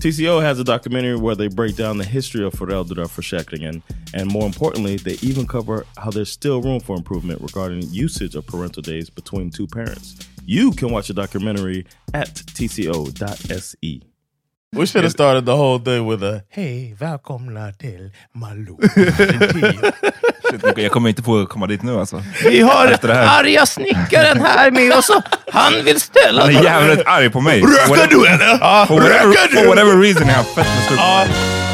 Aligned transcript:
TCO 0.00 0.42
has 0.42 0.58
a 0.58 0.64
documentary 0.64 1.16
where 1.16 1.34
they 1.34 1.48
break 1.48 1.76
down 1.76 1.98
the 1.98 2.04
history 2.04 2.44
of 2.44 2.54
föräldraförsäkringen 2.54 3.82
and 4.14 4.32
more 4.32 4.46
importantly, 4.46 4.96
they 4.96 5.18
even 5.22 5.46
cover 5.46 5.84
how 5.96 6.10
there's 6.10 6.30
still 6.30 6.62
room 6.62 6.80
for 6.80 6.96
improvement 6.96 7.40
regarding 7.42 7.82
usage 7.90 8.34
of 8.34 8.46
parental 8.46 8.82
days 8.82 9.10
between 9.10 9.50
two 9.50 9.66
parents. 9.66 10.16
You 10.46 10.70
can 10.72 10.90
watch 10.90 11.08
the 11.08 11.14
documentary 11.14 11.86
at 12.14 12.28
tco.se. 12.34 14.00
We 14.72 14.84
should 14.86 15.04
have 15.04 15.12
started 15.12 15.44
the 15.44 15.56
whole 15.56 15.78
thing 15.78 16.06
with 16.06 16.22
a 16.22 16.44
Hej, 16.48 16.94
välkomna 16.98 17.72
till 17.72 18.10
Malou. 18.34 18.76
Shit, 20.50 20.78
Jag 20.78 20.92
kommer 20.92 21.08
inte 21.08 21.22
få 21.22 21.46
komma 21.46 21.66
dit 21.66 21.82
nu 21.82 21.98
alltså. 22.00 22.22
Vi 22.44 22.60
har 22.60 22.98
arga 23.08 23.66
snickaren 23.66 24.40
här 24.40 24.70
med 24.70 24.92
oss 24.92 25.08
och 25.08 25.22
han 25.52 25.84
vill 25.84 26.00
ställa 26.00 26.40
Han 26.42 26.56
är 26.56 26.62
jävligt 26.64 27.06
arg 27.06 27.30
på 27.30 27.40
mig. 27.40 27.60
Rökar 27.62 28.06
du 28.10 28.26
eller? 28.26 28.58
Ja, 28.60 28.84
For 28.88 28.94
whatever, 29.00 29.26
rökar 29.26 29.48
du? 29.50 29.56
for 29.56 29.66
whatever 29.66 30.00
reason 30.02 30.28
är 30.28 30.34
han 30.34 30.44
fett 30.44 30.56
med 30.56 30.84
stort. 30.84 30.98
Ja, 30.98 31.24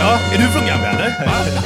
ja, 0.00 0.18
är 0.34 0.38
du 0.38 0.44
från 0.48 0.66
Gambia 0.66 0.90
eller? 0.90 1.14
Ja, 1.26 1.32
ja. 1.54 1.62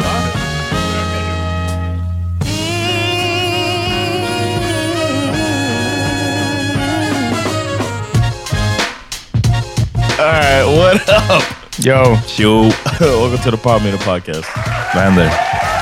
All 10.19 10.33
right, 10.33 10.65
what 10.65 11.09
up? 11.31 11.45
Yo. 11.85 12.17
Tjo, 12.27 12.71
Welcome 13.01 13.39
to 13.45 13.51
the 13.51 13.57
Pod 13.57 13.83
Meter 13.83 13.99
Podcast. 13.99 14.49
vad 14.95 15.05
händer? 15.05 15.25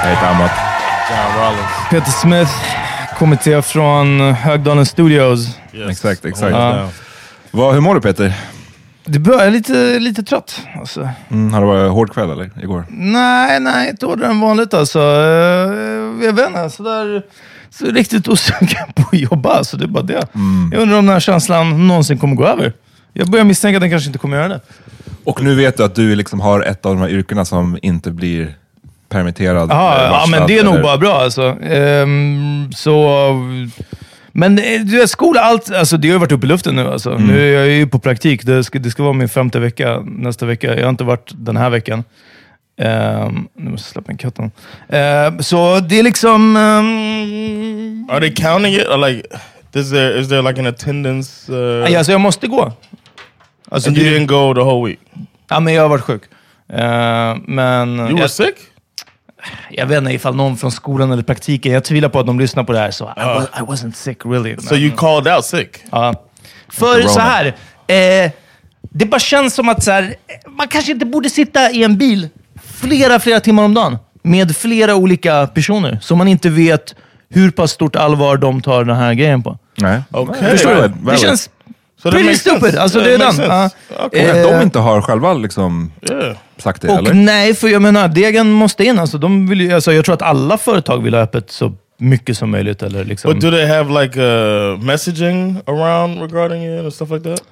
Jag 0.02 0.08
heter 0.10 0.26
Amat. 0.26 0.50
John 1.10 1.42
Rollins. 1.42 1.66
Peter 1.90 2.10
Smith, 2.10 2.50
kommer 3.18 3.36
till 3.36 3.52
er 3.52 3.60
från 3.62 4.20
Högdalen 4.20 4.86
Studios. 4.86 5.58
Yes. 5.72 5.90
Exakt, 5.90 6.24
exakt. 6.24 6.52
Down. 6.52 6.88
Vad, 7.50 7.74
hur 7.74 7.80
mår 7.80 7.94
du 7.94 8.00
Peter? 8.00 8.34
Det 9.04 9.18
börjar 9.18 9.50
lite, 9.50 9.98
lite 9.98 10.22
trött. 10.22 10.60
Alltså. 10.78 11.08
Mm, 11.30 11.52
har 11.54 11.60
det 11.60 11.66
varit 11.66 11.92
hård 11.92 12.12
kväll 12.12 12.30
eller? 12.30 12.50
Igår? 12.62 12.84
Nej, 12.90 13.60
nej, 13.60 13.90
inte 13.90 14.06
hårdare 14.06 14.30
än 14.30 14.40
vanligt 14.40 14.74
alltså. 14.74 14.98
Eh, 14.98 16.24
Jag 16.26 16.32
vet 16.32 16.46
inte, 16.48 16.70
sådär, 16.70 17.22
så 17.70 17.86
riktigt 17.86 18.28
osugen 18.28 18.92
på 18.96 19.02
att 19.12 19.18
jobba. 19.18 19.50
Alltså, 19.50 19.76
det 19.76 19.84
är 19.84 19.88
bara 19.88 20.04
det. 20.04 20.26
Jag 20.72 20.82
undrar 20.82 20.98
om 20.98 21.06
den 21.06 21.12
här 21.12 21.20
känslan 21.20 21.86
någonsin 21.88 22.18
kommer 22.18 22.34
gå 22.36 22.46
över. 22.46 22.72
Jag 23.12 23.30
börjar 23.30 23.44
misstänka 23.44 23.76
att 23.76 23.80
den 23.82 23.90
kanske 23.90 24.06
inte 24.06 24.18
kommer 24.18 24.36
göra 24.36 24.48
det. 24.48 24.60
Och 25.24 25.42
nu 25.42 25.54
vet 25.54 25.76
du 25.76 25.84
att 25.84 25.94
du 25.94 26.14
liksom 26.14 26.40
har 26.40 26.60
ett 26.60 26.86
av 26.86 26.94
de 26.94 27.00
här 27.00 27.08
yrkena 27.08 27.44
som 27.44 27.78
inte 27.82 28.10
blir 28.10 28.54
permitterad. 29.14 29.70
Ja, 29.70 29.96
eh, 29.96 30.02
ja 30.04 30.24
men 30.30 30.46
det 30.46 30.58
är 30.58 30.64
nog 30.64 30.74
eller- 30.74 30.82
bara 30.82 30.98
bra 30.98 31.20
alltså. 31.22 31.56
Ehm, 31.62 32.72
så... 32.76 33.30
Men 34.36 34.58
eh, 34.58 34.80
du 34.84 34.96
vet, 34.98 35.10
skola, 35.10 35.40
allt, 35.40 35.70
alltså, 35.72 35.96
det 35.96 36.08
har 36.08 36.12
ju 36.12 36.18
varit 36.18 36.32
uppe 36.32 36.46
i 36.46 36.48
luften 36.48 36.76
nu. 36.76 36.88
Alltså. 36.88 37.10
Mm. 37.10 37.26
Nu 37.26 37.48
är 37.54 37.58
jag 37.60 37.68
ju 37.68 37.86
på 37.86 37.98
praktik. 37.98 38.42
Det 38.46 38.64
ska, 38.64 38.78
det 38.78 38.90
ska 38.90 39.02
vara 39.02 39.12
min 39.12 39.28
femte 39.28 39.58
vecka 39.60 40.02
nästa 40.06 40.46
vecka. 40.46 40.74
Jag 40.76 40.82
har 40.82 40.90
inte 40.90 41.04
varit 41.04 41.32
den 41.34 41.56
här 41.56 41.70
veckan. 41.70 42.04
Ehm, 42.80 43.48
nu 43.56 43.70
måste 43.70 43.86
jag 43.88 43.92
släppa 43.92 44.12
in 44.12 44.18
katten. 44.18 44.50
Ehm, 44.88 45.42
så 45.42 45.80
det 45.80 45.98
är 45.98 46.02
liksom... 46.02 46.56
ehm, 46.56 48.08
Are 48.10 48.20
they 48.20 48.34
counting 48.34 48.74
it? 48.74 48.86
Or 48.88 49.08
like, 49.08 49.28
is 49.74 49.90
there 49.90 50.20
is 50.20 50.28
there 50.28 50.42
like 50.42 50.60
an 50.60 50.66
attendance? 50.66 51.52
Uh, 51.52 51.84
aj, 51.84 51.96
alltså, 51.96 52.12
jag 52.12 52.20
måste 52.20 52.46
gå. 52.46 52.72
Alltså, 53.70 53.88
and 53.90 53.98
you 53.98 54.10
det, 54.10 54.18
didn't 54.18 54.26
go 54.26 54.54
the 54.54 54.60
whole 54.60 54.88
week. 54.88 55.00
ja, 55.50 55.60
men 55.60 55.74
jag 55.74 55.82
har 55.82 55.88
varit 55.88 56.04
sjuk. 56.04 56.22
Ehm, 56.72 57.42
men 57.46 57.98
You 57.98 58.08
were 58.08 58.20
jag, 58.20 58.30
sick. 58.30 58.54
Jag 59.70 59.86
vet 59.86 59.98
inte 59.98 60.12
ifall 60.12 60.34
någon 60.36 60.56
från 60.56 60.72
skolan 60.72 61.12
eller 61.12 61.22
praktiken, 61.22 61.72
jag 61.72 61.84
tvivlar 61.84 62.08
på 62.08 62.20
att 62.20 62.26
de 62.26 62.40
lyssnar 62.40 62.64
på 62.64 62.72
det 62.72 62.78
här, 62.78 62.90
så 62.90 63.04
I, 63.04 63.20
was, 63.20 63.44
I 63.44 63.60
wasn't 63.60 63.92
sick 63.92 64.26
really. 64.26 64.56
So 64.56 64.74
you 64.74 64.96
called 64.96 65.34
out 65.34 65.44
sick. 65.44 65.68
Ja. 65.90 66.14
För 66.68 67.02
så 67.02 67.20
här, 67.20 67.46
eh, 67.86 68.30
det 68.90 69.06
bara 69.06 69.20
känns 69.20 69.54
som 69.54 69.68
att 69.68 69.82
så 69.84 69.90
här, 69.90 70.14
man 70.48 70.68
kanske 70.68 70.92
inte 70.92 71.06
borde 71.06 71.30
sitta 71.30 71.70
i 71.70 71.84
en 71.84 71.98
bil 71.98 72.28
flera, 72.64 73.18
flera 73.20 73.40
timmar 73.40 73.62
om 73.62 73.74
dagen. 73.74 73.98
med 74.22 74.56
flera 74.56 74.94
olika 74.94 75.46
personer. 75.46 75.98
Så 76.02 76.16
man 76.16 76.28
inte 76.28 76.50
vet 76.50 76.94
hur 77.28 77.50
pass 77.50 77.70
stort 77.70 77.96
allvar 77.96 78.36
de 78.36 78.62
tar 78.62 78.84
den 78.84 78.96
här 78.96 79.14
grejen 79.14 79.42
på. 79.42 79.58
Nej. 79.76 80.02
Okay. 80.10 80.50
Förstår 80.50 80.74
du? 80.74 81.10
Det 81.10 81.18
känns 81.18 81.50
So 82.04 82.10
pretty 82.10 82.34
stupid. 82.34 82.76
Alltså 82.76 82.98
Yeah, 83.00 83.18
det 83.18 83.24
är 83.24 83.32
den. 83.38 83.50
Ja. 83.50 83.70
Okay. 84.06 84.20
Eh, 84.26 84.50
de 84.56 84.62
inte 84.62 84.78
har 84.78 85.02
själva 85.02 85.34
liksom 85.34 85.92
Yeah. 86.10 86.36
sagt 86.58 86.82
det, 86.82 86.88
Och 86.88 86.98
eller? 86.98 87.14
nej, 87.14 87.54
för 87.54 87.68
jag 87.68 87.82
menar, 87.82 88.08
degen 88.08 88.50
måste 88.52 88.84
in. 88.84 88.98
Alltså, 88.98 89.18
de 89.18 89.46
vill, 89.48 89.60
ju- 89.60 89.72
alltså, 89.72 89.92
jag 89.92 90.04
tror 90.04 90.14
att 90.14 90.22
alla 90.22 90.58
företag 90.58 91.02
vill 91.02 91.14
ha 91.14 91.20
öppet 91.20 91.50
så 91.50 91.72
mycket 91.98 92.38
som 92.38 92.50
möjligt. 92.50 92.82
Eller 92.82 93.04
liksom. 93.04 93.32
But 93.32 93.40
do 93.42 93.50
they 93.50 93.66
have 93.66 94.02
like 94.02 94.20
uh, 94.20 94.78
messaging 94.78 95.60
around 95.66 96.20
regarding 96.32 96.74
it 96.74 96.80
and 96.84 96.92
stuff 96.94 97.10
like 97.10 97.24
that? 97.30 97.42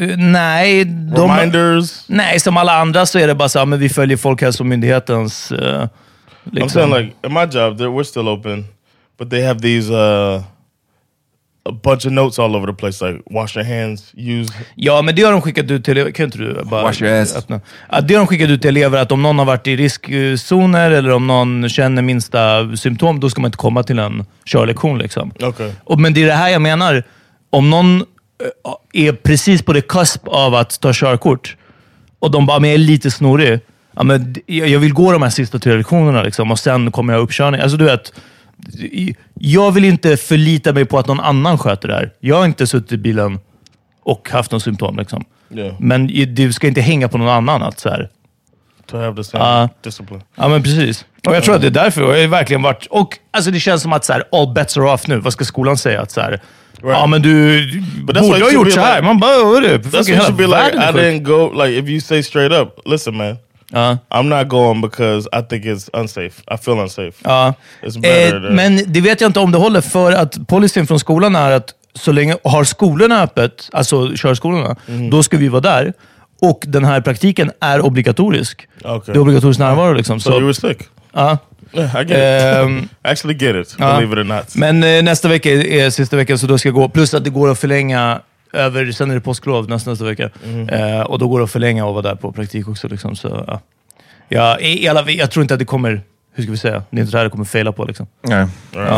Eh, 0.00 0.16
nej, 0.16 0.84
de, 0.84 1.30
Reminders? 1.30 2.04
nej, 2.06 2.40
som 2.40 2.56
alla 2.56 2.72
andra 2.80 3.06
så 3.06 3.18
är 3.18 3.26
det 3.26 3.34
bara 3.34 3.48
så 3.48 3.58
här, 3.58 3.66
men 3.66 3.78
vi 3.78 3.88
följer 3.88 4.16
Folkhälsomyndighetens... 4.16 5.52
Uh, 5.52 5.58
I'm 5.58 5.88
liksom. 6.52 6.68
saying 6.70 6.94
like 6.94 7.12
in 7.26 7.32
my 7.34 7.40
job, 7.40 7.80
we're 7.80 8.02
still 8.04 8.28
open, 8.28 8.64
but 9.18 9.30
they 9.30 9.42
have 9.46 9.60
these 9.60 9.92
uh, 9.92 10.42
a 11.64 11.72
bunch 11.72 12.06
of 12.06 12.12
notes 12.12 12.38
all 12.38 12.56
over 12.56 12.66
the 12.66 12.72
place, 12.72 13.04
like 13.04 13.22
wash 13.30 13.56
your 13.56 13.64
hands, 13.66 14.12
use. 14.14 14.52
Ja, 14.74 15.02
men 15.02 15.14
det 15.14 15.22
har 15.22 15.32
de 15.32 15.42
skickat 15.42 15.70
ut 15.70 15.84
till 15.84 15.92
elever. 15.92 16.10
Kan 16.10 16.24
inte 16.24 16.38
du 16.38 16.62
bara 16.64 16.82
Wash 16.82 17.02
your 17.02 17.22
ass. 17.22 17.36
öppna? 17.36 17.60
Ja, 17.90 18.00
det 18.00 18.14
har 18.14 18.18
de 18.18 18.26
skickat 18.26 18.50
ut 18.50 18.60
till 18.62 18.68
elever, 18.68 18.98
att 18.98 19.12
om 19.12 19.22
någon 19.22 19.38
har 19.38 19.46
varit 19.46 19.66
i 19.66 19.76
riskzoner 19.76 20.90
eller 20.90 21.10
om 21.10 21.26
någon 21.26 21.68
känner 21.68 22.02
minsta 22.02 22.76
symptom, 22.76 23.20
då 23.20 23.30
ska 23.30 23.40
man 23.40 23.48
inte 23.48 23.58
komma 23.58 23.82
till 23.82 23.98
en 23.98 24.24
körlektion. 24.44 24.98
Liksom. 24.98 25.32
Okay. 25.42 25.72
Och, 25.84 26.00
men 26.00 26.14
det 26.14 26.22
är 26.22 26.26
det 26.26 26.32
här 26.32 26.48
jag 26.48 26.62
menar. 26.62 27.02
Om 27.50 27.70
någon 27.70 27.96
eh, 28.00 29.06
är 29.06 29.12
precis 29.12 29.62
på 29.62 29.72
det 29.72 29.80
cusp 29.80 30.28
av 30.28 30.54
att 30.54 30.80
ta 30.80 30.90
körkort 30.94 31.56
och 32.18 32.30
de 32.30 32.46
bara, 32.46 32.58
men 32.58 32.70
jag 32.70 32.74
är 32.74 32.78
lite 32.78 33.10
snorig. 33.10 33.60
Ja, 33.96 34.02
men 34.02 34.34
jag 34.46 34.78
vill 34.78 34.92
gå 34.92 35.12
de 35.12 35.22
här 35.22 35.30
sista 35.30 35.58
tre 35.58 35.76
lektionerna 35.76 36.22
liksom, 36.22 36.50
och 36.50 36.58
sen 36.58 36.92
kommer 36.92 37.12
jag 37.12 37.22
uppkörning. 37.22 37.60
Alltså 37.60 37.76
du 37.76 37.84
vet, 37.84 38.12
jag 39.34 39.72
vill 39.72 39.84
inte 39.84 40.16
förlita 40.16 40.72
mig 40.72 40.84
på 40.84 40.98
att 40.98 41.06
någon 41.06 41.20
annan 41.20 41.58
sköter 41.58 41.88
det 41.88 41.94
här. 41.94 42.10
Jag 42.20 42.36
har 42.36 42.44
inte 42.44 42.66
suttit 42.66 42.92
i 42.92 42.96
bilen 42.96 43.38
och 44.02 44.30
haft 44.30 44.50
någon 44.50 44.60
symptom. 44.60 44.96
Liksom. 44.96 45.24
Yeah. 45.54 45.74
Men 45.80 46.06
du 46.34 46.52
ska 46.52 46.66
inte 46.66 46.80
hänga 46.80 47.08
på 47.08 47.18
någon 47.18 47.28
annan. 47.28 47.62
Att, 47.62 47.78
så 47.80 47.88
här. 47.88 48.08
To 48.86 48.96
have 48.96 49.16
the 49.16 49.24
same 49.24 49.62
Uh, 49.64 49.70
discipline. 49.84 50.22
Ja, 50.36 50.48
men 50.48 50.62
precis. 50.62 51.04
Och 51.26 51.34
jag 51.36 51.44
tror 51.44 51.54
att 51.54 51.60
det 51.60 51.66
är 51.66 51.70
därför. 51.70 52.00
Jag 52.14 52.20
har 52.22 52.28
verkligen 52.28 52.62
varit... 52.62 52.86
Och 52.90 53.18
alltså, 53.30 53.50
det 53.50 53.60
känns 53.60 53.82
som 53.82 53.92
att 53.92 54.04
så 54.04 54.12
här, 54.12 54.24
all 54.32 54.52
bets 54.54 54.76
are 54.76 54.90
off 54.92 55.06
nu. 55.06 55.18
Vad 55.18 55.32
ska 55.32 55.44
skolan 55.44 55.76
säga? 55.78 56.00
Att, 56.02 56.10
så 56.10 56.20
här, 56.20 56.40
Ja, 56.82 57.06
men 57.06 57.22
du 57.22 57.66
borde 58.06 58.20
ha 58.20 58.52
gjort 58.52 58.64
be 58.66 58.70
så 58.70 58.80
här. 58.80 59.00
like- 59.00 59.04
Man 59.04 59.20
bara, 59.20 59.30
hörru, 59.30 59.78
That's 59.78 59.90
what 60.14 60.26
should 60.26 60.36
be 60.36 60.46
like. 60.46 60.76
I 60.76 60.92
didn't 60.92 61.22
go 61.22 61.64
like 61.64 61.78
if 61.78 61.88
you 61.88 62.00
say 62.00 62.22
straight 62.22 62.52
up, 62.52 62.78
listen, 62.84 63.16
man. 63.16 63.36
Ja. 63.72 63.98
I'm 64.10 64.22
not 64.38 64.48
going 64.48 64.80
because 64.80 65.28
I 65.32 65.42
think 65.48 65.64
it's 65.64 66.00
unsafe. 66.00 66.42
I 66.54 66.56
feel 66.64 66.78
unsafe. 66.78 67.12
Ja. 67.24 67.54
It's 67.82 68.00
better 68.00 68.34
Eh, 68.36 68.40
to- 68.42 68.50
men 68.50 68.80
det 68.92 69.00
vet 69.00 69.20
jag 69.20 69.28
inte 69.28 69.40
om 69.40 69.52
det 69.52 69.58
håller, 69.58 69.80
för 69.80 70.12
att 70.12 70.46
policyn 70.48 70.86
från 70.86 71.00
skolan 71.00 71.36
är 71.36 71.50
att 71.50 71.74
så 71.94 72.12
länge 72.12 72.36
har 72.44 72.64
skolorna 72.64 73.22
öppet, 73.22 73.68
alltså 73.72 74.16
körskolorna, 74.16 74.76
Mhm. 74.86 75.10
då 75.10 75.22
ska 75.22 75.36
vi 75.36 75.48
vara 75.48 75.60
där. 75.60 75.92
Och 76.42 76.64
den 76.66 76.84
här 76.84 77.00
praktiken 77.00 77.50
är 77.60 77.80
obligatorisk. 77.80 78.68
Okay. 78.84 79.12
Det 79.14 79.18
är 79.18 79.20
obligatorisk 79.20 79.60
närvaro. 79.60 79.92
Liksom. 79.92 80.20
So, 80.20 80.30
you 80.32 80.40
were 80.40 80.54
sick. 80.54 80.78
ja. 81.12 81.38
Yeah, 81.72 81.96
I 82.02 82.04
get 82.04 82.18
Ehm, 82.62 82.78
it. 82.78 82.84
Actually 83.02 83.34
get 83.46 83.56
it, 83.66 83.76
believe 83.78 84.12
it 84.12 84.18
or 84.18 84.24
not. 84.24 84.54
Men 84.54 84.84
eh, 84.84 85.02
nästa 85.02 85.28
vecka 85.28 85.50
är, 85.50 85.66
är 85.66 85.90
sista 85.90 86.16
veckan, 86.16 86.38
så 86.38 86.46
då 86.46 86.58
ska 86.58 86.68
jag 86.68 86.74
gå. 86.74 86.88
Plus 86.88 87.14
att 87.14 87.24
det 87.24 87.30
går 87.30 87.50
att 87.50 87.58
förlänga 87.58 88.20
över, 88.52 88.92
sen 88.92 89.10
är 89.10 89.14
det 89.14 89.20
påsklov 89.20 89.68
nästa, 89.68 89.90
nästa 89.90 90.04
vecka. 90.04 90.30
Mhm. 90.44 90.68
Eh, 90.68 91.00
och 91.00 91.18
då 91.18 91.28
går 91.28 91.38
det 91.38 91.44
att 91.44 91.50
förlänga 91.50 91.86
och 91.86 91.94
vara 91.94 92.02
där 92.02 92.14
på 92.14 92.32
praktik 92.32 92.68
också. 92.68 92.88
Liksom, 92.88 93.16
så, 93.16 93.44
ja. 93.46 93.60
Ja, 94.28 94.58
i, 94.58 94.84
i 94.84 94.88
alla, 94.88 95.10
jag 95.10 95.30
tror 95.30 95.42
inte 95.42 95.54
att 95.54 95.60
det 95.60 95.66
kommer, 95.66 96.02
hur 96.34 96.42
ska 96.42 96.52
vi 96.52 96.58
säga, 96.58 96.82
det 96.90 96.96
är 96.96 97.00
inte 97.00 97.12
det 97.12 97.18
här 97.18 97.24
det 97.24 97.30
kommer 97.30 97.44
faila 97.44 97.72
på. 97.72 97.84
Liksom. 97.84 98.06
Nej. 98.22 98.46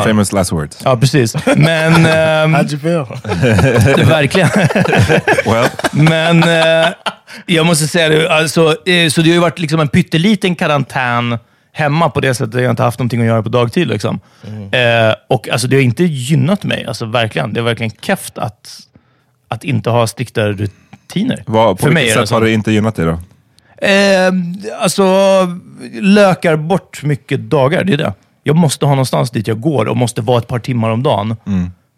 Famous 0.04 0.32
last 0.32 0.52
words. 0.52 0.80
Ja, 0.84 0.96
precis. 0.96 1.36
Men... 1.56 1.92
How'd 2.54 2.72
you 2.72 2.80
feel? 2.80 3.06
verkligen. 4.06 4.48
Well, 5.46 5.68
Men 5.92 6.42
eh, 6.42 6.92
jag 7.46 7.66
måste 7.66 7.86
säga 7.86 8.08
det, 8.08 8.30
alltså, 8.30 8.88
eh, 8.88 9.08
så 9.08 9.20
det 9.20 9.28
har 9.28 9.34
ju 9.34 9.38
varit 9.38 9.58
liksom 9.58 9.80
en 9.80 9.88
pytteliten 9.88 10.54
karantän 10.54 11.38
hemma 11.72 12.10
på 12.10 12.20
det 12.20 12.34
sättet. 12.34 12.54
Jag 12.54 12.62
har 12.62 12.70
inte 12.70 12.82
haft 12.82 12.98
någonting 12.98 13.20
att 13.20 13.26
göra 13.26 13.42
på 13.42 13.48
dagtid. 13.48 13.88
Liksom. 13.88 14.20
Eh, 14.72 15.14
och 15.28 15.48
alltså, 15.48 15.66
Det 15.66 15.76
har 15.76 15.82
inte 15.82 16.04
gynnat 16.04 16.64
mig. 16.64 16.86
Alltså, 16.86 17.04
verkligen. 17.06 17.52
Det 17.52 17.60
är 17.60 17.64
verkligen 17.64 17.90
keft 18.00 18.38
att, 18.38 18.78
att 19.52 19.64
inte 19.64 19.90
ha 19.90 20.06
strikta 20.06 20.48
rutiner. 20.48 21.42
vad, 21.46 21.78
på 21.78 21.82
För 21.82 21.90
mig 21.92 22.02
vilket 22.02 22.16
är 22.16 22.20
det 22.20 22.26
sätt 22.26 22.34
har 22.34 22.40
det 22.40 22.52
inte 22.52 22.72
gynnat 22.72 22.96
dig 22.96 23.06
då? 23.06 23.18
Eh, 23.86 24.32
alltså, 24.82 25.04
lökar 26.00 26.56
bort 26.56 27.02
mycket 27.02 27.40
dagar. 27.40 27.84
Det 27.84 27.92
är 27.92 27.96
det. 27.96 28.14
Jag 28.42 28.56
måste 28.56 28.86
ha 28.86 28.92
någonstans 28.92 29.30
dit 29.30 29.48
jag 29.48 29.60
går 29.60 29.88
och 29.88 29.96
måste 29.96 30.20
vara 30.20 30.38
ett 30.38 30.48
par 30.48 30.58
timmar 30.58 30.90
om 30.90 31.02
dagen 31.02 31.36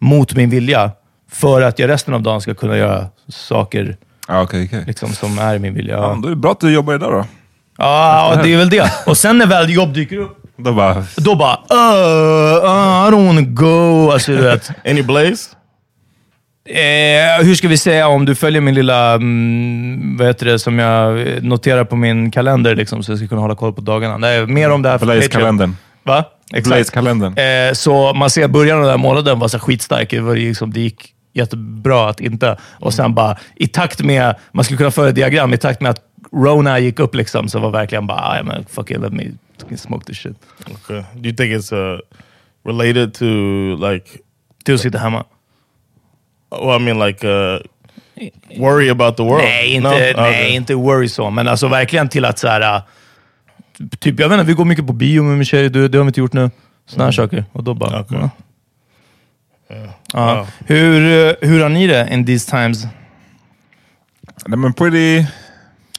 mot 0.01 0.35
min 0.35 0.51
vilja. 0.51 0.91
För 1.31 1.63
att 1.63 1.79
jag 1.79 1.89
resten 1.91 2.15
av 2.15 2.23
dagen 2.23 2.41
ska 2.41 2.55
kunna 2.55 2.77
göra 2.77 3.07
saker 3.29 3.97
Ja, 4.29 4.43
okej, 4.43 4.65
okej. 4.65 4.85
liksom, 4.87 5.13
som 5.13 5.39
är 5.39 5.59
min 5.59 5.75
vilja. 5.75 5.95
Ja, 5.95 6.03
Ja, 6.03 6.19
då 6.23 6.27
är 6.29 6.31
det 6.31 6.37
bra 6.37 6.53
att 6.53 6.61
du 6.61 6.73
jobbar 6.73 6.95
idag 6.95 7.13
då. 7.13 7.25
ja 7.79 8.41
det 8.43 8.53
är 8.53 8.59
väl 8.59 8.71
det. 8.71 8.93
Och 9.07 9.17
sen 9.17 9.39
när 9.39 9.47
väl 9.47 9.71
jobb 9.71 9.95
dyker 9.95 10.19
upp, 10.19 10.37
Då 10.57 10.73
bara... 10.73 11.05
då 11.17 11.35
bara 11.35 11.55
uh, 11.73 11.79
uh, 12.65 13.09
I 13.09 13.11
don't 13.13 13.27
wanna 13.27 13.41
go. 13.41 14.11
Alltså, 14.13 14.33
du 14.33 14.43
vet. 14.43 14.71
Any 14.91 15.03
blaze? 15.03 15.51
Eh, 16.67 17.45
hur 17.45 17.55
ska 17.55 17.69
vi 17.69 17.79
säga 17.79 18.09
om 18.09 18.25
du 18.25 18.35
följer 18.35 18.61
min 18.61 18.75
lilla, 18.75 19.15
mm, 19.15 20.17
vad 20.17 20.27
heter 20.27 20.47
det, 20.47 20.59
som 20.59 20.79
jag 20.79 21.27
noterar 21.43 21.85
på 21.85 21.97
min 21.97 22.31
kalender, 22.31 22.77
liksom, 22.77 23.03
så 23.03 23.13
jag 23.13 23.19
ska 23.19 23.29
kunna 23.29 23.41
hålla 23.41 23.55
koll 23.55 23.73
på 23.73 23.81
dagarna. 23.81 24.29
Är 24.29 24.47
mer 24.47 24.71
om 24.71 24.83
det 24.83 24.89
här. 24.89 24.99
Blaze-kalendern. 24.99 25.77
Va? 26.03 26.25
Exakt. 26.53 26.67
Blaze-kalendern. 26.67 27.39
Eh, 27.39 27.73
så 27.73 28.13
man 28.13 28.31
ser 28.31 28.49
början 28.49 28.79
av 28.79 28.83
den 28.83 28.91
här 28.91 28.99
månaden 28.99 29.39
var 29.39 29.49
så 29.49 29.59
skitstark. 29.59 30.11
Det, 30.11 30.21
var 30.21 30.37
liksom, 30.37 30.73
det 30.73 30.81
gick 30.81 31.15
jättebra 31.33 32.09
att 32.09 32.21
inte. 32.21 32.59
Och 32.81 32.95
sen 32.95 33.15
bara 33.15 33.37
i 33.57 33.67
takt 33.67 34.03
med, 34.03 34.35
man 34.53 34.65
skulle 34.65 34.79
kunna 34.79 34.91
föra 34.91 35.09
ett 35.09 35.15
diagram, 35.15 35.55
i 35.55 35.57
takt 35.57 35.81
med 35.81 35.91
att 35.91 36.01
Rona 36.33 36.79
gick 36.79 37.01
upp 37.01 37.15
liksom, 37.15 37.49
så 37.49 37.59
var 37.59 37.71
verkligen 37.71 38.07
bara, 38.07 38.19
ah, 38.19 38.43
men 38.43 38.65
fucking 38.71 39.01
let 39.01 39.13
me 39.13 39.25
fucking 39.61 39.79
smoke 39.79 40.05
this 40.05 40.17
shit. 40.17 40.37
Okay. 40.71 41.03
Do 41.15 41.29
you 41.29 41.37
think 41.37 41.53
it's 41.53 41.73
uh, 41.73 42.01
related 42.67 43.15
to 43.15 43.25
like? 43.91 44.07
Till 44.65 44.75
att 44.75 44.81
sitta 44.81 44.99
hemma. 44.99 45.25
Well, 46.51 46.77
I 46.81 46.85
mean 46.85 46.99
like 47.09 47.27
uh, 47.29 47.59
worry 48.59 48.91
about 48.91 49.17
the 49.17 49.23
world. 49.23 49.45
Nej, 49.45 49.69
inte, 49.75 49.89
No? 49.89 49.95
nej, 49.95 50.15
Okay. 50.15 50.49
inte 50.55 50.75
worry 50.75 51.09
så, 51.09 51.31
men 51.31 51.49
alltså 51.49 51.69
verkligen 51.69 52.09
till 52.09 52.25
att 52.25 52.39
så 52.39 52.49
här, 52.49 52.61
äh, 52.77 52.83
typ, 53.99 54.21
jag 54.21 54.29
vet 54.29 54.39
inte, 54.39 54.47
vi 54.47 54.53
går 54.55 54.65
mycket 54.65 54.87
på 54.87 54.93
bio 54.93 55.23
med 55.23 55.37
min 55.37 55.45
tjej, 55.45 55.71
det, 55.71 55.89
det 55.89 55.99
har 55.99 56.05
vi 56.05 56.09
inte 56.09 56.21
gjort 56.21 56.33
nu. 56.33 56.51
Såna 56.87 57.05
här 57.05 57.13
saker. 57.13 57.45
Och 57.53 57.65
då 57.65 57.75
bara, 57.75 58.01
Okej. 58.01 58.19
ja. 58.21 58.31
Ja. 60.13 60.47
Hur, 60.67 61.29
eh, 61.29 61.35
hur 61.49 61.63
har 61.63 61.69
ni 61.69 61.87
det 61.87 62.09
in 62.13 62.27
these 62.27 62.51
times? 62.51 62.85
Nej, 64.47 64.59
men 64.59 64.73
pretty... 64.73 65.25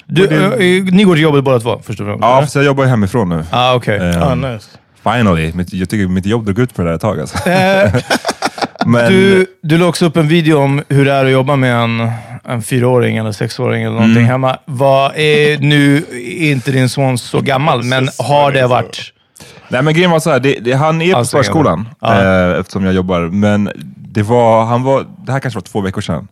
Du, 0.06 0.24
Och 0.24 0.30
det- 0.30 0.78
eh, 0.78 0.84
ni 0.84 1.04
går 1.04 1.14
till 1.14 1.24
jobbet 1.24 1.44
båda 1.44 1.60
två, 1.60 1.82
först 1.84 2.00
och 2.00 2.06
främst? 2.06 2.22
Ja, 2.22 2.42
fast 2.42 2.56
jag 2.56 2.66
jobbar 2.66 2.86
hemifrån 2.86 3.30
nu. 3.30 3.46
Ah, 3.52 3.74
okej. 3.76 3.98
Ehm, 4.00 4.22
Oh, 4.24 4.36
nice. 4.52 4.70
Finally. 5.04 5.52
Mitt, 5.54 5.74
jag 5.74 5.90
tycker 5.90 6.08
mitt 6.08 6.26
jobb 6.26 6.46
drog 6.46 6.60
ut 6.60 6.74
på 6.76 6.82
det 6.82 6.88
där 6.88 6.96
ett 6.96 7.02
tag 7.02 7.20
alltså. 7.20 7.38
Men, 8.86 9.12
du, 9.12 9.46
du 9.62 9.78
la 9.78 9.86
också 9.86 10.06
upp 10.06 10.18
en 10.18 10.28
video 10.28 10.58
om 10.58 10.84
hur 10.90 11.06
det 11.06 11.12
är 11.12 11.26
att 11.26 11.32
jobba 11.32 11.56
med 11.56 11.76
en, 11.76 12.10
en 12.44 12.62
fyraåring 12.62 13.18
eller 13.18 13.32
sexåring 13.32 13.84
eller 13.84 13.94
någonting 13.96 14.18
Mm. 14.18 14.26
hemma. 14.30 14.58
Vad 14.66 15.12
är, 15.16 15.58
nu 15.58 15.98
är 16.12 16.52
inte 16.52 16.72
din 16.72 16.90
son 16.90 17.18
så 17.18 17.42
gammal, 17.42 17.84
men 17.84 18.10
har 18.20 18.52
det 18.52 18.68
varit... 18.68 19.12
Nej 19.70 19.82
men 19.82 19.94
grejen 19.94 20.12
var 20.12 20.20
så 20.20 20.30
här, 20.32 20.40
det, 20.40 20.60
det, 20.62 20.74
han 20.74 21.02
är 21.02 21.12
på 21.12 21.18
Alltså, 21.18 21.38
förskolan 21.38 21.90
ja. 22.00 22.22
eh, 22.54 22.60
eftersom 22.60 22.86
jag 22.86 22.94
jobbar. 22.94 23.22
Men 23.22 23.72
det 23.98 24.24
var, 24.24 24.66
han 24.66 24.84
var, 24.84 25.06
det 25.26 25.32
här 25.32 25.40
kanske 25.40 25.58
var 25.58 25.62
två 25.62 25.82
veckor 25.82 26.02
sedan. 26.02 26.28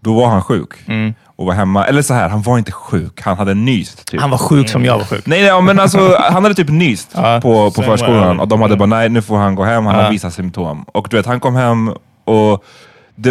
Då 0.00 0.14
var 0.14 0.26
han 0.28 0.42
sjuk 0.42 0.68
Mm. 0.88 1.14
Och 1.36 1.46
var 1.46 1.52
hemma. 1.54 1.86
Eller 1.86 2.02
så 2.02 2.14
här, 2.14 2.28
han 2.28 2.42
var 2.42 2.58
inte 2.58 2.72
sjuk, 2.72 3.20
han 3.22 3.38
hade 3.38 3.54
nyst. 3.54 4.06
Typ. 4.06 4.20
Han 4.20 4.30
var 4.30 4.38
sjuk 4.38 4.68
som 4.68 4.84
jag 4.84 4.98
var 4.98 5.04
sjuk. 5.04 5.26
Nej, 5.26 5.42
nej 5.42 5.62
men 5.62 5.80
alltså, 5.80 6.16
han 6.30 6.42
hade 6.42 6.54
typ 6.54 6.68
nyst 6.68 7.10
Ja, 7.14 7.40
på, 7.42 7.70
på 7.70 7.82
förskolan 7.82 8.40
och 8.40 8.48
de 8.48 8.62
hade 8.62 8.76
bara, 8.76 8.86
nej 8.86 9.08
nu 9.08 9.22
får 9.22 9.36
han 9.38 9.54
gå 9.54 9.64
hem, 9.64 9.86
han 9.86 9.94
Ja. 9.96 10.02
har 10.02 10.10
vissa 10.10 10.30
symptom. 10.30 10.84
Och 10.92 11.06
du 11.10 11.16
vet, 11.16 11.26
han 11.26 11.40
kom 11.40 11.56
hem 11.56 11.92
och 12.24 12.64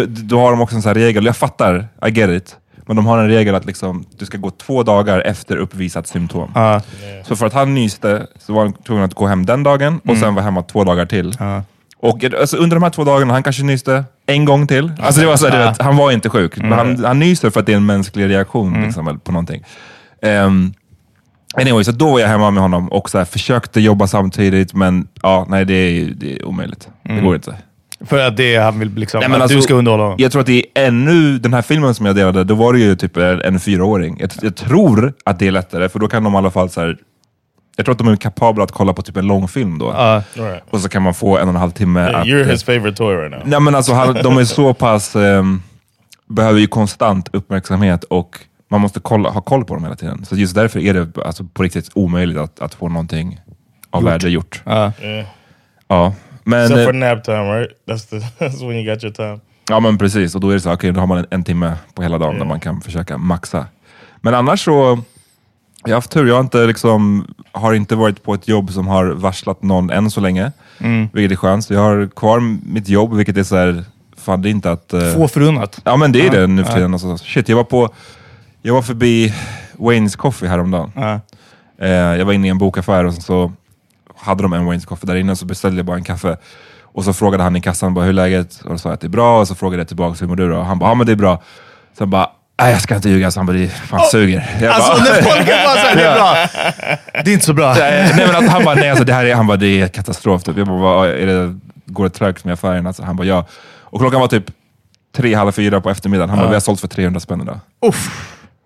då 0.06 0.40
har 0.40 0.50
de 0.50 0.60
också 0.60 0.76
en 0.76 0.82
sån 0.82 0.88
här 0.90 0.94
regel, 0.94 1.24
jag 1.26 1.36
fattar, 1.36 1.88
I 2.06 2.10
get 2.10 2.30
it. 2.30 2.56
Men 2.88 2.96
de 2.96 3.06
har 3.06 3.18
en 3.18 3.28
regel 3.28 3.54
att 3.54 3.64
liksom, 3.64 4.04
du 4.18 4.26
ska 4.26 4.38
gå 4.38 4.50
två 4.50 4.82
dagar 4.82 5.20
efter 5.20 5.56
uppvisat 5.56 6.06
symptom. 6.06 6.50
Ja. 6.54 6.80
Så 7.24 7.36
för 7.36 7.46
att 7.46 7.52
han 7.52 7.74
nyste 7.74 8.26
så 8.38 8.52
var 8.52 8.62
han 8.62 8.72
tvungen 8.72 9.04
att 9.04 9.14
gå 9.14 9.26
hem 9.26 9.46
den 9.46 9.62
dagen 9.62 10.00
och 10.08 10.16
sen 10.16 10.34
var 10.34 10.42
hemma 10.42 10.62
två 10.62 10.84
dagar 10.84 11.06
till. 11.06 11.36
Mm. 11.40 11.62
Och 12.00 12.24
alltså, 12.40 12.56
under 12.56 12.76
de 12.76 12.82
här 12.82 12.90
två 12.90 13.04
dagarna, 13.04 13.32
han 13.32 13.42
kanske 13.42 13.62
nyste 13.62 14.04
en 14.26 14.44
gång 14.44 14.66
till. 14.66 14.92
Alltså 14.98 15.20
det 15.20 15.26
var 15.26 15.36
så 15.36 15.48
här, 15.48 15.60
Ja. 15.60 15.70
vet, 15.70 15.82
han 15.82 15.96
var 15.96 16.12
inte 16.12 16.28
sjuk. 16.28 16.56
Mm. 16.56 16.68
Men 16.68 16.78
han, 16.78 17.04
han 17.04 17.18
nyser 17.18 17.50
för 17.50 17.60
att 17.60 17.66
det 17.66 17.72
är 17.72 17.76
en 17.76 17.86
mänsklig 17.86 18.28
reaktion 18.28 18.82
liksom, 18.82 19.08
eller 19.08 19.18
på 19.18 19.32
någonting. 19.32 19.64
Um, 20.22 20.74
anyway, 21.54 21.84
så 21.84 21.92
då 21.92 22.10
var 22.10 22.20
jag 22.20 22.28
hemma 22.28 22.50
med 22.50 22.62
honom 22.62 22.88
och 22.88 23.10
så 23.10 23.18
här, 23.18 23.24
försökte 23.24 23.80
jobba 23.80 24.06
samtidigt, 24.06 24.74
men 24.74 25.08
ja, 25.22 25.46
nej, 25.48 25.64
det 25.64 25.74
är, 25.74 26.04
det 26.16 26.36
är 26.36 26.44
omöjligt. 26.44 26.88
Mm. 27.04 27.16
Det 27.16 27.22
går 27.22 27.34
inte. 27.34 27.54
För 28.00 28.18
att 28.26 28.36
det 28.36 28.56
han 28.56 28.78
vill 28.78 28.94
liksom, 28.94 29.20
Nej, 29.20 29.28
men 29.28 29.36
att 29.36 29.42
alltså, 29.42 29.56
du 29.56 29.62
ska 29.62 29.74
underhålla 29.74 30.02
honom. 30.02 30.16
Jag 30.20 30.32
tror 30.32 30.40
att 30.40 30.46
det 30.46 30.58
är 30.74 30.86
ännu, 30.86 31.38
den 31.38 31.54
här 31.54 31.62
filmen 31.62 31.94
som 31.94 32.06
jag 32.06 32.16
delade, 32.16 32.44
då 32.44 32.54
var 32.54 32.72
det 32.72 32.78
ju 32.78 32.96
typ 32.96 33.16
en, 33.16 33.42
en 33.42 33.60
fyraåring. 33.60 34.16
Jag, 34.20 34.30
jag 34.42 34.56
tror 34.56 35.12
att 35.24 35.38
det 35.38 35.46
är 35.46 35.50
lättare, 35.50 35.88
för 35.88 35.98
då 35.98 36.08
kan 36.08 36.24
de 36.24 36.34
i 36.34 36.36
alla 36.36 36.50
fall 36.50 36.70
så 36.70 36.80
här, 36.80 36.96
jag 37.76 37.86
tror 37.86 37.92
att 37.92 37.98
de 37.98 38.08
är 38.08 38.16
kapabla 38.16 38.64
att 38.64 38.72
kolla 38.72 38.92
på 38.92 39.02
typ 39.02 39.16
en 39.16 39.26
långfilm 39.26 39.78
då. 39.78 39.86
Ja. 39.86 40.22
Right. 40.34 40.62
Och 40.70 40.80
så 40.80 40.88
kan 40.88 41.02
man 41.02 41.14
få 41.14 41.38
en 41.38 41.42
och 41.42 41.54
en 41.54 41.60
halv 41.60 41.70
timme 41.70 42.00
Yeah, 42.00 42.20
att... 42.20 42.26
you're 42.26 42.40
eh, 42.40 42.46
his 42.46 42.64
favorite 42.64 42.96
toy 42.96 43.16
right 43.16 43.30
now. 43.30 43.40
Nej 43.44 43.60
men 43.60 43.74
alltså, 43.74 43.92
han, 43.92 44.14
de 44.14 44.38
är 44.38 44.44
så 44.44 44.74
pass... 44.74 45.16
ehm, 45.16 45.62
behöver 46.26 46.60
ju 46.60 46.66
konstant 46.66 47.28
uppmärksamhet 47.32 48.04
och 48.04 48.38
man 48.68 48.80
måste 48.80 49.00
kolla, 49.00 49.30
ha 49.30 49.40
koll 49.40 49.64
på 49.64 49.74
dem 49.74 49.84
hela 49.84 49.96
tiden. 49.96 50.24
Så 50.24 50.36
just 50.36 50.54
därför 50.54 50.80
är 50.80 50.94
det 50.94 51.18
alltså, 51.24 51.44
på 51.44 51.62
riktigt 51.62 51.90
omöjligt 51.94 52.38
att, 52.38 52.60
att 52.60 52.74
få 52.74 52.88
någonting 52.88 53.40
av 53.90 54.04
värde 54.04 54.28
gjort. 54.28 54.62
Ja. 54.64 54.92
Yeah. 55.02 55.26
Ja. 55.88 56.14
Men, 56.44 56.62
Except 56.62 56.84
for 56.84 56.94
eh, 56.94 57.10
nap 57.10 57.24
time, 57.24 57.58
right? 57.58 57.70
That's 57.88 58.10
the 58.10 58.16
that's 58.44 58.68
when 58.68 58.76
you 58.76 58.94
got 58.94 59.04
your 59.04 59.14
time. 59.14 59.40
ja 59.68 59.80
men 59.80 59.98
precis, 59.98 60.34
och 60.34 60.40
då 60.40 60.50
är 60.50 60.54
det 60.54 60.60
så 60.60 60.72
okej 60.72 60.92
då 60.92 61.00
har 61.00 61.06
man 61.06 61.18
en, 61.18 61.26
en 61.30 61.44
timme 61.44 61.76
på 61.94 62.02
hela 62.02 62.18
dagen 62.18 62.38
där 62.38 62.44
man 62.44 62.60
kan 62.60 62.80
försöka 62.80 63.18
maxa. 63.18 63.66
Men 64.20 64.34
annars 64.34 64.64
så, 64.64 65.02
jag 65.88 65.94
har 65.94 65.96
haft 65.96 66.10
tur. 66.10 66.26
Jag 66.26 66.34
har 66.34 66.40
inte, 66.40 66.66
liksom, 66.66 67.26
har 67.52 67.74
inte 67.74 67.96
varit 67.96 68.22
på 68.22 68.34
ett 68.34 68.48
jobb 68.48 68.70
som 68.72 68.86
har 68.88 69.04
varslat 69.06 69.62
någon 69.62 69.90
än 69.90 70.10
så 70.10 70.20
länge. 70.20 70.52
Vilket 71.12 71.32
är 71.32 71.36
skönt. 71.36 71.64
Så 71.64 71.74
jag 71.74 71.80
har 71.80 72.08
kvar 72.16 72.40
mitt 72.72 72.88
jobb, 72.88 73.14
vilket 73.14 73.36
är 73.36 73.42
så 73.42 73.56
här, 73.56 73.84
fan 74.16 74.42
det 74.42 74.48
är 74.48 74.50
inte 74.50 74.70
att... 74.72 74.92
eh, 74.92 75.12
Få 75.14 75.28
förunnat. 75.28 75.80
Ja 75.84 75.96
men 75.96 76.12
det 76.12 76.26
är 76.26 76.30
det 76.30 76.46
nu 76.46 76.64
för 76.64 76.72
tiden. 76.72 76.92
Alltså, 76.92 77.18
shit, 77.18 77.48
jag 77.48 77.56
var 77.56 77.64
på, 77.64 77.88
jag 78.62 78.74
var 78.74 78.82
förbi 78.82 79.34
Wayne's 79.76 80.16
Coffee 80.16 80.48
häromdagen. 80.48 80.92
Ja. 80.94 81.20
Eh, 81.78 81.88
jag 81.90 82.24
var 82.24 82.32
inne 82.32 82.46
i 82.46 82.50
en 82.50 82.58
bokaffär 82.58 83.04
och 83.04 83.14
så, 83.14 83.20
så 83.20 83.52
hade 84.16 84.42
de 84.42 84.52
en 84.52 84.68
Wayne's 84.68 84.86
Coffee 84.86 85.06
där 85.06 85.16
inne, 85.16 85.36
så 85.36 85.46
beställde 85.46 85.76
jag 85.78 85.86
bara 85.86 85.96
en 85.96 86.04
kaffe. 86.04 86.36
Och 86.82 87.04
så 87.04 87.12
frågade 87.12 87.42
han 87.42 87.56
i 87.56 87.60
kassan 87.60 87.94
bara, 87.94 88.04
hur 88.04 88.08
är 88.08 88.14
läget? 88.14 88.60
Och 88.64 88.70
då 88.70 88.78
sa 88.78 88.88
jag 88.88 88.94
att 88.94 89.00
det 89.00 89.06
är 89.06 89.08
bra, 89.08 89.40
och 89.40 89.48
så 89.48 89.54
frågade 89.54 89.80
jag 89.80 89.88
tillbaka, 89.88 90.16
hur 90.20 90.26
mår 90.28 90.36
du 90.36 90.48
då? 90.48 90.56
Och 90.56 90.64
han 90.66 90.78
bara, 90.78 90.90
ja 90.90 90.94
men 90.94 91.06
det 91.06 91.12
är 91.12 91.16
bra. 91.16 91.42
Sen 91.98 92.10
bara, 92.10 92.30
nej 92.62 92.72
jag 92.72 92.80
ska 92.82 92.96
inte 92.96 93.08
ljuga, 93.08 93.30
så 93.30 93.40
han 93.40 93.46
bara, 93.46 93.56
det 93.56 93.68
fan 93.68 94.00
suger. 94.10 94.50
Jag 94.60 94.72
Alltså 94.72 94.92
bara, 94.92 95.02
när 95.04 95.22
folk 95.22 95.48
är 95.48 95.64
bara 95.64 95.74
såhär, 95.74 95.96
det 95.96 96.04
är 96.04 96.14
bra. 96.14 96.36
Det 97.24 97.30
är 97.30 97.34
inte 97.34 97.46
så 97.46 97.52
bra. 97.54 97.74
nej, 97.74 98.12
nej, 98.16 98.26
men 98.26 98.44
att 98.44 98.50
han 98.52 98.64
bara, 98.64 98.74
nej 98.74 98.90
alltså, 98.90 99.04
det 99.04 99.12
här 99.12 99.24
är, 99.24 99.34
han 99.34 99.46
bara, 99.46 99.56
det 99.56 99.80
är 99.80 99.88
katastrof. 99.88 100.42
Typ. 100.42 100.56
Jag 100.56 100.66
bara, 100.66 101.08
är 101.08 101.26
det, 101.26 101.58
går 101.86 102.04
det 102.04 102.10
trögt 102.10 102.44
med 102.44 102.52
affären? 102.54 102.86
Alltså, 102.86 103.02
han 103.02 103.16
bara, 103.16 103.26
ja. 103.26 103.46
Och 103.80 104.00
klockan 104.00 104.20
var 104.20 104.28
typ 104.28 104.44
tre, 105.16 105.34
halv 105.34 105.52
fyra 105.52 105.80
på 105.80 105.90
eftermiddagen. 105.90 106.30
Han 106.30 106.38
bara, 106.38 106.48
vi 106.48 106.54
har 106.54 106.60
sålt 106.60 106.80
för 106.80 106.88
300 106.88 107.20
spänn 107.20 107.40
idag. 107.42 107.60
Uff. 107.86 108.08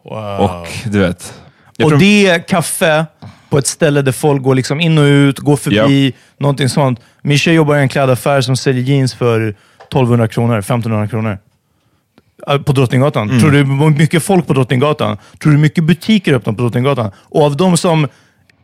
Wow. 0.04 0.40
Och 0.40 0.66
du 0.85 0.99
vet. 0.99 1.35
Och 1.82 1.88
tror- 1.88 1.99
det 1.99 2.26
är 2.26 2.49
kaffe 2.49 3.06
på 3.50 3.59
ett 3.59 3.66
ställe 3.66 4.02
där 4.02 4.12
folk 4.12 4.42
går 4.42 4.54
liksom 4.54 4.80
in 4.80 4.99
och 4.99 5.02
ut, 5.04 5.38
går 5.38 5.56
förbi, 5.56 6.12
någonting 6.38 6.68
sånt. 6.68 7.00
Min 7.23 7.38
tjej 7.38 7.54
jobbar 7.54 7.76
i 7.76 7.80
en 7.80 7.88
klädaffär 7.88 8.40
som 8.40 8.56
säljer 8.56 8.82
jeans 8.82 9.14
för 9.14 9.54
1200 9.88 10.28
kronor, 10.28 10.59
1500 10.59 11.09
kronor. 11.09 11.38
Äh, 12.49 12.59
På 12.59 12.73
Drottninggatan. 12.73 13.28
Mm. 13.28 13.40
Tror 13.40 13.50
du 13.50 13.64
det 13.64 13.99
mycket 13.99 14.23
folk 14.23 14.47
på 14.47 14.52
Drottninggatan? 14.52 15.16
Tror 15.42 15.52
du 15.52 15.59
mycket 15.59 15.85
butiker 15.85 16.35
öppnar 16.35 16.52
på 16.52 16.62
Drottninggatan? 16.62 17.11
Och 17.28 17.42
av 17.44 17.56
de 17.56 17.76
som 17.76 18.09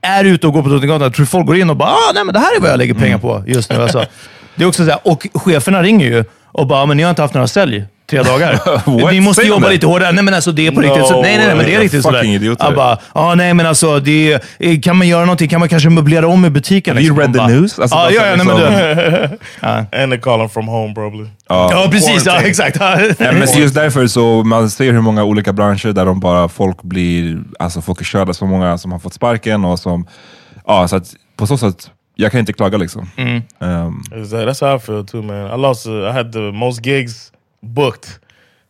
är 0.01 0.25
ute 0.25 0.47
och 0.47 0.53
går 0.53 0.63
på 0.63 0.69
Drottninggatan, 0.69 1.13
tror 1.13 1.23
du 1.25 1.27
folk 1.27 1.47
går 1.47 1.57
in 1.57 1.71
och 1.71 1.77
bara 1.77 1.89
ah, 1.89 2.13
nej 2.15 2.25
men 2.25 2.35
det 2.35 2.41
här 2.41 2.57
är 2.57 2.61
vad 2.61 2.71
jag 2.71 2.79
lägger 2.79 2.95
pengar 2.95 3.19
på 3.19 3.45
just 3.47 3.71
nu. 3.71 3.77
Alltså. 3.77 4.05
Det 4.55 4.65
är 4.65 4.69
också 4.69 4.85
så 4.85 4.91
här, 4.91 5.01
och 5.03 5.27
cheferna 5.35 5.83
ringer 5.83 6.07
ju 6.07 6.25
och 6.57 6.67
bara, 6.67 6.87
men 6.87 6.97
ni 6.97 7.03
har 7.03 7.11
inte 7.11 7.23
haft 7.23 7.35
några 7.35 7.47
sälj 7.47 7.85
tre 8.11 8.23
dagar. 8.23 8.61
Ni 9.13 9.21
måste 9.21 9.43
de 9.43 9.49
jobba 9.49 9.67
det? 9.67 9.73
lite 9.73 9.87
hårdare. 9.87 10.13
Nej 10.13 10.25
men 10.25 10.35
alltså 10.35 10.53
det 10.53 10.67
är 10.67 10.71
på 10.71 10.81
No 10.81 10.87
riktigt. 10.87 11.07
Så, 11.07 11.23
nej, 11.23 11.39
nej, 11.39 11.47
nej, 11.47 11.57
men 11.57 11.67
det 11.67 11.75
är 11.75 11.81
riktigt 11.81 12.03
sådär. 12.03 12.57
Jag 12.61 12.75
bara, 12.75 12.99
ah, 13.13 13.35
nej 13.35 13.55
men 13.55 13.67
alltså, 13.67 14.01
det 14.01 14.33
är, 14.33 14.41
eh, 14.59 14.81
kan 14.81 14.97
man 14.97 15.09
göra 15.09 15.25
någonting? 15.25 15.49
Kan 15.49 15.61
man 15.61 15.69
kanske 15.69 15.91
möblera 15.91 16.27
om 16.27 16.45
i 16.45 16.51
butiken? 16.51 16.97
Have 16.97 17.07
you 17.07 17.17
liksom? 17.17 17.21
read 17.21 17.33
the 17.33 17.39
bara, 17.39 17.61
news? 17.61 17.79
Alltså, 17.79 17.97
ja, 17.97 18.03
bara 18.03 18.13
ja, 18.13 18.27
ja, 18.27 18.37
nej, 18.37 18.47
men 18.47 18.57
liksom- 18.57 19.39
du. 19.93 19.97
and 20.03 20.13
they 20.13 20.21
call 20.21 20.41
him 20.41 20.49
from 20.49 20.69
home 20.69 20.95
probably. 20.95 21.27
Ja, 21.49 21.89
precis. 21.91 22.27
Ja, 22.27 22.41
exakt. 22.41 22.81
Nej, 22.81 23.15
men 23.19 23.49
just 23.57 23.75
därför 23.75 24.07
så 24.07 24.45
man 24.45 24.71
ser 24.71 24.93
hur 24.93 25.01
många 25.01 25.25
olika 25.25 25.53
branscher 25.53 25.93
där 25.93 26.07
de 26.07 26.21
bara 26.21 26.49
folk 26.49 26.83
blir, 26.83 27.39
alltså 27.59 27.83
folk 27.83 28.01
är 28.01 28.05
körda, 28.05 28.33
så 28.33 28.47
många 28.47 28.79
som 28.79 28.93
har 28.93 28.99
fått 28.99 29.15
sparken 29.15 29.65
och 29.65 29.79
som, 29.79 30.07
ja 30.67 30.89
så 30.89 30.97
att 30.97 31.15
på 31.37 31.47
så 31.47 31.59
sätt, 31.59 31.91
jag 32.19 32.33
kan 32.33 32.41
inte 32.41 32.53
klaga 32.53 32.79
liksom. 32.79 33.09
Mm. 33.17 33.43
Is 34.23 34.31
that, 34.31 34.47
that's 34.47 34.61
how 34.61 34.77
I 34.77 34.79
feel 34.79 35.05
too, 35.05 35.23
man. 35.23 35.47
I 35.51 35.57
lost. 35.57 35.87
Uh, 35.87 35.93
I 36.09 36.13
had 36.13 36.33
the 36.33 36.53
most 36.53 36.83
gigs 36.83 37.33
booked 37.63 38.21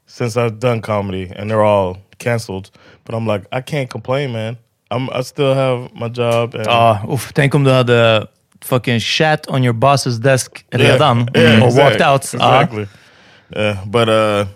since 0.07 0.37
I've 0.41 0.59
done 0.61 0.81
comedy, 0.81 1.33
and 1.37 1.50
they're 1.50 1.65
all 1.65 1.97
canceled. 2.19 2.71
But 3.05 3.15
I'm 3.15 3.26
like, 3.26 3.47
I 3.53 3.61
can't 3.62 3.91
complain, 3.91 4.33
man. 4.33 4.57
I'm 4.91 5.09
I 5.11 5.23
still 5.23 5.55
have 5.55 5.88
my 5.95 6.09
job. 6.09 6.55
And 6.55 6.67
Ja, 6.67 7.00
uff, 7.09 7.33
tänk 7.33 7.55
om 7.55 7.65
du 7.65 7.71
hade 7.71 8.26
fucking 8.65 9.00
chat 9.00 9.47
on 9.49 9.62
your 9.65 9.75
boss's 9.75 10.19
desk 10.19 10.65
Yeah, 10.73 10.81
redan 10.93 11.29
yeah, 11.35 11.62
och 11.62 11.69
exact- 11.69 11.79
walked 11.79 12.00
out. 12.03 12.35
Ja. 12.35 12.62
Exactly. 12.62 12.87
Yeah, 13.57 13.76
but 13.87 14.09
uh, 14.09 14.47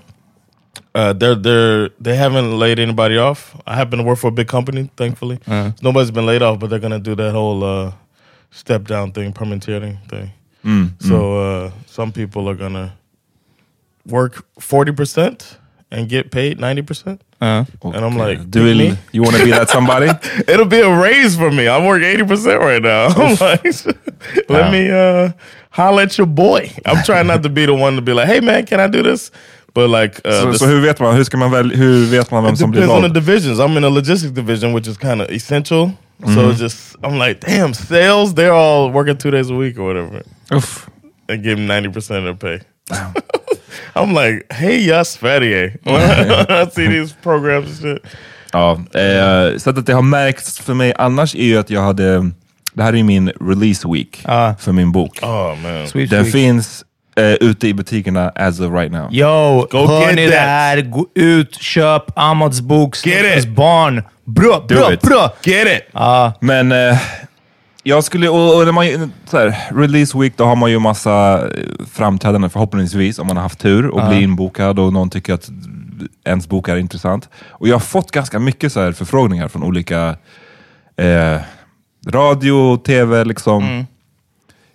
uh, 0.94 1.12
they're 1.12 1.34
they're 1.42 1.90
they 2.04 2.16
haven't 2.16 2.58
laid 2.58 2.78
anybody 2.78 3.18
off. 3.18 3.54
I 3.66 3.74
happen 3.76 3.98
to 3.98 4.04
work 4.04 4.18
for 4.18 4.28
a 4.28 4.32
big 4.34 4.48
company, 4.48 4.88
thankfully. 4.96 5.38
Uh-huh. 5.46 5.70
Nobody's 5.82 6.10
been 6.10 6.26
laid 6.26 6.42
off, 6.42 6.58
but 6.58 6.70
they're 6.70 6.80
gonna 6.82 6.98
do 6.98 7.14
that 7.14 7.32
whole 7.32 7.62
uh, 7.64 7.92
step 8.50 8.86
down 8.88 9.12
thing, 9.12 9.32
permitting 9.32 9.98
thing. 10.08 10.30
So 11.00 11.16
uh, 11.38 11.70
some 11.86 12.12
people 12.12 12.48
are 12.48 12.54
gonna 12.56 12.92
work 14.06 14.44
forty 14.60 14.92
percent 14.92 15.58
and 15.90 16.08
get 16.08 16.30
paid 16.30 16.60
ninety 16.60 16.82
percent. 16.82 17.20
Ja. 17.42 17.64
och, 17.80 17.94
And 17.94 18.04
I'm 18.04 18.16
like, 18.18 18.50
do 18.50 18.60
me? 18.62 18.96
you 19.12 19.22
wanna 19.22 19.38
be 19.44 19.50
that 19.50 19.70
somebody? 19.70 20.06
It'll 20.48 20.66
be 20.66 20.80
a 20.80 20.90
raise 21.02 21.36
for 21.36 21.50
me. 21.50 21.68
I 21.68 21.78
work 21.86 22.02
eighty 22.02 22.24
percent 22.24 22.60
right 22.60 22.82
now. 22.82 23.06
I'm 23.16 23.36
like, 23.40 23.64
let 24.48 24.64
Wow. 24.64 24.70
me 24.70 24.90
uh, 24.90 25.32
holler 25.70 26.02
at 26.02 26.18
your 26.18 26.26
boy. 26.26 26.70
I'm 26.84 27.02
trying 27.04 27.26
not 27.26 27.42
to 27.42 27.48
be 27.48 27.64
the 27.66 27.74
one 27.74 27.96
to 27.96 28.02
be 28.02 28.12
like, 28.12 28.26
hey 28.28 28.40
man, 28.40 28.66
can 28.66 28.80
I 28.80 28.88
do 28.88 29.02
this? 29.02 29.30
But 29.72 29.88
like, 29.88 30.20
uh, 30.24 30.50
this- 30.50 30.58
så 30.60 30.66
hur 30.66 30.80
vet 30.80 31.00
man, 31.00 31.14
hur 31.16 31.24
ska 31.24 31.36
man 31.38 31.50
väl, 31.50 31.70
hur 31.70 32.06
vet 32.10 32.30
man 32.30 32.42
vem 32.44 32.52
it 32.54 32.58
som 32.58 32.70
blir 32.70 32.80
depends 32.82 32.92
on 32.92 33.02
the 33.12 33.20
divisions. 33.20 33.58
I'm 33.58 33.76
in 33.76 33.84
a 33.84 33.88
logistics 33.90 34.32
division, 34.32 34.72
which 34.74 34.86
is 34.88 34.96
kind 34.98 35.22
of 35.22 35.30
essential. 35.30 35.92
So 36.20 36.26
Mm-hmm. 36.26 36.50
it's 36.50 36.58
just, 36.60 36.96
I'm 37.02 37.18
like, 37.18 37.40
damn, 37.40 37.72
sales, 37.74 38.34
they're 38.34 38.52
all 38.52 38.90
working 38.90 39.16
two 39.16 39.30
days 39.30 39.50
a 39.50 39.54
week 39.54 39.78
or 39.78 39.84
whatever. 39.86 40.22
Uff. 40.50 40.88
And 41.28 41.42
give 41.42 41.56
them 41.56 41.66
90% 41.66 41.96
of 42.18 42.24
their 42.24 42.34
pay. 42.34 42.60
I'm 43.94 44.12
like, 44.14 44.52
hey, 44.52 44.78
yes, 44.78 45.10
Sverige. 45.10 45.78
When 45.84 46.00
I 46.50 46.66
see 46.70 46.86
these 46.88 47.12
programs 47.22 47.68
and 47.84 48.00
shit. 48.02 48.12
Ja, 48.52 48.72
eh, 48.94 49.58
så 49.58 49.70
att 49.70 49.86
det 49.86 49.92
har 49.92 50.02
märkts 50.02 50.58
för 50.60 50.74
mig 50.74 50.92
annars 50.98 51.34
är 51.34 51.44
ju 51.44 51.58
att 51.58 51.70
jag 51.70 51.80
hade, 51.82 52.30
det 52.74 52.82
här 52.82 52.92
är 52.92 52.96
ju 52.96 53.02
min 53.04 53.28
release 53.40 53.88
week 53.88 54.20
Ah. 54.24 54.54
för 54.58 54.72
min 54.72 54.92
bok. 54.92 55.18
Oh, 55.22 55.56
man. 55.62 55.86
Sweet 55.88 56.10
Den 56.10 56.22
week. 56.24 56.32
finns 56.32 56.84
eh, 57.16 57.24
ute 57.32 57.68
i 57.68 57.74
butikerna 57.74 58.28
as 58.34 58.60
of 58.60 58.72
right 58.72 58.92
now. 58.92 59.08
Yo, 59.12 59.66
Go 59.70 59.86
hör 59.86 60.00
get 60.06 60.14
ni 60.16 60.24
that. 60.24 60.32
det 60.34 60.38
här? 60.40 60.80
Gå 60.80 61.06
ut, 61.14 61.54
köp 61.62 62.02
Amads 62.18 62.60
bok, 62.60 62.96
Get 63.06 63.38
it. 63.38 63.48
barn. 63.48 64.02
Bra, 64.34 64.64
bra, 64.68 64.92
it. 64.92 65.00
bra! 65.02 65.32
Get 65.42 65.66
it. 65.66 65.94
Men 66.40 66.72
eh, 66.72 66.98
jag 67.82 68.04
skulle, 68.04 68.28
och, 68.28 68.56
och 68.58 68.64
när 68.64 68.72
man, 68.72 69.12
så 69.24 69.38
här, 69.38 69.72
release 69.74 70.18
week, 70.18 70.32
då 70.36 70.44
har 70.44 70.56
man 70.56 70.70
ju 70.70 70.78
massa 70.78 71.48
eh, 71.48 71.64
framträdanden 71.92 72.50
förhoppningsvis, 72.50 73.18
om 73.18 73.26
man 73.26 73.36
har 73.36 73.42
haft 73.42 73.58
tur 73.60 73.86
och 73.86 74.08
blir 74.08 74.20
inbokad 74.20 74.78
och 74.78 74.92
någon 74.92 75.10
tycker 75.10 75.34
att 75.34 75.48
ens 76.24 76.48
bok 76.48 76.68
är 76.68 76.76
intressant. 76.76 77.28
Och 77.48 77.68
jag 77.68 77.74
har 77.74 77.80
fått 77.80 78.10
ganska 78.10 78.38
mycket 78.38 78.72
så 78.72 78.80
här 78.80 78.92
förfrågningar 78.92 79.48
från 79.48 79.62
olika 79.62 80.16
eh, 80.96 81.36
radio, 82.08 82.76
tv 82.76 83.24
liksom. 83.24 83.62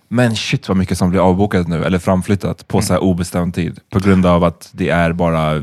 Men 0.08 0.36
shit 0.36 0.68
vad 0.68 0.78
mycket 0.78 0.98
som 0.98 1.10
blir 1.10 1.20
avbokat 1.20 1.68
nu, 1.68 1.84
eller 1.84 2.00
framflyttat 2.00 2.68
på 2.68 2.82
så 2.82 2.94
här 2.94 3.04
obestämd 3.04 3.56
tid. 3.56 3.80
På 3.90 4.00
grund 4.00 4.26
av 4.26 4.44
att 4.44 4.70
det 4.72 4.90
är 4.90 5.14
bara 5.14 5.56
eh, 5.56 5.62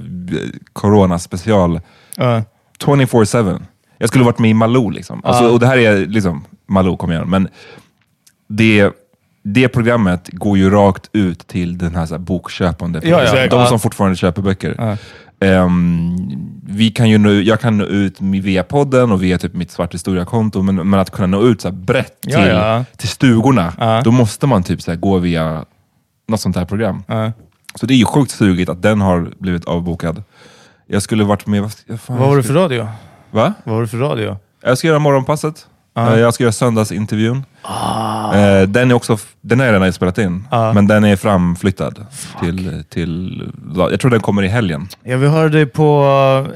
corona 0.73 1.19
special 1.19 1.81
Ja. 2.17 2.43
24-7. 2.79 3.63
Jag 4.03 4.09
skulle 4.09 4.25
varit 4.25 4.39
med 4.39 4.51
i 4.51 4.55
Malou 4.55 4.91
liksom. 4.91 5.21
Alltså, 5.25 5.49
Och 5.49 5.61
det 5.61 5.67
här 5.67 5.79
är 5.79 6.07
liksom, 6.07 6.45
Malou 6.67 6.97
kom 6.97 7.13
igen. 7.13 7.31
Men 7.31 7.49
det, 8.49 8.93
det 9.43 9.69
programmet 9.69 10.29
går 10.33 10.59
ju 10.59 10.71
rakt 10.71 11.11
ut 11.13 11.47
till 11.47 11.79
den 11.79 11.95
här, 11.95 12.07
så 12.07 12.15
här 12.15 12.19
bokköpande. 12.19 13.01
Ja, 13.05 13.23
ja. 13.37 13.47
De 13.47 13.67
som 13.67 13.81
fortfarande 13.81 14.17
köper 14.17 14.43
böcker. 14.43 14.99
Ehm, 15.41 16.17
vi 16.67 16.91
kan 16.91 17.11
ju 17.11 17.19
nå, 17.19 17.31
jag 17.33 17.61
kan 17.61 17.79
nå 17.79 17.85
ut 17.85 18.21
via 18.21 18.63
podden 18.63 19.13
och 19.13 19.23
via 19.23 19.39
typ 19.39 19.55
mitt 19.55 19.71
svart 19.71 19.95
historia-konto, 19.95 20.63
men, 20.63 20.75
men 20.91 21.01
att 21.01 21.11
kunna 21.11 21.27
nå 21.27 21.43
ut 21.43 21.61
så 21.61 21.69
här 21.69 21.75
brett 21.77 22.21
till, 22.21 22.33
Ja, 22.33 22.47
ja. 22.47 22.85
till 22.97 23.09
stugorna, 23.09 24.01
då 24.05 24.11
måste 24.11 24.47
man 24.47 24.63
typ 24.63 24.83
så 24.83 24.91
här 24.91 24.99
gå 24.99 25.19
via 25.19 25.65
något 26.29 26.41
sånt 26.41 26.57
här 26.57 26.65
program. 26.65 27.03
Ja. 27.07 27.33
Så 27.75 27.87
det 27.87 27.95
är 27.95 27.97
ju 27.97 28.05
sjukt 28.05 28.31
sugigt 28.31 28.71
att 28.71 28.83
den 28.83 29.01
har 29.01 29.33
blivit 29.39 29.65
avbokad. 29.65 30.23
Jag 30.87 31.03
skulle 31.03 31.25
varit 31.25 31.47
med... 31.47 31.63
Vad, 31.63 32.01
fan, 32.01 32.17
Vad 32.19 32.29
var 32.29 32.37
det 32.37 32.43
för 32.43 32.55
radio? 32.55 32.89
Va? 33.33 33.53
Vad 33.65 33.75
var 33.75 33.83
det 33.83 33.89
för 33.89 33.99
radio? 33.99 34.37
Jag 34.65 34.79
ska 34.79 34.89
göra 34.89 34.99
morgonpasset. 34.99 35.67
Eh, 35.97 36.19
Jag 36.19 36.35
ska 36.35 36.45
göra 36.45 36.53
söndagsintervjun. 36.53 37.45
Eh, 38.35 38.69
Den 38.69 38.91
är 38.91 38.95
också, 38.95 39.17
den 39.41 39.61
är 39.61 39.73
redan 39.73 39.93
spelat 39.93 40.19
in, 40.19 40.49
men 40.51 40.87
den 40.87 41.05
är 41.05 41.17
framflyttad 41.17 42.07
till, 42.41 42.85
till, 42.89 43.43
jag 43.91 44.01
tror 44.01 44.11
den 44.11 44.21
kommer 44.21 44.43
i 44.43 44.49
helgen. 44.49 44.89
Ja, 45.03 45.17
vi 45.17 45.29
hörde 45.29 45.49
dig 45.49 45.67
på 45.67 46.05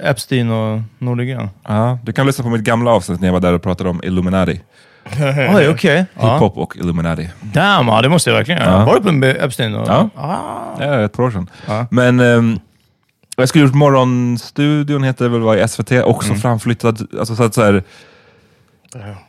uh, 0.02 0.10
Epstein 0.10 0.50
och 0.50 0.80
Nordegren. 0.98 1.48
Ja, 1.68 1.98
du 2.02 2.12
kan 2.12 2.26
lyssna 2.26 2.44
på 2.44 2.50
mitt 2.50 2.62
gamla 2.62 2.90
avsnitt 2.90 3.20
när 3.20 3.28
jag 3.28 3.32
var 3.32 3.40
där 3.40 3.52
och 3.52 3.62
pratade 3.62 3.90
om 3.90 4.00
Illuminati. 4.04 4.60
Oj, 5.54 5.68
okej. 5.68 6.06
Ja. 6.14 6.32
Hiphop 6.32 6.56
och 6.56 6.76
Illuminati. 6.76 7.28
Damn, 7.40 7.88
ja, 7.88 8.02
det 8.02 8.08
måste 8.08 8.30
jag 8.30 8.36
verkligen 8.36 8.60
göra. 8.62 8.78
Ja. 8.78 8.84
Var 8.84 9.00
du 9.00 9.20
på 9.20 9.26
Epstein? 9.44 9.74
Och... 9.74 9.88
Ja. 9.88 10.08
Ah. 10.16 10.82
Är 10.82 11.04
ett 11.04 11.12
par 11.12 11.22
år 11.22 11.30
sedan. 11.30 11.50
Ja. 11.66 11.86
Men 11.90 12.20
ehm, 12.20 12.58
jag 13.36 13.48
skulle 13.48 13.64
gjort 13.64 13.74
Morgonstudion, 13.74 15.02
heter 15.04 15.24
det 15.24 15.30
väl 15.30 15.40
var 15.40 15.56
i 15.56 15.68
SVT, 15.68 15.92
också 16.04 16.34
framflyttad. 16.34 17.06
Alltså, 17.18 17.36
så 17.36 17.42
att, 17.42 17.54
så 17.54 17.62
här, 17.62 17.82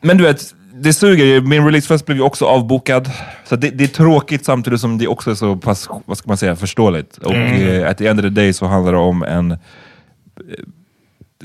men 0.02 0.18
du 0.18 0.24
vet, 0.24 0.54
det 0.74 0.94
suger. 0.94 1.42
Min 1.42 1.66
releasefest 1.66 2.06
blev 2.06 2.18
ju 2.18 2.24
också 2.24 2.46
avbokad. 2.46 3.10
Så 3.50 3.56
det, 3.56 3.70
det 3.70 3.84
är 3.84 3.88
tråkigt 3.88 4.46
samtidigt 4.46 4.80
som 4.82 4.98
det 4.98 5.08
också 5.08 5.32
är 5.32 5.36
så 5.36 5.56
pass, 5.56 5.90
vad 6.06 6.18
ska 6.18 6.28
man 6.28 6.38
säga, 6.38 6.56
förståeligt. 6.56 7.18
Och 7.18 7.34
Mm. 7.34 7.82
eh, 7.84 7.90
at 7.90 7.98
the 7.98 8.08
end 8.08 8.20
of 8.20 8.24
the 8.24 8.30
day 8.30 8.54
så 8.54 8.66
handlar 8.66 8.92
det 8.94 8.98
om 9.00 9.24
en 9.24 9.52
eh, 9.52 9.58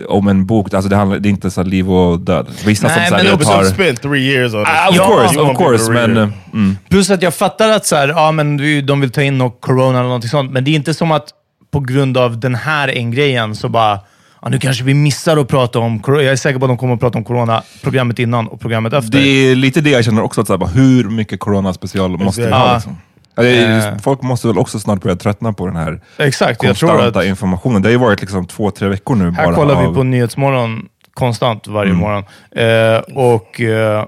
om 0.09 0.29
en 0.29 0.47
bok, 0.47 0.75
alltså 0.75 0.89
det, 0.89 0.97
handlar, 0.97 1.19
det 1.19 1.29
är 1.29 1.31
inte 1.31 1.51
så 1.51 1.63
liv 1.63 1.93
och 1.93 2.21
död. 2.21 2.47
Vissa 2.67 2.87
Nej, 2.87 2.95
som 2.97 3.03
men 3.03 3.13
här, 3.13 3.25
det 3.25 3.29
är 3.31 3.37
But 3.37 3.47
också 3.47 3.53
you 3.53 3.65
tar... 3.65 3.71
spent 3.75 4.03
three 4.03 4.23
years 4.33 4.55
on 4.55 4.61
Ah, 4.61 4.65
this. 4.91 4.91
of 4.91 4.97
Ja, 4.97 5.07
course, 5.07 5.41
of 5.41 5.59
course, 5.59 5.91
men... 5.93 6.11
it. 6.11 6.17
eh, 6.19 6.29
Mm. 6.55 6.77
Plus 6.89 7.11
att 7.11 7.23
jag 7.23 7.35
fattar 7.35 7.69
att 7.69 7.87
så 7.87 7.97
här, 7.97 8.09
ja, 8.09 8.33
men 8.33 8.57
vi- 8.57 8.81
de 8.81 9.01
vill 9.01 9.11
ta 9.11 9.23
in 9.23 9.39
något 9.39 9.61
corona 9.61 9.99
eller 9.99 10.03
någonting 10.09 10.31
sånt, 10.31 10.53
men 10.53 10.65
det 10.65 10.71
är 10.71 10.75
inte 10.75 10.95
som 10.95 11.13
att 11.13 11.29
på 11.73 11.81
grund 11.81 12.17
av 12.17 12.41
den 12.41 12.55
här 12.55 12.89
en 12.89 13.11
grejen 13.11 13.55
så 13.55 13.69
bara, 13.69 13.99
ja, 14.43 14.49
nu 14.49 14.59
kanske 14.59 14.85
vi 14.85 14.95
missar 14.95 15.37
att 15.37 15.49
prata 15.49 15.79
om. 15.79 16.03
Jag 16.07 16.25
är 16.25 16.37
säker 16.37 16.59
på 16.59 16.65
att 16.65 16.71
de 16.71 16.79
kommer 16.79 16.95
att 16.95 17.01
prata 17.01 17.19
om 17.19 17.25
corona, 17.25 17.63
programmet 17.83 18.19
innan 18.19 18.49
och 18.49 18.61
programmet 18.61 18.93
efter. 18.93 19.13
Det 19.19 19.27
är 19.29 19.55
lite 19.55 19.81
det 19.81 19.91
jag 19.91 20.05
känner 20.05 20.23
också, 20.23 20.41
att 20.41 20.47
så 20.47 20.53
här, 20.53 20.59
bara, 20.59 20.71
hur 20.71 21.05
mycket 21.09 21.41
corona-special 21.41 22.19
måste 22.19 22.41
vi 22.47 22.51
ha? 22.53 22.75
Liksom? 22.75 22.97
Är, 23.37 23.93
Eh. 23.93 23.99
Folk 23.99 24.23
måste 24.23 24.47
väl 24.49 24.59
också 24.59 24.79
snart 24.79 25.03
börja 25.03 25.17
tröttna 25.17 25.53
på 25.53 25.67
den 25.67 25.77
här 25.77 26.01
Exakt, 26.19 26.59
konstanta 26.61 27.21
att 27.21 27.25
informationen. 27.27 27.83
Det 27.83 27.89
har 27.89 27.93
ju 27.93 27.99
varit 27.99 28.21
liksom 28.21 28.47
två, 28.47 28.71
tre 28.71 28.89
veckor 28.89 29.15
nu 29.15 29.31
här 29.31 29.45
bara 29.47 29.55
kollar 29.55 29.81
vi 29.81 29.87
av- 29.87 29.95
på 29.95 30.03
Nyhetsmorgon 30.03 30.89
konstant 31.15 31.67
varje 31.67 31.91
Mm. 31.91 32.01
morgon. 32.01 32.25
Eh, 32.57 33.19
och 33.29 33.61
eh, 33.61 34.05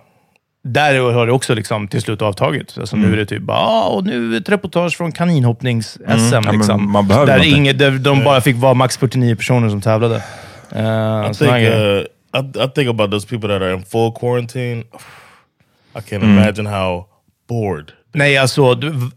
där 0.64 1.12
har 1.12 1.26
det 1.26 1.33
också 1.33 1.54
liksom 1.54 1.88
till 1.88 2.00
slut 2.02 2.23
avtagit. 2.23 2.78
Alltså 2.78 2.97
Nu 2.97 3.12
är 3.12 3.16
det 3.16 3.26
typ 3.26 3.42
bara, 3.42 3.59
ah, 3.59 3.88
och 3.88 4.04
nu 4.04 4.37
ett 4.37 4.49
reportage 4.49 4.97
från 4.97 5.12
kaninhoppnings-SM. 5.12 6.33
Mm. 6.35 6.44
Ja, 6.47 6.52
liksom. 6.52 6.92
man 6.92 7.09
behöver 7.09 7.26
där, 7.26 7.33
någonting. 7.37 7.56
inget, 7.56 7.78
där 7.78 7.90
de 7.90 8.25
bara 8.25 8.40
fick 8.40 8.56
vara 8.56 8.75
max 8.75 8.97
49 8.97 9.37
personer 9.37 9.68
som 9.68 9.80
tävlade. 9.80 10.23
Eh, 10.73 11.30
I 11.30 11.35
think, 11.35 11.50
uh, 11.50 12.02
I, 12.40 12.64
I 12.64 12.68
think 12.75 12.90
about 12.90 13.11
those 13.11 13.26
people 13.28 13.49
that 13.49 13.62
are 13.62 13.75
in 13.75 13.83
full 13.85 14.12
quarantine. 14.21 14.80
I 15.97 15.99
can't 15.99 16.23
Mm. 16.23 16.30
imagine 16.38 16.66
how 16.66 17.06
bored. 17.49 17.92
Nej, 18.12 18.38
alltså... 18.38 18.75
Du, 18.75 19.11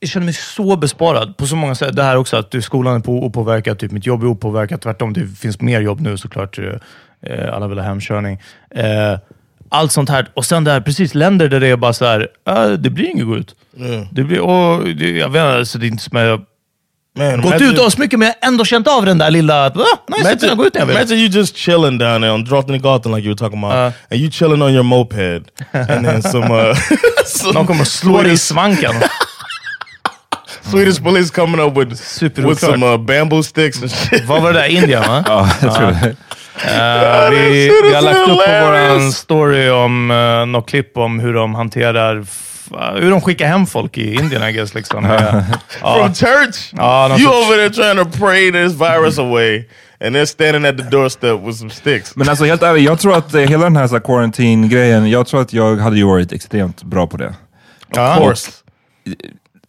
jag 0.00 0.10
känner 0.10 0.24
mig 0.24 0.34
så 0.34 0.76
besparad 0.76 1.36
på 1.36 1.46
så 1.46 1.56
många 1.56 1.74
sätt. 1.74 1.96
Det 1.96 2.02
här 2.02 2.16
också, 2.16 2.36
att 2.36 2.50
du, 2.50 2.62
skolan 2.62 2.96
är 2.96 3.00
på 3.00 3.12
opåverkad, 3.12 3.78
typ 3.78 3.92
mitt 3.92 4.06
jobb 4.06 4.22
är 4.22 4.26
opåverkat. 4.26 4.82
Tvärtom, 4.82 5.12
det 5.12 5.26
finns 5.26 5.60
mer 5.60 5.80
jobb 5.80 6.00
nu 6.00 6.16
såklart. 6.16 6.58
Eh, 6.58 7.54
alla 7.54 7.68
vill 7.68 7.78
ha 7.78 7.84
hemkörning. 7.84 8.40
Eh, 8.70 9.18
allt 9.70 9.92
sånt 9.92 10.08
här. 10.08 10.28
Och 10.34 10.44
sen 10.44 10.64
där, 10.64 10.80
precis, 10.80 11.14
länder 11.14 11.48
där 11.48 11.60
det 11.60 11.66
är 11.66 11.76
bara 11.76 11.92
så 11.92 12.04
här, 12.04 12.28
äh, 12.48 12.68
det 12.68 12.90
blir 12.90 13.10
inget 13.10 13.26
gå 13.26 13.36
ut. 13.36 13.54
Det 14.10 14.22
blir, 14.24 14.40
och, 14.40 14.84
det, 14.84 15.10
jag 15.10 15.28
vet 15.28 15.40
inte, 15.42 15.58
alltså, 15.58 15.78
det 15.78 15.86
är 15.86 15.88
inte 15.88 16.02
som 16.04 16.18
jag 16.18 16.40
Man, 17.18 17.40
gått 17.40 17.60
ut 17.60 17.78
asmycket, 17.78 18.18
men 18.18 18.26
jag 18.28 18.34
har 18.40 18.48
ändå 18.52 18.64
känt 18.64 18.88
av 18.88 19.04
den 19.04 19.18
där 19.18 19.30
lilla, 19.30 19.66
att, 19.66 19.76
ah, 19.76 19.98
nice 20.08 20.32
att 20.32 20.40
kunna 20.40 20.54
gå 20.54 20.66
ut 20.66 20.74
när 20.74 20.80
jag 20.80 20.86
vill. 20.86 20.96
imagine 20.96 21.18
you 21.18 21.28
just 21.28 21.56
chilling 21.56 21.98
down 21.98 22.20
there 22.20 22.32
on 22.32 22.44
Drottninggatan 22.44 23.12
like 23.12 23.24
you 23.24 23.34
were 23.34 23.38
talking 23.38 23.64
about, 23.64 23.94
Uh. 23.94 23.98
and 24.10 24.20
you 24.20 24.30
chilling 24.30 24.62
on 24.62 24.72
your 24.72 24.82
moped, 24.82 25.44
and 25.72 26.06
then 26.06 26.22
some, 26.22 26.54
uh, 26.54 26.76
some 27.26 27.52
Någon 27.52 27.66
kommer 27.66 27.82
att 27.82 27.88
slå 27.88 28.22
dig 28.22 28.32
i 28.32 28.38
svanken. 28.38 28.94
Swedish 30.70 31.02
police 31.02 31.30
coming 31.30 31.60
up 31.60 31.76
with 31.76 31.90
with 32.46 32.60
some 32.60 32.86
uh, 32.86 32.96
bamboo 32.96 33.42
sticks 33.42 33.82
and 33.82 33.90
shit. 33.90 34.24
Vad 34.24 34.42
var 34.42 34.52
det 34.52 34.58
där? 34.58 34.66
Indien 34.66 35.02
va? 35.02 35.24
Ja, 35.28 35.50
jag 35.62 35.74
tror 35.74 35.86
det. 35.86 36.16
Eh, 36.64 37.30
vi, 37.30 37.70
vi 37.82 37.94
har 37.94 38.02
lagt 38.02 38.18
upp 38.18 38.26
på 38.26 38.32
vår 38.62 39.10
story 39.10 39.70
om 39.70 40.10
uh, 40.10 40.46
något 40.46 40.68
klipp 40.68 40.96
om 40.96 41.20
hur 41.20 41.34
de 41.34 41.54
hanterar, 41.54 42.16
uh, 42.16 42.24
hur 43.00 43.10
de 43.10 43.20
skickar 43.20 43.46
hem 43.46 43.66
folk 43.66 43.98
i 43.98 44.14
Indien 44.14 44.42
I 44.48 44.52
guess. 44.52 44.74
Liksom. 44.74 45.04
Eh, 45.10 45.44
From 45.80 46.14
church? 46.14 46.72
Ja, 46.72 47.08
you 47.08 47.18
sorts- 47.18 47.46
over 47.46 47.56
there 47.56 47.70
trying 47.70 48.04
to 48.12 48.18
pray 48.18 48.52
this 48.52 48.72
virus 48.72 49.18
away, 49.18 49.68
and 50.00 50.16
they're 50.16 50.24
standing 50.26 50.64
at 50.66 50.76
the 50.78 50.82
doorstep 50.96 51.40
with 51.46 51.58
some 51.58 51.70
sticks. 51.70 52.16
Men 52.16 52.28
alltså 52.28 52.44
helt 52.44 52.62
ärligt, 52.62 52.84
jag 52.84 52.98
tror 52.98 53.16
att 53.16 53.34
eh, 53.34 53.40
hela 53.40 53.64
den 53.64 53.76
här, 53.76 53.86
så 53.86 53.94
här 53.94 54.00
quarantine-grejen, 54.00 55.10
jag 55.10 55.26
tror 55.26 55.40
att 55.40 55.52
jag 55.52 55.76
hade 55.76 55.96
ju 55.96 56.04
varit 56.04 56.32
extremt 56.32 56.82
bra 56.82 57.06
på 57.06 57.16
det. 57.16 57.34
Of 57.90 58.18
course. 58.18 58.50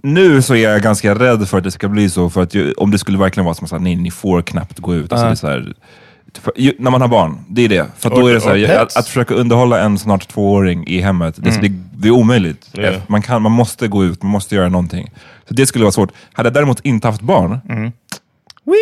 Nu 0.03 0.41
så 0.41 0.55
är 0.55 0.63
jag 0.69 0.81
ganska 0.81 1.15
rädd 1.15 1.49
för 1.49 1.57
att 1.57 1.63
det 1.63 1.71
ska 1.71 1.87
bli 1.87 2.09
så, 2.09 2.29
för 2.29 2.41
att 2.43 2.53
ju, 2.53 2.73
om 2.73 2.91
det 2.91 2.97
skulle 2.97 3.17
verkligen 3.17 3.45
vara 3.45 3.55
som 3.55 3.67
att 3.77 3.81
ni, 3.81 3.95
ni 3.95 4.11
får 4.11 4.41
knappt 4.41 4.79
gå 4.79 4.95
ut. 4.95 5.11
Alltså 5.13 5.25
det 5.25 5.31
är 5.31 5.35
så 5.35 5.47
här, 5.47 5.73
för, 6.41 6.53
ju, 6.55 6.73
när 6.79 6.91
man 6.91 7.01
har 7.01 7.07
barn, 7.07 7.37
det 7.49 7.65
är 7.65 7.69
det. 7.69 7.85
För 7.97 8.09
att 8.09 8.15
då 8.15 8.27
är 8.27 8.33
det 8.33 8.41
så 8.41 8.49
här, 8.49 8.79
att, 8.79 8.97
att 8.97 9.07
försöka 9.07 9.33
underhålla 9.33 9.79
en 9.79 9.99
snart 9.99 10.27
tvååring 10.27 10.87
i 10.87 11.01
hemmet, 11.01 11.35
det, 11.37 11.61
det, 11.61 11.71
det 11.93 12.07
är 12.07 12.11
omöjligt. 12.11 12.69
Yeah. 12.77 12.95
Man, 13.07 13.21
kan, 13.21 13.41
man 13.41 13.51
måste 13.51 13.87
gå 13.87 14.05
ut, 14.05 14.23
man 14.23 14.31
måste 14.31 14.55
göra 14.55 14.69
någonting. 14.69 15.11
Så 15.47 15.53
det 15.53 15.65
skulle 15.65 15.83
vara 15.83 15.91
svårt. 15.91 16.11
Hade 16.33 16.47
jag 16.47 16.53
däremot 16.53 16.79
inte 16.79 17.07
haft 17.07 17.21
barn, 17.21 17.59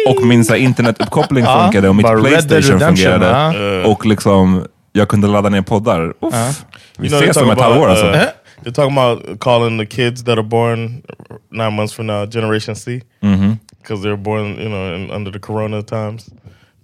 och 0.07 0.25
min 0.25 0.45
så 0.45 0.53
här, 0.53 0.59
internetuppkoppling 0.59 1.45
funkade 1.61 1.89
och 1.89 1.95
mitt 1.95 2.05
Dead 2.05 2.21
Playstation 2.21 2.79
fungerade, 2.79 3.25
ja. 3.25 3.87
och 3.87 4.05
liksom 4.05 4.65
jag 4.91 5.07
kunde 5.07 5.27
ladda 5.27 5.49
ner 5.49 5.61
poddar. 5.61 6.13
Uff, 6.21 6.65
Vi 6.97 7.07
You 7.07 7.17
they're 7.17 7.23
ses 7.23 7.37
om 7.37 7.49
ett 7.49 7.61
halvår 7.61 7.89
alltså. 7.89 8.05
uh, 8.05 8.21
they're 8.63 8.71
talking 8.71 8.97
about 8.97 9.39
calling 9.39 9.79
the 9.79 9.85
kids 9.85 10.23
that 10.23 10.37
are 10.37 10.43
born 10.43 11.03
nine 11.51 11.73
months 11.73 11.93
from 11.93 12.07
now 12.07 12.25
Generation 12.25 12.75
C. 12.75 13.01
Mm-hmm. 13.21 13.53
Because 13.81 14.01
they 14.01 14.09
were 14.09 14.23
born, 14.23 14.57
you 14.59 14.69
know, 14.69 14.95
in, 14.95 15.11
under 15.11 15.31
the 15.31 15.39
corona 15.39 15.81
times. 15.83 16.29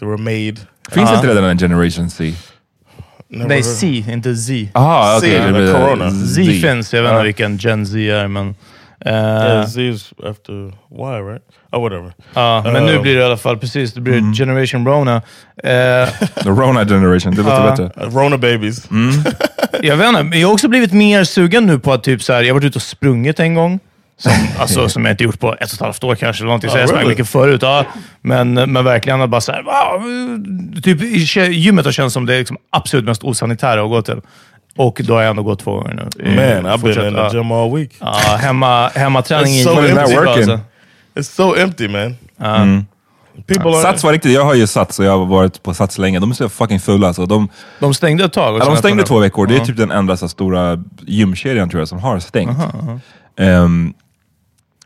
They 0.02 0.10
were 0.10 0.18
made. 0.18 0.56
Finns 0.92 1.12
inte 1.12 1.28
redan 1.28 1.44
en 1.44 1.58
Generation 1.58 2.10
C? 2.10 2.34
Never 3.30 3.48
Nej, 3.48 3.58
heard- 3.62 3.64
C, 3.66 4.06
inte 4.10 4.36
Z. 4.36 4.70
Aha. 4.74 5.20
C, 5.22 5.40
det 5.46 5.54
blir- 5.54 5.74
corona. 5.74 6.12
Z, 6.12 6.44
finns, 6.62 6.94
jag 6.94 7.04
vet 7.04 7.12
inte 7.12 7.24
vilken 7.24 7.58
Gen 7.58 7.86
Z 7.86 7.98
är, 8.00 8.28
men... 8.28 8.56
eh, 9.06 9.14
Yeah, 9.14 9.66
Z 9.68 9.82
is 9.82 10.14
after 10.30 10.54
Y, 10.92 11.32
right? 11.32 11.42
Oh, 11.72 11.82
whatever. 11.82 12.14
ja, 12.34 12.62
men 12.66 12.76
Uh, 12.76 12.82
nu 12.84 13.00
blir 13.00 13.16
det 13.16 13.22
i 13.22 13.24
alla 13.24 13.38
fall, 13.38 13.58
precis, 13.58 13.94
det 13.94 14.02
blir 14.02 14.18
Mm. 14.18 14.34
Generation 14.34 14.86
Rona. 14.88 15.16
Eh, 15.64 16.10
The 16.44 16.50
Rona 16.50 16.86
Generation, 16.86 17.36
det 17.36 17.42
låter 17.44 17.56
Ja. 17.66 17.70
bättre. 17.72 18.06
Uh, 18.08 18.16
Rona 18.18 18.38
babies. 18.38 18.88
Jag 19.82 19.98
vet 19.98 20.08
inte, 20.08 20.24
men 20.24 20.40
jag 20.40 20.48
har 20.48 20.54
också 20.54 20.68
blivit 20.68 20.94
mer 20.94 21.24
sugen 21.24 21.66
nu 21.66 21.80
på 21.80 21.94
att 21.94 22.04
typ 22.04 22.24
så 22.24 22.34
här, 22.34 22.42
jag 22.42 22.48
har 22.50 22.54
varit 22.54 22.64
ute 22.68 22.78
och 22.78 22.82
sprungit 22.82 23.40
en 23.40 23.54
gång. 23.54 23.80
Som, 24.22 24.32
alltså, 24.60 24.90
som 24.90 25.06
jag 25.06 25.14
inte 25.14 25.24
gjort 25.24 25.40
på 25.40 25.54
ett 25.54 25.70
och 25.70 25.74
ett 25.74 25.80
halvt 25.80 26.04
år 26.04 26.16
kanske. 26.16 26.42
Eller 26.42 26.48
någonting. 26.48 26.70
Så 26.70 26.78
jag 26.78 26.90
sprang 26.90 27.08
mycket 27.08 27.30
förut. 27.30 27.62
Ja. 27.62 27.86
Men, 28.22 28.54
men 28.54 28.86
verkligen 28.86 29.22
att 29.22 29.30
bara 29.30 29.42
så 29.42 29.52
här, 29.52 29.64
wow, 29.64 30.82
typ, 30.82 31.02
Gymmet 31.52 31.86
har 31.86 31.92
känts 31.92 32.14
som 32.14 32.26
det 32.26 32.38
liksom 32.38 32.58
absolut 32.70 33.06
mest 33.06 33.24
osanitära 33.24 33.84
att 33.84 33.90
gå 33.90 34.02
till. 34.02 34.22
Och 34.78 35.02
då 35.04 35.14
har 35.14 35.22
jag 35.22 35.30
ändå 35.30 35.44
gått 35.44 35.60
två 35.60 35.76
gånger 35.76 35.94
nu. 35.94 36.26
Man, 36.26 36.74
I've 36.74 36.82
been 36.84 37.08
in 37.08 37.30
the 37.30 37.38
gym 37.38 37.52
all 37.52 37.76
week. 37.76 37.92
Ja, 38.00 38.38
hemma, 38.42 38.88
hemmaträning 38.88 39.54
It's 39.54 39.70
är 39.70 39.76
so 39.76 39.88
inte 39.88 40.32
alltså. 40.32 40.60
It's 41.16 41.36
so 41.36 41.56
empty, 41.56 41.88
man. 41.88 42.86
People 43.48 43.70
are... 43.70 43.82
Sats 43.82 44.04
var 44.04 44.12
riktigt, 44.12 44.32
jag 44.32 44.46
har 44.46 44.54
ju 44.54 44.68
Sats 44.68 45.00
och 45.00 45.06
jag 45.06 45.18
har 45.18 45.26
varit 45.26 45.64
på 45.64 45.74
Sats 45.74 45.98
länge. 45.98 46.20
De 46.20 46.30
är 46.30 46.36
så 46.36 46.50
fucking 46.50 46.80
fula 46.80 47.08
alltså. 47.08 47.26
De, 47.26 47.50
De 47.80 47.94
stängde 47.94 48.24
ett 48.24 48.34
tag. 48.34 48.56
och 48.56 48.62
ja, 48.62 48.66
de 48.66 48.78
stängde 48.78 49.04
två 49.04 49.20
veckor, 49.20 49.48
det 49.48 49.56
är 49.56 49.66
typ 49.66 49.78
den 49.78 49.92
enda 49.92 50.18
så 50.18 50.30
stora 50.30 50.84
gymkedjan 51.02 51.70
tror 51.70 51.82
jag 51.82 51.88
som 51.88 52.00
har 52.00 52.20
stängt. 52.20 52.58
Ehm, 53.40 53.94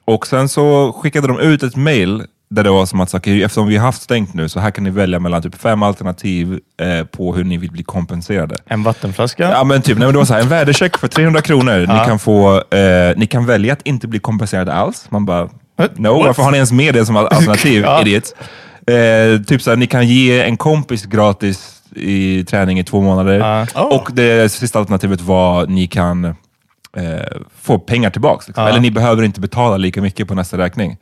och 0.06 0.28
sen 0.28 0.50
så 0.50 0.94
skickade 0.94 1.28
de 1.28 1.40
ut 1.40 1.64
ett 1.64 1.76
mail 1.76 2.24
där 2.50 2.64
det 2.64 2.70
var 2.70 2.86
som 2.86 3.02
att, 3.02 3.10
så, 3.10 3.18
okej, 3.18 3.44
eftersom 3.44 3.68
vi 3.68 3.78
har 3.78 3.86
haft 3.86 4.02
stängt 4.02 4.34
nu, 4.34 4.50
så 4.50 4.60
här 4.60 4.72
kan 4.72 4.84
ni 4.84 4.90
välja 4.90 5.20
mellan 5.20 5.42
typ 5.42 5.62
fem 5.62 5.84
alternativ 5.84 6.60
eh, 6.82 7.06
på 7.06 7.36
hur 7.36 7.44
ni 7.44 7.58
vill 7.58 7.72
bli 7.72 7.84
kompenserade. 7.84 8.56
En 8.66 8.84
vattenflaska. 8.84 9.52
Ja 9.52 9.64
men 9.64 9.82
typ, 9.82 9.98
nej, 9.98 10.06
men 10.08 10.14
det 10.14 10.18
var 10.18 10.26
så 10.26 10.34
här, 10.34 10.42
en 10.42 10.50
värdecheck 10.50 10.98
för 10.98 11.08
300 11.08 11.42
kronor. 11.42 11.80
Ni, 11.80 12.06
kan 12.06 12.20
få, 12.20 12.58
eh, 12.58 13.18
ni 13.18 13.28
kan 13.28 13.46
välja 13.46 13.74
att 13.74 13.82
inte 13.84 14.08
bli 14.08 14.20
kompenserade 14.20 14.74
alls. 14.74 15.08
Man 15.10 15.26
bara, 15.26 15.50
no, 15.96 16.24
varför 16.24 16.44
har 16.44 16.52
ni 16.52 16.58
ens 16.58 16.72
med 16.72 16.94
det 16.94 17.06
som 17.06 17.18
alternativ? 17.18 17.84
Ja. 17.84 18.02
Idiot. 18.02 18.36
Eh, 18.88 19.42
typ 19.42 19.62
så 19.62 19.70
här, 19.70 19.78
ni 19.78 19.88
kan 19.88 20.08
ge 20.08 20.42
en 20.42 20.58
kompis 20.58 21.06
gratis 21.06 21.72
i 21.96 22.44
träning 22.44 22.80
i 22.80 22.84
två 22.84 23.02
månader. 23.02 23.66
Ja. 23.76 23.84
Och 23.84 24.10
det 24.14 24.52
sista 24.52 24.80
alternativet 24.80 25.22
var, 25.22 25.68
ni 25.68 25.88
kan 25.88 26.36
eh, 26.96 27.42
få 27.62 27.80
pengar 27.80 28.10
tillbaks. 28.10 28.48
Liksom. 28.48 28.68
Eller 28.68 28.80
ni 28.80 28.92
behöver 28.92 29.24
inte 29.24 29.42
betala 29.42 29.78
lika 29.78 30.02
mycket 30.02 30.28
på 30.28 30.36
nästa 30.36 30.58
räkning. 30.58 30.98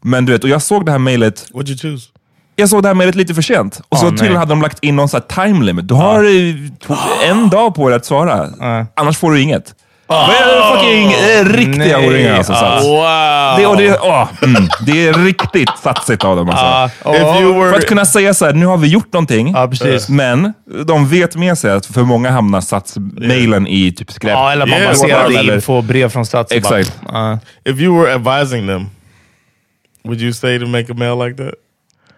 Men 0.00 0.26
du 0.26 0.32
vet, 0.32 0.44
och 0.44 0.50
jag 0.50 0.62
såg 0.62 0.86
det 0.86 0.92
här 0.92 0.98
mejlet 0.98 1.50
What'd 1.52 1.68
you 1.68 1.78
choose? 1.78 2.08
jag 2.56 2.68
såg 2.68 2.82
det 2.82 2.88
här 2.88 2.94
mejlet 2.94 3.14
lite 3.14 3.34
för 3.34 3.42
sent. 3.42 3.80
Och 3.88 3.98
så 3.98 4.10
tydligen 4.10 4.36
hade 4.36 4.52
de 4.52 4.62
lagt 4.62 4.84
in 4.84 4.96
någon 4.96 5.08
sån 5.08 5.20
här 5.20 5.46
time 5.46 5.64
limit. 5.64 5.88
Du 5.88 5.94
har 5.94 6.24
eh, 6.24 7.30
en 7.30 7.50
dag 7.50 7.74
på 7.74 7.88
dig 7.88 7.96
att 7.96 8.04
svara. 8.04 8.48
Annars 8.94 9.18
får 9.18 9.32
du 9.32 9.40
inget. 9.40 9.74
Är 10.12 10.46
det 10.56 10.74
fucking 10.76 11.12
eh, 11.12 11.56
riktiga 11.56 11.98
nej. 11.98 12.06
horungar 12.06 12.34
alltså. 12.36 12.52
Sats. 12.54 12.84
Wow! 12.86 13.56
Det, 13.58 13.66
och 13.66 13.76
det, 13.76 13.98
åh, 14.02 14.28
mm, 14.42 14.68
det 14.86 15.06
är 15.08 15.12
riktigt 15.24 15.70
satsigt 15.82 16.24
av 16.24 16.36
dem 16.36 16.48
alltså. 16.50 16.64
Ja, 16.64 17.14
If 17.16 17.40
you 17.42 17.52
För 17.54 17.60
were... 17.64 17.76
att 17.76 17.86
kunna 17.86 18.04
säga 18.04 18.34
så 18.34 18.44
här, 18.44 18.52
nu 18.52 18.66
har 18.66 18.76
vi 18.76 18.88
gjort 18.88 19.12
någonting. 19.12 19.52
Ja, 19.54 19.68
precis. 19.68 20.08
Men 20.08 20.52
de 20.86 21.08
vet 21.08 21.36
med 21.36 21.58
sig 21.58 21.70
att 21.72 21.86
för 21.86 22.02
många 22.02 22.30
hamnar 22.30 22.60
Sats-mailen 22.60 23.66
i 23.66 23.92
typ 23.92 24.12
skräp. 24.12 24.32
Ja, 24.32 24.52
eller 24.52 24.66
man 24.66 24.78
Yeah, 24.78 24.90
baserar 24.90 25.24
eller- 25.24 25.42
det 25.44 25.54
in 25.54 25.62
på 25.62 25.82
brev 25.82 26.08
från 26.08 26.26
Stats. 26.26 26.50
och 26.52 26.56
Exakt. 26.58 27.00
Ja. 27.08 27.38
If 27.64 27.80
you 27.80 28.00
were 28.02 28.14
advising 28.14 28.66
them, 28.66 28.86
would 30.04 30.20
you 30.20 30.32
say 30.32 30.58
to 30.58 30.66
make 30.66 30.92
a 30.92 30.94
mail 30.98 31.28
like 31.28 31.44
that? 31.44 31.54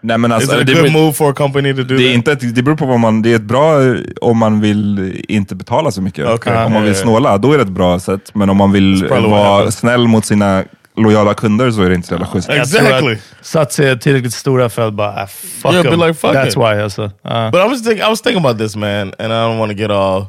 Nej, 0.07 0.19
men 0.19 0.31
Is 0.31 0.35
alltså, 0.35 0.57
it 0.57 0.63
a 0.63 0.65
det, 0.65 0.81
good 0.83 0.93
move 0.93 1.13
for 1.13 1.31
a 1.31 1.35
company 1.37 1.75
to 1.75 1.83
do 1.83 1.97
det, 1.97 2.03
är 2.03 2.07
that? 2.09 2.15
inte 2.15 2.33
ett, 2.33 2.55
det 2.55 2.63
beror 2.63 2.77
på 2.77 2.87
vad 2.87 3.01
man... 3.01 3.23
Det 3.23 3.33
är 3.33 3.37
ett 3.37 3.43
bra 3.43 3.79
om 4.21 4.39
man 4.39 4.61
vill 4.61 5.23
inte 5.29 5.55
betala 5.55 5.91
så 5.91 6.03
mycket. 6.03 6.27
Okej. 6.29 6.65
Om 6.65 6.73
man 6.73 6.85
vill 6.85 6.95
snåla, 6.95 7.39
då 7.39 7.53
är 7.53 7.57
det 7.57 7.63
ett 7.63 7.69
bra 7.69 7.99
sätt. 8.01 8.31
Men 8.35 8.51
om 8.51 8.57
man 8.57 8.73
vill 8.73 9.07
vara 9.09 9.71
snäll 9.71 10.09
mot 10.09 10.25
sina 10.27 10.65
lojala 10.97 11.35
kunder 11.35 11.71
så 11.71 11.83
är 11.83 11.89
det 11.89 11.95
inte 11.95 12.09
så 12.09 12.15
jävla 12.15 12.27
schysst. 12.27 12.49
Exactly. 12.51 13.13
att 13.15 13.47
Sats 13.47 13.79
är 13.81 13.97
tillräckligt 13.97 14.35
stora 14.35 14.69
för 14.69 14.89
att 14.89 14.95
bara, 14.95 15.23
ah, 15.23 15.27
fuck 15.27 15.73
Yeah, 15.73 15.83
be 15.85 15.91
them. 15.91 16.01
like, 16.01 16.15
fuck 16.15 16.35
That's 16.35 16.49
it. 16.49 16.57
why 16.57 16.83
alltså. 16.83 17.03
Uh, 17.03 17.51
But 17.51 17.61
I 17.67 17.69
was 17.69 17.83
thinking, 17.83 18.07
I 18.07 18.11
was 18.11 18.21
thinking 18.21 18.45
about 18.45 18.59
this, 18.59 18.77
man, 18.77 19.13
and 19.19 19.33
I 19.33 19.37
don't 19.37 19.59
want 19.59 19.73
to 19.73 19.79
get 19.79 19.91
all 19.91 20.27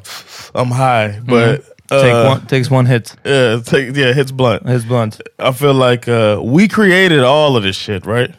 I'm 0.54 0.70
high, 0.72 1.20
but 1.20 1.60
uh, 1.92 2.02
take 2.02 2.14
one, 2.30 2.40
takes 2.48 2.70
one 2.70 2.86
hit. 2.88 3.16
yeah, 3.24 3.60
take 3.62 3.92
yeah, 4.00 4.14
hits 4.14 4.32
blunt. 4.32 4.68
Hits 4.68 4.84
blunt. 4.84 5.20
I 5.38 5.52
feel 5.52 5.74
like 5.90 6.08
uh, 6.08 6.40
we 6.56 6.68
created 6.68 7.20
all 7.22 7.56
of 7.56 7.62
this 7.62 7.76
shit, 7.76 8.06
right? 8.06 8.30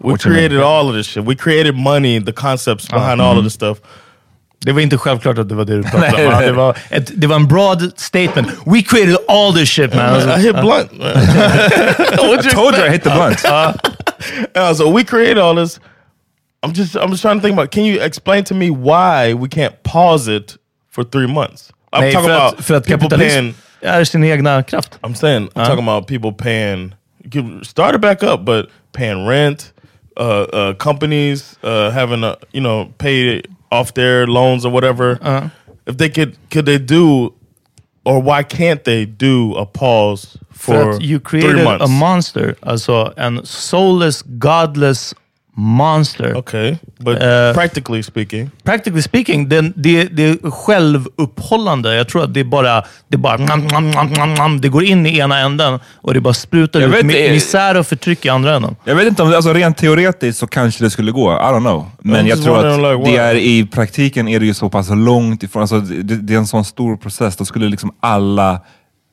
We 0.00 0.12
What 0.12 0.24
you 0.24 0.30
mean? 0.30 0.38
created 0.38 0.60
all 0.60 0.88
of 0.88 0.94
this 0.94 1.06
shit. 1.06 1.24
We 1.24 1.34
created 1.34 1.74
money, 1.74 2.20
the 2.20 2.32
concepts 2.32 2.86
uh-huh. 2.86 2.98
behind 2.98 3.20
all 3.20 3.38
of 3.38 3.44
this 3.44 3.54
stuff. 3.54 3.78
Det 4.60 4.72
var 4.72 4.80
inte 4.80 4.98
självklart 4.98 5.38
att 5.38 5.48
det 5.48 5.54
var 5.54 5.64
det 5.64 5.76
du 5.76 5.82
pratade 5.82 6.26
om. 6.26 6.42
Det 6.42 6.52
var, 6.52 6.78
ett, 6.90 7.20
det 7.20 7.26
var 7.26 7.36
en 7.36 7.46
broad 7.46 7.92
statement. 7.96 8.48
We 8.66 8.82
created 8.82 9.16
all 9.28 9.54
this 9.54 9.68
shit 9.68 9.94
man. 9.94 10.04
Alltså, 10.04 10.30
I 10.30 10.40
hit 10.40 10.54
uh-huh. 10.54 10.62
blunt. 10.62 10.92
man. 10.92 11.08
What'd 12.30 12.50
Told 12.50 12.74
you 12.74 12.86
I 12.86 12.90
hit 12.90 13.02
the 13.02 13.10
blunt. 13.10 13.44
Uh-huh. 13.44 13.74
Uh, 14.54 14.74
so 14.74 14.90
we 14.90 15.04
created 15.04 15.38
all 15.38 15.54
this. 15.54 15.80
I'm 16.62 16.72
just 16.72 16.96
I'm 16.96 17.10
just 17.10 17.22
trying 17.22 17.38
to 17.38 17.42
think 17.42 17.54
about. 17.54 17.70
Can 17.70 17.84
you 17.84 18.00
explain 18.00 18.44
to 18.44 18.54
me 18.54 18.70
why 18.70 19.34
we 19.34 19.48
can't 19.48 19.82
pause 19.82 20.28
it 20.28 20.56
for 20.90 21.04
three 21.04 21.28
months? 21.28 21.72
I'm 21.92 22.00
nej, 22.00 22.12
talking 22.12 22.30
about 22.30 22.58
att, 22.58 22.64
för 22.64 22.74
att 22.74 22.86
people 22.86 23.08
paying. 23.08 23.54
är 23.80 24.04
sin 24.04 24.24
egna 24.24 24.62
kraft. 24.62 24.98
I'm 25.02 25.14
saying 25.14 25.48
I'm 25.54 25.66
talking 25.66 25.88
about 25.88 26.06
people 26.06 26.32
paying. 26.32 26.94
You 27.32 27.64
start 27.64 27.94
it 27.94 28.00
back 28.00 28.22
up, 28.22 28.44
but 28.44 28.70
paying 28.92 29.26
rent, 29.26 29.72
uh, 30.18 30.22
uh, 30.52 30.74
companies 30.74 31.56
uh, 31.62 31.90
having 31.90 32.24
a 32.24 32.36
you 32.52 32.60
know 32.60 32.92
pay 32.98 33.42
off 33.70 33.94
their 33.94 34.26
loans 34.26 34.64
or 34.64 34.72
whatever. 34.72 35.18
If 35.86 35.96
they 35.96 36.10
could, 36.10 36.36
could 36.50 36.66
they 36.66 36.78
do, 36.78 37.32
or 38.04 38.20
why 38.20 38.42
can't 38.42 38.84
they 38.84 39.06
do 39.06 39.54
a 39.54 39.64
pause 39.64 40.36
for 40.58 40.90
att 40.90 41.02
you 41.02 41.20
created 41.20 41.66
a 41.66 41.86
monster. 41.86 42.56
Alltså 42.60 43.12
en 43.16 43.46
soulless, 43.46 44.22
godless 44.22 45.14
monster. 45.58 46.36
okay, 46.36 46.78
but 46.98 47.22
Uh, 47.22 47.54
practically 47.54 48.02
speaking, 48.02 48.50
Practically 48.62 49.02
speaking, 49.02 49.48
det, 49.48 49.72
det, 49.76 50.04
det 50.04 50.24
är 50.24 50.50
självuppehållande. 50.50 51.94
Jag 51.94 52.08
tror 52.08 52.24
att 52.24 52.34
det 52.34 52.40
är 52.40 52.44
bara, 52.44 52.84
det 53.08 53.16
är 53.16 53.18
bara 53.18 53.36
nam, 53.36 53.66
nam, 53.66 53.90
nam, 53.90 54.12
nam, 54.12 54.34
nam. 54.34 54.60
det 54.60 54.68
går 54.68 54.84
in 54.84 55.06
i 55.06 55.18
ena 55.18 55.38
änden 55.38 55.80
och 55.96 56.14
det 56.14 56.20
bara 56.20 56.34
sprutar 56.34 56.80
Jag 56.80 56.88
ut 56.88 57.04
vet 57.04 57.32
misär 57.32 57.76
och 57.76 57.86
förtryck 57.86 58.24
i 58.24 58.28
andra 58.28 58.56
änden. 58.56 58.76
Jag 58.84 58.94
vet 58.94 59.06
inte 59.06 59.22
om 59.22 59.30
det, 59.30 59.36
alltså 59.36 59.52
rent 59.52 59.76
teoretiskt 59.76 60.38
så 60.38 60.46
kanske 60.46 60.84
det 60.84 60.90
skulle 60.90 61.12
gå. 61.12 61.32
I 61.32 61.36
don't 61.36 61.60
know. 61.60 61.90
Men 62.00 62.26
jag 62.26 62.42
tror 62.42 62.66
att 62.66 62.78
like, 62.78 63.10
det 63.10 63.16
är, 63.16 63.34
i 63.34 63.66
praktiken 63.66 64.28
är 64.28 64.40
det 64.40 64.46
ju 64.46 64.54
så 64.54 64.68
pass 64.68 64.90
långt 64.90 65.42
ifrån. 65.42 65.62
Alltså, 65.62 65.80
det, 65.80 66.16
det 66.16 66.34
är 66.34 66.38
en 66.38 66.46
sån 66.46 66.64
stor 66.64 66.96
process. 66.96 67.36
Då 67.36 67.44
skulle 67.44 67.68
liksom 67.68 67.94
alla, 68.00 68.60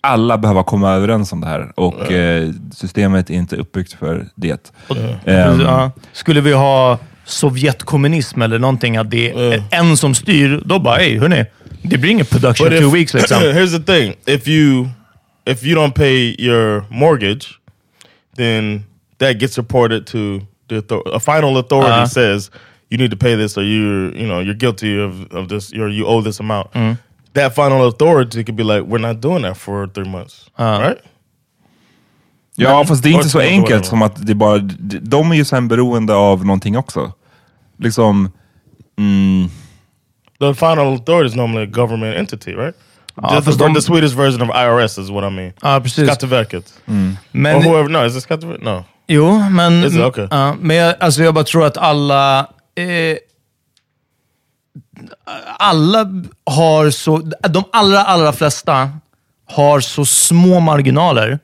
alla 0.06 0.38
behöva 0.38 0.64
komma 0.64 0.92
överens 0.94 1.32
om 1.34 1.42
det 1.42 1.48
här. 1.48 1.72
Och 1.76 2.12
eh, 2.12 2.50
systemet 2.74 3.30
är 3.30 3.34
inte 3.34 3.56
uppbyggt 3.56 3.94
för 3.94 4.26
det. 4.36 4.72
Ehm, 5.26 5.62
Ja. 5.62 5.92
Skulle 6.14 6.42
vi 6.42 6.54
ha 6.54 7.00
Sovjetkommunism 7.26 8.42
eller 8.42 8.60
någonting, 8.60 8.98
att 8.98 9.12
det 9.12 9.32
är 9.32 9.64
en 9.72 9.98
som 9.98 10.16
styr, 10.16 10.62
då 10.66 10.80
bara, 10.80 10.96
hej 10.96 11.20
hörni, 11.20 11.46
det 11.82 11.98
blir 11.98 12.12
ingen 12.12 12.26
production 12.26 12.70
But 12.70 12.80
two 12.80 12.88
if, 12.88 12.94
weeks 12.94 13.14
liksom. 13.14 13.38
here's 13.42 13.86
the 13.86 13.94
thing: 13.94 14.14
if 14.26 14.48
you 14.48 14.88
if 15.46 15.64
you 15.64 15.76
don't 15.82 15.92
pay 15.94 16.36
your 16.40 16.84
mortgage, 16.90 17.46
then 18.38 18.84
that 19.20 19.40
gets 19.40 19.58
reported 19.58 20.06
to 20.08 20.40
the 20.70 20.82
a 21.14 21.20
final 21.20 21.58
authority 21.58 21.92
Uh-huh. 21.92 22.08
says 22.08 22.52
you 22.90 22.98
need 22.98 23.12
to 23.12 23.18
pay 23.18 23.36
this, 23.36 23.58
or 23.58 23.64
you're 23.64 24.16
you 24.18 24.28
know 24.28 24.40
you're 24.44 24.58
guilty 24.60 25.00
of 25.04 25.14
of 25.32 25.48
this, 25.50 25.74
or 25.74 25.90
you 25.90 26.06
owe 26.08 26.22
this 26.24 26.40
amount. 26.40 26.68
That 27.36 27.56
final 27.56 27.88
authority 27.88 28.44
could 28.44 28.56
be 28.56 28.64
like, 28.64 28.82
we're 28.88 29.08
not 29.08 29.22
doing 29.22 29.44
that 29.44 29.58
for 29.58 29.88
three 29.88 30.10
months, 30.10 30.50
right? 30.58 30.98
Ja, 32.56 32.86
fast 32.86 33.04
det 33.04 33.10
är 33.10 33.14
inte 33.14 33.30
så 33.30 33.40
enkelt 33.40 33.86
som 33.86 34.02
att 34.02 34.28
det 34.28 34.36
bara... 34.36 34.58
de- 35.02 35.32
är 35.32 35.36
ju 35.36 35.46
sen 35.46 35.68
beroende 35.68 36.14
av 36.16 36.46
någonting 36.46 36.78
också. 36.78 37.12
Liksom... 37.78 38.32
Mm, 38.98 39.50
The 40.40 40.54
final 40.54 40.88
authority 40.94 41.28
is 41.30 41.36
normally 41.36 41.64
a 41.64 41.70
government 41.72 42.18
entity, 42.18 42.52
right? 42.52 42.76
Ja, 43.16 43.34
Just 43.36 43.46
fast 43.46 43.60
the, 43.60 43.66
de- 43.68 43.74
the 43.76 43.82
Swedish 43.82 44.14
version 44.14 44.42
of 44.42 44.56
IRS 44.56 44.98
is 44.98 45.10
what 45.10 45.24
I 45.32 45.36
mean. 45.36 45.54
Ja, 45.62 45.80
precis. 45.80 46.06
Skatteverket. 46.08 46.74
Men, 47.32 47.56
or 47.56 47.62
whoever. 47.62 47.90
No, 47.90 48.06
is 48.06 48.16
it 48.16 48.24
Skatteverket? 48.24 48.64
No. 48.64 48.84
Jo, 49.08 49.50
men, 49.50 49.84
Is 49.84 49.94
it? 49.96 50.02
Okay. 50.02 50.28
ja, 50.32 50.56
men 50.60 50.76
jag, 50.78 50.96
alltså 51.00 51.24
jag 51.24 51.34
bara 51.34 51.44
tror 51.44 51.66
att 51.66 51.78
alla... 51.78 52.40
Eh, 52.76 53.18
alla 55.60 56.08
har 56.46 56.90
så... 56.90 57.18
De 57.50 57.64
allra, 57.72 58.04
allra 58.04 58.34
flesta 58.34 58.90
har 59.48 59.80
så 59.80 60.06
små 60.06 60.60
marginaler. 60.60 61.40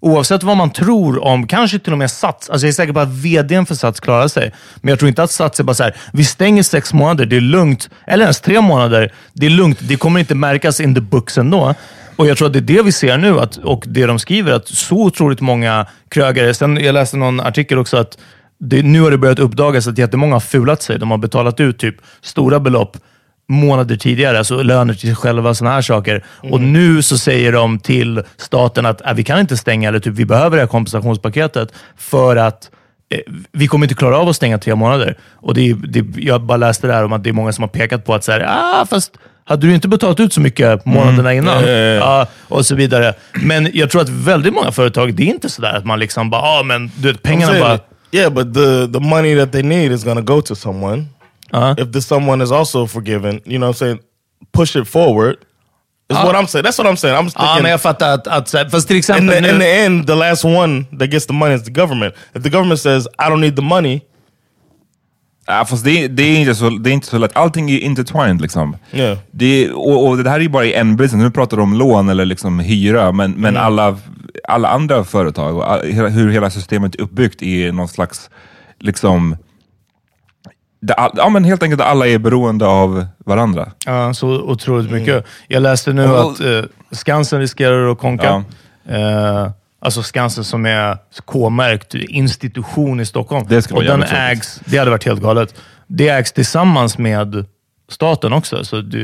Oavsett 0.00 0.42
vad 0.42 0.56
man 0.56 0.70
tror 0.70 1.24
om, 1.24 1.46
kanske 1.46 1.78
till 1.78 1.92
och 1.92 1.98
med 1.98 2.10
Sats. 2.10 2.50
Alltså 2.50 2.66
jag 2.66 2.68
är 2.68 2.74
säker 2.74 2.92
på 2.92 3.00
att 3.00 3.08
vdn 3.08 3.66
för 3.66 3.74
Sats 3.74 4.00
klarar 4.00 4.28
sig. 4.28 4.52
Men 4.76 4.88
jag 4.88 4.98
tror 4.98 5.08
inte 5.08 5.22
att 5.22 5.30
Sats 5.30 5.60
är 5.60 5.64
bara 5.64 5.74
så 5.74 5.82
här, 5.82 5.96
vi 6.12 6.24
stänger 6.24 6.62
sex 6.62 6.92
månader, 6.92 7.26
det 7.26 7.36
är 7.36 7.40
lugnt. 7.40 7.90
Eller 8.06 8.24
ens 8.24 8.40
tre 8.40 8.60
månader, 8.60 9.12
det 9.32 9.46
är 9.46 9.50
lugnt. 9.50 9.78
Det 9.80 9.96
kommer 9.96 10.20
inte 10.20 10.34
märkas 10.34 10.80
in 10.80 10.94
the 10.94 11.00
books 11.00 11.38
ändå. 11.38 11.74
Och 12.16 12.26
jag 12.26 12.38
tror 12.38 12.46
att 12.46 12.52
det 12.52 12.58
är 12.58 12.76
det 12.76 12.82
vi 12.82 12.92
ser 12.92 13.18
nu, 13.18 13.40
att, 13.40 13.56
och 13.56 13.84
det 13.86 14.06
de 14.06 14.18
skriver, 14.18 14.52
att 14.52 14.68
så 14.68 14.96
otroligt 14.96 15.40
många 15.40 15.86
krögare... 16.08 16.54
Sen, 16.54 16.76
jag 16.76 16.92
läste 16.92 17.16
någon 17.16 17.40
artikel 17.40 17.78
också 17.78 17.96
att 17.96 18.18
det, 18.60 18.82
nu 18.82 19.00
har 19.00 19.10
det 19.10 19.18
börjat 19.18 19.38
uppdagas 19.38 19.86
att 19.86 19.98
jättemånga 19.98 20.34
har 20.34 20.40
fulat 20.40 20.82
sig. 20.82 20.98
De 20.98 21.10
har 21.10 21.18
betalat 21.18 21.60
ut 21.60 21.78
typ 21.78 21.96
stora 22.22 22.60
belopp 22.60 22.96
månader 23.48 23.96
tidigare, 23.96 24.38
alltså 24.38 24.62
löner 24.62 24.94
till 24.94 25.08
sig 25.08 25.16
själva, 25.16 25.54
sådana 25.54 25.74
här 25.74 25.82
saker. 25.82 26.24
Och 26.50 26.60
nu 26.60 27.02
så 27.02 27.18
säger 27.18 27.52
de 27.52 27.78
till 27.78 28.22
staten 28.36 28.86
att 28.86 29.06
äh, 29.06 29.14
vi 29.14 29.24
kan 29.24 29.40
inte 29.40 29.56
stänga, 29.56 29.88
eller 29.88 29.98
typ, 29.98 30.14
vi 30.14 30.24
behöver 30.24 30.56
det 30.56 30.62
här 30.62 30.68
kompensationspaketet 30.68 31.72
för 31.96 32.36
att 32.36 32.70
eh, 33.10 33.20
vi 33.52 33.66
kommer 33.66 33.84
inte 33.84 33.94
klara 33.94 34.18
av 34.18 34.28
att 34.28 34.36
stänga 34.36 34.58
tre 34.58 34.74
månader. 34.74 35.18
Och 35.34 35.54
det, 35.54 35.72
det, 35.72 36.22
jag 36.22 36.42
bara 36.42 36.56
läste 36.56 36.86
där 36.86 37.04
om 37.04 37.12
att 37.12 37.24
det 37.24 37.30
är 37.30 37.34
många 37.34 37.52
som 37.52 37.62
har 37.62 37.68
pekat 37.68 38.04
på 38.04 38.14
att 38.14 38.24
så 38.24 38.32
här, 38.32 38.46
ah, 38.48 38.86
fast 38.86 39.12
hade 39.44 39.66
du 39.66 39.74
inte 39.74 39.88
betalat 39.88 40.20
ut 40.20 40.32
så 40.32 40.40
mycket 40.40 40.84
månaderna 40.84 41.34
innan? 41.34 41.64
Ja, 41.64 41.70
ja, 41.70 42.26
och 42.48 42.66
så 42.66 42.74
vidare. 42.74 43.14
Men 43.32 43.70
jag 43.74 43.90
tror 43.90 44.02
att 44.02 44.08
väldigt 44.08 44.54
många 44.54 44.72
företag, 44.72 45.14
det 45.14 45.22
är 45.22 45.26
inte 45.26 45.48
sådär 45.48 45.72
att 45.72 45.84
man 45.84 45.98
liksom 45.98 46.30
bara, 46.30 46.42
ah, 46.42 46.62
men 46.62 46.90
du 46.96 47.08
vet, 47.12 47.22
pengarna 47.22 47.60
bara... 47.60 47.78
that- 48.14 48.20
yeah, 48.20 48.32
but 48.32 48.54
the 48.54 48.86
the 48.92 49.00
money 49.00 49.34
that 49.36 49.50
they 49.52 49.62
need 49.62 49.92
is 49.92 50.04
going 50.04 50.16
to 50.16 50.34
go 50.34 50.40
to 50.40 50.54
someone. 50.54 51.04
Ja. 51.52 51.74
If 51.78 51.92
the 51.92 52.00
someone 52.00 52.44
is 52.44 52.50
also 52.52 52.86
forgiven, 52.86 53.40
you 53.44 53.58
know, 53.58 53.66
what 53.68 53.76
I'm 53.76 53.78
saying 53.78 53.98
push 54.52 54.76
it 54.76 54.88
forward. 54.88 55.36
Is 56.10 56.16
what 56.16 56.34
I'm 56.34 56.46
saying. 56.46 56.64
That's 56.64 56.78
what 56.78 56.86
I'm 56.86 56.96
saying. 56.96 57.16
I'm 57.16 57.24
just 57.24 57.36
Ja, 57.38 57.42
thinking. 57.44 57.62
men 57.62 57.70
jag 57.70 57.80
fattar 57.80 58.14
att, 58.14 58.26
att 58.26 58.48
så 58.48 58.68
fast 58.70 58.88
till 58.88 58.96
in, 58.96 59.02
the, 59.02 59.40
nu... 59.40 59.48
in 59.48 59.58
the 59.60 59.84
end, 59.84 60.06
the 60.06 60.14
last 60.14 60.44
one 60.44 60.84
that 60.98 61.10
gets 61.10 61.26
the 61.26 61.32
money 61.32 61.54
is 61.54 61.62
the 61.64 61.70
government. 61.70 62.14
If 62.34 62.42
the 62.42 62.50
government 62.50 62.80
says, 62.80 63.06
"I 63.18 63.30
don't 63.30 63.40
need 63.40 63.56
the 63.56 63.62
money," 63.62 64.00
Ja, 65.46 65.64
fast 65.64 65.84
det, 65.84 66.08
det, 66.08 66.22
är 66.22 66.36
inte 66.38 66.54
så, 66.54 66.70
det 66.70 66.90
är 66.90 66.92
inte 66.92 67.06
så 67.06 67.18
lätt. 67.18 67.36
Allting 67.36 67.70
är 67.70 67.78
intertwined 67.78 68.40
liksom. 68.40 68.76
Yeah. 68.92 69.18
Det, 69.30 69.70
och, 69.72 70.08
och 70.08 70.16
det 70.24 70.30
här 70.30 70.36
är 70.36 70.40
ju 70.40 70.48
bara 70.48 70.64
i 70.64 70.74
en 70.74 70.96
business. 70.96 71.22
Nu 71.24 71.30
pratar 71.30 71.56
du 71.56 71.62
om 71.62 71.74
lån 71.74 72.08
eller 72.08 72.24
liksom 72.24 72.58
hyra, 72.58 73.12
men, 73.12 73.30
men 73.32 73.56
alla, 73.56 73.98
alla 74.48 74.68
andra 74.68 75.04
företag 75.04 75.56
och 75.56 75.70
all, 75.70 75.80
hur 76.10 76.30
hela 76.30 76.50
systemet 76.50 76.94
är 76.94 77.00
uppbyggt 77.00 77.42
är 77.42 77.72
någon 77.72 77.88
slags, 77.88 78.30
liksom, 78.80 79.36
all, 80.96 81.10
ja 81.16 81.28
men 81.28 81.44
helt 81.44 81.62
enkelt 81.62 81.80
alla 81.82 82.06
är 82.06 82.18
beroende 82.18 82.66
av 82.66 83.06
varandra. 83.18 83.72
Ja, 83.86 84.14
så 84.14 84.28
otroligt 84.28 84.90
mycket. 84.90 85.24
Jag 85.48 85.62
läste 85.62 85.92
nu 85.92 86.08
Och- 86.10 86.30
att 86.32 86.40
eh, 86.40 86.62
Skansen 86.90 87.40
riskerar 87.40 87.92
att 87.92 87.98
konka. 87.98 88.44
Eh, 88.88 89.50
alltså 89.80 90.02
Skansen 90.02 90.44
som 90.44 90.66
är 90.66 90.98
K-märkt 91.24 91.94
institution 91.94 93.00
i 93.00 93.06
Stockholm. 93.06 93.46
Det 93.48 93.70
och 93.70 93.84
den 93.84 94.02
ägs, 94.02 94.60
det 94.64 94.78
hade 94.78 94.90
varit 94.90 95.04
helt 95.06 95.22
galet. 95.22 95.54
Det 95.86 96.08
ägs 96.08 96.32
tillsammans 96.32 96.98
med 96.98 97.46
staten 97.88 98.32
också. 98.32 98.64
Så 98.64 98.80
du, 98.80 98.98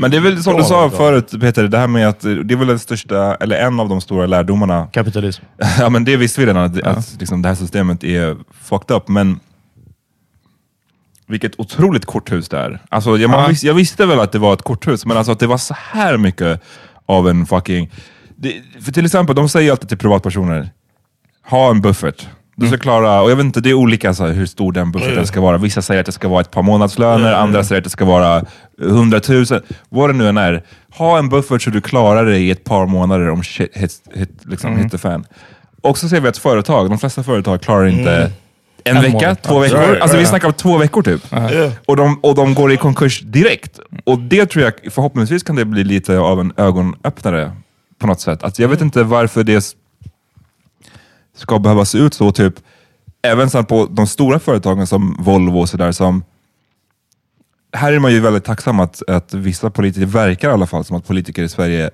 Men 0.00 0.10
det 0.10 0.16
är 0.16 0.20
väl 0.20 0.42
som 0.42 0.52
du 0.54 0.60
Ja, 0.62 0.64
sa 0.68 0.82
ja. 0.82 0.90
förut, 0.90 1.30
Peter, 1.40 1.68
det 1.68 1.78
här 1.78 1.86
med 1.86 2.08
att 2.08 2.20
det 2.20 2.30
är 2.30 2.56
väl 2.56 2.66
den 2.66 2.78
största, 2.78 3.34
eller 3.34 3.56
en 3.56 3.80
av 3.80 3.88
de 3.88 4.00
stora 4.00 4.26
lärdomarna 4.26 4.86
Kapitalism. 4.92 5.42
ja 5.78 5.88
men 5.90 6.04
det 6.04 6.16
visste 6.16 6.40
vi 6.40 6.46
redan, 6.46 6.62
att, 6.64 6.82
att 6.82 7.16
liksom, 7.18 7.42
det 7.42 7.48
här 7.48 7.54
systemet 7.56 8.04
är 8.04 8.36
fucked 8.62 8.96
up, 8.96 9.08
men 9.08 9.40
vilket 11.26 11.60
otroligt 11.60 12.04
korthus 12.06 12.48
det 12.48 12.58
är. 12.58 12.80
Alltså, 12.88 13.18
jag, 13.18 13.30
man 13.30 13.40
Ja. 13.42 13.46
vis, 13.48 13.64
jag 13.64 13.74
visste 13.74 14.06
väl 14.06 14.20
att 14.20 14.32
det 14.32 14.38
var 14.38 14.52
ett 14.54 14.62
korthus, 14.62 15.06
men 15.06 15.16
alltså 15.16 15.32
att 15.32 15.38
det 15.38 15.46
var 15.46 15.58
så 15.58 15.74
här 15.78 16.16
mycket 16.16 16.60
av 17.06 17.28
en 17.28 17.46
fucking... 17.46 17.90
Det, 18.36 18.62
för 18.80 18.92
till 18.92 19.04
exempel, 19.04 19.36
de 19.36 19.48
säger 19.48 19.70
alltid 19.70 19.88
till 19.88 19.98
privatpersoner, 19.98 20.70
ha 21.46 21.70
en 21.70 21.80
buffert. 21.80 22.28
Du 22.56 22.68
ska 22.68 22.78
klara, 22.78 23.22
och 23.22 23.30
jag 23.30 23.36
vet 23.36 23.44
inte, 23.44 23.60
det 23.60 23.70
är 23.70 23.74
olika 23.74 24.14
så 24.14 24.26
här, 24.26 24.32
hur 24.32 24.46
stor 24.46 24.72
den 24.72 24.92
bufferten 24.92 25.26
ska 25.26 25.40
vara. 25.40 25.58
Vissa 25.58 25.82
säger 25.82 26.00
att 26.00 26.06
det 26.06 26.12
ska 26.12 26.28
vara 26.28 26.40
ett 26.40 26.50
par 26.50 26.62
månadslöner, 26.62 27.32
andra 27.32 27.64
säger 27.64 27.80
att 27.80 27.84
det 27.84 27.90
ska 27.90 28.04
vara 28.04 28.44
hundratusen. 28.80 29.62
Vad 29.88 30.10
det 30.10 30.14
nu 30.14 30.28
än 30.28 30.36
är. 30.36 30.62
Ha 30.94 31.18
en 31.18 31.28
buffert 31.28 31.62
så 31.62 31.70
du 31.70 31.80
klarar 31.80 32.24
dig 32.24 32.46
i 32.46 32.50
ett 32.50 32.64
par 32.64 32.86
månader 32.86 33.30
om 33.30 33.42
shit 33.42 33.76
hit, 33.76 33.92
hit, 34.14 34.30
liksom, 34.44 34.76
hit 34.76 34.90
the 34.90 34.98
fan. 34.98 35.24
Och 35.80 35.98
så 35.98 36.08
ser 36.08 36.20
vi 36.20 36.28
att 36.28 36.38
företag, 36.38 36.90
de 36.90 36.98
flesta 36.98 37.22
företag 37.22 37.62
klarar 37.62 37.86
inte 37.86 38.30
en, 38.84 38.96
En 38.96 39.02
vecka, 39.02 39.12
månad. 39.14 39.42
två 39.42 39.58
veckor. 39.58 39.78
Right, 39.78 40.02
alltså 40.02 40.16
vi 40.16 40.26
snackar 40.26 40.48
om 40.48 40.54
två 40.54 40.78
veckor 40.78 41.02
typ. 41.02 41.32
Yeah. 41.32 41.72
Och, 41.86 41.96
de, 41.96 42.18
och 42.22 42.34
de 42.34 42.54
går 42.54 42.72
i 42.72 42.76
konkurs 42.76 43.20
direkt. 43.20 43.78
Och 44.04 44.18
det 44.18 44.46
tror 44.46 44.64
jag, 44.64 44.92
förhoppningsvis 44.92 45.42
kan 45.42 45.56
det 45.56 45.64
bli 45.64 45.84
lite 45.84 46.18
av 46.18 46.40
en 46.40 46.52
ögonöppnare 46.56 47.52
på 47.98 48.06
något 48.06 48.20
sätt. 48.20 48.42
Att 48.42 48.58
jag 48.58 48.68
vet 48.68 48.80
inte 48.80 49.02
varför 49.02 49.44
det 49.44 49.74
ska 51.36 51.58
behöva 51.58 51.84
se 51.84 51.98
ut 51.98 52.14
så. 52.14 52.32
typ 52.32 52.54
Även 53.22 53.50
så 53.50 53.62
på 53.64 53.86
de 53.90 54.06
stora 54.06 54.38
företagen 54.38 54.86
som 54.86 55.16
Volvo 55.20 55.58
och 55.58 55.68
sådär 55.68 55.92
som 55.92 56.24
här 57.76 57.92
är 57.92 57.98
man 57.98 58.12
ju 58.12 58.20
väldigt 58.20 58.44
tacksam 58.44 58.80
att, 58.80 59.02
att 59.08 59.34
vissa 59.34 59.70
politiker, 59.70 60.06
verkar 60.06 60.48
i 60.50 60.52
alla 60.52 60.66
fall 60.66 60.84
som 60.84 60.96
att 60.96 61.06
politiker 61.06 61.42
i 61.42 61.48
Sverige 61.48 61.90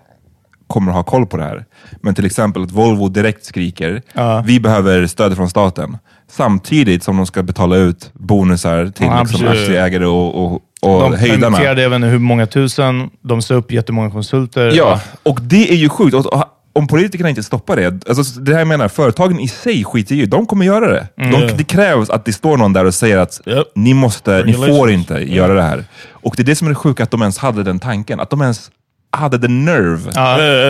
kommer 0.67 0.91
att 0.91 0.97
ha 0.97 1.03
koll 1.03 1.27
på 1.27 1.37
det 1.37 1.43
här. 1.43 1.65
Men 2.01 2.15
till 2.15 2.27
exempel 2.27 2.63
att 2.63 2.71
Volvo 2.71 3.09
direkt 3.09 3.45
skriker, 3.45 4.03
vi 4.45 4.61
behöver 4.61 5.07
stöd 5.07 5.37
från 5.37 5.51
staten. 5.51 5.99
Samtidigt 6.29 7.03
som 7.05 7.17
de 7.17 7.27
ska 7.27 7.43
betala 7.43 7.77
ut 7.77 8.11
bonusar 8.13 8.87
till 8.87 9.07
Ja, 9.07 9.23
liksom, 9.23 9.49
aktieägare 9.49 10.07
och, 10.07 10.45
och, 10.45 10.53
och 10.83 11.01
De 11.11 11.15
höjdarna. 11.17 11.41
permitterade 11.41 11.85
även 11.85 12.03
hur 12.03 12.19
många 12.19 12.47
tusen, 12.47 13.11
de 13.21 13.43
sa 13.43 13.55
upp 13.55 13.73
jättemånga 13.73 14.11
konsulter. 14.11 14.73
Ja, 14.75 15.01
och 15.23 15.39
det 15.43 15.71
är 15.73 15.77
ju 15.77 15.89
sjukt. 15.89 16.15
Och, 16.15 16.45
om 16.73 16.87
politikerna 16.87 17.29
inte 17.29 17.43
stoppar 17.43 17.77
det, 17.77 18.09
alltså 18.09 18.41
det 18.41 18.53
här 18.53 18.59
jag 18.59 18.69
menar, 18.69 18.89
företagen 18.89 19.41
i 19.41 19.49
sig 19.49 19.85
skiter 19.85 20.15
ju 20.15 20.27
De 20.27 20.47
kommer 20.47 20.67
göra 20.67 20.89
det. 20.89 21.07
De, 21.17 21.57
det 21.57 21.65
krävs 21.65 22.11
att 22.11 22.25
det 22.25 22.33
står 22.33 22.57
någon 22.57 22.73
där 22.73 22.85
och 22.85 22.95
säger 22.95 23.19
att 23.19 23.41
Yep. 23.47 23.67
ni, 23.75 23.95
måste, 23.95 24.43
ni 24.47 24.53
får 24.53 24.91
inte 24.91 25.15
göra 25.15 25.55
det 25.55 25.63
här. 25.63 25.85
Och 26.13 26.35
det 26.37 26.43
är 26.43 26.45
det 26.45 26.57
som 26.57 26.67
är 26.67 26.71
det 26.71 26.75
sjuka, 26.75 27.03
att 27.03 27.11
de 27.11 27.21
ens 27.23 27.39
hade 27.39 27.63
den 27.63 27.79
tanken. 27.79 28.21
Att 28.21 28.31
de 28.31 28.43
ens 28.43 28.71
hade 29.11 29.39
the 29.39 29.49
nerve 29.49 30.11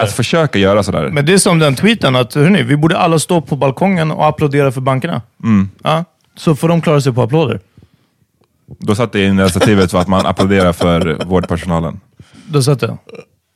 att 0.02 0.12
försöka 0.12 0.58
göra 0.58 0.82
sådär. 0.82 1.08
Men 1.08 1.26
det 1.26 1.32
är 1.32 1.38
som 1.38 1.58
den 1.58 1.74
tweeten, 1.74 2.16
att 2.16 2.34
hörni, 2.34 2.62
vi 2.62 2.76
borde 2.76 2.98
alla 2.98 3.18
stå 3.18 3.40
på 3.40 3.56
balkongen 3.56 4.10
och 4.10 4.26
applådera 4.26 4.72
för 4.72 4.80
bankerna. 4.80 5.22
Mm. 5.42 5.70
Ja, 5.82 6.04
så 6.36 6.56
får 6.56 6.68
de 6.68 6.80
klara 6.80 7.00
sig 7.00 7.12
på 7.12 7.22
applåder. 7.22 7.60
Då 8.78 8.94
satt 8.94 9.12
det 9.12 9.24
in 9.24 9.40
initiativet 9.40 9.90
för 9.90 9.98
att 9.98 10.08
man 10.08 10.26
applåderar 10.26 10.72
för 10.72 11.24
vårdpersonalen. 11.26 12.00
Då 12.46 12.62
satt 12.62 12.80
det. 12.80 12.96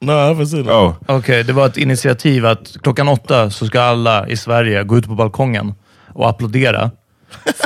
Seen 0.02 0.60
it. 0.60 0.66
Oh. 0.70 0.92
Okej, 1.06 1.44
det 1.44 1.52
var 1.52 1.66
ett 1.66 1.76
initiativ 1.76 2.46
att 2.46 2.76
klockan 2.82 3.08
åtta 3.08 3.50
så 3.50 3.66
ska 3.66 3.80
alla 3.82 4.28
i 4.28 4.36
Sverige 4.36 4.84
gå 4.84 4.98
ut 4.98 5.06
på 5.06 5.14
balkongen 5.14 5.74
och 6.14 6.28
applådera 6.28 6.90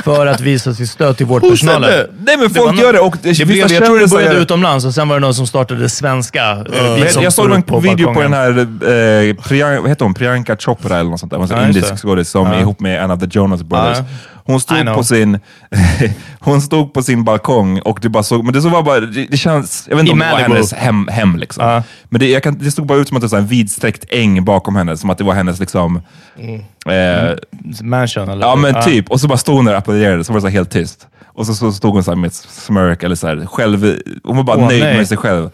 för 0.03 0.27
att 0.27 0.39
visa 0.41 0.73
sitt 0.73 0.89
stöd 0.89 1.17
till 1.17 1.25
vårdpersonalen. 1.25 1.89
Nej 2.25 2.37
men 2.37 2.47
Det 2.47 2.53
folk 2.59 2.79
gör 2.81 2.93
det 2.93 2.99
och 2.99 3.15
Det 3.21 3.33
blev, 3.45 3.47
vissa 3.47 3.73
jag 3.73 3.85
tror 3.85 3.99
det 3.99 4.07
började 4.11 4.35
det. 4.35 4.41
utomlands 4.41 4.85
och 4.85 4.93
sen 4.93 5.07
var 5.07 5.15
det 5.15 5.19
någon 5.19 5.33
som 5.33 5.47
startade 5.47 5.79
det 5.81 5.89
svenska. 5.89 6.51
eh, 6.51 6.93
vi 6.95 6.99
Men 7.01 7.09
som 7.09 7.23
jag 7.23 7.33
står 7.33 7.43
såg 7.43 7.51
en 7.51 7.59
upp 7.59 7.67
på 7.67 7.79
video 7.79 8.07
på 8.07 8.13
balkongen. 8.13 8.31
den 8.31 8.79
här, 8.83 9.27
eh, 9.29 9.35
Priyan, 9.35 9.81
vad 9.81 9.89
heter 9.89 10.05
hon? 10.05 10.13
Priyanka 10.13 10.57
Chopra 10.57 10.97
eller 10.97 11.09
något 11.09 11.19
sånt 11.19 11.31
där. 11.31 11.37
Hon 11.39 11.51
är 11.51 11.55
en 11.55 11.61
Ja, 11.61 11.67
just 11.67 11.77
indisk 11.77 11.91
det. 11.93 11.97
skådis 12.07 12.29
som 12.29 12.47
är 12.47 12.59
ihop 12.59 12.79
med 12.79 13.03
en 13.03 13.11
av 13.11 13.17
the 13.19 13.27
Jonas 13.31 13.63
Brothers. 13.63 13.97
Hon 14.49 14.59
stod, 14.59 14.85
på 14.85 15.03
sin, 15.03 15.39
hon 16.39 16.61
stod 16.61 16.93
på 16.93 17.03
sin 17.03 17.23
balkong 17.23 17.79
och 17.79 17.99
det 18.01 18.09
bara 18.09 18.23
såg, 18.23 18.43
men 18.43 18.53
det 18.53 18.61
såg 18.61 18.71
bara, 18.71 18.99
det, 18.99 19.25
det 19.25 19.37
känns, 19.37 19.85
jag 19.89 19.95
vet 19.95 20.01
inte 20.01 20.09
I 20.09 20.13
om 20.13 20.19
det 20.19 20.31
var 20.31 20.39
hennes 20.39 20.73
hem, 20.73 21.07
hem 21.07 21.37
liksom. 21.37 21.63
Ja. 21.65 21.83
Men 22.03 22.19
det, 22.19 22.43
kan, 22.43 22.57
det 22.57 22.71
stod 22.71 22.85
bara 22.85 22.97
ut 22.97 23.07
som 23.07 23.17
att 23.17 23.21
det 23.21 23.27
var 23.27 23.39
en 23.39 23.47
vidsträckt 23.47 24.05
äng 24.09 24.45
bakom 24.45 24.75
henne, 24.75 24.97
som 24.97 25.09
att 25.09 25.17
det 25.17 25.23
var 25.23 25.33
hennes 25.33 25.59
liksom, 25.59 26.01
eh, 26.85 27.35
Mansion, 27.81 28.29
eller? 28.29 28.47
Ja 28.47 28.55
men 28.55 28.83
typ, 28.83 29.09
och 29.09 29.21
så 29.21 29.27
bara 29.27 29.37
stod 29.37 29.55
hon 29.55 29.65
där 29.65 29.71
och 29.71 29.77
applåderade, 29.77 30.23
så 30.23 30.33
var 30.33 30.39
det 30.39 30.41
så 30.41 30.47
helt 30.47 30.71
tyst. 30.71 31.07
Och 31.25 31.45
så, 31.45 31.53
så 31.55 31.71
stod 31.71 31.93
hon 31.93 32.03
så 32.03 32.11
här 32.11 32.15
med 32.15 32.27
ett 32.27 32.33
smörk, 32.33 33.03
eller 33.03 33.15
så 33.15 33.27
här, 33.27 33.45
själv, 33.45 33.97
hon 34.23 34.37
var 34.37 34.43
bara 34.43 34.57
Åh, 34.57 34.67
nöjd 34.67 34.83
nej. 34.83 34.97
med 34.97 35.07
sig 35.07 35.17
själv. 35.17 35.49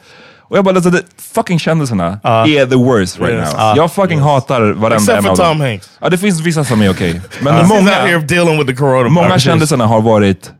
Och 0.47 0.57
jag 0.57 0.65
bara, 0.65 0.75
alltså, 0.75 0.91
fucking 1.33 1.59
kändisarna 1.59 2.19
är 2.23 2.65
the 2.65 2.75
worst 2.75 3.19
right 3.19 3.33
Yes. 3.33 3.51
now. 3.53 3.59
Ja. 3.61 3.73
Jag 3.75 3.91
fucking 3.91 4.19
hatar 4.19 4.61
varenda 4.61 4.95
Except 4.95 5.19
en 5.19 5.27
av 5.31 5.35
Tom 5.35 5.45
dem. 5.45 5.61
Hanks. 5.61 5.89
Ja, 6.01 6.09
det 6.09 6.17
finns 6.17 6.41
vissa 6.41 6.63
som 6.63 6.81
är 6.81 6.89
okej. 6.91 7.21
Men 7.39 7.53
He's 7.53 7.61
out 7.61 7.71
here 7.89 8.13
många, 8.17 8.19
dealing 8.27 8.57
with 8.57 8.67
the 8.69 8.75
coronavirus. 8.75 9.11
många 9.13 9.39
kändisarna 9.39 9.85
har 9.85 10.01
varit 10.01 10.51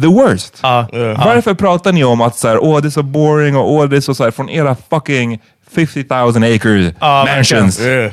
the 0.00 0.06
worst. 0.06 0.58
Ja. 0.62 0.88
Varför 1.24 1.54
pratar 1.54 1.92
ni 1.92 2.04
om 2.04 2.20
att 2.20 2.36
så 2.36 2.48
här, 2.48 2.58
åh 2.64 2.80
det 2.80 2.88
är 2.88 2.90
så 2.90 3.02
boring 3.02 3.56
och 3.56 3.72
åh 3.72 3.88
det 3.88 3.96
är 3.96 4.00
så, 4.00 4.14
så 4.14 4.24
här, 4.24 4.30
från 4.30 4.48
era 4.50 4.76
fucking 4.90 5.40
50,000 5.74 6.42
acre 6.44 6.94
Ja, 7.00 7.28
mansions. 7.36 7.80
Yeah. 7.80 8.12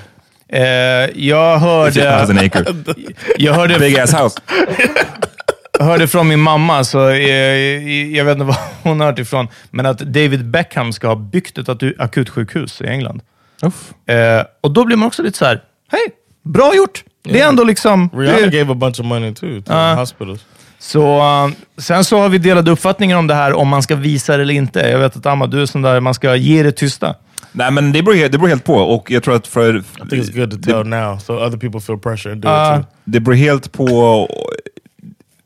Eh, 0.54 1.10
jag 1.16 1.62
50,000 1.94 2.38
hörde... 2.38 2.74
Jag 3.38 3.54
hörde 3.54 3.80
Big 3.80 4.00
ass 4.00 4.14
house. 4.14 4.40
hörde 5.84 6.08
från 6.08 6.28
min 6.28 6.40
mamma, 6.40 6.84
så 6.84 7.10
eh, 7.10 8.16
jag 8.16 8.26
vet 8.26 8.34
inte 8.34 8.46
var 8.46 8.58
hon 8.84 9.00
har 9.00 9.08
hört 9.08 9.20
ifrån, 9.20 9.48
men 9.72 9.86
att 9.86 10.00
David 10.00 10.46
Beckham 10.46 10.94
ska 10.94 11.08
ha 11.08 11.16
byggt 11.16 11.58
ett 11.58 11.70
akutsjukhus 12.00 12.82
i 12.82 12.88
England. 12.88 13.22
Uff. 13.64 14.10
Eh, 14.10 14.44
och 14.62 14.72
då 14.72 14.86
blir 14.86 14.98
man 14.98 15.08
också 15.08 15.24
lite 15.24 15.38
så 15.38 15.46
här, 15.46 15.62
hej, 15.92 16.02
bra 16.44 16.76
gjort! 16.76 17.04
Det 17.24 17.40
är 17.42 17.48
ändå 17.48 17.64
liksom... 17.64 18.10
Rihanna 18.14 18.40
det, 18.48 18.58
gave 18.58 18.72
a 18.72 18.76
bunch 18.76 19.00
of 19.00 19.06
money 19.06 19.34
too 19.34 19.62
to 19.62 19.74
Uh, 19.74 19.96
hospitals. 19.96 20.46
så, 20.80 21.18
eh, 21.20 21.50
sen 21.78 22.04
så 22.04 22.18
har 22.18 22.30
vi 22.30 22.38
delade 22.38 22.72
uppfattningar 22.72 23.18
om 23.18 23.28
det 23.28 23.34
här, 23.36 23.54
om 23.54 23.68
man 23.68 23.84
ska 23.84 23.96
visa 23.96 24.38
det 24.38 24.44
eller 24.44 24.54
inte. 24.54 24.80
Jag 24.80 25.00
vet 25.00 25.18
att 25.18 25.26
Amma, 25.26 25.48
du 25.48 25.62
är 25.62 25.66
sån 25.66 25.82
där, 25.82 26.00
man 26.00 26.14
ska 26.14 26.36
ge 26.36 26.64
det 26.64 26.72
tysta. 26.72 27.16
Nej 27.52 27.72
men 27.72 27.92
det 27.92 28.04
beror, 28.04 28.16
helt- 28.16 28.32
det 28.32 28.38
beror 28.38 28.50
helt 28.50 28.64
på 28.64 28.76
och 28.76 29.12
jag 29.12 29.24
tror 29.24 29.36
att 29.36 29.48
för... 29.48 29.78
I 29.78 29.82
think 30.10 30.12
it's 30.24 30.36
good 30.40 30.52
to 30.52 30.72
tell 30.72 30.88
now 30.88 31.18
so 31.18 31.34
other 31.34 31.58
people 31.58 31.80
feel 31.82 32.00
pressure 32.00 32.32
and 32.34 32.42
do 32.42 32.50
Uh, 32.50 32.80
it 32.80 32.86
too. 32.86 32.86
Det 33.06 33.20
beror 33.20 33.36
helt 33.36 33.72
på... 33.72 34.28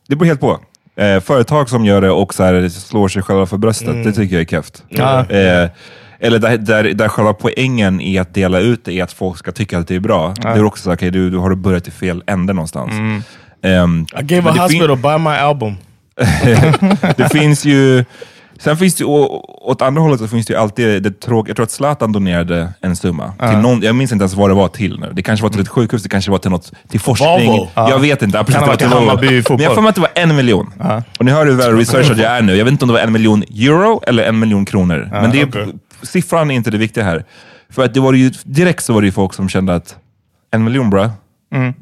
Det 0.08 0.16
beror 0.16 0.26
helt 0.26 0.40
på. 0.40 0.60
Eh, 0.96 1.20
företag 1.20 1.70
som 1.70 1.86
gör 1.86 2.02
det 2.02 2.10
och 2.10 2.34
så 2.34 2.44
här, 2.44 2.70
slår 2.70 3.08
sig 3.08 3.22
själva 3.22 3.46
för 3.46 3.58
bröstet, 3.58 4.04
det 4.04 4.12
tycker 4.12 4.36
jag 4.36 4.42
är 4.42 4.46
keft. 4.46 4.84
Ja. 4.90 5.20
Eh, 5.30 5.70
eller 6.20 6.40
där, 6.40 6.58
där, 6.58 6.84
där 6.84 7.08
själva 7.08 7.34
poängen 7.34 8.02
i 8.02 8.18
att 8.18 8.34
dela 8.34 8.60
ut 8.60 8.86
det 8.86 9.00
är 9.00 9.04
att 9.04 9.14
folk 9.14 9.38
ska 9.38 9.52
tycka 9.52 9.78
att 9.78 9.88
det 9.88 9.96
är 9.96 10.00
bra. 10.00 10.34
Det 10.42 10.48
är 10.48 10.64
också 10.64 10.84
så 10.84 10.94
okej, 10.94 11.12
du, 11.12 11.30
du 11.30 11.38
har 11.38 11.50
du 11.50 11.56
börjat 11.56 11.88
i 11.88 11.92
fel 11.92 12.24
ände 12.28 12.54
någonstans. 12.54 13.24
Ehm, 13.62 14.06
I 14.20 14.24
gave 14.24 14.50
a 14.50 14.54
hospital 14.58 14.98
buy 14.98 15.18
my 15.18 15.30
album. 15.30 15.76
det 17.18 17.32
finns 17.32 17.66
ju... 17.66 18.06
Sen 18.60 18.78
finns 18.78 18.96
det 18.96 19.04
ju, 19.04 19.08
åt 19.08 19.82
andra 19.82 20.02
hållet 20.02 20.20
så 20.20 20.28
finns 20.28 20.46
det 20.46 20.54
ju 20.54 20.60
alltid 20.60 21.04
det 21.04 21.20
tråkiga. 21.20 21.50
Jag 21.50 21.56
tror 21.56 21.64
att 21.64 21.72
Zlatan 21.72 22.12
donerade 22.12 22.74
en 22.82 22.96
summa. 22.96 23.34
Till 23.50 23.58
någon, 23.58 23.82
jag 23.82 23.96
minns 23.96 24.12
inte 24.12 24.24
ens 24.24 24.34
vad 24.34 24.50
det 24.50 24.54
var 24.54 24.68
till 24.68 25.00
nu. 25.00 25.12
Det 25.14 25.22
kanske 25.24 25.44
var 25.44 25.50
till 25.50 25.62
ett 25.62 25.70
sjukhus, 25.70 26.04
det 26.04 26.10
kanske 26.10 26.32
var 26.32 26.38
till 26.38 26.52
något, 26.52 26.72
till 26.90 27.00
forskning. 27.00 27.48
Volvo. 27.52 27.70
Jag 27.76 28.00
vet 28.00 28.22
inte. 28.22 28.38
Precis, 28.38 28.54
Kan 28.54 28.64
ha 28.64 28.68
varit 28.68 28.80
till. 28.80 28.88
Hammarby 28.88 29.42
fotboll. 29.42 29.58
Men 29.58 29.64
jag 29.64 29.74
för 29.76 29.82
mig 29.82 29.90
att 29.90 29.96
det 29.96 30.02
var 30.02 30.12
en 30.16 30.36
miljon. 30.36 30.74
Och 31.20 31.26
ni 31.26 31.32
hör 31.32 31.46
hur 31.46 31.54
väl 31.54 31.78
researchad 31.78 32.18
jag 32.20 32.32
är 32.32 32.42
nu. 32.42 32.56
Jag 32.56 32.66
vet 32.66 32.72
inte 32.72 32.86
om 32.86 32.88
det 32.88 32.94
var 32.94 33.02
en 33.02 33.12
miljon 33.12 33.44
euro 33.44 34.02
eller 34.08 34.24
en 34.24 34.40
miljon 34.40 34.66
kronor. 34.66 35.10
Men 35.12 35.32
det 35.32 35.42
är, 35.42 35.48
okej. 35.48 35.68
siffran 36.02 36.52
är 36.52 36.56
inte 36.56 36.72
det 36.72 36.78
viktiga 36.78 37.04
här. 37.04 37.26
För 37.70 37.86
att 37.86 37.94
det 37.94 38.00
var 38.00 38.14
ju, 38.14 38.32
direkt 38.44 38.84
så 38.84 38.94
var 38.94 39.02
det 39.02 39.06
ju 39.06 39.12
folk 39.12 39.34
som 39.34 39.50
kände 39.50 39.76
att 39.76 39.96
en 40.52 40.64
miljon 40.64 40.90
bra, 40.90 41.10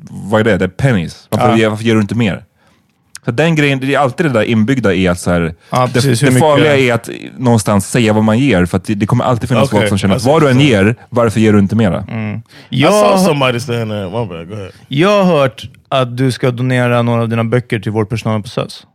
vad 0.10 0.40
är 0.40 0.44
det? 0.44 0.58
Det 0.58 0.66
är 0.66 0.70
pennies. 0.70 1.28
Varför, 1.30 1.70
varför 1.70 1.84
ger 1.84 1.96
du 1.96 2.02
inte 2.02 2.16
mer? 2.16 2.44
Så 3.26 3.32
den 3.32 3.56
grejen, 3.56 3.80
det 3.80 3.94
är 3.94 4.00
alltid 4.00 4.26
det 4.26 4.30
där 4.30 4.44
inbyggda 4.44 4.94
i 4.94 5.08
att 5.08 5.20
så 5.20 5.32
här, 5.32 5.54
Ja, 5.70 5.90
precis, 5.94 6.20
det, 6.20 6.30
det 6.30 6.40
farliga 6.40 6.78
är 6.78 6.94
att 6.94 7.10
någonstans 7.38 7.90
säga 7.90 8.14
vad 8.14 8.24
man 8.24 8.40
ger, 8.40 8.66
för 8.66 8.78
att 8.78 8.84
det, 8.86 8.96
det 8.96 9.06
kommer 9.06 9.24
alltid 9.24 9.50
finnas 9.50 9.68
Okej, 9.70 9.80
folk 9.80 9.90
som 9.90 9.98
känner 9.98 10.14
att 10.14 10.16
alltså, 10.16 10.30
vad 10.30 10.42
du 10.42 10.50
än 10.50 10.60
ger, 10.60 10.96
varför 11.10 11.40
ger 11.40 11.54
du 11.54 11.60
inte 11.60 11.76
mera? 11.76 12.00
Saw 12.00 12.10
Jag, 12.70 12.94
ahead. 14.54 14.72
jag 14.88 15.24
har 15.24 15.40
hört 15.40 15.70
att 15.90 16.18
du 16.18 16.32
ska 16.32 16.52
donera 16.52 17.02
några 17.02 17.22
av 17.22 17.30
dina 17.30 17.44
böcker 17.44 17.80
till 17.80 17.92
vårdpersonalen 17.92 18.44
på 18.44 18.50
SÖS. 18.50 18.86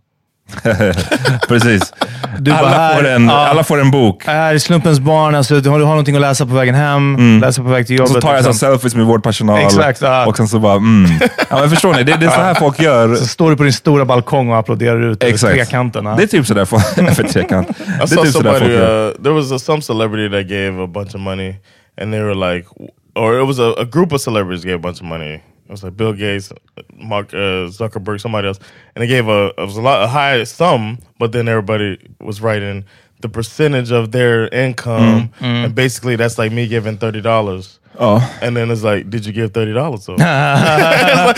Precis. 1.48 1.92
Du 2.38 2.50
bara, 2.50 2.58
alla, 2.60 2.68
här- 2.70 2.96
får 2.96 3.06
en, 3.06 3.28
ja. 3.28 3.46
alla 3.46 3.64
får 3.64 3.80
en 3.80 3.90
bok. 3.90 4.24
Här 4.26 4.54
är 4.54 4.58
slumpens 4.58 5.00
barn, 5.00 5.34
alltså, 5.34 5.60
du 5.60 5.70
har, 5.70 5.78
du 5.78 5.84
har 5.84 5.90
någonting 5.90 6.14
att 6.14 6.20
läsa 6.20 6.46
på 6.46 6.54
vägen 6.54 6.74
hem, 6.74 7.38
läsa 7.42 7.62
på 7.62 7.68
väg 7.68 7.86
till 7.86 8.00
Och 8.00 8.08
jobbet. 8.08 8.22
så 8.22 8.28
tar 8.28 8.34
jag 8.34 8.44
så 8.44 8.50
liksom. 8.50 8.68
selfies 8.68 8.94
med 8.94 9.06
vårdpersonal. 9.06 9.58
Exakt, 9.58 10.00
ja. 10.00 10.26
Och 10.26 10.36
sen 10.36 10.48
så 10.48 10.58
bara, 10.58 10.76
mm. 10.76 11.10
Ja, 11.50 11.60
men 11.60 11.70
förstår 11.70 11.94
ni? 11.94 12.02
Det, 12.02 12.16
det 12.16 12.26
är 12.26 12.30
så 12.30 12.40
här 12.40 12.54
folk 12.54 12.80
gör. 12.80 13.14
Så 13.14 13.26
står 13.26 13.50
du 13.50 13.56
på 13.56 13.62
din 13.62 13.72
stora 13.72 14.04
balkong 14.04 14.50
och 14.50 14.56
applåderar 14.58 15.00
ut 15.00 15.22
över 15.22 15.32
Exakt. 15.32 15.54
trekanten. 15.54 16.04
ja. 16.04 16.14
Det 16.16 16.22
är 16.22 16.26
typ 16.26 16.46
sådär 16.46 16.64
folk... 16.64 16.84
för 17.14 17.22
trekant. 17.22 17.68
Det 17.86 18.02
är 18.02 18.22
typ 18.24 18.32
sådär 18.32 18.58
folk 18.58 18.70
gör. 18.70 19.08
Uh, 19.08 19.14
there 19.22 19.34
was 19.34 19.52
a, 19.52 19.58
some 19.58 19.82
celebrity 19.82 20.28
that 20.36 20.48
gave 20.50 20.84
a 20.84 20.86
bunch 20.86 21.14
of 21.14 21.20
money, 21.20 21.54
and 22.02 22.12
they 22.12 22.20
were 22.20 22.54
like, 22.54 22.68
or 23.14 23.40
it 23.40 23.46
was 23.46 23.58
a, 23.58 23.74
a 23.78 23.84
group 23.84 24.12
of 24.12 24.20
celebrities 24.20 24.64
gave 24.64 24.74
a 24.76 24.82
bunch 24.82 24.96
of 25.00 25.06
money. 25.06 25.40
It 25.68 25.70
was 25.70 25.82
like 25.84 25.96
Bill 25.98 26.14
Gates, 26.14 26.50
Mark 26.96 27.34
uh, 27.34 27.68
Zuckerberg, 27.68 28.22
somebody 28.22 28.48
else, 28.48 28.58
and 28.94 29.02
they 29.02 29.06
gave 29.06 29.28
a 29.28 29.48
it 29.48 29.64
was 29.64 29.76
a 29.76 29.82
lot 29.82 30.02
a 30.02 30.06
high 30.08 30.42
sum, 30.44 30.98
but 31.18 31.32
then 31.32 31.46
everybody 31.46 31.98
was 32.20 32.40
writing 32.40 32.84
the 33.20 33.28
percentage 33.28 33.92
of 33.92 34.10
their 34.10 34.48
income, 34.48 35.30
and 35.40 35.74
basically 35.74 36.16
that's 36.16 36.38
like 36.38 36.52
me 36.52 36.66
giving 36.68 36.96
thirty 36.96 37.20
dollars. 37.20 37.80
Ja. 38.00 38.20
And 38.40 38.56
then 38.56 38.70
it's 38.70 38.82
like, 38.82 39.10
did 39.10 39.26
you 39.26 39.32
give 39.32 39.52
thirty 39.52 39.74
dollars? 39.74 40.04
So 40.04 40.14
it's 40.18 40.20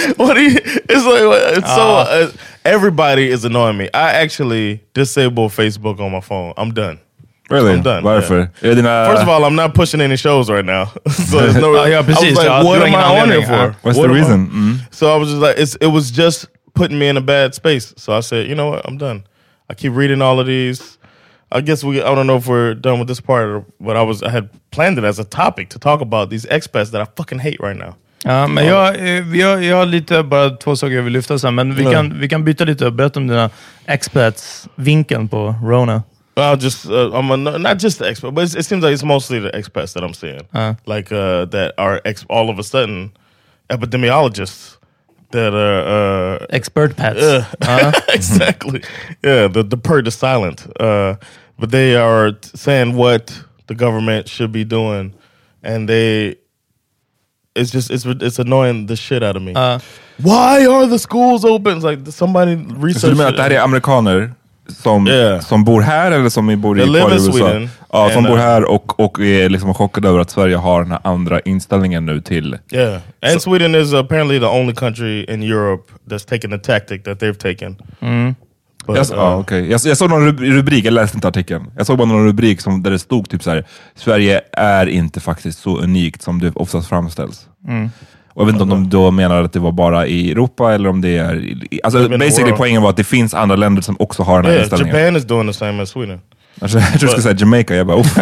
like, 0.08 0.18
what 0.18 0.34
do 0.34 0.42
you? 0.42 0.58
It's 0.62 1.04
like 1.04 1.58
it's 1.58 1.74
so. 1.74 1.96
Uh, 1.96 2.32
everybody 2.64 3.28
is 3.28 3.44
annoying 3.44 3.78
me. 3.78 3.88
I 3.92 4.12
actually 4.12 4.84
disable 4.94 5.48
Facebook 5.48 5.98
on 5.98 6.12
my 6.12 6.20
phone. 6.20 6.54
I'm 6.56 6.72
done. 6.72 7.00
Really? 7.50 7.72
I'm 7.72 7.82
done, 7.82 8.02
Varför? 8.02 8.48
Är 8.60 8.68
det 8.68 8.74
dina... 8.74 9.06
First 9.06 9.22
of 9.22 9.28
all, 9.28 9.44
I'm 9.44 9.56
not 9.56 9.74
pushing 9.74 10.00
any 10.00 10.16
shows 10.16 10.48
right 10.48 10.64
now. 10.64 10.84
so 11.30 11.38
there's 11.38 11.60
no. 11.60 11.74
Ja, 11.76 11.88
ja, 11.88 11.98
I 11.98 12.02
was 12.02 12.20
like, 12.22 12.44
Ja, 12.44 12.62
what 12.62 12.82
am 12.82 12.94
I 12.94 13.20
on 13.22 13.28
here 13.30 13.42
for? 13.46 13.74
What's 13.82 13.98
What 13.98 14.08
the 14.08 14.14
reason? 14.14 14.50
Mm. 14.50 14.78
So 14.90 15.14
I 15.14 15.16
was 15.18 15.28
just 15.30 15.40
like, 15.42 15.58
it's, 15.58 15.76
it 15.80 15.88
was 15.92 16.10
just 16.10 16.46
putting 16.74 16.98
me 16.98 17.08
in 17.08 17.16
a 17.16 17.20
bad 17.20 17.54
space. 17.54 17.94
So 17.96 18.12
I 18.12 18.20
said, 18.20 18.48
you 18.48 18.54
know 18.54 18.70
what, 18.70 18.82
I'm 18.84 18.98
done. 18.98 19.24
I 19.70 19.74
keep 19.74 19.92
reading 19.94 20.22
all 20.22 20.40
of 20.40 20.46
these. 20.46 20.98
I 21.52 21.60
guess 21.60 21.82
we. 21.84 22.00
I 22.00 22.14
don't 22.14 22.26
know 22.26 22.36
if 22.36 22.46
we're 22.46 22.74
done 22.74 22.98
with 23.00 23.08
this 23.08 23.20
part, 23.20 23.48
or, 23.48 23.64
but 23.80 23.96
I 23.96 24.02
was. 24.02 24.22
I 24.22 24.30
had 24.30 24.48
planned 24.70 24.98
it 24.98 25.04
as 25.04 25.18
a 25.18 25.24
topic 25.24 25.68
to 25.70 25.78
talk 25.78 26.00
about 26.00 26.30
these 26.30 26.46
expats 26.46 26.90
that 26.92 27.00
I 27.00 27.06
fucking 27.16 27.40
hate 27.40 27.58
right 27.60 27.76
now. 27.76 27.94
Ja, 28.24 28.46
men 28.46 28.66
jag, 28.66 28.96
eh, 28.96 29.36
jag, 29.36 29.64
jag 29.64 29.76
har 29.76 29.86
lite, 29.86 30.22
bara 30.22 30.50
två 30.50 30.76
saker 30.76 30.94
jag 30.94 31.02
vill 31.02 31.12
lyfta 31.12 31.38
sen, 31.38 31.54
men 31.54 31.74
vi, 31.74 31.82
Ja. 31.82 31.92
kan, 31.92 32.20
vi 32.20 32.28
kan 32.28 32.44
byta 32.44 32.64
lite 32.64 32.86
och 32.86 32.92
berätta 32.92 33.20
om 33.20 33.26
dina 33.26 33.50
expats-vinkeln 33.86 35.28
på 35.28 35.54
Rona. 35.62 36.02
I'll 36.40 36.56
just 36.56 36.86
uh, 36.86 37.10
I'm 37.12 37.30
a, 37.30 37.36
not 37.58 37.78
just 37.78 37.98
the 37.98 38.06
expert, 38.08 38.30
but 38.32 38.44
it's, 38.44 38.54
it 38.56 38.64
seems 38.64 38.82
like 38.82 38.92
it's 38.94 39.04
mostly 39.04 39.38
the 39.40 39.50
expats 39.50 39.92
that 39.94 40.02
I'm 40.04 40.14
seeing, 40.14 40.40
Uh. 40.54 40.74
like 40.86 41.12
uh, 41.12 41.44
that 41.46 41.74
are 41.78 42.00
ex- 42.04 42.26
all 42.28 42.48
of 42.50 42.58
a 42.58 42.62
sudden 42.62 43.10
epidemiologists 43.68 44.76
that 45.30 45.54
are 45.54 46.40
uh, 46.40 46.46
Expert 46.50 46.96
pets. 46.96 47.20
Yeah, 47.20 47.92
exactly. 48.14 48.82
Yeah, 49.24 49.48
the 49.48 49.62
the 49.62 49.76
purge 49.76 50.08
is 50.08 50.14
silent, 50.14 50.66
uh, 50.80 51.14
but 51.58 51.70
they 51.70 51.94
are 51.96 52.32
t- 52.32 52.50
saying 52.54 52.96
what 52.96 53.32
the 53.66 53.74
government 53.74 54.28
should 54.28 54.52
be 54.52 54.64
doing, 54.64 55.12
and 55.62 55.88
they. 55.88 56.36
It's 57.56 57.70
just 57.72 57.90
it's 57.90 58.04
it's 58.06 58.38
annoying 58.38 58.86
the 58.86 58.96
shit 58.96 59.22
out 59.22 59.36
of 59.36 59.42
me. 59.42 59.52
Why 60.22 60.66
are 60.66 60.86
the 60.86 60.98
schools 60.98 61.44
open? 61.44 61.76
It's 61.76 61.84
like 61.84 62.06
somebody 62.12 62.56
Så 62.56 62.62
du 62.62 62.86
research. 62.86 63.16
menar 63.16 63.28
att 63.30 63.36
det 63.36 63.42
här 63.42 63.50
är 63.50 63.60
amerikaner 63.60 64.32
som, 64.70 65.06
Yeah. 65.08 65.40
som 65.40 65.64
bor 65.64 65.80
här 65.80 66.10
eller 66.12 66.28
som 66.28 66.60
bor 66.60 66.80
i, 66.80 66.82
kvar 66.82 67.10
i 67.10 67.14
USA? 67.14 67.60
Ja, 67.92 68.10
som 68.10 68.24
bor 68.24 68.32
uh, 68.32 68.38
här 68.38 68.64
och, 68.64 69.00
och 69.00 69.20
är 69.20 69.48
liksom 69.48 69.74
chockade 69.74 70.08
över 70.08 70.18
att 70.18 70.30
Sverige 70.30 70.56
har 70.56 70.82
den 70.82 70.90
här 70.90 71.00
andra 71.04 71.40
inställningen 71.40 72.06
nu 72.06 72.20
till... 72.20 72.58
Yeah, 72.72 73.00
and 73.32 73.42
Sweden 73.42 73.74
is 73.74 73.94
apparently 73.94 74.40
the 74.40 74.46
only 74.46 74.74
country 74.74 75.24
in 75.24 75.42
Europe 75.42 75.92
that's 76.10 76.28
taken 76.28 76.50
the 76.50 76.58
tactic 76.58 77.02
that 77.02 77.22
they've 77.22 77.52
taken. 77.52 77.76
But, 78.86 78.96
Jag, 78.96 79.06
uh, 79.06 79.12
ja, 79.16 79.36
okej. 79.36 79.70
jag, 79.70 79.80
jag 79.84 79.96
såg 79.96 80.10
någon 80.10 80.28
rub- 80.28 80.44
rubrik, 80.56 80.84
jag 80.84 80.92
läste 80.94 81.16
inte 81.16 81.28
artikeln. 81.28 81.70
Jag 81.76 81.86
såg 81.86 81.98
bara 81.98 82.08
någon 82.08 82.26
rubrik 82.26 82.60
som, 82.60 82.82
där 82.82 82.90
det 82.90 82.98
stod 82.98 83.28
typ 83.28 83.42
så 83.42 83.50
här: 83.50 83.64
Sverige 83.94 84.40
är 84.52 84.86
inte 84.86 85.20
faktiskt 85.20 85.58
så 85.58 85.78
unikt 85.78 86.22
som 86.22 86.40
det 86.40 86.52
oftast 86.54 86.88
framställs. 86.88 87.46
Och 88.40 88.48
jag 88.48 88.52
vet 88.52 88.60
inte 88.62 88.62
om 88.62 88.68
de 88.84 88.88
då 88.90 89.10
menar 89.10 89.42
att 89.44 89.52
det 89.52 89.58
var 89.58 89.72
bara 89.72 90.06
i 90.06 90.30
Europa 90.30 90.72
eller 90.72 90.88
om 90.88 91.00
det 91.00 91.16
är... 91.16 91.34
i- 91.44 91.80
Alltså 91.84 92.08
basically 92.08 92.52
poängen 92.52 92.82
var 92.82 92.90
att 92.90 92.96
det 92.96 93.04
finns 93.04 93.34
andra 93.34 93.56
länder 93.56 93.82
som 93.82 93.96
också 93.98 94.22
har 94.22 94.36
den 94.36 94.44
här 94.44 94.52
yeah, 94.52 94.62
inställningen. 94.62 94.96
Japan 94.96 95.16
is 95.16 95.24
doing 95.24 95.46
the 95.46 95.52
same 95.52 95.82
as 95.82 95.88
Sweden. 95.90 96.20
Jag 96.60 96.70
tror 96.70 96.80
du 96.92 96.98
skulle 97.08 97.22
säga 97.22 97.34
Jamaica, 97.38 97.74
jag 97.74 97.86
bara 97.86 97.96
uff. 98.00 98.16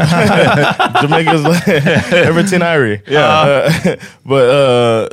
Jamaica's 1.03 1.49
like 1.49 2.17
everything 2.29 2.63
Irie. 2.63 3.01
Yeah, 3.09 3.73
but 4.23 4.43
uh, 4.43 5.09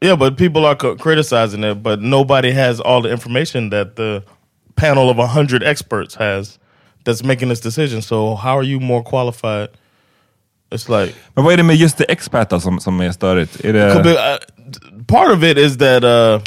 yeah, 0.00 0.16
but 0.18 0.36
people 0.38 0.64
are 0.66 0.74
criticizing 0.96 1.64
it, 1.64 1.82
but 1.82 2.00
nobody 2.00 2.50
has 2.52 2.80
all 2.80 3.02
the 3.02 3.10
information 3.12 3.70
that 3.70 3.96
the 3.96 4.22
panel 4.76 5.10
of 5.10 5.16
hundred 5.30 5.62
experts 5.62 6.16
has 6.16 6.58
that's 7.04 7.22
making 7.24 7.48
this 7.48 7.60
decision. 7.60 8.02
So 8.02 8.34
how 8.36 8.56
are 8.58 8.64
you 8.66 8.80
more 8.80 9.02
qualified? 9.02 9.68
It's 10.70 10.88
like 10.88 11.14
Men 11.34 11.44
vad 11.44 11.52
är 11.52 11.56
det 11.56 11.62
med 11.62 11.76
just 11.76 11.98
det 11.98 12.04
expat 12.04 12.50
då 12.50 12.60
som, 12.60 12.80
som 12.80 13.00
är 13.00 13.12
störigt? 13.12 13.64
Är 13.64 13.72
det... 13.72 13.92
Could 13.92 14.04
be, 14.04 14.12
uh, 14.12 15.04
part 15.06 15.32
of 15.32 15.42
it 15.42 15.58
is 15.58 15.78
that 15.78 16.04
uh, 16.04 16.40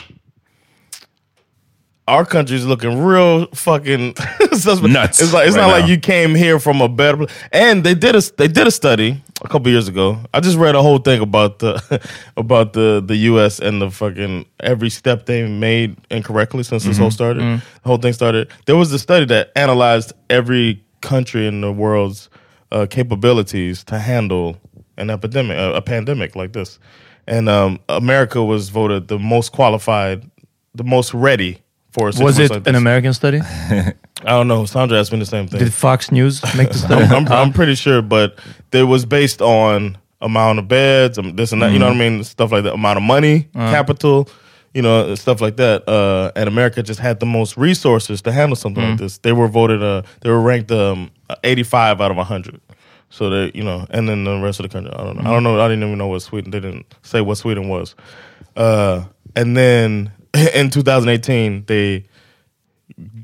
our 2.08 2.26
country's 2.26 2.66
looking 2.66 3.06
real 3.06 3.48
fucking. 3.54 4.14
Nuts 4.52 5.22
It's 5.22 5.34
like 5.34 5.48
it's 5.48 5.56
right 5.56 5.56
not 5.56 5.68
now. 5.68 5.78
like 5.80 5.88
you 5.88 5.98
came 5.98 6.36
here 6.36 6.60
from 6.60 6.82
a 6.82 6.90
better 6.90 7.18
place. 7.18 7.32
And 7.52 7.84
they 7.84 7.96
did 7.96 8.16
a 8.16 8.22
they 8.38 8.48
did 8.48 8.68
a 8.68 8.72
study 8.72 9.22
a 9.44 9.48
couple 9.48 9.72
years 9.72 9.88
ago. 9.88 10.18
I 10.34 10.40
just 10.40 10.58
read 10.58 10.76
a 10.76 10.82
whole 10.82 11.00
thing 11.00 11.22
about 11.22 11.60
the 11.60 11.82
about 12.38 12.74
the 12.74 13.02
the 13.06 13.16
U.S. 13.32 13.60
and 13.60 13.82
the 13.82 13.90
fucking 13.90 14.46
every 14.60 14.90
step 14.90 15.26
they 15.26 15.48
made 15.48 15.96
incorrectly 16.10 16.64
since 16.64 16.84
this 16.84 16.98
whole 16.98 17.12
started. 17.12 17.42
The 17.44 17.90
whole 17.90 17.98
thing 17.98 18.14
started. 18.14 18.50
There 18.66 18.76
was 18.76 18.92
a 18.94 19.00
study 19.00 19.26
that 19.26 19.52
analyzed 19.56 20.14
every 20.30 20.84
country 21.02 21.48
in 21.48 21.62
the 21.62 21.72
world's 21.72 22.30
uh, 22.72 22.86
capabilities 22.90 23.84
to 23.86 24.00
handle 24.00 24.58
an 24.98 25.10
epidemic, 25.10 25.58
a, 25.58 25.74
a 25.76 25.82
pandemic 25.82 26.36
like 26.36 26.54
this. 26.54 26.80
And 27.28 27.48
um, 27.50 27.80
America 27.90 28.44
was 28.44 28.70
voted 28.70 29.08
the 29.08 29.20
most 29.20 29.52
qualified, 29.52 30.30
the 30.74 30.84
most 30.84 31.14
ready 31.14 31.62
for 31.92 32.10
a 32.10 32.24
Was 32.24 32.40
it 32.40 32.52
like 32.52 32.68
an. 32.68 32.76
American 32.76 33.14
study? 33.14 33.42
I 33.42 33.94
don't 34.24 34.48
know. 34.48 34.66
Sandra 34.66 35.00
asked 35.00 35.12
me 35.12 35.20
the 35.20 35.26
same 35.26 35.48
thing. 35.48 35.60
Did 35.60 35.74
Fox 35.74 36.12
News 36.12 36.42
make 36.56 36.70
the 36.70 36.78
study? 36.78 37.04
I'm, 37.04 37.28
I'm, 37.28 37.32
I'm 37.32 37.54
pretty 37.60 37.76
sure, 37.76 38.02
but 38.02 38.40
it 38.72 38.84
was 38.84 39.06
based 39.06 39.42
on 39.42 39.98
amount 40.22 40.60
of 40.60 40.68
beds, 40.68 41.20
this 41.34 41.52
and 41.52 41.62
that. 41.62 41.72
You 41.72 41.80
know 41.80 41.88
what 41.88 41.96
I 41.96 42.00
mean? 42.00 42.24
Stuff 42.24 42.52
like 42.52 42.64
that. 42.64 42.74
Amount 42.74 42.98
of 42.98 43.04
money, 43.04 43.50
capital, 43.54 44.30
you 44.74 44.82
know, 44.82 45.16
stuff 45.16 45.42
like 45.42 45.58
that. 45.58 45.88
Uh, 45.88 46.32
and 46.36 46.48
America 46.48 46.82
just 46.82 47.00
had 47.00 47.20
the 47.20 47.26
most 47.26 47.58
resources 47.58 48.22
to 48.22 48.32
handle 48.32 48.56
something 48.56 48.84
like 48.84 48.98
this. 48.98 49.18
They 49.18 49.34
were 49.34 49.48
voted. 49.48 49.84
Uh, 49.84 50.04
they 50.22 50.30
were 50.30 50.42
ranked 50.42 50.72
um, 50.72 51.12
85 51.44 52.00
out 52.02 52.12
of 52.12 52.18
100. 52.18 52.62
So 53.10 53.30
they, 53.30 53.52
you 53.54 53.64
know, 53.64 53.86
and 53.90 54.08
then 54.08 54.24
the 54.24 54.40
rest 54.40 54.60
of 54.60 54.64
the 54.64 54.70
country, 54.70 54.94
I 54.94 55.04
don't 55.04 55.18
know. 55.18 55.30
I 55.30 55.34
don't 55.34 55.44
know. 55.44 55.60
I 55.60 55.68
didn't 55.68 55.84
even 55.84 55.98
know 55.98 56.08
what 56.08 56.22
Sweden. 56.22 56.52
They 56.52 56.62
didn't 56.62 56.96
say 57.02 57.20
what 57.20 57.38
Sweden 57.38 57.68
was. 57.68 57.96
Uh, 58.56 59.04
and 59.36 59.56
then 59.58 60.12
in 60.54 60.70
2018, 60.70 61.66
they 61.66 62.06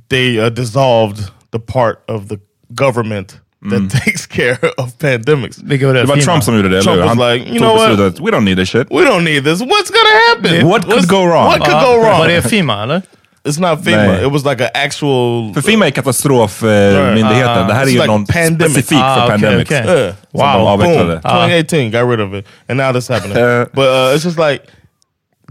they 0.09 0.39
uh, 0.39 0.49
dissolved 0.49 1.31
the 1.51 1.59
part 1.59 2.03
of 2.07 2.27
the 2.27 2.39
government 2.73 3.39
that 3.71 4.03
takes 4.05 4.25
care 4.25 4.57
of 4.77 4.97
pandemics. 4.97 5.57
Vilka 5.63 5.87
var 5.87 5.93
det? 5.93 5.99
Det 6.01 6.07
var 6.07 6.17
Trump 6.17 6.43
som 6.43 6.55
gjorde 6.55 6.69
det, 6.69 6.81
Trump 6.81 6.97
eller 6.97 7.07
hur? 7.07 7.15
was 7.15 7.33
like, 7.33 7.49
you 7.49 7.59
know 7.59 7.75
what? 7.75 7.89
beslutet, 7.89 8.19
we 8.19 8.31
don't 8.31 8.43
need 8.43 8.57
this 8.57 8.69
shit. 8.69 8.87
We 8.91 9.01
don't 9.05 9.23
need 9.23 9.43
this. 9.43 9.61
What's 9.61 9.91
gonna 9.97 10.15
happen? 10.29 10.67
What 10.67 10.83
could 10.85 10.99
What's- 10.99 11.07
go 11.09 11.25
wrong? 11.25 11.45
What 11.47 11.59
could 11.65 11.71
Ja, 11.81 11.85
go 11.93 12.01
wrong? 12.01 12.19
Var 12.19 12.27
det 12.27 12.41
FEMA 12.41 12.83
eller? 12.83 13.01
It's 13.47 13.59
not 13.61 13.85
FEMA. 13.85 13.97
Nej. 14.07 14.25
It 14.25 14.31
was 14.31 14.45
like 14.45 14.63
an 14.63 14.69
actual. 14.73 15.53
För 15.53 15.61
FEMA 15.61 15.85
är 15.87 15.91
katastrofmyndigheten. 15.91 17.67
det 17.67 17.73
här 17.73 17.81
är 17.83 17.87
ju 17.87 17.93
like 17.93 18.07
någon 18.07 18.25
pandemic. 18.25 18.73
specifik 18.73 18.97
Ah, 19.01 19.15
för 19.15 19.21
okej, 19.25 19.29
pandemics. 19.41 19.71
okej. 19.71 19.85
Yeah. 19.87 20.13
Som 20.31 20.39
de 20.61 20.67
avvecklade. 20.67 21.05
Boom. 21.05 21.21
2018 21.21 21.91
got 21.91 22.09
rid 22.11 22.21
of 22.21 22.33
it, 22.33 22.45
and 22.69 22.77
now 22.77 22.93
this 22.93 23.09
happening. 23.09 23.37
Uh, 23.37 23.65
but 23.73 23.85
uh, 23.87 24.15
it's 24.15 24.25
just 24.25 24.37
like 24.39 24.59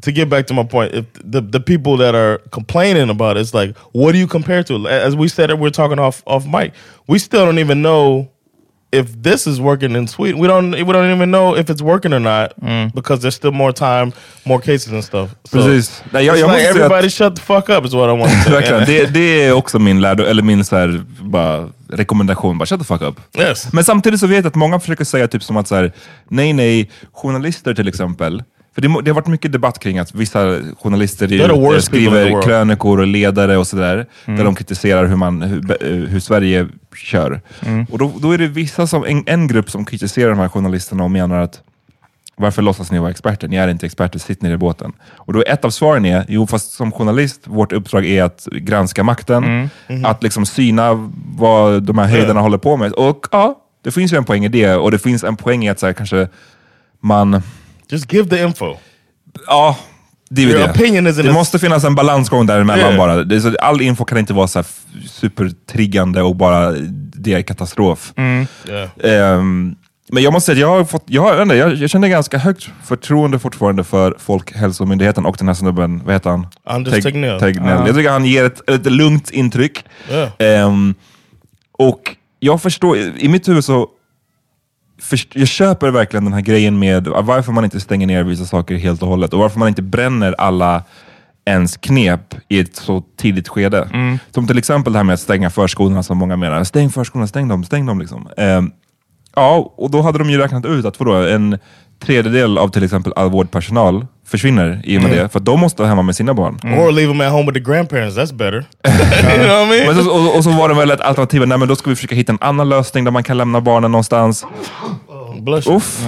to 0.03 0.13
get 0.13 0.29
back 0.29 0.47
to 0.47 0.55
my 0.55 0.65
point. 0.65 0.95
If 0.95 1.05
the 1.25 1.41
the 1.41 1.61
people 1.61 1.97
that 1.99 2.15
are 2.15 2.39
complaining 2.51 3.11
about 3.11 3.37
it, 3.37 3.41
it's 3.41 3.55
like, 3.55 3.77
what 3.93 4.13
do 4.13 4.19
you 4.19 4.27
compare 4.27 4.63
to? 4.65 4.89
As 4.89 5.15
we 5.15 5.29
said, 5.29 5.53
we're 5.59 5.71
talking 5.71 5.99
off 5.99 6.23
off 6.27 6.47
mic. 6.47 6.73
We 7.07 7.19
still 7.19 7.45
don't 7.45 7.59
even 7.59 7.83
know 7.83 8.29
if 8.93 9.23
this 9.23 9.47
is 9.47 9.61
working 9.61 9.97
in 9.97 10.07
Sweden. 10.09 10.41
We 10.41 10.49
don't 10.49 10.71
we 10.73 10.93
don't 10.93 11.15
even 11.15 11.31
know 11.31 11.57
if 11.57 11.71
it's 11.71 11.83
working 11.83 12.13
or 12.13 12.21
not 12.21 12.53
because 12.95 13.21
there's 13.21 13.35
still 13.35 13.53
more 13.53 13.73
time, 13.73 14.13
more 14.45 14.61
cases 14.61 14.93
and 14.93 15.05
stuff. 15.05 15.31
So 15.45 15.59
Precis. 15.59 16.03
Nej, 16.11 16.25
jag, 16.25 16.39
jag 16.39 16.51
like 16.51 16.69
everybody 16.69 17.07
att, 17.07 17.13
shut 17.13 17.37
the 17.37 17.43
fuck 17.43 17.69
up 17.69 17.85
is 17.85 17.95
what 17.95 18.09
I 18.09 18.19
want 18.19 18.33
verkligen, 18.49 18.85
det, 18.87 19.15
det 19.15 19.45
är 19.45 19.53
också 19.53 19.79
min 19.79 20.01
lärdom, 20.01 20.27
eller 20.27 20.43
min 20.43 20.65
så 20.65 20.77
här, 20.77 21.05
bara, 21.21 21.69
rekommendation. 21.89 22.59
Bara 22.59 22.67
shut 22.67 22.81
the 22.81 22.87
fuck 22.87 23.03
up. 23.03 23.21
yes. 23.39 23.73
Men 23.73 23.85
samtidigt 23.85 24.21
så 24.21 24.27
vet 24.27 24.37
jag 24.37 24.47
att 24.47 24.55
många 24.55 24.81
försöker 24.81 25.05
säga 25.05 25.29
typ 25.29 25.43
som 25.43 25.57
att 25.57 25.69
så 25.69 25.75
här, 25.75 25.93
nej, 26.29 26.53
nej, 26.53 26.91
journalister 27.13 27.75
till 27.75 27.89
exempel. 27.89 28.43
För 28.77 28.83
det, 28.83 28.89
det 28.89 29.11
har 29.11 29.15
varit 29.15 29.27
mycket 29.27 29.53
debatt 29.53 29.79
kring 29.79 29.99
att 29.99 30.15
vissa 30.15 30.59
journalister 30.83 31.29
the 31.29 31.83
skriver 31.83 32.43
krönikor 32.43 33.01
och 33.01 33.07
ledare 33.07 33.57
och 33.57 33.67
sådär. 33.67 34.07
Mm. 34.25 34.39
Där 34.39 34.45
de 34.45 34.55
kritiserar 34.55 35.07
hur, 35.07 35.17
man, 35.17 35.43
hur, 35.43 36.07
hur 36.07 36.21
Sverige 36.21 36.69
kör. 36.97 37.41
Mm. 37.67 37.87
Och 37.91 37.99
då, 37.99 38.13
då 38.19 38.33
är 38.33 38.39
det 38.39 38.47
vissa 38.47 38.87
som, 38.87 39.05
en, 39.05 39.23
en 39.27 39.47
grupp 39.47 39.71
som 39.71 39.85
kritiserar 39.85 40.31
de 40.31 40.39
här 40.39 40.49
journalisterna 40.49 41.05
och 41.05 41.11
menar 41.11 41.41
att 41.41 41.63
varför 42.37 42.63
låtsas 42.63 42.91
ni 42.91 42.99
vara 42.99 43.11
experter? 43.11 43.49
Ni 43.49 43.57
är 43.57 43.69
inte 43.69 43.87
experter, 43.87 44.19
sitt 44.19 44.43
ner 44.43 44.53
i 44.53 44.57
båten. 44.57 44.93
Och 45.15 45.33
då 45.33 45.39
är 45.39 45.53
ett 45.53 45.65
av 45.65 45.71
svaren 45.71 46.05
är, 46.05 46.25
jo 46.29 46.47
fast 46.47 46.73
som 46.73 46.93
journalist, 46.93 47.41
vårt 47.45 47.73
uppdrag 47.73 48.07
är 48.07 48.23
att 48.23 48.49
granska 48.53 49.03
makten, 49.03 49.45
Mm. 49.45 49.69
Mhm. 49.89 50.05
att 50.05 50.23
liksom 50.23 50.47
syna 50.47 51.11
vad 51.37 51.83
de 51.83 51.99
här 51.99 52.07
höjderna 52.07 52.41
håller 52.41 52.59
på 52.59 52.77
med. 52.77 52.93
Och 52.93 53.27
ja, 53.33 53.55
det 53.85 53.91
finns 53.91 54.13
ju 54.13 54.17
en 54.17 54.25
poäng 54.25 54.45
i 54.45 54.49
det, 54.49 54.75
och 54.75 54.91
det 54.91 54.99
finns 54.99 55.25
en 55.25 55.37
poäng 55.37 55.65
i 55.65 55.69
att 55.69 55.81
så 55.81 55.87
här, 55.87 55.93
kanske 55.93 56.29
man, 57.01 57.43
Just 57.91 58.13
give 58.13 58.31
the 58.37 58.43
info. 58.43 58.77
ja, 59.47 59.77
det 60.31 60.43
är 60.43 60.47
Your 60.47 60.59
det. 60.59 60.71
opinion 60.71 61.07
isn't 61.09 61.23
Det 61.23 61.31
a- 61.31 61.33
måste 61.33 61.59
finnas 61.59 61.85
en 61.85 61.95
balansgång 61.95 62.47
däremellan 62.47 62.85
Yeah. 62.87 62.97
bara. 62.99 63.25
Det 63.25 63.37
är 63.37 63.41
så, 63.41 63.57
all 63.61 63.81
info 63.81 64.05
kan 64.05 64.19
inte 64.19 64.33
vara 64.33 64.49
så 64.49 64.59
här 64.59 64.67
f- 64.69 65.09
supertriggande 65.11 66.23
och 66.23 66.37
bara 66.37 66.71
det 67.15 67.33
är 67.33 67.43
katastrof. 67.43 68.13
Yeah. 68.17 68.89
Ehm, 69.39 69.75
men 70.09 70.23
jag 70.23 70.33
måste 70.33 70.47
säga 70.47 70.67
att 70.67 70.71
jag 70.73 70.79
har 70.79 70.85
fått, 70.85 71.03
jag, 71.07 71.23
har, 71.23 71.29
jag, 71.29 71.37
vet 71.37 71.43
inte, 71.43 71.57
jag, 71.57 71.75
jag 71.75 71.91
känner 71.91 72.09
ganska 72.09 72.39
högt 72.39 72.69
förtroende 72.85 73.39
fortfarande 73.39 73.85
för 73.85 74.15
Folkhälsomyndigheten 74.19 75.27
och 75.27 75.37
den 75.39 75.47
här 75.49 75.55
snubben, 75.55 76.03
vad 76.05 76.15
heter 76.15 76.31
han? 76.31 76.47
Anders 76.65 76.95
Teg- 76.95 77.03
Tegnell. 77.03 77.41
Tegnell. 77.41 77.87
Jag 77.87 77.97
tycker 77.97 78.11
han 78.11 78.25
ger 78.25 78.45
ett, 78.45 78.71
ett 78.71 78.87
lugnt 78.87 79.31
intryck. 79.31 79.85
Yeah. 80.11 80.29
Ehm, 80.39 80.95
och 81.73 82.17
jag 82.41 82.63
förstår, 82.63 82.97
i 82.97 83.29
mitt 83.29 83.49
huvud 83.49 83.65
så 83.65 83.89
jag 85.33 85.49
köper 85.49 85.91
verkligen 85.91 86.25
den 86.25 86.33
här 86.33 86.41
grejen 86.41 86.79
med 86.79 87.07
varför 87.07 87.53
man 87.53 87.65
inte 87.65 87.81
stänger 87.81 88.07
ner 88.07 88.25
vissa 88.25 88.45
saker 88.45 88.75
helt 88.75 89.03
och 89.03 89.09
hållet 89.09 89.33
och 89.33 89.39
varför 89.39 89.59
man 89.59 89.69
inte 89.69 89.83
bränner 89.83 90.35
alla 90.39 90.83
ens 91.45 91.77
knep 91.77 92.35
i 92.49 92.61
ett 92.61 92.77
så 92.77 93.03
tidigt 93.17 93.49
skede. 93.49 93.89
Som 94.31 94.47
till 94.47 94.59
exempel 94.59 94.93
det 94.93 94.99
här 94.99 95.05
med 95.05 95.15
att 95.15 95.21
stänga 95.21 95.51
förskolorna 95.51 96.03
som 96.03 96.19
många 96.19 96.37
menar. 96.37 96.65
Stäng 96.65 96.91
förskolorna, 96.91 97.27
stäng 97.27 97.49
dem, 97.49 97.65
stäng 97.65 97.87
dem. 97.87 98.01
Liksom. 98.01 98.29
Ehm, 98.37 98.71
ja, 99.37 99.73
och 99.77 99.91
då 99.91 100.03
hade 100.03 100.19
de 100.19 100.31
ju 100.31 100.39
räknat 100.39 100.65
ut 100.67 100.85
att 100.85 101.01
vadå, 101.01 101.13
en 101.13 101.59
tredjedel 102.05 102.59
av 102.59 102.69
till 102.69 102.85
exempel 102.85 103.13
all 103.17 103.31
vårdpersonal 103.31 104.07
försvinner 104.27 104.81
i 104.85 104.99
och 104.99 105.03
med 105.03 105.11
det, 105.11 105.29
för 105.29 105.41
de 105.41 105.61
måste 105.61 105.83
vara 105.83 105.89
hemma 105.89 106.03
med 106.03 106.17
sina 106.17 106.35
barn. 106.35 106.61
Or 106.65 106.93
leave 106.93 107.13
them 107.13 107.21
at 107.21 107.33
home 107.33 107.53
with 107.53 107.55
the 107.55 107.73
grandparents. 107.73 108.17
That's 108.17 108.33
better. 108.35 108.65
you 108.85 109.45
know 109.45 109.67
what 109.67 109.67
I 109.67 109.85
mean? 109.85 109.95
Men 109.97 110.05
så, 110.05 110.11
och, 110.11 110.37
och 110.37 110.45
så 110.45 110.51
var 110.51 110.69
det 110.69 110.75
väl 110.75 110.91
ett 110.91 111.01
alternativ, 111.01 111.47
nej 111.47 111.59
men 111.59 111.69
då 111.69 111.77
ska 111.77 111.91
vi 111.91 111.97
försöka 111.97 112.15
hitta 112.15 112.33
en 112.33 112.39
annan 112.41 112.69
lösning 112.69 113.05
där 113.05 113.11
man 113.11 113.23
kan 113.23 113.37
lämna 113.37 113.61
barnen 113.61 113.93
någonstans. 113.93 114.47
Bless 115.41 115.67
you. 115.67 115.77
Uff, 115.77 116.07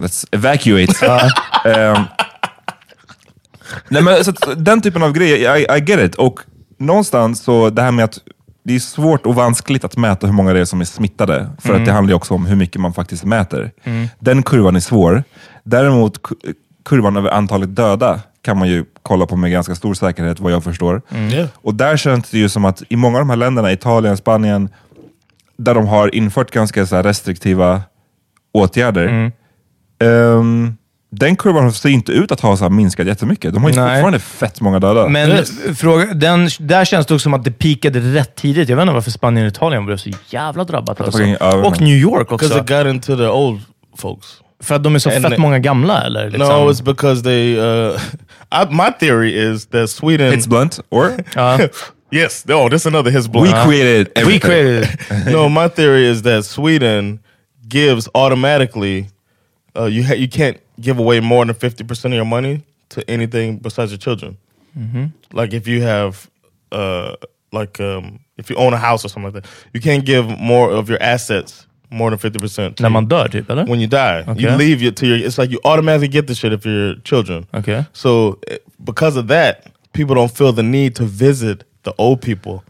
let's 0.00 0.26
evacuate. 0.30 1.06
Ehm, 1.64 2.02
nej 3.88 4.02
men 4.02 4.24
så 4.24 4.32
den 4.56 4.80
typen 4.80 5.02
av 5.02 5.12
grejer, 5.12 5.56
I, 5.56 5.78
I 5.78 5.80
get 5.80 6.00
it. 6.00 6.14
Och 6.14 6.40
någonstans 6.78 7.42
så 7.42 7.70
det 7.70 7.82
här 7.82 7.92
med 7.92 8.04
att 8.04 8.18
det 8.64 8.74
är 8.74 8.78
svårt 8.78 9.26
och 9.26 9.34
vanskligt 9.34 9.84
att 9.84 9.96
mäta 9.96 10.26
hur 10.26 10.34
många 10.34 10.52
det 10.52 10.60
är 10.60 10.64
som 10.64 10.80
är 10.80 10.84
smittade. 10.84 11.50
För 11.58 11.74
att 11.74 11.84
det 11.86 11.92
handlar 11.92 12.10
ju 12.10 12.16
också 12.16 12.34
om 12.34 12.46
hur 12.46 12.56
mycket 12.56 12.80
man 12.80 12.92
faktiskt 12.94 13.24
mäter. 13.24 13.70
Den 14.18 14.42
kurvan 14.42 14.76
är 14.76 14.80
svår. 14.80 15.24
Däremot 15.64 16.22
ku- 16.22 16.54
kurvan 16.84 17.16
över 17.16 17.30
antalet 17.30 17.76
döda 17.76 18.20
kan 18.42 18.58
man 18.58 18.68
ju 18.68 18.84
kolla 19.02 19.26
på 19.26 19.36
med 19.36 19.50
ganska 19.50 19.74
stor 19.74 19.94
säkerhet 19.94 20.40
vad 20.40 20.52
jag 20.52 20.64
förstår. 20.64 21.02
Yeah. 21.14 21.48
Och 21.54 21.74
där 21.74 21.96
känns 21.96 22.30
det 22.30 22.38
ju 22.38 22.48
som 22.48 22.64
att 22.64 22.82
i 22.88 22.96
många 22.96 23.18
av 23.18 23.20
de 23.20 23.30
här 23.30 23.36
länderna, 23.36 23.72
Italien, 23.72 24.16
Spanien, 24.16 24.68
där 25.56 25.74
de 25.74 25.86
har 25.86 26.14
infört 26.14 26.50
ganska 26.50 26.86
så 26.86 27.02
restriktiva 27.02 27.82
åtgärder. 28.52 29.32
ehm, 29.98 30.76
den 31.14 31.36
kurvan 31.36 31.72
ser 31.72 31.88
inte 31.88 32.12
ut 32.12 32.32
att 32.32 32.40
ha 32.40 32.56
så 32.56 32.64
här 32.64 32.70
minskat 32.70 33.06
jättemycket. 33.06 33.54
De 33.54 33.62
har 33.62 33.70
ju 33.70 33.76
Nej. 33.76 33.94
fortfarande 33.94 34.18
fett 34.18 34.60
många 34.60 34.78
döda. 34.80 35.08
Men 35.08 35.44
fråga, 35.76 36.14
den, 36.14 36.48
där 36.58 36.84
känns 36.84 37.06
det 37.06 37.14
också 37.14 37.22
som 37.22 37.34
att 37.34 37.44
det 37.44 37.50
peakade 37.50 38.00
rätt 38.00 38.36
tidigt. 38.36 38.68
Jag 38.68 38.76
vet 38.76 38.82
inte 38.82 38.94
varför 38.94 39.10
Spanien 39.10 39.46
och 39.46 39.52
Italien 39.52 39.86
blev 39.86 39.96
så 39.96 40.10
jävla 40.28 40.64
drabbat. 40.64 41.00
Alltså. 41.00 41.22
Och. 41.64 41.80
New 41.80 41.96
York 41.96 42.28
Because 42.28 42.46
också. 42.60 42.74
it 42.74 42.84
got 42.84 42.94
into 42.94 43.16
the 43.16 43.26
old 43.28 43.60
folks. 43.98 44.26
För 44.62 44.74
att 44.74 44.82
de 44.84 44.94
är 44.94 44.98
så 44.98 45.10
And 45.10 45.22
fett 45.22 45.32
the- 45.32 45.38
många 45.40 45.58
gamla, 45.58 46.02
eller? 46.02 46.30
Liksom. 46.30 46.48
No, 46.48 46.70
it's 46.70 46.84
because 46.84 47.22
they. 47.22 47.56
Uh, 47.58 47.98
I, 48.62 48.66
my 48.70 48.90
theory 49.00 49.52
is 49.52 49.66
that 49.66 49.90
Sweden. 49.90 50.32
It's 50.34 50.48
blunt, 50.48 50.80
or? 50.90 51.10
Ja. 51.34 51.58
yes. 52.12 52.44
Oh, 52.48 52.68
this 52.70 52.86
another 52.86 53.10
his 53.10 53.26
We 53.26 53.30
blunt. 53.32 53.54
created 53.66 54.06
We 54.16 54.20
everything. 54.22 54.40
created 54.50 54.82
it. 54.82 55.26
no, 55.32 55.48
my 55.48 55.68
theory 55.68 56.10
is 56.10 56.22
that 56.22 56.44
Sweden 56.44 57.18
gives 57.68 58.08
automatically. 58.14 59.06
Uh, 59.78 59.86
you 59.86 60.04
ha- 60.06 60.14
you 60.14 60.28
can't 60.28 60.56
give 60.82 60.98
away 60.98 61.20
more 61.20 61.44
than 61.46 61.54
fifty 61.54 61.84
percent 61.84 62.14
of 62.14 62.16
your 62.16 62.26
money 62.26 62.62
to 62.90 63.02
anything 63.10 63.56
besides 63.58 63.90
your 63.90 63.98
children. 63.98 64.36
Like 65.32 65.52
if 65.56 65.68
you 65.68 65.82
have, 65.82 66.30
uh, 66.70 67.14
like 67.52 67.80
um, 67.80 68.18
if 68.36 68.50
you 68.50 68.56
own 68.56 68.72
a 68.72 68.78
house 68.78 69.04
or 69.04 69.08
something 69.08 69.32
like 69.32 69.42
that, 69.42 69.50
you 69.74 69.80
can't 69.80 70.04
give 70.04 70.26
more 70.38 70.70
of 70.70 70.88
your 70.88 71.02
assets 71.02 71.66
more 71.90 72.10
than 72.10 72.18
fifty 72.18 72.38
percent 72.38 72.76
När 72.80 72.90
man 72.90 73.06
dör, 73.06 73.28
typ, 73.28 73.50
eller? 73.50 73.64
when 73.66 73.80
you 73.80 73.86
die. 73.86 74.24
You 74.36 74.50
leave 74.56 74.82
it 74.82 74.96
to 74.96 75.06
your. 75.06 75.16
It's 75.26 75.38
like 75.38 75.50
you 75.52 75.60
automatically 75.64 76.08
get 76.08 76.26
the 76.26 76.34
shit 76.34 76.52
if 76.52 76.64
you're 76.64 76.86
your 76.86 76.94
children. 77.04 77.44
Okay. 77.54 77.84
So 77.92 78.38
eh, 78.48 78.58
because 78.84 79.16
of 79.18 79.26
that, 79.28 79.66
people 79.92 80.14
don't 80.14 80.30
feel 80.30 80.52
the 80.52 80.62
need 80.62 80.94
to 80.96 81.04
visit 81.04 81.64
the 81.82 81.92
old 81.98 82.20
people. 82.22 82.62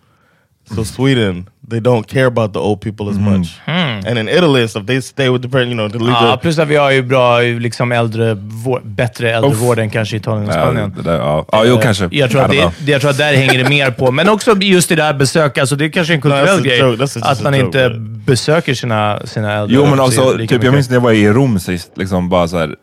So 0.64 0.84
Sweden, 0.84 1.46
they 1.70 1.80
don't 1.80 2.06
care 2.06 2.26
about 2.26 2.52
the 2.52 2.58
old 2.58 2.80
people 2.80 3.08
as 3.10 3.18
much. 3.18 3.60
And 3.66 4.18
in 4.18 4.28
Italy, 4.28 4.62
and 4.62 4.70
stuff, 4.70 4.86
they 4.86 5.00
stay 5.00 5.28
with 5.28 5.42
the 5.42 5.48
parent. 5.48 5.68
You 5.68 5.76
know, 5.76 5.88
to 5.88 5.98
leave 5.98 6.12
Ja, 6.12 6.36
the, 6.36 6.42
plus 6.42 6.58
att 6.58 6.68
vi 6.68 6.76
har 6.76 6.90
ju 6.90 7.02
bra, 7.02 7.40
liksom 7.40 7.92
äldre, 7.92 8.36
bättre 8.82 9.32
äldrevård 9.32 9.78
än 9.78 9.90
kanske 9.90 10.16
Italien 10.16 10.48
och 10.48 10.54
Spanien. 10.54 10.94
där, 11.04 11.18
ja. 11.18 11.46
ja, 11.52 11.64
jo 11.66 11.74
Eh, 11.74 11.80
kanske. 11.80 12.08
Jag 12.12 12.30
tror, 12.30 12.42
att 12.42 12.50
det, 12.50 12.92
jag 12.92 13.00
tror 13.00 13.10
att 13.10 13.18
där 13.18 13.34
hänger 13.34 13.64
det 13.64 13.68
mer 13.68 13.90
på. 13.90 14.10
Men 14.10 14.28
också 14.28 14.56
just 14.56 14.88
det 14.88 14.94
där 14.94 15.14
besök, 15.14 15.58
alltså 15.58 15.76
det 15.76 15.84
är 15.84 15.88
kanske 15.88 16.12
är 16.12 16.14
en 16.14 16.20
kulturell 16.20 16.58
a 16.58 16.62
grej. 16.62 16.80
att 17.22 17.42
man 17.42 17.54
joke, 17.54 17.66
inte 17.66 17.90
besöker 18.26 18.74
sina, 18.74 19.26
sina 19.26 19.52
äldre. 19.52 19.76
Jo, 19.76 19.86
men 19.86 20.00
också, 20.00 20.32
lika 20.32 20.54
typ, 20.54 20.64
jag 20.64 20.74
minns 20.74 20.88
när 20.88 20.96
jag 20.96 21.00
var 21.00 21.12
i 21.12 21.28
Rom 21.28 21.58
sist, 21.58 21.90
liksom 21.96 22.28
bara 22.28 22.48
så 22.48 22.58
här, 22.58 22.76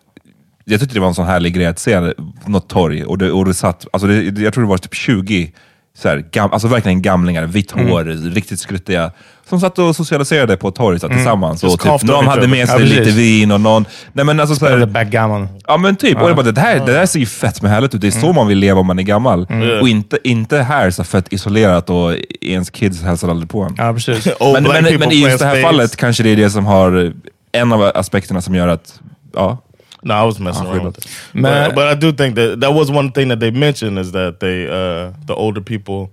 jag 0.66 0.80
tyckte 0.80 0.96
det 0.96 1.00
var 1.00 1.08
en 1.08 1.14
sån 1.14 1.26
härlig 1.26 1.54
grej 1.54 1.66
att 1.66 1.80
se 1.80 2.14
något 2.46 2.70
torg 2.70 3.06
och 3.06 3.18
det, 3.18 3.32
och 3.32 3.46
det 3.46 3.54
satt, 3.54 3.86
alltså 3.94 4.08
det, 4.08 4.42
jag 4.42 4.54
tror 4.54 4.64
det 4.64 4.70
var 4.70 4.78
typ 4.78 4.96
20, 4.96 5.52
så 5.98 6.10
här, 6.10 6.26
gam, 6.32 6.52
alltså 6.54 6.68
verkligen 6.68 7.02
gamlingar, 7.02 7.46
vitt 7.46 7.74
Mm. 7.74 7.88
hår, 7.90 8.04
riktigt 8.34 8.60
skruttiga, 8.60 9.12
som 9.50 9.60
satt 9.60 9.80
och 9.80 9.96
socialiserade 9.96 10.58
på 10.58 10.68
ett 10.68 10.76
torg 10.76 11.00
så 11.00 11.08
här, 11.08 11.16
tillsammans. 11.16 11.64
Just 11.64 11.76
Och 11.76 12.00
typ, 12.00 12.10
någon 12.10 12.28
hade 12.28 12.48
med 12.48 12.68
sig 12.70 12.80
Ja, 12.80 12.86
lite 13.00 13.12
vin 13.12 13.52
och 13.52 13.62
någon... 13.62 13.86
Nej, 14.14 14.26
men 14.26 14.40
alltså, 14.40 14.56
så 14.56 14.68
här, 14.68 14.86
backgammon. 14.86 15.48
Ja 15.68 15.78
men 15.78 15.96
typ, 15.96 16.22
och 16.22 16.30
jag 16.30 16.36
bara, 16.36 16.52
det, 16.52 16.62
här, 16.62 16.86
det 16.86 16.94
där 16.94 17.06
ser 17.06 17.20
ju 17.20 17.26
fett 17.26 17.62
med 17.62 17.72
härligt 17.72 17.96
ut. 17.96 18.02
Det 18.02 18.08
är 18.08 18.12
så 18.12 18.34
man 18.34 18.48
vill 18.48 18.58
leva 18.58 18.80
om 18.80 18.88
man 18.88 19.00
är 19.00 19.04
gammal. 19.04 19.48
Och 19.82 19.90
inte, 19.90 20.18
inte 20.24 20.58
här 20.58 20.92
så 20.92 21.04
fett 21.04 21.34
isolerat 21.34 21.90
och 21.90 22.14
ens 22.42 22.70
kids 22.70 23.02
hälsar 23.02 23.30
aldrig 23.30 23.50
på 23.50 23.62
en. 23.64 23.76
Ja, 23.78 23.94
precis. 23.94 24.26
men, 24.54 24.64
black 24.64 24.82
men, 24.82 25.00
men 25.00 25.12
i 25.12 25.22
just 25.24 25.40
det 25.40 25.46
här 25.46 25.62
fallet 25.62 25.96
kanske 25.96 26.24
det 26.24 26.30
är 26.30 26.36
det 26.36 26.50
som 26.50 26.66
har, 26.66 27.14
en 27.52 27.74
av 27.74 27.92
aspekterna 27.96 28.42
som 28.42 28.56
gör 28.56 28.68
att, 28.68 29.00
ja. 29.34 29.58
No, 30.04 30.14
I 30.14 30.24
was 30.26 30.40
messing 30.40 30.66
around 30.68 30.84
with 30.86 30.98
it. 30.98 31.08
Man- 31.34 31.70
But, 31.70 31.76
but 31.76 31.88
I 31.88 31.96
do 31.96 32.12
think 32.14 32.36
that 32.36 32.60
that 32.62 32.74
was 32.74 32.90
one 32.92 33.12
thing 33.12 33.30
that 33.30 33.40
they 33.40 33.52
mentioned 33.52 34.00
is 34.00 34.12
that 34.12 34.40
they 34.40 34.66
uh, 34.68 35.12
the 35.26 35.34
older 35.36 35.62
people 35.62 36.10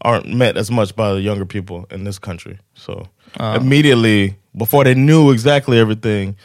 aren't 0.00 0.26
met 0.34 0.56
as 0.56 0.70
much 0.70 0.94
by 0.96 1.12
the 1.12 1.20
younger 1.20 1.46
people 1.46 1.84
in 1.90 2.04
this 2.04 2.18
country. 2.18 2.58
So 2.74 3.08
immediately 3.56 4.34
before 4.54 4.84
they 4.84 4.94
knew 4.94 5.32
exactly 5.32 5.78
everything, 5.78 6.36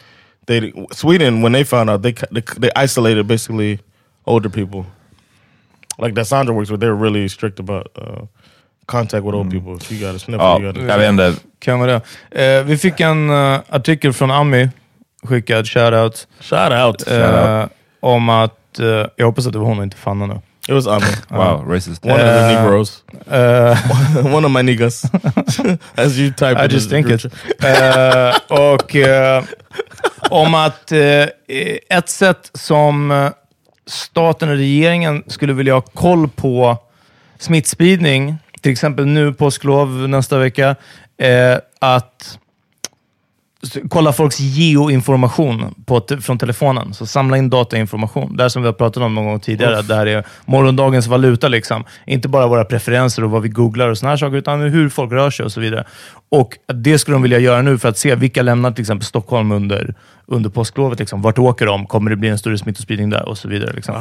they 0.46 0.72
Sweden 0.92 1.42
when 1.42 1.52
they 1.52 1.64
found 1.64 1.88
out 1.90 2.02
they 2.02 2.12
they, 2.30 2.42
they 2.60 2.70
isolated 2.84 3.26
basically 3.26 3.78
older 4.26 4.50
people. 4.50 4.84
Like 5.98 6.14
that 6.14 6.26
Sandra 6.26 6.54
works 6.54 6.70
with, 6.70 6.80
they're 6.80 6.94
really 7.02 7.28
strict 7.28 7.58
about 7.60 7.86
uh, 7.96 8.26
contact 8.86 9.24
with 9.24 9.34
old 9.34 9.50
people. 9.50 9.76
If 9.76 9.90
you 9.92 9.98
got 10.06 10.14
a 10.14 10.18
sniffle, 10.18 10.46
ja 10.46 10.56
you 10.58 10.72
got 10.72 10.76
jag 10.88 10.98
vet 10.98 11.08
inte. 11.10 11.34
Kan 11.58 11.78
vara 11.80 12.00
det. 12.30 12.58
Eh, 12.58 12.64
vi 12.64 12.76
fick 12.76 13.00
en 13.00 13.30
eh, 13.30 13.60
artikel 13.68 14.12
från 14.12 14.30
Ami, 14.30 14.68
skickad, 15.24 15.66
shoutout, 15.66 16.26
shout 16.40 16.72
out. 16.72 17.08
eh, 17.08 17.66
om 18.00 18.28
att, 18.28 18.78
eh, 18.78 19.06
jag 19.16 19.26
hoppas 19.26 19.46
att 19.46 19.52
det 19.52 19.58
var 19.58 19.66
hon 19.66 19.78
och 19.78 19.84
inte 19.84 19.96
Fanna 19.96 20.26
nu. 20.26 20.34
It 20.68 20.74
was 20.74 20.86
Ami, 20.86 21.04
Wow, 21.28 21.64
racist. 21.68 22.04
one 22.04 22.14
of 22.14 22.20
the 22.20 22.24
Uh, 22.40 22.62
Negroes, 22.62 23.02
Eh, 23.30 24.26
one 24.34 24.46
of 24.46 24.52
my 24.52 24.62
niggas, 24.62 25.02
as 25.96 26.18
you 26.18 26.32
type. 26.32 26.64
I 26.64 26.68
just 26.74 26.90
think 26.90 27.10
it. 27.10 27.24
Eh, 27.64 28.58
och 28.58 28.96
eh, 28.96 29.44
om 30.30 30.54
att 30.54 30.92
eh, 30.92 31.26
ett 31.90 32.08
sätt 32.08 32.50
som 32.54 33.10
eh, 33.10 33.30
staten 33.86 34.48
och 34.48 34.56
regeringen 34.56 35.22
skulle 35.26 35.52
vilja 35.52 35.74
ha 35.74 35.80
koll 35.80 36.28
på 36.28 36.76
smittspridning, 37.38 38.36
till 38.60 38.72
exempel 38.72 39.06
nu 39.06 39.32
påsklov 39.32 39.88
nästa 40.08 40.38
vecka, 40.38 40.76
eh, 41.18 41.56
att 41.80 42.38
kolla 43.88 44.12
folks 44.12 44.40
geoinformation 44.40 45.74
på 45.86 46.02
från 46.20 46.38
telefonen. 46.38 46.94
Så 46.94 47.06
samla 47.06 47.36
in 47.36 47.50
datainformation. 47.50 48.36
Det 48.36 48.42
här 48.42 48.48
som 48.48 48.62
vi 48.62 48.68
har 48.68 48.72
pratat 48.72 49.02
om 49.02 49.14
någon 49.14 49.24
gång 49.24 49.40
tidigare. 49.40 49.78
att 49.78 49.88
Det 49.88 49.94
här 49.94 50.06
är 50.06 50.24
morgondagens 50.44 51.06
valuta. 51.06 51.48
Liksom. 51.48 51.84
Inte 52.06 52.28
bara 52.28 52.46
våra 52.46 52.64
preferenser 52.64 53.24
och 53.24 53.30
vad 53.30 53.42
vi 53.42 53.48
googlar 53.48 53.88
och 53.88 53.98
såna 53.98 54.10
här 54.10 54.16
saker, 54.16 54.36
utan 54.36 54.60
hur 54.60 54.88
folk 54.88 55.12
rör 55.12 55.30
sig 55.30 55.44
och 55.44 55.52
så 55.52 55.60
vidare. 55.60 55.84
Och 56.28 56.58
det 56.74 56.98
skulle 56.98 57.14
de 57.14 57.22
vilja 57.22 57.38
göra 57.38 57.62
nu 57.62 57.78
för 57.78 57.88
att 57.88 57.98
se 57.98 58.14
vilka 58.14 58.42
lämnar 58.42 58.70
till 58.70 58.82
exempel 58.82 59.06
Stockholm 59.06 59.52
under, 59.52 59.94
under 60.26 60.50
påsklovet. 60.50 60.98
Liksom. 60.98 61.22
Vart 61.22 61.38
åker 61.38 61.66
de? 61.66 61.86
Kommer 61.86 62.10
det 62.10 62.16
bli 62.16 62.28
en 62.28 62.38
större 62.38 62.58
smittospridning 62.58 63.10
där? 63.10 63.28
Och 63.28 63.38
så 63.38 63.48
vidare. 63.48 63.72
Liksom. 63.72 63.94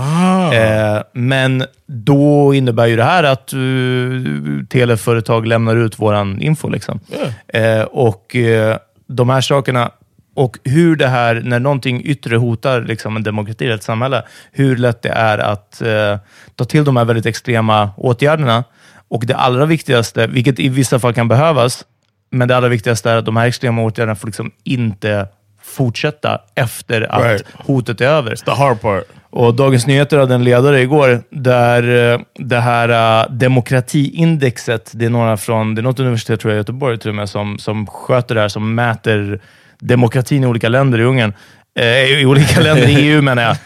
Eh, 0.53 1.01
men 1.13 1.63
då 1.87 2.53
innebär 2.53 2.87
ju 2.87 2.95
det 2.95 3.03
här 3.03 3.23
att 3.23 3.53
uh, 3.53 4.65
teleföretag 4.65 5.47
lämnar 5.47 5.75
ut 5.75 5.99
våran 5.99 6.41
info. 6.41 6.69
Liksom. 6.69 6.99
Eh, 7.47 7.81
och 7.81 8.35
eh, 8.35 8.77
de 9.15 9.29
här 9.29 9.41
sakerna 9.41 9.91
och 10.35 10.59
hur 10.63 10.95
det 10.95 11.07
här, 11.07 11.41
när 11.45 11.59
någonting 11.59 12.01
yttre 12.05 12.35
hotar 12.35 12.81
liksom 12.81 13.15
en 13.15 13.23
demokrati 13.23 13.65
eller 13.65 13.75
ett 13.75 13.83
samhälle, 13.83 14.23
hur 14.51 14.77
lätt 14.77 15.01
det 15.01 15.09
är 15.09 15.37
att 15.37 15.81
eh, 15.81 16.17
ta 16.55 16.65
till 16.65 16.83
de 16.83 16.97
här 16.97 17.05
väldigt 17.05 17.25
extrema 17.25 17.91
åtgärderna. 17.97 18.63
Och 19.07 19.25
det 19.25 19.35
allra 19.35 19.65
viktigaste, 19.65 20.27
vilket 20.27 20.59
i 20.59 20.69
vissa 20.69 20.99
fall 20.99 21.13
kan 21.13 21.27
behövas, 21.27 21.85
men 22.29 22.47
det 22.47 22.57
allra 22.57 22.67
viktigaste 22.67 23.11
är 23.11 23.17
att 23.17 23.25
de 23.25 23.37
här 23.37 23.47
extrema 23.47 23.83
åtgärderna 23.83 24.15
får 24.15 24.27
liksom 24.27 24.51
inte 24.63 25.27
fortsätta 25.71 26.41
efter 26.55 27.01
att 27.01 27.23
Right. 27.23 27.45
hotet 27.65 28.01
är 28.01 28.05
över. 28.05 28.35
The 28.35 28.51
hard 28.51 28.81
part. 28.81 29.03
Och 29.29 29.53
Dagens 29.53 29.87
Nyheter 29.87 30.17
hade 30.17 30.35
en 30.35 30.43
ledare 30.43 30.81
igår 30.81 31.23
där 31.29 32.13
eh, 32.13 32.19
det 32.39 32.59
här 32.59 33.23
uh, 33.23 33.31
demokratiindexet, 33.31 34.91
det 34.93 35.05
är 35.05 35.09
några 35.09 35.37
från, 35.37 35.75
det 35.75 35.81
är 35.81 35.83
något 35.83 35.99
universitet 35.99 36.39
tror 36.39 36.53
jag, 36.53 36.57
i 36.57 36.59
Göteborg 36.59 36.97
till 36.97 37.09
och 37.09 37.15
med, 37.15 37.29
som, 37.29 37.59
som 37.59 37.87
sköter 37.87 38.35
det 38.35 38.41
här, 38.41 38.47
som 38.47 38.75
mäter 38.75 39.41
demokratin 39.79 40.43
i 40.43 40.47
olika 40.47 40.69
länder 40.69 40.99
i 40.99 41.03
Ungern. 41.03 41.33
Eh, 41.79 42.21
I 42.21 42.25
olika 42.25 42.59
länder 42.61 42.89
i 42.89 42.93
EU 42.93 43.21
menar 43.21 43.43
jag. 43.43 43.57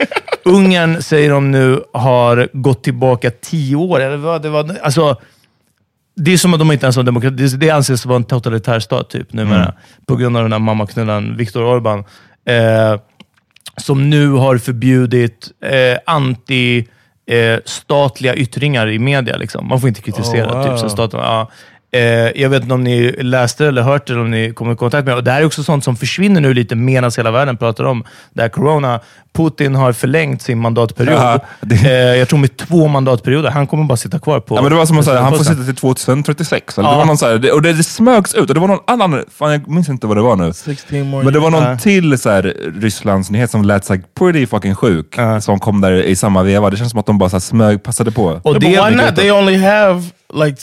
Ungern 0.43 1.01
säger 1.01 1.29
de 1.29 1.51
nu 1.51 1.83
har 1.93 2.49
gått 2.53 2.83
tillbaka 2.83 3.31
tio 3.41 3.75
år. 3.75 3.99
Eller 3.99 4.17
vad, 4.17 4.41
det, 4.41 4.49
var, 4.49 4.77
alltså, 4.83 5.17
det 6.15 6.33
är 6.33 6.37
som 6.37 6.53
att 6.53 6.59
de 6.59 6.71
inte 6.71 6.85
ens 6.85 6.95
har 6.95 7.03
demokrati. 7.03 7.47
Det, 7.47 7.69
anses 7.69 8.05
vara 8.05 8.15
en 8.15 8.23
totalitär 8.23 8.79
stat 8.79 9.09
typ, 9.09 9.33
numera, 9.33 9.73
på 10.05 10.15
grund 10.15 10.37
av 10.37 10.43
den 10.43 10.51
här 10.51 10.59
mammaknullaren 10.59 11.37
Viktor 11.37 11.61
Orbán. 11.61 12.03
Eh, 12.45 12.99
som 13.77 14.09
nu 14.09 14.31
har 14.31 14.57
förbjudit 14.57 15.51
eh, 15.61 15.97
anti 16.05 16.87
eh, 17.27 17.59
statliga 17.65 18.35
yttringar 18.35 18.87
i 18.87 18.99
media. 18.99 19.37
Liksom. 19.37 19.67
Man 19.67 19.81
får 19.81 19.89
inte 19.89 20.01
kritisera 20.01 20.51
Oh, 20.51 20.57
wow. 20.57 20.67
typ, 20.67 20.79
så 20.79 20.89
staten. 20.89 21.19
Ja. 21.19 21.51
Eh, 21.95 22.41
jag 22.41 22.49
vet 22.49 22.61
inte 22.61 22.73
om 22.73 22.83
ni 22.83 23.11
läste 23.19 23.65
eller 23.67 23.81
hört 23.81 24.07
det, 24.07 24.13
eller 24.13 24.21
om 24.21 24.31
ni 24.31 24.53
kommer 24.53 24.73
i 24.73 24.75
kontakt 24.75 25.05
med 25.05 25.13
det. 25.13 25.17
Och 25.17 25.23
Det 25.23 25.31
här 25.31 25.41
är 25.41 25.45
också 25.45 25.63
sånt 25.63 25.83
som 25.83 25.95
försvinner 25.95 26.41
nu 26.41 26.53
lite 26.53 26.75
medan 26.75 27.11
hela 27.17 27.31
världen 27.31 27.57
pratar 27.57 27.83
om 27.83 28.03
det 28.33 28.41
här 28.41 28.49
corona. 28.49 28.99
Putin 29.35 29.75
har 29.75 29.93
förlängt 29.93 30.41
sin 30.41 30.59
mandatperiod. 30.59 31.13
Ja, 31.19 31.39
det- 31.61 31.75
eh, 31.85 31.91
jag 32.19 32.27
tror 32.29 32.39
med 32.39 32.57
två 32.57 32.87
mandatperioder. 32.87 33.49
Han 33.49 33.67
kommer 33.67 33.83
bara 33.83 33.97
sitta 33.97 34.19
kvar 34.19 34.39
på... 34.39 34.55
Ja, 34.55 34.61
men 34.61 34.71
det 34.71 34.77
var 34.77 34.85
som 34.85 34.99
att 34.99 35.05
säga, 35.05 35.21
han 35.21 35.31
får 35.37 35.43
sitta 35.43 35.63
till 35.63 35.75
2036. 35.75 36.77
Eller? 36.77 36.89
Det 36.89 36.93
Ja. 36.93 36.97
var 36.97 37.05
någon 37.05 37.17
så 37.17 37.25
här, 37.27 37.37
det, 37.37 37.51
och 37.51 37.61
det, 37.61 37.73
det 37.73 37.83
smögs 37.83 38.33
ut. 38.33 38.49
Och 38.49 38.53
det 38.53 38.59
var 38.59 38.67
någon 38.67 38.79
annan, 38.87 39.23
fan 39.31 39.51
jag 39.51 39.67
minns 39.69 39.89
inte 39.89 40.07
vad 40.07 40.17
det 40.17 40.21
var 40.21 40.35
nu. 40.35 40.53
16 40.53 41.01
more 41.09 41.23
Men 41.23 41.33
det 41.33 41.39
var 41.39 41.49
någon 41.49 41.63
Ja. 41.63 41.77
till 41.77 42.17
så 42.19 42.29
här, 42.29 42.53
Rysslands 42.81 43.29
nyhet 43.29 43.51
som 43.51 43.63
lät 43.65 43.85
så 43.85 43.93
här, 43.93 44.01
pretty 44.19 44.45
fucking 44.47 44.75
sjuk, 44.75 45.13
Ja. 45.17 45.41
som 45.41 45.59
kom 45.59 45.81
där 45.81 45.91
i 45.91 46.15
samma 46.15 46.43
veva. 46.43 46.69
Det 46.69 46.77
känns 46.77 46.91
som 46.91 46.99
att 46.99 47.05
de 47.05 47.17
bara 47.17 47.29
så 47.29 47.35
här, 47.35 47.41
smög, 47.41 47.83
passade 47.83 48.11
på. 48.11 48.39
Och 48.43 48.53
det 48.53 48.59
but 48.59 48.69
why 48.69 48.95
not? 48.95 49.15
They 49.15 49.31
only 49.31 49.57
have 49.57 50.03
like 50.33 50.57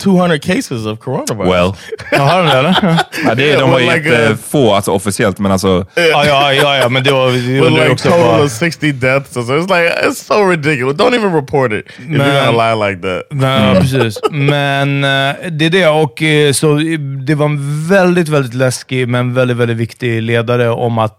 200 0.00 0.38
cases 0.38 0.86
of 0.86 0.98
coronavirus. 0.98 1.48
Well. 1.52 1.72
Har 2.20 2.42
de 2.42 2.46
det 2.50 2.58
eller? 2.58 2.98
Ja, 3.26 3.34
det, 3.34 3.56
de 3.56 3.70
var 3.70 3.80
like 3.80 3.92
a- 4.16 4.20
jättefå 4.22 4.74
alltså, 4.74 4.90
officiellt, 4.90 5.38
men 5.38 5.52
alltså... 5.52 5.86
Ja, 5.94 6.24
ja, 6.26 6.52
ja, 6.52 6.76
ja 6.76 6.88
men 6.88 7.04
det 7.04 7.12
var... 7.12 7.30
Det 7.30 7.70
like 7.70 7.88
också 7.92 8.08
total 8.10 8.40
of 8.44 8.52
60 8.52 8.92
deaths. 8.92 9.32
So 9.34 9.40
it's 9.40 9.60
like, 9.60 10.06
it's 10.08 10.14
so 10.26 10.34
ridiculous. 10.50 10.96
Don't 10.96 11.14
even 11.14 11.34
report 11.34 11.72
it 11.72 11.86
if 11.86 11.98
you're 12.08 12.18
Man. 12.18 12.46
gonna 12.46 12.68
lie 12.74 12.90
like 12.90 13.02
that. 13.02 13.22
Nej, 13.30 13.80
precis. 13.80 14.18
Men 14.30 15.04
eh, 15.04 15.34
det 15.50 15.66
är 15.66 15.70
det. 15.70 15.88
Och 15.88 16.22
eh, 16.22 16.52
så 16.52 16.78
eh, 16.78 16.98
Det 17.00 17.34
var 17.34 17.46
en 17.46 17.88
väldigt, 17.88 18.28
väldigt 18.28 18.54
läskig, 18.54 19.08
men 19.08 19.34
väldigt, 19.34 19.56
väldigt 19.56 19.76
viktig 19.76 20.22
ledare 20.22 20.70
om 20.70 20.98
att 20.98 21.16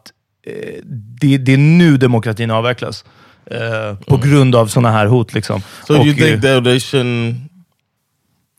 det, 1.22 1.38
det 1.38 1.54
är 1.54 1.58
nu 1.58 1.98
demokratin 1.98 2.52
avvecklas. 2.52 3.06
Eh, 3.52 3.98
på 4.08 4.18
grund 4.18 4.56
av 4.56 4.68
sådana 4.68 4.92
här 4.92 5.06
hot. 5.06 5.34
Liksom. 5.34 5.62
So 5.88 6.00
Och, 6.00 6.06
you 6.06 6.16
think 6.16 6.42
that 6.42 6.64
they 6.64 6.78
shouldn't? 6.78 7.36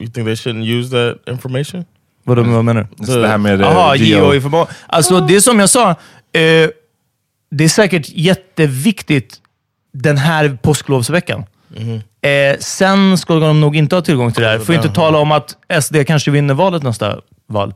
You 0.02 0.10
think 0.10 0.26
they 0.26 0.34
shouldn't 0.34 0.64
use 0.64 0.90
that 0.90 1.32
information? 1.32 1.84
Vad, 2.24 2.38
vad 2.38 2.64
menar 2.64 2.86
du? 2.96 3.06
Så 3.06 3.18
det 3.18 3.28
här 3.28 3.38
med 3.38 3.60
eh, 3.60 3.66
Jaha, 3.66 3.96
geo-. 3.96 4.66
Alltså, 4.86 5.20
det 5.20 5.36
är 5.36 5.40
som 5.40 5.60
jag 5.60 5.70
sa. 5.70 5.90
Eh, 5.90 5.96
det 7.50 7.64
är 7.64 7.68
säkert 7.68 8.08
jätteviktigt 8.08 9.40
den 9.92 10.16
här 10.16 10.58
påsklovsveckan. 10.62 11.44
Eh, 12.22 12.58
sen 12.58 13.18
ska 13.18 13.34
de 13.34 13.60
nog 13.60 13.76
inte 13.76 13.94
ha 13.96 14.02
tillgång 14.02 14.32
till 14.32 14.42
det 14.42 14.48
här. 14.48 14.58
Får 14.58 14.74
inte 14.74 14.88
tala 14.88 15.18
om 15.18 15.32
att 15.32 15.56
SD 15.82 15.96
kanske 16.06 16.30
vinner 16.30 16.54
valet 16.54 16.82
nästa 16.82 17.20
val. 17.46 17.74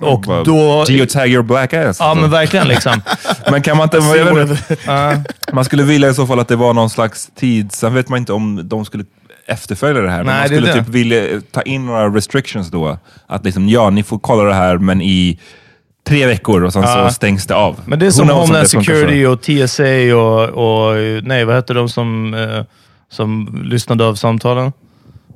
Och 0.00 0.20
Bara 0.20 0.44
då... 0.44 0.84
Geotag 0.88 1.28
your 1.28 1.42
black 1.42 1.72
ass. 1.72 1.96
Ja, 2.00 2.14
men 2.14 2.30
verkligen. 2.30 2.68
liksom. 2.68 3.02
Men 3.50 3.62
kan 3.62 3.76
man 3.76 3.84
inte... 3.84 4.58
Ja. 4.86 5.12
man 5.52 5.64
skulle 5.64 5.82
vilja 5.82 6.08
i 6.08 6.14
så 6.14 6.26
fall 6.26 6.40
att 6.40 6.48
det 6.48 6.56
var 6.56 6.74
någon 6.74 6.90
slags 6.90 7.30
tid, 7.34 7.72
sen 7.72 7.94
vet 7.94 8.08
man 8.08 8.18
inte 8.18 8.32
om 8.32 8.68
de 8.68 8.84
skulle 8.84 9.04
efterfölja 9.48 10.02
det 10.02 10.10
här, 10.10 10.24
Nej, 10.24 10.38
man 10.38 10.46
skulle 10.48 10.66
det. 10.66 10.72
typ 10.72 10.88
vilja 10.88 11.40
ta 11.50 11.62
in 11.62 11.86
några 11.86 12.08
restrictions 12.08 12.70
då. 12.70 12.98
Att 13.26 13.44
liksom, 13.44 13.68
ja, 13.68 13.90
ni 13.90 14.02
får 14.02 14.18
kolla 14.18 14.42
det 14.42 14.54
här, 14.54 14.78
men 14.78 15.02
i 15.02 15.38
tre 16.08 16.26
veckor 16.26 16.64
och 16.64 16.72
sen 16.72 16.82
Ja. 16.82 17.08
så 17.08 17.14
stängs 17.14 17.46
det 17.46 17.54
av. 17.54 17.80
Men 17.86 17.98
det 17.98 18.06
är 18.06 18.10
som 18.10 18.28
Homeland 18.28 18.68
Security 18.68 19.24
och 19.26 19.42
TSA 19.42 20.16
och, 20.16 20.48
och... 20.48 20.96
Nej, 21.22 21.44
vad 21.44 21.56
heter 21.56 21.74
de 21.74 21.88
som, 21.88 22.34
eh, 22.34 22.64
som 23.10 23.60
lyssnade 23.64 24.04
av 24.06 24.14
samtalen? 24.14 24.72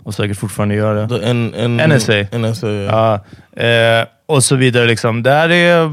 Och 0.05 0.15
säkert 0.15 0.37
fortfarande 0.37 0.75
gör 0.75 0.95
det. 0.95 1.09
The 1.19 1.25
N, 1.27 1.55
N, 1.57 1.77
NSA. 1.77 2.39
NSA. 2.39 2.67
Yeah. 2.71 3.21
Ja, 3.57 3.63
eh, 3.63 4.07
och 4.27 4.45
så 4.45 4.57
vidare. 4.57 4.87
Liksom. 4.87 5.23
Där 5.23 5.49
är, 5.51 5.83
eh, 5.85 5.91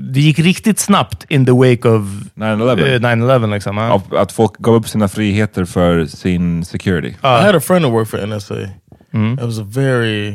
det 0.00 0.20
gick 0.20 0.38
riktigt 0.38 0.78
snabbt 0.78 1.24
in 1.28 1.46
the 1.46 1.52
wake 1.52 1.88
of 1.88 2.02
9/11. 2.34 2.94
eh, 2.94 3.00
9-11. 3.00 3.46
Liksom. 3.54 3.76
Ja. 3.76 4.02
Att 4.16 4.32
folk 4.32 4.52
gav 4.58 4.74
upp 4.74 4.88
sina 4.88 5.08
friheter 5.08 5.64
för 5.64 6.06
sin 6.06 6.64
security. 6.64 7.08
I 7.08 7.16
had 7.22 7.54
a 7.54 7.60
friend 7.60 7.84
who 7.84 7.92
worked 7.92 8.10
for 8.20 8.26
NSA. 8.26 8.68
Mm. 9.12 9.34
It 9.34 9.44
was 9.44 9.58
a 9.58 9.66
very, 9.68 10.30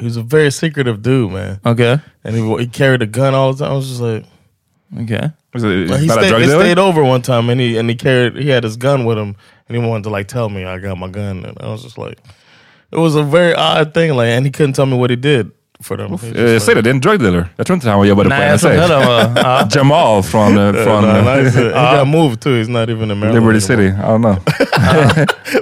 he 0.00 0.04
was 0.06 0.16
a 0.16 0.22
very 0.30 0.50
secretive 0.50 0.98
dude, 0.98 1.32
man. 1.32 1.56
Okej. 1.62 1.98
And 2.24 2.36
he 2.36 2.64
he 2.64 2.70
carried 2.72 3.02
a 3.02 3.06
gun 3.06 3.34
all 3.34 3.52
the 3.56 3.58
time. 3.64 3.72
I 3.72 3.76
was 3.76 3.88
just 3.88 4.00
like, 4.00 4.24
Okej. 5.00 5.30
So, 5.56 5.66
Like, 5.68 6.00
he 6.00 6.08
stayed, 6.08 6.28
drug 6.30 6.40
they 6.42 6.48
stayed 6.48 6.78
over 6.78 7.02
one 7.02 7.22
time, 7.22 7.52
and 7.52 7.60
he 7.60 7.78
and 7.78 7.90
he 7.90 7.96
carried 7.96 8.42
he 8.44 8.50
had 8.54 8.64
his 8.64 8.76
gun 8.76 9.04
with 9.04 9.18
him, 9.18 9.36
and 9.68 9.76
he 9.78 9.88
wanted 9.88 10.04
to 10.04 10.10
like 10.10 10.28
tell 10.28 10.48
me 10.48 10.60
I 10.64 10.78
got 10.78 10.98
my 10.98 11.08
gun, 11.08 11.44
and 11.44 11.58
I 11.60 11.66
was 11.72 11.82
just 11.84 11.98
like, 11.98 12.16
it 12.92 12.98
was 12.98 13.16
a 13.16 13.22
very 13.22 13.54
odd 13.54 13.92
thing, 13.94 14.16
like, 14.16 14.36
and 14.36 14.46
he 14.46 14.52
couldn't 14.52 14.74
tell 14.74 14.86
me 14.86 14.96
what 14.96 15.10
he 15.10 15.16
did 15.16 15.50
for 15.82 15.96
them. 15.96 16.06
He 16.06 16.12
was 16.12 16.22
just 16.22 16.36
like- 16.36 16.60
Säg 16.60 16.74
det, 16.74 16.82
det 16.82 16.90
är 16.90 16.94
en 16.94 17.00
drug 17.00 17.20
dealer. 17.20 17.46
Jag 17.56 17.66
tror 17.66 17.74
inte 17.74 17.90
han 17.90 18.06
jobbade 18.08 18.28
Nej, 18.28 18.38
på 18.38 18.44
jag 18.44 18.54
NSA. 18.54 18.68
heller 18.68 18.96
han 18.96 19.34
var... 19.34 19.42
Ja. 19.42 19.68
Jamal 19.74 20.22
från, 20.22 20.58
eh, 20.58 20.72
från 20.84 21.02
No, 21.04 21.08
eh, 21.08 21.24
no, 21.24 21.30
he's- 21.30 21.74
he 21.90 21.98
got 21.98 22.08
moved 22.08 22.40
too. 22.40 22.50
He's 22.62 22.68
not 22.70 22.88
even 22.88 23.10
in 23.10 23.18
Maryland. 23.18 23.34
Liberty 23.34 23.44
anymore. 23.44 23.60
City. 23.60 23.86
I 23.88 24.06
don't 24.06 24.22
know. 24.22 24.36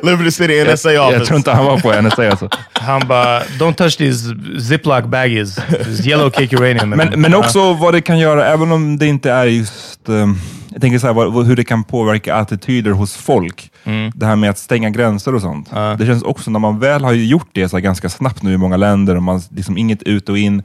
Liberty 0.11 0.31
City 0.31 0.65
NSA 0.65 0.89
office. 1.03 1.19
Jag 1.19 1.25
tror 1.27 1.37
inte 1.37 1.51
han 1.51 1.65
var 1.67 1.79
på 1.79 2.03
NSA 2.03 2.31
alltså. 2.31 2.49
Han 2.87 3.09
bara, 3.09 3.41
don't 3.41 3.75
touch 3.75 3.99
these 3.99 4.35
ziploc 4.61 5.05
baggies. 5.05 5.55
This 5.85 6.07
yellow 6.07 6.31
cake 6.31 6.57
uranium. 6.57 6.91
Men, 6.91 7.21
men 7.21 7.35
också 7.35 7.73
vad 7.73 7.95
det 7.95 8.01
kan 8.01 8.19
göra, 8.19 8.47
även 8.47 8.73
om 8.73 8.99
det 8.99 9.07
inte 9.07 9.31
är 9.31 9.45
just... 9.45 10.09
ehm, 10.09 10.37
jag 10.73 10.81
tänker 10.81 10.99
så 10.99 11.07
här, 11.07 11.15
vad, 11.15 11.47
hur 11.47 11.57
det 11.57 11.65
kan 11.65 11.85
påverka 11.85 12.35
attityder 12.35 12.91
hos 12.91 13.17
folk. 13.17 13.71
Det 14.15 14.27
här 14.27 14.37
med 14.37 14.51
att 14.51 14.59
stänga 14.59 14.91
gränser 14.91 15.35
och 15.35 15.41
sånt. 15.41 15.71
Det 15.99 16.07
känns 16.07 16.23
också, 16.23 16.51
när 16.51 16.59
man 16.59 16.79
väl 16.79 17.05
har 17.05 17.13
gjort 17.13 17.49
det 17.53 17.69
så 17.69 17.79
ganska 17.79 18.09
snabbt 18.09 18.43
nu 18.43 18.53
i 18.53 18.57
många 18.57 18.77
länder, 18.77 19.17
och 19.17 19.23
man 19.23 19.43
liksom 19.51 19.79
inget 19.79 20.03
ut 20.03 20.29
och 20.29 20.39
in. 20.39 20.63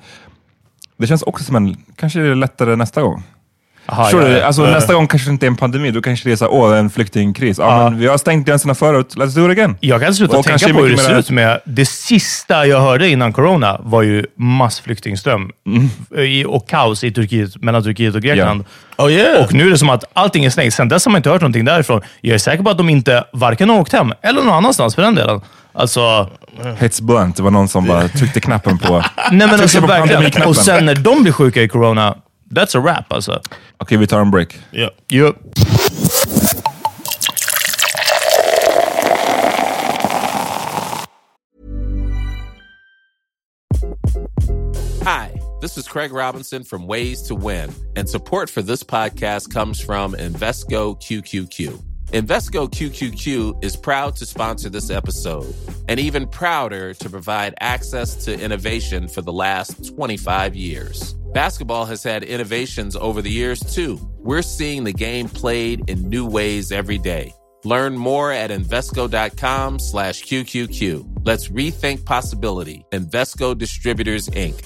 Det 0.97 1.07
känns 1.07 1.21
också 1.21 1.43
som 1.43 1.55
en, 1.55 1.77
kanske 1.95 2.19
är 2.19 2.23
det 2.23 2.35
lättare 2.35 2.75
nästa 2.75 3.01
gång. 3.01 3.23
Aha, 3.89 4.03
Förstår 4.03 4.21
ja, 4.21 4.27
du? 4.27 4.33
ja. 4.37 4.45
Alltså, 4.45 4.61
Nästa 4.61 4.93
gång 4.93 5.07
kanske 5.07 5.29
det 5.29 5.31
inte 5.31 5.45
är 5.45 5.47
en 5.47 5.55
pandemi, 5.55 5.91
då 5.91 6.01
kanske 6.01 6.29
det 6.29 6.33
är 6.33 6.35
så 6.35 6.45
här, 6.45 6.53
åh, 6.53 6.77
en 6.77 6.89
flyktingkris. 6.89 7.57
Ja, 7.59 7.89
Men 7.89 7.99
vi 7.99 8.07
har 8.07 8.17
stängt 8.17 8.47
gränserna 8.47 8.75
förut, 8.75 9.13
let's 9.15 9.35
do 9.35 9.45
it 9.45 9.51
again. 9.51 9.77
Jag 9.79 10.01
kan 10.01 10.13
sluta 10.15 10.37
Och 10.37 10.45
tänka 10.45 10.73
på 10.73 10.79
hur 10.79 10.89
det 10.89 10.97
ser 10.97 11.19
ut 11.19 11.29
med... 11.29 11.59
Det 11.65 11.85
sista 11.85 12.65
jag 12.65 12.81
hörde 12.81 13.09
innan 13.09 13.33
corona 13.33 13.79
var 13.83 14.01
ju 14.01 14.25
massflyktingström 14.37 15.51
i, 16.17 16.45
och 16.45 16.69
kaos 16.69 17.03
i 17.03 17.11
Turkiet, 17.11 17.63
mellan 17.63 17.83
Turkiet 17.83 18.15
och 18.15 18.21
Grekland. 18.21 18.65
Oh 18.97 19.11
yeah. 19.11 19.43
Och 19.43 19.53
nu 19.53 19.67
är 19.67 19.71
det 19.71 19.77
som 19.77 19.89
att 19.89 20.03
allting 20.13 20.45
är 20.45 20.49
stängt. 20.49 20.73
Sen 20.73 20.89
dess 20.89 21.05
har 21.05 21.11
man 21.11 21.19
inte 21.19 21.29
hört 21.29 21.41
någonting 21.41 21.65
därifrån. 21.65 22.01
Jag 22.21 22.33
är 22.33 22.37
säker 22.37 22.63
på 22.63 22.69
att 22.69 22.77
de 22.77 22.89
inte 22.89 23.23
varken 23.33 23.69
har 23.69 23.79
åkt 23.79 23.93
hem, 23.93 24.13
eller 24.21 24.41
någon 24.41 24.53
annanstans 24.53 24.95
för 24.95 25.01
den 25.01 25.15
delen. 25.15 25.41
Alltså, 25.73 26.29
Hits 26.79 27.01
blunt, 27.01 27.35
det 27.35 27.43
var 27.43 27.51
någon 27.51 27.67
som 27.67 27.85
bara 27.85 28.07
tryckte 28.07 28.39
knappen 28.39 28.77
på... 28.77 29.03
nej 29.31 29.47
men 29.47 29.61
alltså 29.61 29.81
på 29.81 29.87
verkligen. 29.87 30.47
Och 30.47 30.55
sen 30.55 30.85
när 30.85 30.95
de 30.95 31.21
blir 31.23 31.31
sjuka 31.33 31.61
i 31.61 31.67
corona, 31.67 32.15
that's 32.51 32.75
a 32.75 32.79
wrap 32.79 33.11
alltså. 33.13 33.41
Okej, 33.79 33.97
vi 33.97 34.07
tar 34.07 34.21
en 34.21 34.31
break. 34.31 34.59
yeah. 34.71 34.89
Yep. 35.09 35.35
Hi, 45.03 45.39
this 45.61 45.77
is 45.77 45.87
Craig 45.87 46.11
Robinson 46.11 46.63
from 46.63 46.87
Ways 46.87 47.21
to 47.23 47.35
Win, 47.35 47.71
and 47.95 48.07
support 48.09 48.49
for 48.49 48.61
this 48.61 48.83
podcast 48.83 49.51
comes 49.53 49.79
from 49.79 50.13
Invesco 50.13 50.99
QQQ. 51.01 51.83
Invesco 52.11 52.69
QQQ 52.69 53.63
is 53.63 53.75
proud 53.75 54.15
to 54.17 54.25
sponsor 54.25 54.69
this 54.69 54.89
episode 54.89 55.53
and 55.89 55.99
even 55.99 56.27
prouder 56.27 56.93
to 56.93 57.09
provide 57.09 57.53
access 57.59 58.15
to 58.25 58.39
innovation 58.39 59.07
for 59.09 59.21
the 59.21 59.33
last 59.33 59.93
25 59.95 60.55
years. 60.55 61.15
Basketball 61.37 61.85
has 61.85 62.01
had 62.01 62.23
innovations 62.23 62.95
over 62.95 63.21
the 63.21 63.29
years 63.29 63.59
too. 63.59 63.99
We're 64.17 64.41
seeing 64.41 64.83
the 64.83 64.91
game 64.91 65.29
played 65.29 65.87
in 65.87 66.09
new 66.09 66.25
ways 66.25 66.71
every 66.71 66.97
day. 66.97 67.31
Learn 67.63 67.95
more 67.95 68.31
at 68.31 68.49
Invesco.com 68.49 69.77
slash 69.77 70.23
QQQ. 70.23 71.19
Let's 71.23 71.49
rethink 71.49 72.05
possibility. 72.05 72.83
Invesco 72.91 73.55
Distributors, 73.55 74.29
Inc. 74.29 74.65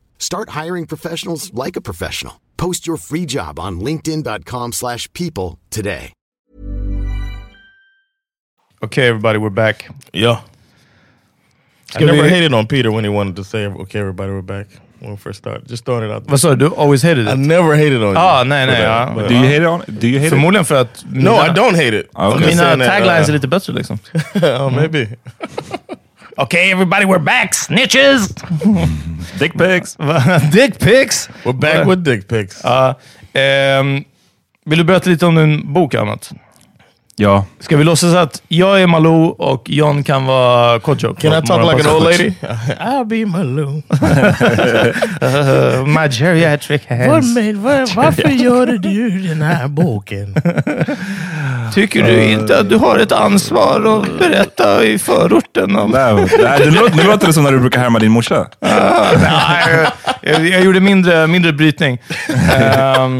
Start 0.21 0.49
hiring 0.49 0.85
professionals 0.85 1.51
like 1.53 1.75
a 1.75 1.81
professional. 1.81 2.33
Post 2.55 2.85
your 2.87 2.97
free 2.97 3.25
job 3.25 3.59
on 3.59 3.79
linkedin.com/people 3.79 4.71
slash 4.71 5.07
people 5.13 5.57
today. 5.69 6.13
Okay 8.83 9.07
everybody, 9.07 9.37
we're 9.39 9.49
back. 9.65 9.89
Yeah. 10.13 10.37
I 11.95 12.03
never 12.05 12.21
vi- 12.23 12.29
hated 12.29 12.53
on 12.53 12.67
Peter 12.67 12.91
when 12.91 13.03
he 13.03 13.09
wanted 13.09 13.35
to 13.35 13.43
say, 13.43 13.65
"Okay, 13.67 13.99
everybody, 13.99 14.31
we're 14.31 14.41
back." 14.57 14.67
When 15.01 15.11
we 15.11 15.17
first 15.17 15.39
started, 15.39 15.67
just 15.67 15.83
throwing 15.85 16.03
it 16.09 16.11
out. 16.13 16.23
There. 16.23 16.31
Vad 16.31 16.39
sa 16.39 16.49
du? 16.55 16.55
Du 16.69 16.75
always 16.75 17.01
hated 17.03 17.25
it? 17.27 17.31
I 17.31 17.35
never 17.35 17.75
hated 17.75 18.03
on 18.03 18.13
Ah, 18.17 18.43
you. 18.43 18.49
nej, 18.49 18.65
for 18.65 18.71
nej, 18.71 18.81
that, 18.81 19.07
ja. 19.07 19.13
but, 19.15 19.27
Do 19.29 19.33
you 19.33 19.41
uh, 19.41 19.47
hate 19.49 19.61
it? 19.63 19.67
On, 19.67 19.81
do 19.99 20.07
you 20.07 20.19
hate 20.19 20.27
it? 20.27 20.29
Förmodligen 20.29 20.65
för 20.65 20.75
att... 20.81 21.05
No, 21.11 21.31
I 21.31 21.49
don't 21.49 21.75
hate 21.75 21.99
it. 21.99 22.09
I'm 22.13 22.27
okay. 22.27 22.39
just 22.39 22.49
Mina 22.49 22.63
saying 22.63 22.79
that, 22.79 22.87
taglines 22.87 23.27
uh, 23.27 23.29
är 23.29 23.33
lite 23.33 23.47
bättre 23.47 23.73
liksom. 23.73 23.97
oh, 24.35 24.69
maybe. 24.75 25.07
Okay, 26.37 26.71
everybody, 26.71 27.05
we're 27.05 27.19
back, 27.19 27.53
snitches! 27.53 28.27
Dick 29.39 29.53
pics! 29.57 29.95
dick 30.51 30.79
pics! 30.79 31.29
We're 31.45 31.53
back 31.53 31.85
with 31.85 32.03
dick 32.03 32.27
pics. 32.27 32.61
Ja. 32.63 32.95
ehm, 33.33 34.03
vill 34.65 34.77
du 34.77 34.83
berätta 34.83 35.09
lite 35.09 35.25
om 35.25 35.35
din 35.35 35.73
bok, 35.73 35.95
Amat? 35.95 36.31
Ja. 37.15 37.45
Ska 37.59 37.77
vi 37.77 37.83
låtsas 37.83 38.13
att 38.13 38.41
jag 38.47 38.81
är 38.81 38.87
Malou 38.87 39.25
och 39.25 39.69
John 39.69 40.03
kan 40.03 40.25
vara 40.25 40.79
Kodjo? 40.79 41.15
Can 41.15 41.43
I 41.43 41.47
talk 41.47 41.73
like 41.73 41.89
an 41.89 41.95
old 41.95 42.03
lady? 42.03 42.33
I'll 42.79 43.05
be 43.05 43.25
Malou. 43.25 43.83
Uh, 45.21 45.85
my 45.85 46.09
geriatric 46.09 46.81
hands. 46.87 47.35
varför 47.95 48.29
gör 48.29 48.65
du 48.65 49.09
den 49.27 49.41
här 49.41 49.67
boken? 49.67 50.35
Tycker 51.73 52.03
du 52.03 52.23
inte 52.23 52.59
att 52.59 52.69
du 52.69 52.75
har 52.75 52.99
ett 52.99 53.11
ansvar 53.11 54.01
att 54.03 54.19
berätta 54.19 54.83
i 54.83 54.99
förorten 54.99 55.75
om... 55.75 55.91
Nej, 55.91 56.13
nej, 56.43 56.59
det 56.59 56.71
låter, 56.71 56.95
nu 56.95 57.03
låter 57.03 57.27
det 57.27 57.33
som 57.33 57.43
när 57.43 57.51
du 57.51 57.59
brukar 57.59 57.79
härma 57.79 57.99
din 57.99 58.11
morsa. 58.11 58.47
Nej, 58.59 59.87
jag, 60.21 60.47
jag 60.47 60.63
gjorde 60.63 60.79
mindre, 60.79 61.27
mindre 61.27 61.53
brytning. 61.53 62.01
Ehm, 62.55 63.19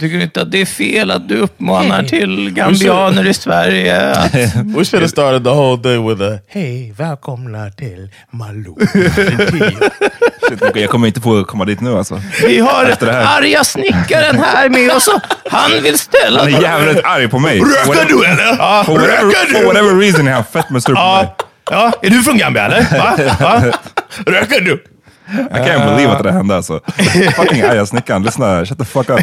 tycker 0.00 0.16
du 0.16 0.22
inte 0.22 0.42
att 0.42 0.50
det 0.50 0.60
är 0.60 0.66
fel 0.66 1.10
att 1.10 1.28
du 1.28 1.36
uppmanar 1.36 2.02
till 2.02 2.50
gambianer 2.50 3.26
i 3.26 3.34
Sverige 3.34 4.10
att... 4.10 4.34
We 4.34 4.84
should 4.84 4.94
have 4.94 5.08
started 5.08 5.44
the 5.44 5.50
whole 5.50 5.82
thing 5.82 6.08
with 6.08 6.22
a 6.22 6.38
Hej, 6.48 6.94
välkomna 6.96 7.70
till 7.70 8.08
Malou. 8.30 8.76
Shit, 10.48 10.76
Jag 10.76 10.90
kommer 10.90 11.06
inte 11.06 11.20
få 11.20 11.44
komma 11.44 11.64
dit 11.64 11.80
nu 11.80 11.96
alltså. 11.98 12.20
Vi 12.46 12.58
har 12.58 12.84
Efter 12.84 13.06
det 13.06 13.12
här. 13.12 13.38
arga 13.38 13.64
snickaren 13.64 14.38
här 14.38 14.68
med 14.68 14.90
oss 14.90 15.06
och 15.08 15.20
han 15.50 15.70
vill 15.82 15.98
ställa... 15.98 16.40
Han 16.40 16.54
är 16.54 16.62
jävligt 16.62 17.04
arg 17.04 17.28
på 17.28 17.38
mig. 17.38 17.60
Rökar 17.60 18.04
du 18.08 18.24
eller? 18.24 18.44
Ja, 18.58 18.82
For 18.86 18.92
whatever, 18.98 19.24
rökar 19.26 19.46
for 19.52 19.58
du? 19.60 19.66
whatever 19.66 20.00
reason 20.00 20.28
är 20.28 20.32
han 20.32 20.44
fett 20.44 20.70
med 20.70 20.84
på 20.84 20.92
mig. 20.92 21.28
Ja. 21.70 21.92
är 22.02 22.10
du 22.10 22.22
från 22.22 22.38
Gambia 22.38 22.64
eller? 22.66 22.98
Va? 22.98 23.16
Va? 23.40 23.62
Rökar 24.26 24.60
du? 24.60 24.84
I 25.32 25.58
can't 25.58 25.94
believe 25.94 26.12
att 26.12 26.22
det 26.22 26.32
hände 26.32 26.56
alltså. 26.56 26.80
Fucking 27.36 27.62
arga 27.62 27.86
snickaren. 27.86 28.22
Lyssna, 28.22 28.64
shut 28.66 28.78
the 28.78 28.84
fuck 28.84 29.10
up. 29.10 29.20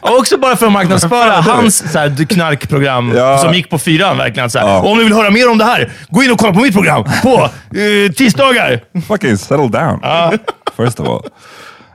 Och 0.00 0.18
också 0.18 0.38
bara 0.38 0.56
för 0.56 0.66
att 0.66 0.72
marknadsföra 0.72 1.30
hans 1.40 1.92
så 1.92 1.98
här, 1.98 2.24
knarkprogram 2.28 3.12
Ja. 3.16 3.38
som 3.38 3.54
gick 3.54 3.70
på 3.70 3.78
fyran. 3.78 4.16
Verkligen, 4.18 4.50
så. 4.50 4.58
Ja. 4.58 4.80
Om 4.82 4.98
ni 4.98 5.04
vill 5.04 5.12
höra 5.12 5.30
mer 5.30 5.50
om 5.50 5.58
det 5.58 5.64
här, 5.64 5.92
gå 6.08 6.22
in 6.22 6.30
och 6.32 6.38
kolla 6.38 6.52
på 6.52 6.60
mitt 6.60 6.74
program 6.74 7.04
på 7.22 7.50
eh, 7.78 8.12
tisdagar. 8.12 8.80
Fucking 9.08 9.38
settle 9.38 9.68
down. 9.68 10.00
First 10.76 11.00
of 11.00 11.08
all. 11.08 11.22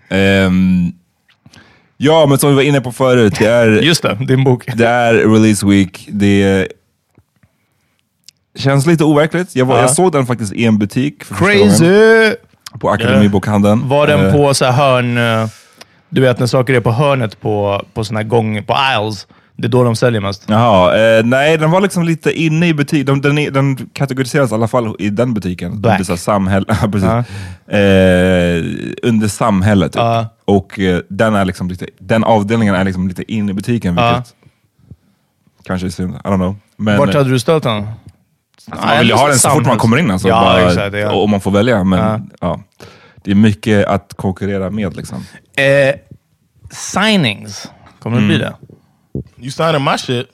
Ehm, 0.09 0.91
ja, 1.97 2.25
men 2.25 2.38
som 2.38 2.49
vi 2.49 2.55
var 2.55 2.61
inne 2.63 2.82
på 2.82 2.91
förut. 2.91 3.36
Det 3.39 3.45
är, 3.47 3.67
Just 3.67 4.03
det, 4.03 4.17
din 4.27 4.43
bok. 4.43 4.63
det 4.75 4.88
är 4.88 5.13
release 5.13 5.65
week. 5.67 6.07
Det 6.11 6.67
känns 8.56 8.86
lite 8.86 9.04
overkligt. 9.04 9.56
Jag, 9.56 9.66
var, 9.66 9.76
Ja. 9.76 9.82
jag 9.82 9.89
såg 9.91 10.12
den 10.12 10.26
faktiskt 10.26 10.54
i 10.54 10.66
en 10.66 10.78
butik 10.78 11.24
för 11.24 11.36
Crazy! 11.36 12.36
På 12.80 12.89
Akademibokhandeln. 12.89 13.89
Var 13.89 14.08
den 14.08 14.26
Eh, 14.26 14.32
på 14.34 14.54
så 14.54 14.66
här 14.66 14.72
hörn... 14.72 15.18
eh, 15.18 15.47
Du 16.10 16.22
vet 16.22 16.39
när 16.39 16.47
saker 16.47 16.74
är 16.74 16.80
på 16.80 16.91
hörnet 16.91 17.41
på, 17.41 17.86
på 17.93 18.04
såna 18.04 18.20
här 18.20 18.28
gång, 18.28 18.64
på 18.64 18.74
aisles. 18.74 19.28
Det 19.56 19.68
är 19.68 19.70
då 19.70 19.84
de 19.84 19.95
säljer 19.95 20.22
mest. 20.22 20.43
Jaha, 20.47 20.97
eh, 21.18 21.24
nej 21.26 21.58
den 21.58 21.72
var 21.72 21.82
liksom 21.82 22.04
lite 22.04 22.32
inne 22.41 22.68
i 22.68 22.74
butiken. 22.74 23.22
Den, 23.22 23.36
den, 23.36 23.54
den 23.54 23.89
kategoriseras 23.93 24.52
i 24.52 24.54
alla 24.54 24.68
fall 24.68 24.95
i 24.99 25.10
den 25.10 25.34
butiken. 25.34 25.82
Black. 25.82 25.93
Under, 25.93 26.06
så 26.06 26.12
här 26.12 26.18
samhäll, 26.18 26.66
ja, 26.82 26.88
precis. 26.91 27.10
Ja. 27.10 27.78
Eh, 27.78 28.64
under 29.04 29.28
samhället. 29.28 29.91
Typ. 29.93 29.99
Ja. 29.99 30.26
Och 30.45 30.80
eh, 30.80 30.99
den, 31.10 31.36
är 31.36 31.45
liksom 31.45 31.70
lite, 31.70 31.86
den 31.99 32.24
avdelningen 32.24 32.76
är 32.76 32.84
liksom 32.84 33.08
lite 33.08 33.32
inne 33.34 33.52
i 33.52 33.54
butiken, 33.54 33.95
vilket 33.95 34.34
kanske 35.66 35.88
är 35.88 35.91
synd. 35.91 36.14
I 36.16 36.18
don't 36.28 36.36
know. 36.36 36.56
Men, 36.78 36.97
Vart 36.97 37.14
hade 37.14 37.30
du 37.30 37.39
ställt 37.39 37.64
den? 37.64 37.88
Man 38.68 38.99
vill 38.99 39.08
ju 39.08 39.14
ha 39.14 39.28
den 39.28 39.39
så 39.39 39.49
fort 39.49 39.66
man 39.66 39.78
kommer 39.78 39.97
in. 39.97 40.12
Alltså, 40.12 40.28
Ja, 40.28 40.41
bara, 40.41 40.68
exakt, 40.70 40.95
ja. 40.95 41.12
Och 41.12 41.30
man 41.30 41.41
får 41.41 41.52
välja. 41.52 41.84
Men, 41.84 41.99
Ja. 41.99 42.20
ja. 42.41 42.60
Det 43.24 43.32
är 43.32 43.36
mycket 43.36 43.86
att 43.88 44.14
konkurrera 44.16 44.70
med. 44.70 44.95
Liksom. 44.97 45.26
Eh, 45.56 45.95
signings. 46.72 47.72
Kommer 47.99 48.20
det 48.20 48.26
bli 48.28 48.36
Mm. 48.36 48.47
det? 48.47 48.56
You 49.43 49.52
signing 49.52 49.84
my 49.84 49.97
shit. 49.97 50.28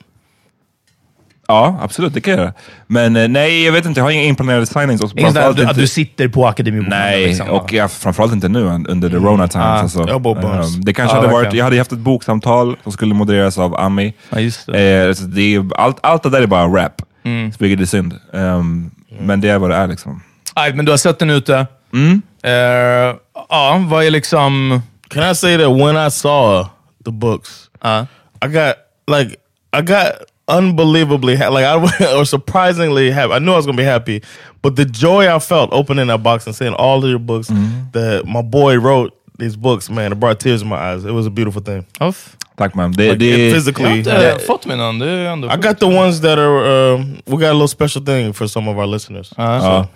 Ja, 1.50 1.80
absolut. 1.82 2.14
Det 2.14 2.22
kan 2.22 2.34
jag 2.34 2.40
göra. 2.42 2.54
Men 2.88 3.16
eh, 3.16 3.28
nej, 3.28 3.66
jag 3.66 3.72
vet 3.72 3.86
inte. 3.86 4.00
Jag 4.00 4.06
har 4.06 4.12
inga 4.12 4.24
inplanerade 4.24 4.66
signings. 4.66 5.02
Och 5.02 5.12
Inget 5.18 5.38
att, 5.38 5.56
du, 5.56 5.64
att 5.64 5.70
inte- 5.70 5.82
du 5.82 5.88
sitter 5.88 6.28
på 6.28 6.48
Akademibokhandeln? 6.48 7.02
Nej, 7.12 7.28
liksom, 7.28 7.50
och 7.50 7.74
jag, 7.74 7.92
framförallt 7.92 8.34
inte 8.34 8.48
nu 8.50 8.64
un- 8.64 8.88
under 8.90 9.10
the 9.10 9.16
Rona 9.16 9.48
times. 9.48 9.66
Ah, 9.66 9.70
alltså. 9.70 10.00
Ehm, 10.02 10.82
det 10.82 10.94
kanske 10.94 11.16
Ja, 11.18 11.22
hade 11.22 11.34
varit, 11.34 11.54
jag 11.54 11.64
hade 11.64 11.78
haft 11.78 11.92
ett 11.92 11.98
boksamtal 12.00 12.78
som 12.84 12.92
skulle 12.92 13.14
modereras 13.14 13.58
av 13.58 13.76
Ami. 13.76 14.14
Just 14.38 14.66
det. 14.66 15.06
Eh, 15.08 15.14
så 15.14 15.24
det 15.24 15.56
är, 15.56 15.66
allt, 15.76 15.98
allt 16.04 16.24
det 16.24 16.30
där 16.30 16.42
är 16.42 16.48
bara 16.48 16.68
rap, 16.68 17.02
Mm. 17.28 17.52
vilket 17.60 17.80
är 17.82 17.86
synd. 17.86 18.14
Ehm, 18.34 18.92
Men 19.20 19.42
det 19.42 19.50
är 19.50 19.60
vad 19.60 19.70
det 19.70 19.76
är 19.76 19.88
liksom. 19.88 20.22
Aj, 20.54 20.74
men 20.74 20.86
du 20.86 20.92
har 20.92 20.98
sett 20.98 21.20
den 21.20 21.30
ute. 21.30 21.68
Mm. 21.94 22.22
Eh, 22.44 23.16
ja, 23.50 23.86
vad 23.90 24.04
är 24.06 24.12
liksom... 24.12 24.82
Can 25.10 25.32
I 25.32 25.36
say 25.36 25.58
that 25.58 25.72
when 25.72 26.08
I 26.08 26.12
saw 26.12 26.70
the 27.06 27.12
books, 27.12 27.64
Uh, 27.86 28.06
I 28.42 28.48
got 28.48 28.76
like 29.08 29.36
I 29.72 29.82
got 29.82 30.12
unbelievably 30.48 31.36
ha- 31.36 31.50
like 31.50 31.66
I 31.66 31.76
or 32.20 32.26
surprisingly 32.26 33.12
happy. 33.12 33.34
I 33.34 33.40
knew 33.40 33.52
I 33.54 33.56
was 33.56 33.66
gonna 33.66 33.78
be 33.78 33.84
happy, 33.92 34.22
but 34.62 34.76
the 34.76 34.86
joy 34.86 35.28
I 35.36 35.40
felt 35.40 35.70
opening 35.72 36.08
that 36.08 36.24
box 36.24 36.48
and 36.48 36.56
seeing 36.56 36.74
all 36.74 37.04
of 37.04 37.10
your 37.10 37.20
books 37.20 37.48
that 37.94 38.24
my 38.26 38.42
boy 38.42 38.78
wrote 38.80 39.14
these 39.40 39.58
books, 39.58 39.90
man, 39.90 40.12
it 40.14 40.18
brought 40.20 40.40
tears 40.40 40.62
in 40.62 40.68
my 40.70 40.76
eyes. 40.76 41.06
It 41.06 41.12
was 41.14 41.28
a 41.28 41.30
beautiful 41.30 41.64
thing. 41.64 41.86
off. 42.00 42.36
Tack 42.58 42.76
man. 42.76 42.92
Det, 42.92 43.04
Like, 43.04 43.16
det, 43.16 43.26
it 43.26 43.38
Jag 43.40 43.46
har 43.48 43.54
physically. 43.54 43.98
inte 43.98 44.38
fått 44.48 44.66
mig 44.66 44.78
någon. 44.78 45.00
Det 45.00 45.10
är 45.10 45.26
ändå 45.26 45.48
I 45.48 45.58
got 45.58 45.80
the 45.80 45.86
ones 45.86 46.22
that 46.22 46.38
are. 46.38 46.94
Um, 46.94 47.18
we 47.26 47.32
got 47.32 47.44
a 47.44 47.54
little 47.54 47.68
special 47.68 48.06
thing 48.06 48.34
for 48.34 48.48
some 48.48 48.72
of 48.72 48.78
our 48.78 48.86
listeners. 48.94 49.34
ja. 49.38 49.88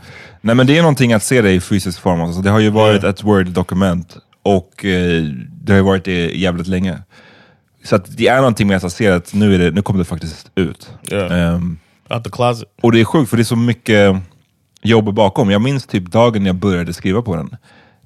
Nej 0.41 0.55
men 0.55 0.67
det 0.67 0.77
är 0.77 0.81
någonting 0.81 1.13
att 1.13 1.23
se 1.23 1.41
det 1.41 1.51
i 1.51 1.59
fysisk 1.59 1.99
form. 2.01 2.21
Alltså, 2.21 2.41
det 2.41 2.49
har 2.49 2.59
ju 2.59 2.69
varit 2.69 3.03
ett 3.03 3.23
Word-dokument 3.23 4.17
och 4.43 4.85
eh, 4.85 5.23
det 5.63 5.73
har 5.73 5.77
ju 5.77 5.83
varit 5.85 6.05
det 6.05 6.31
jävligt 6.37 6.67
länge. 6.67 6.97
Så 7.83 7.95
att 7.95 8.17
det 8.17 8.27
är 8.27 8.37
någonting 8.37 8.67
med 8.67 8.83
att 8.85 8.91
ser 8.93 9.11
att 9.11 9.33
nu, 9.33 9.55
är 9.55 9.59
det, 9.59 9.71
nu 9.71 9.81
kommer 9.81 9.99
det 9.99 10.05
faktiskt 10.05 10.51
ut. 10.55 10.89
Yeah. 11.11 11.53
Ehm, 11.55 11.77
Out 12.09 12.23
the 12.23 12.29
closet. 12.29 12.67
Och 12.81 12.91
det 12.91 12.99
är 13.01 13.05
sjukt 13.05 13.29
för 13.29 13.37
det 13.37 13.41
är 13.43 13.45
så 13.45 13.55
mycket 13.55 14.15
jobb 14.81 15.13
bakom. 15.13 15.51
Jag 15.51 15.61
minns 15.61 15.85
typ 15.85 16.11
dagen 16.11 16.45
jag 16.45 16.55
började 16.55 16.93
skriva 16.93 17.21
på 17.21 17.35
den. 17.35 17.55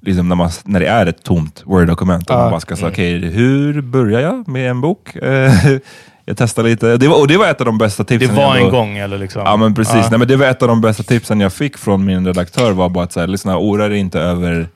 Liksom 0.06 0.28
när, 0.28 0.36
man, 0.36 0.50
när 0.64 0.80
det 0.80 0.86
är 0.86 1.06
ett 1.06 1.22
tomt 1.22 1.62
Word-dokument. 1.66 2.30
Och 2.30 2.36
man 2.36 2.50
bara 2.50 2.60
ska 2.60 2.76
säga, 2.76 2.88
okej, 2.88 3.18
hur 3.18 3.80
börjar 3.80 4.20
jag 4.20 4.48
med 4.48 4.70
en 4.70 4.80
bok? 4.80 5.16
Eh, 5.16 5.52
jag 6.24 6.36
testar 6.36 6.62
lite. 6.62 6.96
Det 6.96 7.08
var, 7.08 7.20
och 7.20 7.28
det 7.28 7.36
var 7.36 7.46
ett 7.46 7.60
av 7.60 7.66
de 7.66 7.78
bästa 7.78 8.02
Det 8.02 8.18
tipsen. 8.18 8.36
var 8.36 8.56
jag 8.56 8.64
en 8.64 8.70
gång, 8.70 8.96
eller 8.96 9.18
liksom? 9.18 9.42
Ja 9.44 9.56
men 9.56 9.74
precis. 9.74 9.94
Ja. 9.94 10.06
Nej, 10.10 10.18
men 10.18 10.28
det 10.28 10.36
var 10.36 10.46
ett 10.46 10.62
av 10.62 10.68
de 10.68 10.80
bästa 10.80 11.02
tipsen 11.02 11.40
jag 11.40 11.52
fick 11.52 11.78
från 11.78 12.04
min 12.04 12.26
redaktör. 12.26 12.72
var 12.72 12.88
bara 12.88 13.04
att 13.04 13.12
säga, 13.12 13.26
lyssna, 13.26 13.58
oroa 13.58 13.88
dig 13.88 13.98
inte 13.98 14.20
över... 14.20 14.68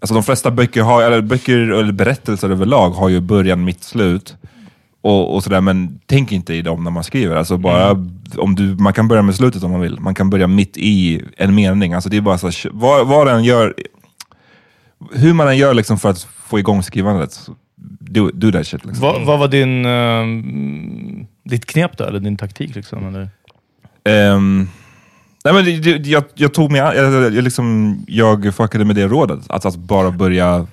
Alltså 0.00 0.14
de 0.14 0.22
flesta 0.22 0.50
böcker, 0.50 0.82
har, 0.82 1.02
eller 1.02 1.20
böcker 1.20 1.58
eller 1.58 1.92
berättelser 1.92 2.50
överlag 2.50 2.90
har 2.90 3.08
ju 3.08 3.20
början, 3.20 3.64
mitt, 3.64 3.84
slut. 3.84 4.36
Och, 5.06 5.34
och 5.34 5.44
sådär, 5.44 5.60
men 5.60 5.98
tänk 6.06 6.32
inte 6.32 6.54
i 6.54 6.62
dem 6.62 6.84
när 6.84 6.90
man 6.90 7.04
skriver. 7.04 7.36
Alltså 7.36 7.56
bara, 7.56 7.90
om 8.36 8.54
du, 8.54 8.62
man 8.62 8.92
kan 8.92 9.08
börja 9.08 9.22
med 9.22 9.34
slutet 9.34 9.62
om 9.62 9.70
man 9.70 9.80
vill. 9.80 10.00
Man 10.00 10.14
kan 10.14 10.30
börja 10.30 10.46
mitt 10.46 10.76
i 10.76 11.22
en 11.36 11.54
mening. 11.54 11.92
Alltså 11.92 12.08
det 12.08 12.16
är 12.16 12.20
bara 12.20 12.38
så, 12.38 12.46
här, 12.46 12.70
vad, 12.72 13.06
vad 13.06 13.26
den 13.26 13.44
gör, 13.44 13.74
hur 15.12 15.32
man 15.32 15.48
än 15.48 15.56
gör 15.56 15.74
liksom 15.74 15.98
för 15.98 16.10
att 16.10 16.22
få 16.22 16.58
igång 16.58 16.82
skrivandet, 16.82 17.32
så 17.32 17.54
do, 18.00 18.30
do 18.34 18.52
that 18.52 18.66
shit. 18.66 18.84
Liksom. 18.84 19.02
Vad, 19.02 19.26
vad 19.26 19.38
var 19.38 19.48
din, 19.48 19.84
ehm, 19.86 21.26
ditt 21.44 21.66
knep 21.66 21.98
då? 21.98 22.04
Eller 22.04 22.20
din 22.20 22.36
taktik? 22.36 22.74
Liksom, 22.74 23.06
eller? 23.08 23.30
Ehm, 24.04 24.68
nej 25.44 25.54
men 25.54 25.64
det, 25.64 25.98
det, 25.98 26.10
jag, 26.10 26.24
jag 26.34 26.54
tog 26.54 26.70
mig 26.70 26.80
jag, 26.80 26.96
jag, 26.96 27.34
jag, 27.34 27.44
liksom, 27.44 27.96
jag 28.08 28.54
fuckade 28.54 28.84
med 28.84 28.96
det 28.96 29.06
rådet. 29.06 29.40
Att, 29.48 29.64
att 29.64 29.76
bara 29.76 30.10
börja... 30.10 30.66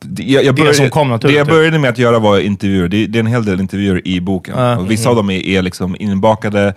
Det, 0.00 0.22
jag, 0.22 0.44
jag 0.44 0.54
Det 0.54 0.58
började, 0.60 0.76
som 0.76 0.90
kom 0.90 1.08
naturligt, 1.08 1.34
Det 1.34 1.38
jag 1.38 1.46
typ. 1.46 1.54
började 1.54 1.78
med 1.78 1.90
att 1.90 1.98
göra 1.98 2.18
var 2.18 2.38
intervjuer. 2.38 2.88
Det, 2.88 3.06
det 3.06 3.18
är 3.18 3.20
en 3.20 3.26
hel 3.26 3.44
del 3.44 3.60
intervjuer 3.60 4.08
i 4.08 4.20
boken. 4.20 4.54
Ja. 4.58 4.78
Och 4.78 4.90
vissa 4.90 5.10
av 5.10 5.16
dem 5.16 5.30
är, 5.30 5.46
är 5.46 5.62
liksom 5.62 5.96
inbakade. 5.98 6.74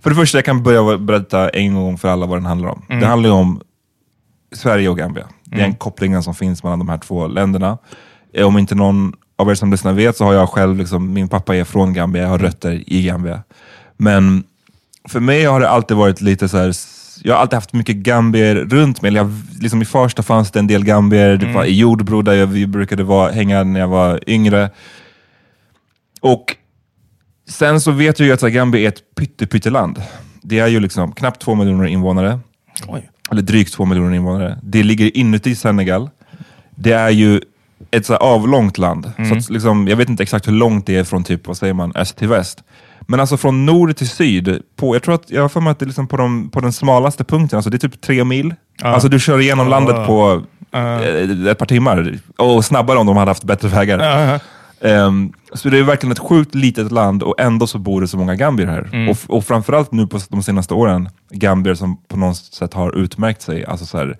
För 0.00 0.10
det 0.10 0.16
första, 0.16 0.38
jag 0.38 0.44
kan 0.44 0.62
börja 0.62 0.98
berätta 0.98 1.48
en 1.48 1.74
gång 1.74 1.98
för 1.98 2.08
alla 2.08 2.26
vad 2.26 2.38
den 2.38 2.46
handlar 2.46 2.68
om. 2.68 2.82
Mm. 2.88 3.00
Det 3.00 3.06
handlar 3.06 3.28
ju 3.28 3.34
om 3.34 3.60
Sverige 4.52 4.88
och 4.88 4.98
Gambia. 4.98 5.26
Det 5.52 5.60
är 5.60 5.64
en 5.64 5.74
kopplingen 5.74 6.22
som 6.22 6.34
finns 6.34 6.62
mellan 6.62 6.78
de 6.78 6.88
här 6.88 6.98
två 6.98 7.26
länderna. 7.26 7.78
Eh, 8.34 8.46
Om 8.46 8.58
inte 8.58 8.74
någon 8.74 9.12
av 9.36 9.50
er 9.50 9.54
som 9.54 9.70
lyssnar 9.70 9.92
vet 9.92 10.16
så 10.16 10.24
har 10.24 10.32
jag 10.34 10.48
själv, 10.48 10.76
liksom, 10.76 11.12
min 11.12 11.28
pappa 11.28 11.56
är 11.56 11.64
från 11.64 11.92
Gambia, 11.92 12.22
jag 12.22 12.28
har 12.28 12.38
rötter 12.38 12.82
i 12.86 13.02
Gambia. 13.02 13.42
Men 13.96 14.44
för 15.08 15.20
mig 15.20 15.44
har 15.44 15.60
det 15.60 15.68
alltid 15.68 15.96
varit 15.96 16.20
lite 16.20 16.48
så 16.48 16.58
här. 16.58 16.72
jag 17.22 17.34
har 17.34 17.40
alltid 17.40 17.54
haft 17.54 17.72
mycket 17.72 17.96
gambier 17.96 18.54
runt 18.54 19.02
mig. 19.02 19.08
Eller 19.08 19.20
Jag, 19.20 19.32
liksom 19.60 19.82
I 19.82 19.84
Farsta 19.84 20.22
fanns 20.22 20.50
det 20.50 20.58
en 20.58 20.66
del 20.66 20.84
gambier, 20.84 21.36
det 21.36 21.52
var 21.52 21.64
i 21.64 21.78
Jordbro 21.78 22.22
där 22.22 22.32
jag, 22.32 22.46
vi 22.46 22.66
brukade 22.66 23.04
vara, 23.04 23.32
hänga 23.32 23.64
när 23.64 23.80
jag 23.80 23.88
var 23.88 24.20
yngre. 24.30 24.70
Och 26.20 26.56
sen 27.48 27.80
så 27.80 27.90
vet 27.90 28.18
jag 28.18 28.26
ju 28.26 28.32
att 28.32 28.40
Gambia 28.40 28.80
är 28.80 28.88
ett 28.88 29.14
pytte, 29.14 29.46
pytteland. 29.46 30.02
Det 30.42 30.58
är 30.58 30.66
ju 30.66 30.80
liksom 30.80 31.12
knappt 31.12 31.40
två 31.42 31.54
miljoner 31.54 31.86
invånare. 31.86 32.40
Oj. 32.88 33.10
Eller 33.32 33.42
drygt 33.42 33.72
två 33.72 33.84
miljoner 33.84 34.14
invånare. 34.14 34.58
Det 34.62 34.82
ligger 34.82 35.16
inuti 35.16 35.54
Senegal. 35.54 36.10
Det 36.74 36.92
är 36.92 37.10
ju 37.10 37.40
ett 37.90 38.06
så 38.06 38.16
avlångt 38.16 38.78
land. 38.78 39.12
Så 39.28 39.34
att, 39.34 39.50
liksom, 39.50 39.88
jag 39.88 39.96
vet 39.96 40.08
inte 40.08 40.22
exakt 40.22 40.48
hur 40.48 40.52
långt 40.52 40.86
det 40.86 40.96
är 40.96 41.04
från 41.04 41.24
typ, 41.24 41.46
vad 41.46 41.56
säger 41.56 41.74
man, 41.74 41.92
öst 41.94 42.16
till 42.16 42.28
väst. 42.28 42.62
Men 43.00 43.20
alltså 43.20 43.36
från 43.36 43.66
nord 43.66 43.96
till 43.96 44.08
syd, 44.08 44.62
på, 44.76 44.94
jag 44.96 45.02
tror 45.02 45.14
att 45.14 45.30
jag 45.30 45.42
har 45.42 45.48
för 45.48 45.60
mig 45.60 45.70
att 45.70 45.78
det 45.78 45.84
är 45.84 45.86
liksom 45.86 46.06
på, 46.08 46.16
de, 46.16 46.50
på 46.50 46.60
den 46.60 46.72
smalaste 46.72 47.24
punkten, 47.24 47.56
alltså 47.56 47.70
det 47.70 47.76
är 47.76 47.88
typ 47.88 48.00
tre 48.00 48.24
mil. 48.24 48.54
Alltså 48.82 49.08
du 49.08 49.20
kör 49.20 49.40
igenom 49.40 49.68
landet 49.68 50.06
på 50.06 50.42
eh, 50.72 51.48
ett 51.50 51.58
par 51.58 51.66
timmar. 51.66 52.18
Och 52.38 52.64
snabbare 52.64 52.98
om 52.98 53.06
de 53.06 53.16
hade 53.16 53.30
haft 53.30 53.44
bättre 53.44 53.68
vägar. 53.68 54.40
Ehm, 54.84 55.32
så 55.52 55.68
det 55.68 55.78
är 55.78 55.82
verkligen 55.82 56.12
ett 56.12 56.18
sjukt 56.18 56.54
litet 56.54 56.92
land 56.92 57.22
och 57.22 57.40
ändå 57.40 57.66
så 57.66 57.78
bor 57.78 58.00
det 58.00 58.08
så 58.08 58.16
många 58.16 58.34
gambier 58.34 58.66
här. 58.66 59.08
Och, 59.10 59.36
och 59.36 59.44
framförallt 59.44 59.92
nu 59.92 60.06
på 60.06 60.20
de 60.28 60.42
senaste 60.42 60.74
åren, 60.74 61.08
gambier 61.30 61.74
som 61.74 61.96
på 62.08 62.16
något 62.16 62.36
sätt 62.36 62.74
har 62.74 62.96
utmärkt 62.98 63.42
sig. 63.42 63.64
Alltså 63.64 63.86
så 63.86 63.98
här, 63.98 64.16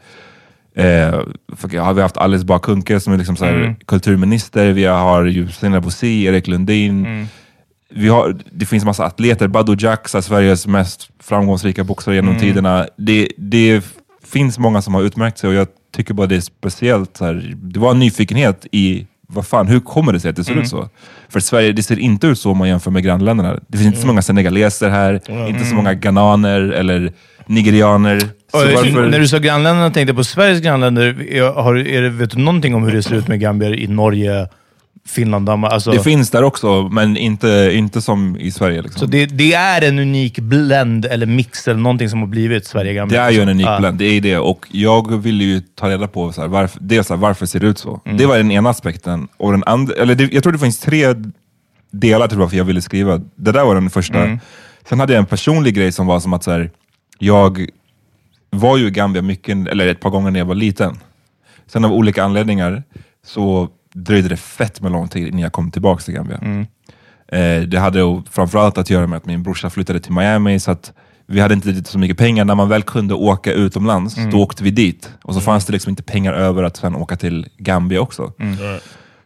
eh, 0.76 1.20
för, 1.56 1.74
ja, 1.74 1.92
vi 1.92 2.00
har 2.00 2.02
haft 2.02 2.16
Alice 2.16 2.44
Bah 2.44 2.58
Kuhnke 2.58 3.00
som 3.00 3.12
är 3.12 3.16
liksom 3.18 3.36
så 3.36 3.44
här, 3.44 3.76
kulturminister, 3.86 4.72
vi 4.72 4.84
har 4.84 5.24
ju 5.24 5.48
Sina 5.48 5.80
Bosi, 5.80 6.24
Erik 6.24 6.46
Lundin. 6.46 7.26
Vi 7.94 8.08
har, 8.08 8.36
det 8.52 8.66
finns 8.66 8.84
massa 8.84 9.04
atleter, 9.04 9.48
Badou 9.48 9.76
Jack, 9.78 10.08
Sveriges 10.08 10.66
mest 10.66 11.10
framgångsrika 11.20 11.84
boxare 11.84 12.14
genom 12.14 12.34
tiderna. 12.40 12.86
Det, 12.96 13.28
det 13.36 13.84
finns 14.24 14.58
många 14.58 14.82
som 14.82 14.94
har 14.94 15.02
utmärkt 15.02 15.38
sig 15.38 15.48
och 15.48 15.54
jag 15.54 15.66
tycker 15.96 16.14
bara 16.14 16.26
det 16.26 16.36
är 16.36 16.40
speciellt. 16.40 17.16
Så 17.16 17.24
här, 17.24 17.54
det 17.56 17.80
var 17.80 17.90
en 17.90 17.98
nyfikenhet 17.98 18.66
i 18.72 19.06
vad 19.32 19.46
fan, 19.46 19.66
hur 19.68 19.80
kommer 19.80 20.12
det 20.12 20.20
sig 20.20 20.30
att 20.30 20.36
det 20.36 20.44
ser 20.44 20.54
ut 20.54 20.68
så? 20.68 20.88
För 21.28 21.40
Sverige, 21.40 21.72
det 21.72 21.82
ser 21.82 21.98
inte 21.98 22.26
ut 22.26 22.38
så 22.38 22.50
om 22.50 22.58
man 22.58 22.68
jämför 22.68 22.90
med 22.90 23.02
grannländerna. 23.02 23.58
Det 23.68 23.78
finns 23.78 23.86
inte 23.86 24.00
så 24.00 24.06
många 24.06 24.22
senegaleser 24.22 24.90
här, 24.90 25.20
inte 25.48 25.64
så 25.64 25.74
många 25.74 25.94
ghananer 25.94 26.60
eller 26.60 27.12
nigerianer. 27.46 28.20
Varför- 28.52 29.08
När 29.10 29.18
du 29.18 29.28
sa 29.28 29.38
grannländerna 29.38 29.90
tänkte 29.90 30.10
jag 30.10 30.16
på 30.16 30.24
Sveriges 30.24 30.60
grannländer. 30.60 31.52
Har, 31.62 31.74
är 31.78 32.02
det, 32.02 32.08
vet 32.08 32.30
du 32.30 32.38
någonting 32.38 32.74
om 32.74 32.84
hur 32.84 32.92
det 32.92 33.02
ser 33.02 33.14
ut 33.14 33.28
med 33.28 33.40
gambier 33.40 33.74
i 33.78 33.86
Norge, 33.86 34.48
Finland, 35.06 35.46
Danmark? 35.46 35.72
Alltså, 35.72 35.90
Det 35.90 36.00
finns 36.02 36.30
där 36.30 36.42
också, 36.42 36.88
men 36.92 37.16
inte, 37.16 37.70
inte 37.74 38.02
som 38.02 38.36
i 38.36 38.50
Sverige. 38.50 38.82
Liksom. 38.82 39.00
så 39.00 39.06
det, 39.06 39.26
det 39.26 39.54
är 39.54 39.82
en 39.88 39.98
unik 39.98 40.38
blend 40.38 41.04
eller 41.04 41.26
mix 41.26 41.68
eller 41.68 41.80
någonting 41.80 42.08
som 42.08 42.20
har 42.20 42.26
blivit 42.26 42.66
Sverige-gambier? 42.66 43.20
Det 43.20 43.26
är 43.26 43.30
ju 43.30 43.40
en 43.40 43.48
unik 43.48 43.66
Ja. 43.66 43.78
blend, 43.78 43.98
det 43.98 44.04
är 44.04 44.20
det. 44.20 44.38
Och 44.38 44.66
jag 44.70 45.16
ville 45.22 45.44
ju 45.44 45.60
ta 45.60 45.88
reda 45.90 46.08
på 46.08 46.32
så 46.32 46.40
här, 46.40 46.48
varför, 46.48 46.78
dels 46.82 47.06
så 47.06 47.14
här, 47.14 47.20
varför 47.20 47.46
ser 47.46 47.60
det 47.60 47.66
ut 47.66 47.78
så. 47.78 48.00
Mm. 48.04 48.16
Det 48.18 48.26
var 48.26 48.36
den 48.36 48.50
ena 48.50 48.70
aspekten. 48.70 49.28
Och 49.36 49.52
den 49.52 49.62
andra, 49.66 49.94
eller 49.94 50.14
det, 50.14 50.32
jag 50.32 50.42
tror 50.42 50.52
det 50.52 50.58
finns 50.58 50.78
tre 50.78 51.06
delar 51.90 52.28
till 52.28 52.38
varför 52.38 52.56
jag 52.56 52.64
ville 52.64 52.82
skriva. 52.82 53.20
Det 53.34 53.52
där 53.52 53.64
var 53.64 53.74
den 53.74 53.90
första. 53.90 54.18
Mm. 54.18 54.38
Sen 54.88 55.00
hade 55.00 55.12
jag 55.12 55.20
en 55.20 55.26
personlig 55.26 55.74
grej 55.74 55.92
som 55.92 56.06
var 56.06 56.20
som 56.20 56.32
att 56.32 56.44
så 56.44 56.50
här, 56.50 56.70
jag 57.18 57.66
var 58.50 58.76
ju 58.76 58.86
i 58.86 58.90
Gambia 58.90 59.22
mycket, 59.22 59.68
eller 59.68 59.86
ett 59.86 60.00
par 60.00 60.10
gånger 60.10 60.30
när 60.30 60.38
jag 60.40 60.46
var 60.46 60.54
liten. 60.54 60.98
Sen 61.66 61.84
av 61.84 61.92
olika 61.92 62.24
anledningar 62.24 62.82
så 63.26 63.68
dröjde 63.92 64.28
det 64.28 64.36
fett 64.36 64.80
med 64.80 64.92
lång 64.92 65.08
tid 65.08 65.28
innan 65.28 65.40
jag 65.40 65.52
kom 65.52 65.70
tillbaka 65.70 66.02
till 66.02 66.14
Gambia. 66.14 66.38
Eh, 67.32 67.62
det 67.62 67.78
hade 67.78 68.22
framförallt 68.30 68.78
att 68.78 68.90
göra 68.90 69.06
med 69.06 69.16
att 69.16 69.26
min 69.26 69.42
brorsa 69.42 69.70
flyttade 69.70 70.00
till 70.00 70.12
Miami, 70.12 70.60
så 70.60 70.70
att 70.70 70.92
vi 71.26 71.40
hade 71.40 71.54
inte 71.54 71.84
så 71.84 71.98
mycket 71.98 72.18
pengar. 72.18 72.44
När 72.44 72.54
man 72.54 72.68
väl 72.68 72.82
kunde 72.82 73.14
åka 73.14 73.52
utomlands, 73.52 74.14
då 74.32 74.38
åkte 74.42 74.64
vi 74.64 74.70
dit. 74.70 75.10
Och 75.22 75.34
så 75.34 75.40
fanns 75.40 75.66
det 75.66 75.72
liksom 75.72 75.90
inte 75.90 76.02
pengar 76.02 76.32
över 76.32 76.62
att 76.62 76.76
sen 76.76 76.94
åka 76.96 77.16
till 77.16 77.46
Gambia 77.58 78.00
också. 78.00 78.32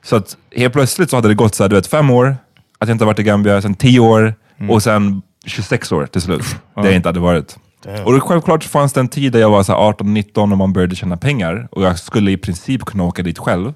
Så 0.02 0.16
att 0.16 0.36
helt 0.56 0.72
plötsligt 0.72 1.10
så 1.10 1.16
hade 1.16 1.28
det 1.28 1.34
gått 1.34 1.54
så 1.54 1.64
här, 1.64 1.68
du 1.68 1.76
vet, 1.76 1.86
fem 1.86 2.10
år, 2.10 2.36
att 2.78 2.88
jag 2.88 2.94
inte 2.94 3.04
varit 3.04 3.18
i 3.18 3.22
Gambia, 3.22 3.62
sen 3.62 3.74
tio 3.74 4.00
år 4.00 4.34
och 4.70 4.82
sen 4.82 5.22
26 5.46 5.92
år 5.92 6.06
till 6.06 6.20
slut. 6.20 6.44
Det 6.74 6.80
jag 6.88 6.96
inte 6.96 7.08
hade 7.08 7.20
varit. 7.20 7.56
Och 8.04 8.12
det, 8.12 8.20
självklart 8.20 8.64
fanns 8.64 8.92
det 8.92 9.00
en 9.00 9.08
tid 9.08 9.32
där 9.32 9.40
jag 9.40 9.50
var 9.50 9.62
så 9.62 9.72
här 9.72 9.92
18-19 9.92 10.52
och 10.52 10.58
man 10.58 10.72
började 10.72 10.96
tjäna 10.96 11.16
pengar 11.16 11.68
och 11.70 11.82
jag 11.82 11.98
skulle 11.98 12.30
i 12.30 12.36
princip 12.36 12.84
kunna 12.84 13.04
åka 13.04 13.22
dit 13.22 13.38
själv. 13.38 13.74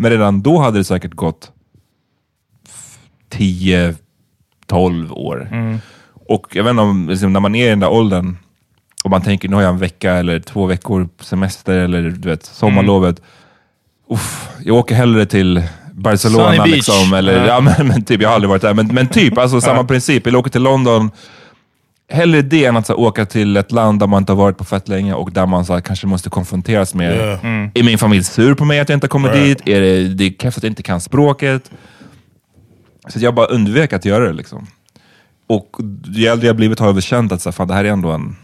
Men 0.00 0.10
redan 0.10 0.42
då 0.42 0.58
hade 0.58 0.78
det 0.78 0.84
säkert 0.84 1.14
gått 1.14 1.52
10-12 3.30 5.10
år. 5.10 5.48
Och 6.28 6.56
jag 6.56 6.64
vet 6.64 6.70
inte 6.70 6.82
om, 6.82 7.08
liksom, 7.08 7.32
när 7.32 7.40
man 7.40 7.54
är 7.54 7.66
i 7.66 7.70
den 7.70 7.80
där 7.80 7.88
åldern 7.88 8.36
och 9.04 9.10
man 9.10 9.22
tänker 9.22 9.48
nu 9.48 9.56
har 9.56 9.62
jag 9.62 9.72
en 9.72 9.78
vecka 9.78 10.12
eller 10.12 10.40
två 10.40 10.66
veckor 10.66 11.08
semester 11.20 11.78
eller 11.78 12.02
du 12.02 12.28
vet, 12.28 12.44
sommarlovet. 12.44 13.22
Uff, 14.10 14.48
jag 14.64 14.76
åker 14.76 14.94
hellre 14.94 15.26
till 15.26 15.62
Barcelona 15.92 16.64
liksom, 16.64 17.14
eller, 17.14 17.36
Ja. 17.36 17.46
ja. 17.46 17.60
men, 17.60 17.88
men 17.88 18.04
typ, 18.04 18.20
jag 18.22 18.28
har 18.28 18.34
aldrig 18.34 18.48
varit 18.50 18.62
där, 18.62 18.74
men, 18.74 18.86
men 18.86 19.06
typ, 19.08 19.38
alltså 19.38 19.60
samma 19.70 19.84
princip. 19.84 20.26
Eller 20.26 20.38
åker 20.38 20.50
till 20.50 20.62
London. 20.62 21.10
Hellre 22.10 22.42
det 22.42 22.64
än 22.64 22.76
att 22.76 22.86
så, 22.86 22.94
åka 22.94 23.26
till 23.26 23.56
ett 23.56 23.72
land 23.72 24.00
där 24.00 24.06
man 24.06 24.22
inte 24.22 24.32
har 24.32 24.36
varit 24.36 24.58
på 24.58 24.64
fett 24.64 24.88
länge 24.88 25.14
och 25.14 25.32
där 25.32 25.46
man 25.46 25.64
så, 25.64 25.80
kanske 25.80 26.06
måste 26.06 26.30
konfronteras 26.30 26.94
med, 26.94 27.16
är 27.74 27.82
min 27.82 27.98
familj 27.98 28.24
sur 28.24 28.54
på 28.54 28.64
mig 28.64 28.80
att 28.80 28.88
jag 28.88 28.96
inte 28.96 29.08
kommer 29.08 29.32
dit? 29.32 29.68
Är 29.68 29.80
det, 29.80 30.08
det 30.08 30.24
är 30.24 30.32
kräft 30.32 30.56
att 30.56 30.62
jag 30.62 30.70
inte 30.70 30.82
kan 30.82 31.00
språket? 31.00 31.70
Så 33.08 33.18
jag 33.18 33.34
bara 33.34 33.46
undvek 33.46 33.92
att 33.92 34.04
göra 34.04 34.24
det. 34.24 34.32
Liksom. 34.32 34.66
Och 35.46 35.76
ju 36.04 36.26
äldre 36.26 36.46
jag 36.46 36.56
blivit 36.56 36.78
har 36.78 36.86
jag 36.86 36.94
väl 36.94 37.02
känt 37.02 37.32
att 37.32 37.42
så 37.42 37.52
fan, 37.52 37.68
det 37.68 37.74
här 37.74 37.84
är 37.84 37.88
ändå 37.88 38.10
en 38.10 38.36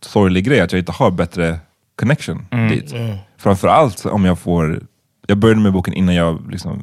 sorglig 0.00 0.44
grej, 0.44 0.60
att 0.60 0.72
jag 0.72 0.78
inte 0.78 0.92
har 0.92 1.10
bättre 1.10 1.58
connection 1.96 2.46
dit. 2.70 2.94
Framförallt 3.38 4.06
om 4.06 4.24
jag 4.24 4.38
får, 4.38 4.82
jag 5.26 5.38
började 5.38 5.60
med 5.60 5.72
boken 5.72 5.94
innan 5.94 6.14
jag 6.14 6.50
liksom, 6.50 6.82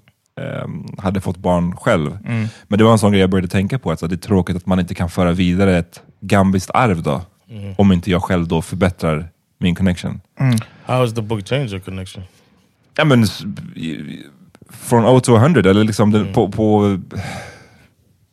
hade 0.98 1.22
fått 1.22 1.38
barn 1.38 1.76
själv. 1.76 2.18
Men 2.68 2.78
det 2.78 2.84
var 2.84 2.92
en 2.92 3.00
sån 3.00 3.12
grej 3.12 3.22
jag 3.22 3.30
började 3.30 3.48
tänka 3.48 3.80
på, 3.80 3.92
att 3.92 4.00
så, 4.00 4.08
det 4.08 4.16
är 4.16 4.18
tråkigt 4.18 4.56
att 4.56 4.66
man 4.66 4.80
inte 4.80 4.96
kan 4.96 5.10
föra 5.10 5.32
vidare 5.32 5.78
ett 5.78 6.02
gambiskt 6.22 6.72
arv 6.74 7.04
då, 7.04 7.22
om 7.78 7.92
inte 7.92 8.12
jag 8.12 8.24
själv 8.24 8.48
då 8.48 8.62
förbättrar 8.62 9.28
min 9.60 9.76
connection. 9.76 10.22
How 10.86 10.96
has 10.96 11.14
the 11.14 11.22
book 11.22 11.48
changed 11.48 11.70
your 11.70 11.80
connection? 11.80 12.24
Ja, 12.98 13.06
men, 13.06 13.26
från 14.70 15.04
0 15.04 15.22
to 15.22 15.36
100, 15.36 15.70
eller 15.70 15.84
liksom 15.84 16.12
den, 16.12 16.34
på, 16.34 16.52
på 16.52 17.00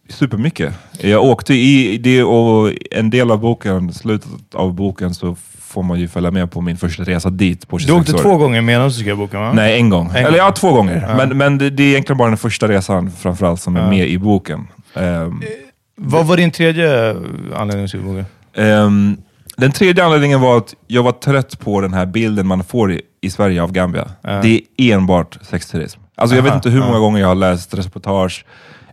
supermycket. 0.09 0.75
Jag 1.01 1.25
åkte 1.25 1.55
i 1.55 1.99
det 1.99 2.23
och 2.23 2.73
en 2.91 3.11
del 3.11 3.31
av 3.31 3.41
boken, 3.41 3.93
slutet 3.93 4.55
av 4.55 4.75
boken, 4.75 5.15
så 5.15 5.37
får 5.73 5.83
man 5.83 6.01
ju 6.01 6.09
följa 6.09 6.31
med 6.31 6.51
på 6.51 6.61
min 6.61 6.77
första 6.77 7.03
resa 7.03 7.31
dit 7.31 7.69
på 7.69 7.79
26 7.79 7.87
Du 7.95 8.01
åkte 8.01 8.13
år. 8.15 8.19
två 8.31 8.37
gånger 8.37 8.61
medan 8.61 8.89
du 8.89 8.95
skrev 8.95 9.17
boken 9.17 9.41
va? 9.41 9.53
Nej, 9.53 9.77
en 9.77 9.89
gång. 9.91 10.07
En 10.11 10.17
Eller 10.17 10.29
gång. 10.31 10.39
ja, 10.39 10.53
två 10.53 10.73
gånger. 10.73 11.15
Men, 11.17 11.39
men 11.39 11.59
det, 11.59 11.71
det 11.71 11.83
är 11.83 11.89
egentligen 11.89 12.19
bara 12.19 12.29
den 12.29 12.39
första 12.39 12.69
resan 12.69 13.11
framförallt 13.11 13.61
som 13.61 13.77
är 13.77 13.89
med 13.91 14.09
i 14.09 14.19
boken. 14.19 14.67
Ehm, 14.95 15.43
Vad 15.97 16.27
var 16.27 16.37
din 16.37 16.51
tredje 16.51 17.17
anledning 17.57 17.89
till 17.89 18.01
boken? 18.01 18.25
Ehm, 18.57 19.17
den 19.57 19.73
tredje 19.73 20.05
anledningen 20.05 20.41
var 20.41 20.57
att 20.59 20.75
jag 20.87 21.03
var 21.03 21.13
trött 21.13 21.61
på 21.61 21.81
den 21.81 21.95
här 21.95 22.07
bilden 22.07 22.47
man 22.47 22.65
får 22.65 22.93
i, 22.93 23.01
i 23.21 23.31
Sverige 23.31 23.63
av 23.63 23.73
Gambia. 23.73 24.09
Det 24.43 24.61
är 24.77 24.95
enbart 24.95 25.39
sexturism. 25.43 26.01
Alltså 26.15 26.37
jag 26.37 26.43
vet 26.43 26.55
inte 26.55 26.71
hur 26.71 26.81
många 26.81 26.99
gånger 26.99 27.21
jag 27.21 27.29
har 27.29 27.35
läst 27.35 27.75
reportage, 27.75 28.45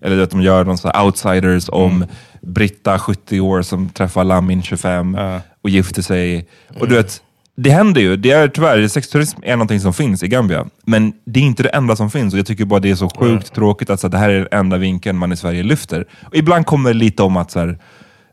eller 0.01 0.23
att 0.23 0.31
de 0.31 0.41
gör 0.41 0.63
någon 0.65 0.77
sån 0.77 0.91
outsiders 1.05 1.69
om 1.69 2.05
Britta, 2.41 2.99
70 2.99 3.39
år, 3.39 3.61
som 3.61 3.89
träffar 3.89 4.23
Lamin, 4.23 4.61
25, 4.63 5.17
och 5.61 5.69
gifter 5.69 6.01
sig. 6.01 6.47
Och 6.79 6.87
du 6.87 6.95
vet, 6.95 7.21
det 7.55 7.69
händer 7.69 8.01
ju. 8.01 8.15
Det 8.15 8.31
är 8.31 8.47
tyvärr, 8.47 8.87
sexturism 8.87 9.39
är 9.43 9.55
någonting 9.55 9.79
som 9.79 9.93
finns 9.93 10.23
i 10.23 10.27
Gambia. 10.27 10.67
Men 10.85 11.13
det 11.25 11.39
är 11.39 11.43
inte 11.43 11.63
det 11.63 11.69
enda 11.69 11.95
som 11.95 12.11
finns 12.11 12.33
och 12.33 12.39
jag 12.39 12.45
tycker 12.45 12.65
bara 12.65 12.79
det 12.79 12.91
är 12.91 12.95
så 12.95 13.09
sjukt 13.09 13.53
tråkigt 13.53 13.89
att 13.89 13.99
så, 13.99 14.07
här, 14.07 14.11
det 14.11 14.17
här 14.17 14.29
är 14.29 14.39
den 14.39 14.47
enda 14.51 14.77
vinkeln 14.77 15.17
man 15.17 15.31
i 15.31 15.37
Sverige 15.37 15.63
lyfter. 15.63 16.05
Och 16.21 16.35
ibland 16.35 16.65
kommer 16.65 16.89
det 16.89 16.99
lite 16.99 17.23
om 17.23 17.37
att 17.37 17.51
så 17.51 17.59
här, 17.59 17.77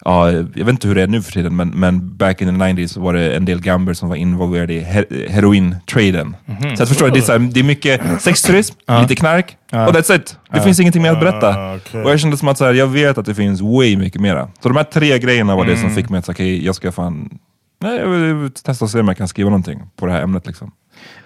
Ja, 0.09 0.33
jag 0.33 0.65
vet 0.65 0.69
inte 0.69 0.89
hur 0.89 0.95
det 0.95 1.03
är 1.03 1.07
nu 1.07 1.23
för 1.23 1.33
tiden, 1.33 1.57
men, 1.57 1.69
men 1.69 2.17
back 2.17 2.43
in 2.43 2.49
the 2.49 2.55
90s 2.65 2.87
så 2.87 3.01
var 3.01 3.13
det 3.15 3.37
en 3.37 3.45
del 3.45 3.61
gamber 3.61 3.95
som 3.95 4.09
var 4.09 4.17
involverade 4.17 4.75
i 4.75 4.81
her 4.81 5.05
heroin-traden. 5.29 6.37
Så 6.77 6.83
jag 6.83 6.89
förstår, 6.89 7.11
det 7.11 7.19
är, 7.19 7.23
så 7.23 7.33
här, 7.33 7.39
det 7.39 7.61
är 7.61 7.65
mycket 7.65 8.01
sexturism, 8.21 8.75
lite 9.03 9.15
knark, 9.15 9.57
och 9.73 9.77
that's 9.77 10.17
it. 10.17 10.39
Det 10.53 10.61
finns 10.61 10.81
ingenting 10.81 11.03
mer 11.03 11.13
att 11.13 11.21
berätta. 11.21 11.75
okej. 11.77 12.03
Och 12.03 12.11
jag 12.11 12.21
kände 12.21 12.37
som 12.37 12.49
att 12.49 12.59
så 12.59 12.65
här, 12.65 12.75
jag 12.75 12.87
vet 12.87 13.19
att 13.19 13.27
det 13.27 13.35
finns 13.35 13.61
way 13.61 13.97
mycket 13.97 14.21
mera. 14.21 14.49
Så 14.63 14.69
de 14.69 14.77
här 14.77 14.85
tre 14.85 15.19
grejerna 15.19 15.57
var 15.57 15.65
det 15.65 15.77
som 15.77 15.91
fick 15.91 16.09
mig 16.09 16.19
att 16.19 16.25
säga, 16.27 16.35
okej, 16.35 16.65
jag 16.67 16.75
ska 16.75 16.93
fan... 16.93 17.39
Nej, 17.79 17.99
jag 17.99 18.09
vill 18.09 18.51
testa 18.51 18.85
och 18.85 18.91
se 18.91 19.01
om 19.01 19.09
jag 19.09 19.17
kan 19.17 19.29
skriva 19.29 19.51
någonting 19.51 19.83
på 19.97 20.07
det 20.07 20.13
här 20.13 20.23
ämnet. 20.23 20.47
Liksom. 20.47 20.73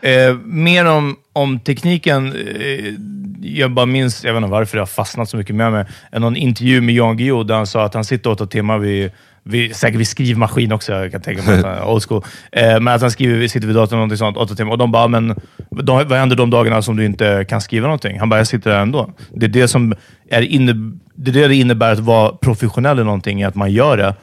Eh, 0.01 0.35
mer 0.45 0.87
om, 0.87 1.17
om 1.33 1.61
tekniken. 1.61 2.27
Eh, 2.27 2.95
jag 3.43 3.71
bara 3.71 3.87
minns, 3.87 4.25
jag 4.25 4.33
vet 4.33 4.39
inte 4.39 4.51
varför 4.51 4.77
det 4.77 4.81
har 4.81 4.87
fastnat 4.87 5.29
så 5.29 5.37
mycket 5.37 5.57
med 5.57 5.73
mig, 5.73 5.87
någon 6.13 6.37
intervju 6.37 6.81
med 6.81 6.95
Jan 6.95 7.17
Guillou 7.17 7.43
där 7.43 7.55
han 7.55 7.67
sa 7.67 7.85
att 7.85 7.95
han 7.95 8.05
sitter 8.05 8.31
åtta 8.31 8.47
timmar 8.47 8.79
vid, 8.79 9.11
vid 9.43 9.77
säkert 9.77 10.01
vid 10.01 10.09
skrivmaskin 10.09 10.73
också, 10.73 10.93
jag 10.93 11.13
kan 11.13 11.21
tänka 11.21 11.43
mig 11.43 11.59
att 11.59 11.65
han 11.65 11.75
är 11.75 11.89
old 11.89 12.03
school. 12.09 12.25
Eh, 12.53 12.81
men 12.81 12.89
att 12.89 13.01
han 13.01 13.11
skriver, 13.11 13.49
sitter 13.49 13.67
vid 13.67 13.77
datorn 13.77 13.97
någonting 13.97 14.19
sånt, 14.19 14.37
åtta 14.37 14.55
timmar. 14.55 14.73
Och 14.73 14.79
de 14.79 14.93
bara, 14.93 15.09
men 15.09 15.29
de, 15.71 16.09
vad 16.09 16.13
händer 16.19 16.37
de 16.37 16.51
dagarna 16.51 16.83
som 16.83 16.97
du 16.97 17.05
inte 17.05 17.45
kan 17.49 17.61
skriva 17.61 17.87
någonting? 17.87 18.19
Han 18.19 18.29
bara, 18.29 18.41
jag 18.41 18.47
sitter 18.47 18.71
där 18.71 18.81
ändå. 18.81 19.11
Det 19.35 19.47
är 19.47 19.51
det 19.51 19.69
som 19.69 19.95
är 20.31 20.43
inne, 20.43 20.73
det, 21.15 21.31
är 21.31 21.35
det 21.35 21.49
det 21.49 21.57
innebär 21.57 21.93
att 21.93 21.99
vara 21.99 22.33
professionell 22.33 22.99
i 22.99 23.05
någonting, 23.05 23.41
är 23.41 23.47
att 23.47 23.55
man 23.55 23.73
gör 23.73 23.97
det 23.97 24.15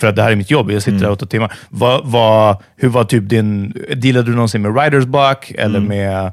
för 0.00 0.06
att 0.06 0.16
det 0.16 0.22
här 0.22 0.32
är 0.32 0.36
mitt 0.36 0.50
jobb. 0.50 0.70
Jag 0.70 0.82
sitter 0.82 0.98
där 0.98 1.10
åtta 1.10 1.26
timmar. 1.26 1.52
Vad, 1.68 2.00
vad, 2.06 2.56
hur 2.76 2.88
var 2.88 3.04
typ 3.04 3.28
din... 3.28 3.74
Dealade 3.96 4.26
du 4.30 4.34
någonsin 4.34 4.62
med 4.62 4.72
writers 4.72 5.04
block? 5.04 5.50
Eller 5.58 5.80
med... 5.80 6.32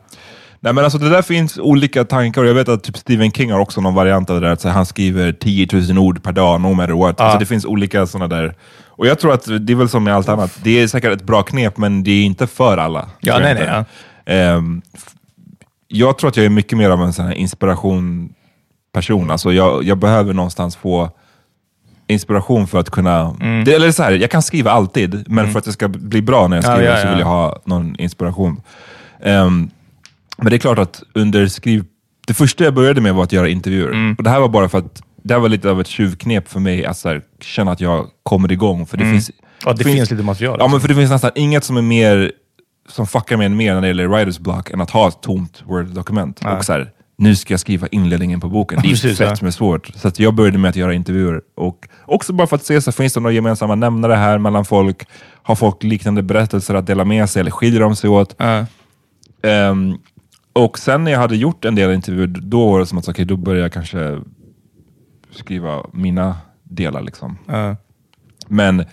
Nej 0.59 0.73
men 0.73 0.83
alltså 0.83 0.97
det 0.99 1.09
där 1.09 1.21
finns 1.21 1.57
olika 1.57 2.03
tankar 2.05 2.41
och 2.41 2.47
jag 2.47 2.53
vet 2.53 2.69
att 2.69 2.83
typ 2.83 2.97
Stephen 2.97 3.31
King 3.31 3.51
har 3.51 3.59
också 3.59 3.81
någon 3.81 3.93
variant 3.95 4.29
av 4.29 4.41
det 4.41 4.47
där, 4.47 4.53
att 4.53 4.61
så 4.61 4.69
han 4.69 4.85
skriver 4.85 5.31
10 5.31 5.67
000 5.73 5.97
ord 5.97 6.23
per 6.23 6.31
dag, 6.31 6.61
no 6.61 6.73
matter 6.73 6.93
what. 6.93 7.17
Så 7.17 7.39
det 7.39 7.45
finns 7.45 7.65
olika 7.65 8.05
sådana 8.07 8.35
där. 8.35 8.55
Och 8.85 9.07
jag 9.07 9.19
tror 9.19 9.33
att 9.33 9.45
det 9.61 9.73
är 9.73 9.75
väl 9.75 9.89
som 9.89 10.03
med 10.03 10.15
allt 10.15 10.29
annat, 10.29 10.59
det 10.63 10.79
är 10.81 10.87
säkert 10.87 11.11
ett 11.13 11.23
bra 11.23 11.43
knep, 11.43 11.77
men 11.77 12.03
det 12.03 12.11
är 12.11 12.23
inte 12.25 12.47
för 12.47 12.77
alla. 12.77 13.09
Ja, 13.19 13.39
nej, 13.39 13.53
nej, 13.53 13.83
Ehm, 14.25 14.81
f- 14.93 15.03
jag 15.87 16.17
tror 16.17 16.27
att 16.29 16.37
jag 16.37 16.45
är 16.45 16.49
mycket 16.49 16.77
mer 16.77 16.89
av 16.89 17.01
en 17.03 17.13
sån 17.13 17.25
här 17.25 17.33
inspiration 17.33 18.29
person. 18.93 19.31
Alltså 19.31 19.53
jag, 19.53 19.83
jag 19.83 19.97
behöver 19.97 20.33
någonstans 20.33 20.75
få 20.75 21.09
inspiration 22.07 22.67
för 22.67 22.79
att 22.79 22.89
kunna... 22.89 23.35
Mm. 23.41 23.63
Det, 23.63 23.73
eller 23.73 23.91
så 23.91 24.03
här, 24.03 24.11
jag 24.11 24.31
kan 24.31 24.41
skriva 24.41 24.71
alltid, 24.71 25.23
men 25.27 25.51
för 25.51 25.59
att 25.59 25.65
det 25.65 25.71
ska 25.71 25.87
bli 25.87 26.21
bra 26.21 26.47
när 26.47 26.57
jag 26.57 26.65
Ja, 26.65 26.75
skriver 26.75 26.91
ja, 26.91 27.01
så 27.01 27.07
ja. 27.07 27.11
vill 27.11 27.19
jag 27.19 27.27
ha 27.27 27.61
någon 27.65 27.95
inspiration. 27.99 28.61
Ehm, 29.23 29.69
men 30.37 30.49
det 30.49 30.55
är 30.55 30.59
klart 30.59 30.79
att 30.79 31.03
under 31.13 31.47
skriv... 31.47 31.85
Det 32.27 32.33
första 32.33 32.63
jag 32.63 32.73
började 32.73 33.01
med 33.01 33.13
var 33.15 33.23
att 33.23 33.31
göra 33.31 33.49
intervjuer. 33.49 33.87
Mm. 33.91 34.15
Och 34.17 34.23
det 34.23 34.29
här 34.29 34.39
var 34.39 34.49
bara 34.49 34.69
för 34.69 34.77
att 34.77 35.01
det 35.23 35.33
här 35.33 35.41
var 35.41 35.49
lite 35.49 35.69
av 35.71 35.81
ett 35.81 35.87
tjuvknep 35.87 36.47
för 36.47 36.59
mig 36.59 36.85
att 36.85 36.97
så 36.97 37.09
här, 37.09 37.21
känna 37.41 37.71
att 37.71 37.81
jag 37.81 38.07
kommer 38.23 38.51
igång. 38.51 38.85
För 38.85 38.97
det 38.97 39.03
Mm. 39.03 39.15
finns, 39.15 39.31
Ja, 39.65 39.73
det 39.73 39.83
finns 39.83 40.11
lite 40.11 40.23
material, 40.23 40.51
Ja, 40.59 40.65
liksom. 40.65 40.71
men 40.71 40.81
för 40.81 40.87
det 40.87 40.95
finns 40.95 41.11
nästan 41.11 41.31
inget 41.35 41.63
som 41.63 41.77
är 41.77 41.81
mer 41.81 42.31
som 42.89 43.07
fuckar 43.07 43.41
en 43.41 43.55
mer 43.57 43.73
när 43.73 43.81
det 43.81 43.87
gäller 43.87 44.07
writers 44.07 44.39
block 44.39 44.69
än 44.69 44.81
att 44.81 44.89
ha 44.91 45.07
ett 45.07 45.21
tomt 45.21 45.63
word-dokument. 45.65 46.39
Ja. 46.43 46.57
Och 46.57 46.65
så 46.65 46.73
här, 46.73 46.89
nu 47.17 47.35
ska 47.35 47.53
jag 47.53 47.59
skriva 47.59 47.87
inledningen 47.87 48.39
på 48.39 48.49
boken. 48.49 48.79
Det 48.81 48.87
är 48.87 48.89
Precis, 48.89 49.17
fett 49.17 49.37
ja. 49.39 49.45
med 49.45 49.53
svårt. 49.53 49.91
Så 49.95 50.11
jag 50.17 50.33
började 50.33 50.57
med 50.57 50.69
att 50.69 50.75
göra 50.75 50.93
intervjuer. 50.93 51.41
Och 51.55 51.87
också 52.05 52.33
bara 52.33 52.47
för 52.47 52.55
att 52.55 52.65
se, 52.65 52.81
så 52.81 52.91
finns 52.91 53.13
det 53.13 53.19
några 53.19 53.33
gemensamma 53.33 53.75
nämnare 53.75 54.13
här 54.13 54.37
mellan 54.37 54.65
folk? 54.65 55.07
Har 55.43 55.55
folk 55.55 55.83
liknande 55.83 56.23
berättelser 56.23 56.75
att 56.75 56.87
dela 56.87 57.05
med 57.05 57.29
sig 57.29 57.39
eller 57.39 57.51
skiljer 57.51 57.79
de 57.79 57.95
sig 57.95 58.09
åt? 58.09 58.35
Ehm, 59.43 59.97
och 60.53 60.79
sen 60.79 61.03
när 61.03 61.11
jag 61.11 61.19
hade 61.19 61.35
gjort 61.35 61.65
en 61.65 61.75
del 61.75 61.91
intervjuer, 61.91 62.27
då 62.27 62.71
var 62.71 62.79
det 62.79 62.85
som 62.85 62.97
att 62.97 63.07
okej, 63.07 63.25
då 63.25 63.37
började 63.37 63.61
jag 63.61 63.73
kanske 63.73 64.19
skriva 65.31 65.85
mina 65.93 66.37
delar. 66.63 67.01
Liksom. 67.01 67.37
Men, 68.47 68.85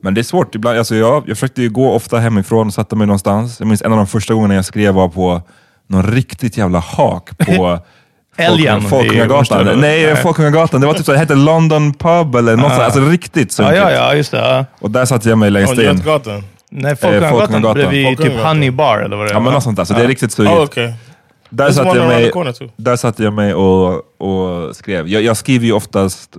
men 0.00 0.14
det 0.14 0.20
är 0.20 0.22
svårt. 0.22 0.54
Ibland, 0.54 0.78
alltså 0.78 0.94
jag, 0.94 1.28
jag 1.28 1.36
försökte 1.36 1.68
gå 1.68 1.92
ofta 1.92 2.18
hemifrån 2.18 2.66
och 2.66 2.74
sätta 2.74 2.96
mig 2.96 3.06
någonstans. 3.06 3.60
Jag 3.60 3.68
minns 3.68 3.82
en 3.82 3.92
av 3.92 3.98
de 3.98 4.06
första 4.06 4.34
gångerna 4.34 4.54
jag 4.54 4.64
skrev 4.64 4.94
var 4.94 5.08
på 5.08 5.42
någon 5.86 6.02
riktigt 6.12 6.56
jävla 6.56 6.78
hak 6.78 7.38
på 7.38 7.78
Älgen 8.38 8.82
Folkungagatan. 8.82 9.64
Nej, 9.80 10.04
Nej. 10.06 10.16
Folkungagatan. 10.16 10.80
Det 10.80 10.86
var 10.86 10.94
typ 10.94 11.06
så, 11.06 11.12
det 11.12 11.18
hette 11.18 11.34
London 11.34 11.94
Pub 11.94 12.36
eller 12.36 12.56
något 12.56 12.64
Ah. 12.66 12.68
sånt. 12.70 12.82
Alltså 12.82 13.00
riktigt 13.00 13.48
Ja, 13.58 13.64
sunkigt. 13.64 13.78
ja, 13.78 13.90
ja, 13.90 14.14
just 14.14 14.30
det. 14.30 14.38
Ja. 14.38 14.64
Och 14.80 14.90
där 14.90 15.04
satte 15.04 15.28
jag 15.28 15.38
mig 15.38 15.50
längst 15.50 15.72
in. 15.72 15.80
Götgatan? 15.80 16.42
Nej, 16.70 16.92
Eh, 16.92 16.96
Folkungagatan 16.98 17.62
bredvid 17.74 18.18
typ. 18.18 18.32
Honey 18.42 18.70
Bar 18.70 18.98
eller 18.98 19.16
vad 19.16 19.26
det 19.26 19.30
är. 19.30 19.34
Ja, 19.34 19.40
men 19.40 19.52
något 19.52 19.62
sånt 19.62 19.76
där. 19.76 19.84
Så 19.84 19.94
det 19.94 20.02
är 20.02 20.08
riktigt 20.08 20.32
sugigt. 20.32 20.54
Oh, 20.56 20.62
okay. 20.62 20.92
Där 21.50 21.70
satte, 21.70 21.98
jag 21.98 22.06
mig, 22.06 22.32
där 22.76 22.96
satte 22.96 23.22
jag 23.24 23.32
mig 23.32 23.54
och, 23.54 23.94
och 24.20 24.76
skrev. 24.76 25.08
Jag, 25.08 25.22
jag 25.22 25.36
skriver 25.36 25.66
ju 25.66 25.72
oftast, 25.72 26.36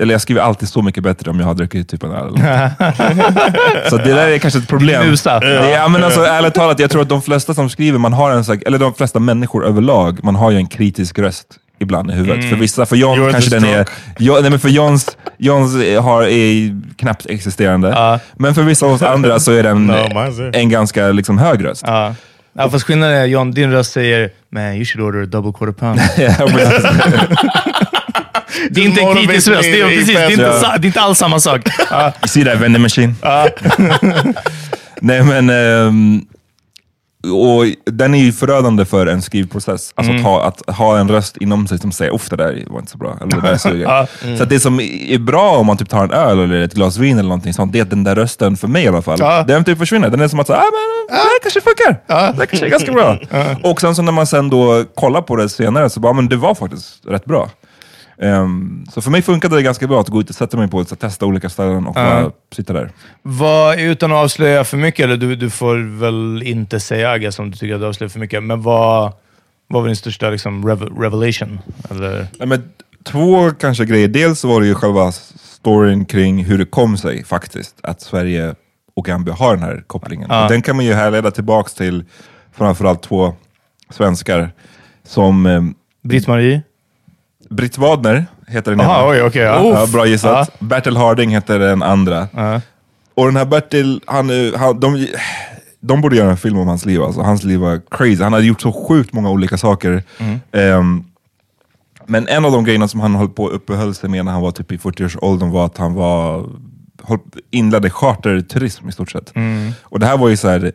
eller 0.00 0.14
jag 0.14 0.20
skriver 0.20 0.40
alltid 0.40 0.68
så 0.68 0.82
mycket 0.82 1.02
bättre 1.02 1.30
om 1.30 1.40
jag 1.40 1.46
har 1.46 1.54
druckit 1.54 1.88
typ 1.88 2.02
en 2.02 2.12
öl. 2.12 2.32
så 3.90 3.96
det 3.96 4.12
där 4.14 4.28
är 4.28 4.38
kanske 4.38 4.58
ett 4.58 4.68
problem. 4.68 5.06
Musa. 5.10 5.40
Ja, 5.72 5.88
men 5.88 6.04
alltså, 6.04 6.20
ärligt 6.24 6.54
talat, 6.54 6.78
jag 6.78 6.90
tror 6.90 7.02
att 7.02 7.08
de 7.08 7.22
flesta 7.22 7.54
som 7.54 7.70
skriver, 7.70 7.98
man 7.98 8.12
har 8.12 8.30
en, 8.30 8.44
sak- 8.44 8.62
eller 8.66 8.78
de 8.78 8.94
flesta 8.94 9.18
människor 9.18 9.66
överlag, 9.66 10.18
man 10.24 10.34
har 10.36 10.50
ju 10.50 10.56
en 10.56 10.66
kritisk 10.66 11.18
röst 11.18 11.46
ibland 11.80 12.10
i 12.10 12.14
huvudet. 12.14 12.36
Mm. 12.38 12.50
För 12.50 12.56
vissa, 12.56 12.86
för 12.86 12.96
John 12.96 13.18
You're 13.18 13.32
kanske 13.32 13.50
den 13.50 13.64
är, 13.64 13.84
stroke. 13.84 14.00
ja, 14.18 14.38
nej, 14.40 14.50
men 14.50 14.60
för 14.60 14.68
Johns, 14.68 15.16
Johns 15.38 15.74
har, 16.00 16.22
är 16.22 16.80
knappt 16.96 17.26
existerande. 17.26 18.20
Men 18.36 18.54
för 18.54 18.62
vissa 18.62 18.86
av 18.86 18.92
oss 18.92 19.02
andra 19.02 19.40
så 19.40 19.52
är 19.52 19.62
den 19.62 19.86
No, 19.86 20.50
en 20.54 20.68
ganska 20.68 21.08
liksom, 21.08 21.38
hög 21.38 21.64
röst. 21.64 21.82
Ja. 21.86 22.14
Ja, 22.52 22.70
fast 22.70 22.84
skillnaden 22.86 23.16
är 23.16 23.24
John, 23.24 23.50
din 23.50 23.70
röst 23.72 23.92
säger 23.92 24.30
“Man, 24.52 24.62
you 24.74 24.84
should 24.84 25.06
order 25.08 25.22
a 25.22 25.26
double 25.26 25.52
quarter 25.52 25.72
pound”. 25.72 26.00
Det 28.70 28.80
är 28.80 28.84
inte 28.84 29.00
en 29.00 29.14
kritisk 29.16 29.48
röst. 29.48 29.62
Det 29.62 29.80
är, 29.80 29.88
precis, 29.88 30.06
det 30.06 30.22
är, 30.22 30.30
inte, 30.30 30.42
Ja. 30.62 30.76
det 30.78 30.84
är 30.84 30.86
inte 30.86 31.00
alls 31.00 31.18
samma 31.18 31.40
sak. 31.40 31.60
You 31.90 32.12
see 32.28 32.44
that 32.44 32.58
vending 32.60 32.82
machine? 32.82 33.14
Nej 35.00 35.22
men, 35.22 35.50
ehm, 35.50 36.20
och 37.32 37.64
den 37.92 38.14
är 38.14 38.18
ju 38.18 38.32
förödande 38.32 38.84
för 38.84 39.06
en 39.06 39.22
skrivprocess. 39.22 39.92
Alltså 39.94 40.12
Mm. 40.12 40.26
att, 40.26 40.30
ha, 40.32 40.42
att 40.66 40.76
ha 40.76 40.98
en 40.98 41.08
röst 41.08 41.36
inom 41.36 41.66
sig 41.66 41.78
som 41.78 41.92
säger 41.92 42.14
uff 42.14 42.28
det 42.30 42.36
där 42.36 42.64
var 42.66 42.78
inte 42.78 42.92
så 42.92 42.98
bra. 42.98 43.18
Eller, 43.20 43.40
det 43.40 43.48
där 43.48 43.56
suger. 43.56 43.84
Ja. 43.84 44.06
Så 44.36 44.42
att 44.42 44.48
det 44.48 44.60
som 44.60 44.80
är 44.80 45.18
bra 45.18 45.56
om 45.56 45.66
man 45.66 45.76
typ 45.76 45.88
tar 45.88 46.04
en 46.04 46.10
öl 46.10 46.38
eller 46.38 46.60
ett 46.62 46.74
glas 46.74 46.96
vin 46.98 47.12
eller 47.18 47.28
någonting 47.28 47.54
sånt, 47.54 47.72
det 47.72 47.78
är 47.78 47.82
att 47.82 47.90
den 47.90 48.04
där 48.04 48.14
rösten, 48.14 48.56
för 48.56 48.68
mig 48.68 48.84
i 48.84 48.88
alla 48.88 49.02
fall, 49.02 49.18
Ja. 49.20 49.44
den 49.48 49.64
typ 49.64 49.78
försvinner. 49.78 50.10
Den 50.10 50.20
är 50.20 50.28
som 50.28 50.40
att, 50.40 50.50
ah, 50.50 50.54
men, 50.54 51.16
det 51.16 51.22
här 51.22 51.40
kanske 51.42 51.60
funkar. 51.60 52.00
Det 52.06 52.14
här 52.38 52.46
kanske 52.46 52.66
är 52.66 52.70
ganska 52.70 52.92
bra. 52.92 53.18
Och 53.62 53.80
sen 53.80 53.94
så 53.94 54.02
när 54.02 54.12
man 54.12 54.26
sen 54.26 54.50
då 54.50 54.84
kollar 54.94 55.22
på 55.22 55.36
det 55.36 55.48
senare 55.48 55.90
så 55.90 56.00
bara, 56.00 56.12
men 56.12 56.28
det 56.28 56.36
var 56.36 56.54
faktiskt 56.54 57.06
rätt 57.06 57.24
bra. 57.24 57.50
Ehm, 58.20 58.86
så 58.90 59.00
för 59.02 59.10
mig 59.10 59.22
funkade 59.22 59.56
det 59.56 59.62
ganska 59.62 59.86
bra 59.86 60.00
att 60.00 60.08
gå 60.08 60.20
ut 60.20 60.30
och 60.30 60.36
sätta 60.36 60.56
mig 60.56 60.68
på 60.68 60.80
ett, 60.80 61.00
testa 61.00 61.26
olika 61.26 61.48
ställen 61.48 61.86
och 61.86 61.94
bara 61.94 62.30
sitta 62.54 62.72
där. 62.72 62.90
Vad, 63.22 63.80
utan 63.80 64.12
att 64.12 64.18
avslöja 64.18 64.64
för 64.64 64.76
mycket, 64.76 65.04
eller 65.04 65.16
du, 65.16 65.36
du 65.36 65.50
får 65.50 65.98
väl 66.00 66.42
inte 66.42 66.80
säga 66.80 67.10
Aggas 67.10 67.38
om 67.38 67.50
du 67.50 67.56
tycker 67.56 67.74
att 67.74 67.80
du 67.80 67.86
avslöjar 67.86 68.08
för 68.08 68.20
mycket, 68.20 68.42
men 68.42 68.62
vad, 68.62 69.12
vad 69.66 69.82
var 69.82 69.88
din 69.88 69.96
största 69.96 70.30
liksom, 70.30 70.68
rev- 70.68 71.00
revelation? 71.00 71.60
Eller? 71.90 72.26
Nej, 72.38 72.48
men 72.48 72.62
två 73.04 73.50
kanske 73.50 73.84
grejer. 73.84 74.08
Dels 74.08 74.44
var 74.44 74.60
det 74.60 74.66
ju 74.66 74.74
själva 74.74 75.12
storyn 75.12 76.04
kring 76.04 76.44
hur 76.44 76.58
det 76.58 76.64
kom 76.64 76.96
sig 76.96 77.24
faktiskt 77.24 77.76
att 77.82 78.00
Sverige 78.00 78.54
och 78.96 79.04
Gambia 79.04 79.34
har 79.34 79.54
den 79.54 79.62
här 79.62 79.84
kopplingen. 79.86 80.26
Ja. 80.30 80.44
Och 80.44 80.50
den 80.50 80.62
kan 80.62 80.76
man 80.76 80.84
ju 80.84 80.92
härleda 80.92 81.30
tillbaks 81.30 81.74
till 81.74 82.04
framförallt 82.52 83.02
två 83.02 83.34
svenskar 83.90 84.50
som 85.04 85.46
eh, 85.46 85.62
Britt-Marie? 86.02 86.62
Britt 87.48 87.78
Wadner 87.78 88.26
heter 88.46 88.70
den 88.70 88.80
Aha, 88.80 89.00
ena. 89.00 89.08
oj, 89.10 89.22
okej, 89.22 89.42
ja. 89.42 89.80
ja, 89.80 89.86
bra 89.86 90.06
gissat. 90.06 90.60
Bertil 90.60 90.96
Harding 90.96 91.30
heter 91.30 91.58
den 91.58 91.82
andra. 91.82 92.28
Ja. 92.32 92.60
Och 93.14 93.26
den 93.26 93.36
här 93.36 93.44
Bertil, 93.44 94.00
han, 94.06 94.30
eh, 94.30 94.58
han, 94.58 94.80
de, 94.80 95.06
de 95.80 96.00
borde 96.00 96.16
göra 96.16 96.30
en 96.30 96.36
film 96.36 96.58
om 96.58 96.68
hans 96.68 96.86
liv. 96.86 97.02
Alltså. 97.02 97.20
Hans 97.20 97.44
liv 97.44 97.60
var 97.60 97.80
crazy. 97.90 98.22
Han 98.22 98.32
hade 98.32 98.46
gjort 98.46 98.60
så 98.60 98.72
sjukt 98.72 99.12
många 99.12 99.30
olika 99.30 99.56
saker. 99.56 100.02
Mm. 100.18 100.40
Ehm, 100.52 101.04
men 102.06 102.28
en 102.28 102.44
av 102.44 102.52
de 102.52 102.64
grejerna 102.64 102.88
som 102.88 103.00
han 103.00 103.14
höll 103.14 103.28
på 103.28 103.48
uppehöll 103.48 103.94
sig 103.94 104.10
med 104.10 104.24
när 104.24 104.32
han 104.32 104.42
var 104.42 104.50
typ 104.50 104.72
i 104.72 104.76
40-årsåldern 104.76 105.50
var 105.50 105.66
att 105.66 105.78
han 105.78 105.94
var, 105.94 106.46
inledde 107.50 107.90
charterturism 107.90 108.88
i 108.88 108.92
stort 108.92 109.10
sett. 109.10 109.36
Mm. 109.36 109.72
Och 109.82 110.00
det 110.00 110.06
här 110.06 110.16
var 110.16 110.28
ju 110.28 110.36
så 110.36 110.48
här 110.48 110.72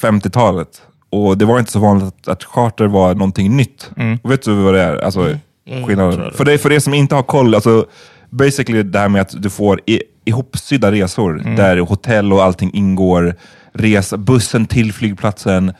50-talet. 0.00 0.82
Och 1.10 1.38
det 1.38 1.44
var 1.44 1.58
inte 1.58 1.72
så 1.72 1.78
vanligt 1.78 2.06
att, 2.06 2.28
att 2.28 2.44
charter 2.44 2.86
var 2.86 3.14
någonting 3.14 3.56
nytt. 3.56 3.90
Mm. 3.96 4.18
Och 4.22 4.30
vet 4.30 4.42
du 4.42 4.54
vad 4.54 4.74
det 4.74 4.82
är? 4.82 4.96
Alltså, 4.96 5.38
skillnaden. 5.86 6.32
För, 6.34 6.44
det, 6.44 6.58
för 6.58 6.70
det 6.70 6.80
som 6.80 6.94
inte 6.94 7.14
har 7.14 7.22
koll, 7.22 7.54
alltså, 7.54 7.86
basically 8.30 8.82
det 8.82 8.98
här 8.98 9.08
med 9.08 9.20
att 9.22 9.42
du 9.42 9.50
får 9.50 9.80
i, 9.86 10.02
ihopsydda 10.24 10.92
resor, 10.92 11.40
Mm. 11.40 11.56
där 11.56 11.76
hotell 11.78 12.32
och 12.32 12.44
allting 12.44 12.70
ingår, 12.74 13.34
resa, 13.74 14.16
bussen 14.16 14.66
till 14.66 14.92
flygplatsen. 14.92 15.72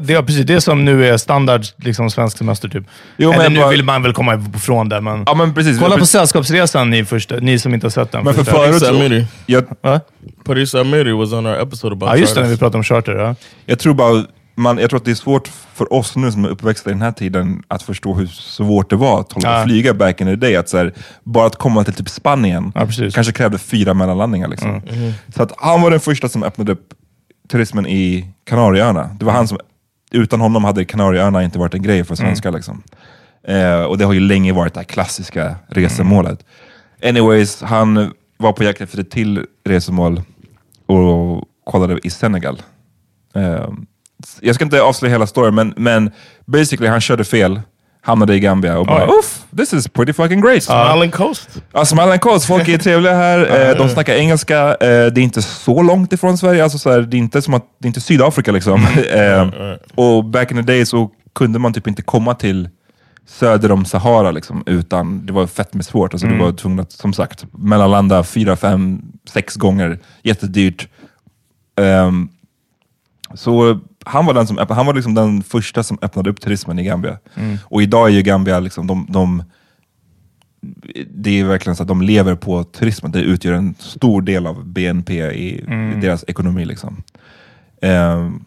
Det 0.00 0.14
är 0.14 0.22
precis 0.22 0.46
det 0.46 0.60
som 0.60 0.84
nu 0.84 1.06
är 1.08 1.16
standard 1.16 1.62
liksom, 1.76 2.10
svensk 2.10 2.38
semester. 2.38 2.68
Typ. 2.68 2.84
Jo, 3.16 3.32
Eller 3.32 3.42
men 3.44 3.52
nu 3.52 3.60
bara- 3.60 3.70
vill 3.70 3.84
man 3.84 4.02
väl 4.02 4.12
komma 4.12 4.42
ifrån 4.56 4.88
det, 4.88 5.00
men... 5.00 5.22
Ja, 5.26 5.34
men 5.34 5.54
precis. 5.54 5.78
Kolla 5.78 5.98
på 5.98 6.06
Sällskapsresan, 6.06 6.90
ni, 6.90 7.04
första, 7.04 7.36
ni 7.36 7.58
som 7.58 7.74
inte 7.74 7.84
har 7.86 7.90
sett 7.90 8.12
den. 8.12 8.24
Men 8.24 8.34
för 8.34 8.44
förut... 8.44 8.82
Amiri. 8.82 9.26
Jag, 9.46 9.64
Va? 9.82 10.00
Parisa 10.44 10.80
Amiri 10.80 11.12
was 11.12 11.32
on 11.32 11.46
our 11.46 11.54
episode 11.62 11.92
about 11.92 12.08
Ja, 12.10 12.16
just 12.16 12.34
det, 12.34 12.40
när 12.42 12.48
vi 12.48 12.56
pratar 12.56 12.78
om 12.78 12.84
charter. 12.84 13.12
Ja. 13.12 13.34
jag 13.66 13.78
tror 13.78 13.94
bara 13.94 14.24
man, 14.62 14.78
jag 14.78 14.90
tror 14.90 14.98
att 15.00 15.04
det 15.04 15.10
är 15.10 15.14
svårt 15.14 15.48
för 15.74 15.92
oss 15.92 16.16
nu 16.16 16.32
som 16.32 16.44
är 16.44 16.48
uppväxta 16.48 16.90
i 16.90 16.92
den 16.92 17.02
här 17.02 17.12
tiden 17.12 17.62
att 17.68 17.82
förstå 17.82 18.14
hur 18.14 18.26
svårt 18.26 18.90
det 18.90 18.96
var 18.96 19.20
att 19.20 19.32
hålla 19.32 19.58
Ja. 19.58 19.64
flyga 19.64 19.94
back 19.94 20.20
in 20.20 20.26
the 20.26 20.36
day. 20.36 20.56
Att 20.56 20.68
så 20.68 20.76
här, 20.76 20.92
bara 21.24 21.46
att 21.46 21.56
komma 21.56 21.84
till 21.84 21.94
typ 21.94 22.08
Spanien 22.08 22.72
Ja, 22.74 22.86
kanske 23.14 23.32
krävde 23.32 23.58
fyra 23.58 23.94
mellanlandningar. 23.94 24.48
Liksom. 24.48 24.70
Mm. 24.70 25.12
Så 25.34 25.42
att 25.42 25.52
han 25.56 25.82
var 25.82 25.90
den 25.90 26.00
första 26.00 26.28
som 26.28 26.42
öppnade 26.42 26.72
upp 26.72 26.94
turismen 27.48 27.86
i 27.86 28.26
Kanarieöarna. 28.44 29.16
Det 29.18 29.24
var 29.24 29.32
han 29.32 29.48
som, 29.48 29.58
utan 30.10 30.40
honom 30.40 30.64
hade 30.64 30.84
Kanarieöarna 30.84 31.42
inte 31.42 31.58
varit 31.58 31.74
en 31.74 31.82
grej 31.82 32.04
för 32.04 32.14
svenskar. 32.14 32.48
Mm. 32.48 32.58
Liksom. 32.58 32.82
Eh, 33.48 33.82
och 33.82 33.98
det 33.98 34.04
har 34.04 34.12
ju 34.12 34.20
länge 34.20 34.52
varit 34.52 34.74
det 34.74 34.80
här 34.80 34.84
klassiska 34.84 35.56
resemålet. 35.68 36.44
Anyways, 37.04 37.62
han 37.62 38.12
var 38.38 38.52
på 38.52 38.64
jakt 38.64 38.80
efter 38.80 38.98
ett 39.00 39.10
till 39.10 39.46
resemål 39.64 40.22
och 40.86 41.44
kollade 41.64 41.98
i 42.06 42.10
Senegal. 42.10 42.62
Eh, 43.34 43.68
jag 44.40 44.54
ska 44.54 44.64
inte 44.64 44.82
avslöja 44.82 45.12
hela 45.14 45.26
storyn, 45.26 45.54
men, 45.54 45.74
men 45.76 46.10
basically 46.46 46.88
han 46.90 47.00
körde 47.00 47.24
fel, 47.24 47.60
hamnade 48.00 48.34
i 48.34 48.40
Gambia 48.40 48.78
och 48.78 48.86
bara 48.86 49.04
Oj. 49.04 49.18
uff, 49.18 49.42
this 49.56 49.72
is 49.72 49.88
pretty 49.88 50.12
fucking 50.12 50.40
great. 50.40 50.62
Smiling 50.62 51.10
Coast. 51.10 51.48
Ja, 51.72 51.84
Smiling 51.84 52.18
Coast, 52.18 52.46
folk 52.46 52.68
är 52.68 52.78
trevliga 52.78 53.14
här, 53.14 53.70
eh, 53.70 53.76
de 53.76 53.88
snackar 53.88 54.14
engelska, 54.14 54.68
eh, 54.68 55.06
det 55.06 55.20
är 55.20 55.22
inte 55.22 55.42
så 55.42 55.82
långt 55.82 56.12
ifrån 56.12 56.38
Sverige, 56.38 56.62
alltså, 56.62 56.78
så 56.78 56.90
här, 56.90 57.00
det 57.00 57.16
är 57.16 57.18
inte 57.18 57.42
som 57.42 57.54
att 57.54 57.64
det 57.78 57.86
är 57.86 57.88
inte 57.88 58.00
Sydafrika 58.00 58.52
liksom. 58.52 58.74
eh, 59.12 59.50
och 59.94 60.24
back 60.24 60.50
in 60.50 60.56
the 60.56 60.62
day 60.62 60.86
så 60.86 61.10
kunde 61.34 61.58
man 61.58 61.72
typ 61.72 61.86
inte 61.86 62.02
komma 62.02 62.34
till 62.34 62.68
söder 63.26 63.72
om 63.72 63.84
Sahara 63.84 64.30
liksom, 64.30 64.62
utan 64.66 65.26
det 65.26 65.32
var 65.32 65.46
fett 65.46 65.74
med 65.74 65.84
svårt. 65.84 66.14
Alltså, 66.14 66.26
Du 66.26 66.38
var 66.38 66.52
tvungen 66.52 66.80
att, 66.80 66.92
som 66.92 67.12
sagt, 67.12 67.44
mellanlanda 67.52 68.24
fyra, 68.24 68.56
fem, 68.56 69.02
sex 69.32 69.56
gånger, 69.56 69.98
jättedyrt. 70.22 70.88
Ehm, 71.80 72.28
så 73.34 73.80
han 74.04 74.26
var, 74.26 74.34
den 74.34 74.46
som, 74.46 74.58
han 74.68 74.86
var 74.86 74.94
liksom 74.94 75.14
den 75.14 75.42
första 75.42 75.82
som 75.82 75.98
öppnade 76.02 76.30
upp 76.30 76.40
turismen 76.40 76.78
i 76.78 76.84
Gambia. 76.84 77.18
Och 77.64 77.82
idag 77.82 78.08
är 78.08 78.12
ju 78.12 78.22
Gambia, 78.22 78.60
liksom, 78.60 78.86
de, 78.86 79.06
de, 79.08 79.44
det 81.10 81.40
är 81.40 81.44
verkligen 81.44 81.76
så 81.76 81.82
att 81.82 81.88
de 81.88 82.02
lever 82.02 82.34
på 82.34 82.64
turismen. 82.64 83.12
Det 83.12 83.20
utgör 83.20 83.52
en 83.52 83.74
stor 83.78 84.22
del 84.22 84.46
av 84.46 84.66
BNP 84.66 85.14
i, 85.32 85.58
i 85.96 86.00
deras 86.00 86.24
ekonomi. 86.28 86.64
Liksom. 86.64 87.02
Ehm, 87.80 88.44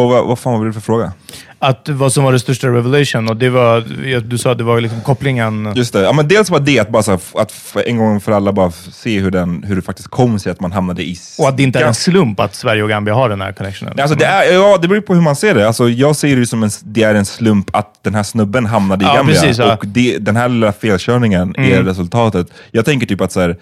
Och 0.00 0.08
vad, 0.08 0.26
vad 0.26 0.38
fan 0.38 0.58
var 0.58 0.66
det 0.66 0.72
för 0.72 0.80
fråga? 0.80 1.12
Att 1.58 1.88
vad 1.88 2.12
som 2.12 2.24
var 2.24 2.32
det 2.32 2.38
största 2.38 2.68
revelation, 2.68 3.28
och 3.28 3.36
det 3.36 3.50
var, 3.50 3.80
du 4.20 4.38
sa 4.38 4.52
att 4.52 4.58
det 4.58 4.64
var 4.64 4.80
liksom 4.80 5.00
kopplingen... 5.00 5.72
Just 5.76 5.92
det. 5.92 6.00
Ja, 6.00 6.12
men 6.12 6.28
dels 6.28 6.50
var 6.50 6.60
det 6.60 6.78
att, 6.78 6.88
bara 6.88 7.02
så 7.02 7.12
att 7.34 7.76
en 7.86 7.96
gång 7.98 8.20
för 8.20 8.32
alla 8.32 8.52
bara 8.52 8.70
se 8.70 9.20
hur, 9.20 9.30
den, 9.30 9.62
hur 9.62 9.76
det 9.76 9.82
faktiskt 9.82 10.08
kom 10.08 10.38
sig 10.38 10.52
att 10.52 10.60
man 10.60 10.72
hamnade 10.72 11.02
i... 11.02 11.16
Och 11.38 11.48
att 11.48 11.56
det 11.56 11.62
inte 11.62 11.78
är 11.80 11.84
en 11.84 11.94
slump 11.94 12.40
att 12.40 12.54
Sverige 12.54 12.82
och 12.82 12.88
Gambia 12.88 13.14
har 13.14 13.28
den 13.28 13.40
här 13.40 13.52
connectionen. 13.52 14.00
Alltså 14.00 14.16
det, 14.16 14.24
är, 14.24 14.52
ja, 14.54 14.78
det 14.82 14.88
beror 14.88 15.00
på 15.00 15.14
hur 15.14 15.20
man 15.22 15.36
ser 15.36 15.54
det. 15.54 15.66
Alltså, 15.66 15.88
jag 15.88 16.16
ser 16.16 16.36
det 16.36 16.46
som 16.46 16.62
en, 16.62 16.70
det 16.84 17.02
är 17.02 17.14
en 17.14 17.24
slump 17.24 17.76
att 17.76 17.98
den 18.04 18.14
här 18.14 18.22
snubben 18.22 18.66
hamnade 18.66 19.04
i 19.04 19.08
Ja, 19.08 19.14
Gambia. 19.14 19.34
precis, 19.40 19.58
ja. 19.58 19.74
och 19.74 19.86
det, 19.86 20.18
den 20.18 20.36
här 20.36 20.48
lilla 20.48 20.72
felkörningen 20.72 21.54
är 21.58 21.72
Mm. 21.72 21.86
resultatet. 21.86 22.46
Jag 22.70 22.84
tänker 22.84 23.06
typ 23.06 23.20
att 23.20 23.32
så 23.32 23.40
här, 23.40 23.56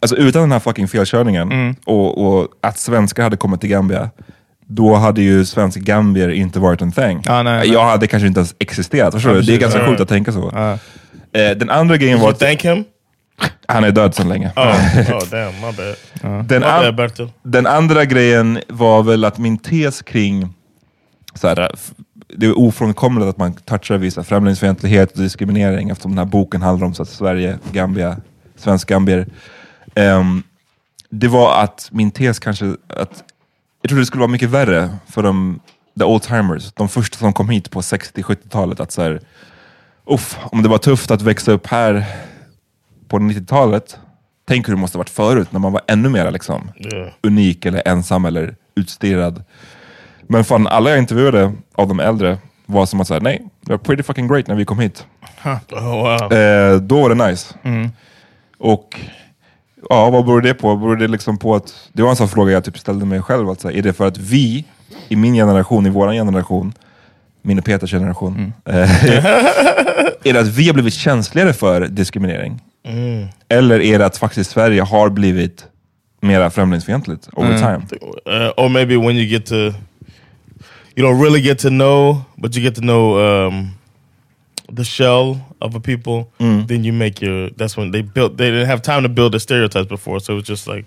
alltså, 0.00 0.16
utan 0.16 0.42
den 0.42 0.52
här 0.52 0.58
fucking 0.60 0.88
felkörningen 0.88 1.52
Mm. 1.52 1.74
och, 1.86 2.26
och 2.40 2.48
att 2.60 2.78
svenskar 2.78 3.22
hade 3.22 3.36
kommit 3.36 3.60
till 3.60 3.70
Gambia, 3.70 4.10
då 4.72 4.94
hade 4.94 5.22
ju 5.22 5.44
svenska 5.44 5.80
gambier 5.80 6.28
inte 6.28 6.58
varit 6.58 6.82
en 6.82 6.92
thing. 6.92 7.22
Ja, 7.24 7.42
nej, 7.42 7.58
nej. 7.58 7.72
Jag 7.72 7.84
hade 7.84 8.06
kanske 8.06 8.26
inte 8.26 8.40
ens 8.40 8.54
existerat. 8.58 9.14
Förstår 9.14 9.34
du? 9.34 9.42
Det 9.42 9.54
är 9.54 9.58
ganska 9.58 9.86
coolt 9.86 10.00
att 10.00 10.08
tänka 10.08 10.32
så. 10.32 10.50
Ja. 10.54 10.72
Eh, 11.40 11.56
den 11.56 11.70
andra 11.70 11.96
grejen 11.96 12.20
var 12.20 12.30
att 12.30 12.38
thank 12.38 12.64
him? 12.64 12.84
han 13.68 13.84
är 13.84 13.90
död 13.90 14.14
sedan 14.14 14.28
länge. 14.28 14.52
Oh, 14.56 14.62
oh 15.12 15.30
damn, 15.30 15.54
my 15.54 15.72
bad. 15.72 16.46
Den, 16.46 16.60
My 16.60 16.66
an- 16.66 16.96
bad, 16.96 17.30
den 17.42 17.66
andra 17.66 18.04
grejen 18.04 18.60
var 18.68 19.02
väl 19.02 19.24
att 19.24 19.38
min 19.38 19.58
tes 19.58 20.02
kring 20.02 20.48
så 21.34 21.48
här, 21.48 21.70
det 22.36 22.46
är 22.46 22.58
ofrånkomligt 22.58 23.28
att 23.28 23.36
man 23.36 23.52
touchar 23.54 23.98
vissa 23.98 24.24
främlingsfientlighet 24.24 25.12
och 25.12 25.18
diskriminering 25.18 25.90
eftersom 25.90 26.10
den 26.10 26.18
här 26.18 26.24
boken 26.24 26.62
handlar 26.62 26.86
om 26.86 26.94
så 26.94 27.02
att 27.02 27.08
Sverige, 27.08 27.58
Gambia, 27.72 28.16
svensk 28.56 28.88
gambier. 28.88 29.26
Ehm, 29.94 30.42
det 31.10 31.28
var 31.28 31.62
att 31.62 31.88
min 31.92 32.10
tes 32.10 32.38
kanske, 32.38 32.74
att 32.88 33.24
jag 33.82 33.88
trodde 33.88 34.02
det 34.02 34.06
skulle 34.06 34.20
vara 34.20 34.30
mycket 34.30 34.50
värre 34.50 34.90
för 35.06 35.22
de 35.22 35.60
the 35.98 36.04
old 36.04 36.22
timers, 36.22 36.72
de 36.72 36.88
första 36.88 37.18
som 37.18 37.32
kom 37.32 37.48
hit 37.48 37.70
på 37.70 37.80
60-70-talet. 37.80 38.80
Att 38.80 38.92
så 38.92 39.02
här, 39.02 39.20
uff, 40.06 40.38
om 40.42 40.62
det 40.62 40.68
var 40.68 40.78
tufft 40.78 41.10
att 41.10 41.22
växa 41.22 41.52
upp 41.52 41.66
här 41.66 42.04
på 43.08 43.18
90-talet, 43.18 43.98
tänk 44.48 44.68
hur 44.68 44.74
det 44.74 44.80
måste 44.80 44.98
ha 44.98 45.00
varit 45.00 45.10
förut 45.10 45.52
när 45.52 45.60
man 45.60 45.72
var 45.72 45.82
ännu 45.86 46.08
mer 46.08 46.30
liksom, 46.30 46.70
Yeah. 46.92 47.08
unik 47.22 47.66
eller 47.66 47.88
ensam 47.88 48.24
eller 48.24 48.56
utstirrad. 48.74 49.44
Men 50.22 50.44
fan, 50.44 50.66
alla 50.66 50.90
jag 50.90 50.98
intervjuade 50.98 51.52
av 51.74 51.88
de 51.88 52.00
äldre 52.00 52.38
var 52.66 52.86
som 52.86 53.00
att 53.00 53.08
säga 53.08 53.20
nej, 53.20 53.46
det 53.60 53.72
var 53.72 53.78
pretty 53.78 54.02
fucking 54.02 54.28
great 54.28 54.46
när 54.46 54.54
vi 54.54 54.64
kom 54.64 54.78
hit. 54.78 55.06
Oh 55.70 56.02
wow. 56.02 56.32
Eh, 56.32 56.76
då 56.76 57.02
var 57.02 57.14
det 57.14 57.26
nice. 57.30 57.54
Mm. 57.62 57.90
Och 58.58 59.00
ja, 59.88 60.10
vad 60.10 60.24
beror 60.24 60.40
det 60.40 60.54
på? 60.54 60.76
Beror 60.76 60.96
det 60.96 61.08
liksom 61.08 61.38
på 61.38 61.54
att, 61.54 61.74
det 61.92 62.02
var 62.02 62.10
en 62.10 62.16
sån 62.16 62.28
fråga 62.28 62.52
jag 62.52 62.64
typ 62.64 62.78
ställde 62.78 63.06
mig 63.06 63.22
själv. 63.22 63.48
Alltså, 63.48 63.70
är 63.70 63.82
det 63.82 63.92
för 63.92 64.06
att 64.06 64.18
vi, 64.18 64.64
i 65.08 65.16
min 65.16 65.34
generation, 65.34 65.86
i 65.86 65.90
vår 65.90 66.12
generation, 66.12 66.72
min 67.42 67.58
och 67.58 67.64
Peters 67.64 67.90
generation, 67.90 68.52
eh, 68.64 69.04
är 70.24 70.32
det 70.32 70.40
att 70.40 70.48
vi 70.48 70.66
har 70.66 70.74
blivit 70.74 70.94
känsligare 70.94 71.52
för 71.52 71.80
diskriminering? 71.80 72.60
Mm. 72.84 73.28
Eller 73.48 73.80
är 73.80 73.98
det 73.98 74.06
att 74.06 74.16
faktiskt 74.16 74.50
Sverige 74.50 74.82
har 74.82 75.08
blivit 75.10 75.64
mera 76.20 76.50
främlingsfientligt 76.50 77.28
over 77.32 77.58
time? 77.58 77.80
Uh, 78.26 78.50
or 78.56 78.68
maybe 78.68 78.96
when 78.96 79.16
you 79.16 79.26
get 79.26 79.46
to, 79.46 79.54
you 80.94 81.06
don't 81.06 81.22
really 81.22 81.40
get 81.40 81.58
to 81.58 81.68
know, 81.68 82.20
but 82.36 82.56
you 82.56 82.64
get 82.64 82.74
to 82.74 82.80
know 82.80 83.18
um, 83.18 83.68
the 84.76 84.84
shell 84.84 85.38
of 85.60 85.74
a 85.76 85.80
people. 85.80 86.24
Then 86.68 86.84
you 86.84 86.92
make 86.92 87.26
your. 87.26 87.50
That's 87.50 87.78
when 87.78 87.92
they 87.92 88.02
built. 88.02 88.38
They 88.38 88.50
didn't 88.50 88.66
have 88.66 88.82
time 88.82 89.02
to 89.02 89.08
build 89.08 89.32
the 89.32 89.40
stereotypes 89.40 89.88
before, 89.88 90.20
so 90.20 90.32
it 90.32 90.36
was 90.36 90.48
just 90.48 90.66
like 90.66 90.84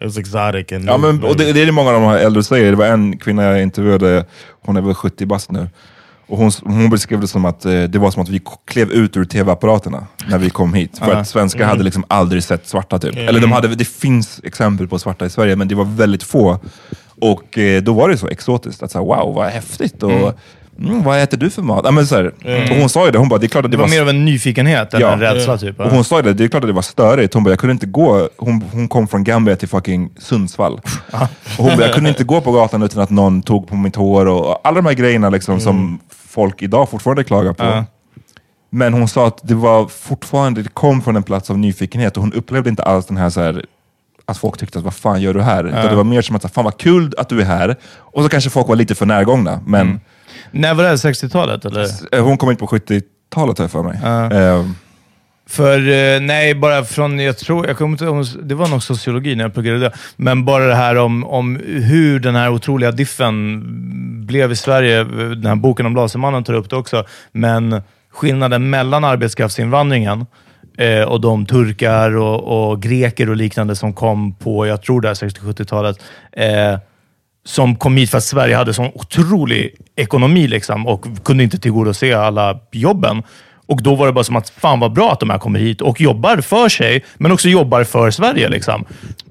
it 0.00 0.04
was 0.04 0.18
exotic 0.18 0.72
and. 0.72 0.84
Ja, 0.84 0.98
men, 0.98 1.24
och 1.24 1.36
det, 1.36 1.52
det 1.52 1.62
är 1.62 1.72
många 1.72 1.88
av 1.90 2.00
de 2.00 2.08
här 2.08 2.18
äldre 2.18 2.42
säger. 2.42 2.70
Det 2.70 2.76
var 2.76 2.86
en 2.86 3.18
kvinna 3.18 3.42
jag 3.44 3.62
intervjuade, 3.62 4.24
hon 4.64 4.76
är 4.76 4.80
väl 4.80 4.94
70 4.94 5.26
bast 5.26 5.50
nu. 5.50 5.68
Och 6.26 6.38
hon, 6.38 6.50
hon 6.64 6.90
beskrev 6.90 7.20
det 7.20 7.28
som 7.28 7.44
att 7.44 7.64
eh, 7.64 7.82
det 7.82 7.98
var 7.98 8.10
som 8.10 8.22
att 8.22 8.28
vi 8.28 8.40
klev 8.66 8.90
ut 8.92 9.16
ur 9.16 9.24
tv-apparaterna 9.24 10.06
när 10.28 10.38
vi 10.38 10.50
kom 10.50 10.74
hit. 10.74 10.98
För 10.98 11.10
Ja. 11.10 11.16
att 11.16 11.28
svenskar 11.28 11.60
Mm. 11.60 11.68
hade 11.68 11.84
liksom 11.84 12.04
aldrig 12.08 12.42
sett 12.44 12.68
svarta 12.68 12.98
typ. 12.98 13.12
Mm. 13.14 13.28
Eller 13.28 13.40
de 13.40 13.52
hade, 13.52 13.68
det 13.68 13.84
finns 13.88 14.40
exempel 14.44 14.88
på 14.88 14.98
svarta 14.98 15.26
i 15.26 15.30
Sverige, 15.30 15.56
men 15.56 15.68
det 15.68 15.74
var 15.74 15.84
väldigt 15.84 16.22
få. 16.22 16.58
Och 17.20 17.58
eh, 17.58 17.82
då 17.82 17.92
var 17.92 18.08
det 18.08 18.18
så 18.18 18.28
exotiskt. 18.28 18.82
Att 18.82 18.90
så 18.90 18.98
här, 18.98 19.04
wow, 19.06 19.34
vad 19.34 19.46
häftigt. 19.46 20.02
Och, 20.02 20.12
Mm. 20.12 20.34
Mm, 20.88 21.02
vad 21.02 21.22
äter 21.22 21.36
du 21.38 21.50
för 21.50 21.62
mat? 21.62 21.80
Ja, 21.84 21.90
men 21.90 22.06
så 22.06 22.14
här, 22.16 22.32
Mm. 22.44 22.70
Och 22.72 22.76
hon 22.76 22.88
sa 22.88 23.04
ju 23.06 23.10
det, 23.10 23.18
hon 23.18 23.28
bara, 23.28 23.38
det 23.38 23.46
är 23.46 23.48
klart 23.48 23.64
att 23.64 23.70
Det 23.70 23.76
var 23.76 23.88
mer 23.88 24.02
av 24.02 24.08
en 24.08 24.24
nyfikenhet 24.24 24.94
än 24.94 25.02
en 25.02 25.20
rädsla 25.20 25.58
typ. 25.58 25.80
och 25.80 25.90
hon 25.90 26.04
sa 26.04 26.16
ju 26.16 26.22
det, 26.22 26.32
det 26.34 26.44
är 26.44 26.48
klart 26.48 26.64
att 26.64 26.68
det 26.68 26.72
var 26.74 26.82
störigt. 26.82 27.34
Hon 27.34 27.44
bara, 27.44 27.50
jag 27.50 27.58
kunde 27.58 27.72
inte 27.72 27.86
gå, 27.86 28.28
hon, 28.36 28.64
hon 28.72 28.88
kom 28.88 29.08
från 29.08 29.24
Gambia 29.24 29.56
till 29.56 29.68
fucking 29.68 30.10
Sundsvall. 30.18 30.72
Och 31.58 31.64
hon 31.64 31.76
bara, 31.76 31.82
jag 31.86 31.94
kunde 31.94 32.08
inte 32.08 32.24
gå 32.24 32.40
på 32.40 32.52
gatan 32.52 32.82
utan 32.82 33.02
att 33.02 33.10
någon 33.10 33.42
tog 33.42 33.68
på 33.68 33.76
mitt 33.76 33.96
hår 33.96 34.26
och, 34.26 34.46
och 34.50 34.60
alla 34.64 34.76
de 34.76 34.86
här 34.86 34.94
grejerna 34.94 35.30
liksom, 35.30 35.60
som 35.60 35.98
folk 36.28 36.62
idag 36.62 36.88
fortfarande 36.88 37.24
klagar 37.24 37.52
på. 37.52 37.64
Ja. 37.64 37.84
Men 38.70 38.92
hon 38.94 39.08
sa 39.08 39.26
att 39.26 39.40
det 39.42 39.54
var 39.54 39.86
fortfarande, 39.86 40.62
det 40.62 40.68
kom 40.68 41.02
från 41.02 41.16
en 41.16 41.22
plats 41.22 41.50
av 41.50 41.58
nyfikenhet 41.58 42.16
och 42.16 42.22
hon 42.22 42.32
upplevde 42.32 42.70
inte 42.70 42.82
alls 42.82 43.06
den 43.06 43.16
här, 43.16 43.30
så 43.30 43.40
här 43.40 43.64
att 44.26 44.38
folk 44.38 44.58
tyckte 44.58 44.78
att 44.78 44.84
vad 44.84 44.94
fan 44.94 45.20
gör 45.22 45.34
du 45.34 45.42
här? 45.42 45.64
Utan 45.64 45.86
det 45.86 45.94
var 45.94 46.04
mer 46.04 46.22
som 46.22 46.36
att, 46.36 46.52
fan 46.54 46.64
vad 46.64 46.76
kul 46.76 47.14
att 47.18 47.28
du 47.28 47.40
är 47.40 47.44
här. 47.44 47.76
Och 47.98 48.22
så 48.22 48.28
kanske 48.28 48.50
folk 48.50 48.68
var 48.68 48.76
lite 48.76 48.94
för 48.94 49.06
närgångna. 49.06 49.60
Men 49.66 50.00
När 50.50 50.74
var 50.74 50.84
det? 50.84 50.90
60-talet 50.94 51.64
eller? 51.64 51.88
eh, 52.12 52.24
hon 52.24 52.36
kom 52.38 52.50
in 52.50 52.56
på 52.56 52.66
70-talet 52.66 53.58
har 53.58 53.64
jag 53.64 53.70
för 53.70 53.82
mig. 53.82 54.00
Eh, 54.04 54.66
För, 55.46 55.88
eh, 55.88 56.20
nej, 56.20 56.54
bara 56.54 56.84
från, 56.84 57.18
jag 57.18 57.38
tror, 57.38 57.66
jag 57.66 57.76
kommer 57.78 58.20
inte 58.20 58.38
det 58.42 58.54
var 58.54 58.68
nog 58.68 58.82
sociologi 58.82 59.34
när 59.36 59.44
jag 59.44 59.54
pluggade 59.54 59.78
det. 59.78 59.92
Men 60.16 60.44
bara 60.44 60.66
det 60.66 60.74
här 60.74 60.96
om, 60.96 61.24
om 61.24 61.56
hur 61.66 62.20
den 62.20 62.34
här 62.34 62.50
otroliga 62.50 62.90
diffen 62.90 63.62
blev 64.26 64.52
i 64.52 64.56
Sverige. 64.56 65.04
Den 65.04 65.46
här 65.46 65.56
boken 65.56 65.86
om 65.86 65.94
Lasermannen 65.96 66.44
tar 66.44 66.54
upp 66.54 66.70
det 66.70 66.76
också. 66.76 67.04
Men 67.32 67.82
skillnaden 68.12 68.70
mellan 68.70 69.04
arbetskraftsinvandringen 69.04 70.26
eh, 70.78 71.02
och 71.02 71.20
de 71.20 71.46
turkar 71.46 72.16
och, 72.16 72.70
och 72.70 72.82
greker 72.82 73.30
och 73.30 73.36
liknande 73.36 73.76
som 73.76 73.92
kom 73.92 74.34
på, 74.34 74.66
jag 74.66 74.82
tror 74.82 75.00
det 75.00 75.08
är 75.08 75.14
60-70-talet. 75.14 75.96
Eh, 76.32 76.78
som 77.44 77.76
kom 77.76 77.96
hit 77.96 78.10
för 78.10 78.18
att 78.18 78.24
Sverige 78.24 78.56
hade 78.56 78.74
sån 78.74 78.90
otrolig 78.94 79.74
ekonomi 79.96 80.48
liksom, 80.48 80.86
och 80.86 81.24
kunde 81.24 81.44
inte 81.44 81.58
tillgodose 81.58 82.18
alla 82.18 82.58
jobben. 82.72 83.22
Och 83.66 83.82
då 83.82 83.94
var 83.94 84.06
det 84.06 84.12
bara 84.12 84.24
som 84.24 84.36
att, 84.36 84.50
fan 84.50 84.80
vad 84.80 84.92
bra 84.92 85.12
att 85.12 85.20
de 85.20 85.30
här 85.30 85.38
kommer 85.38 85.60
hit 85.60 85.80
och 85.80 86.00
jobbar 86.00 86.36
för 86.36 86.68
sig, 86.68 87.04
men 87.18 87.32
också 87.32 87.48
jobbar 87.48 87.84
för 87.84 88.10
Sverige. 88.10 88.48
Liksom. 88.48 88.84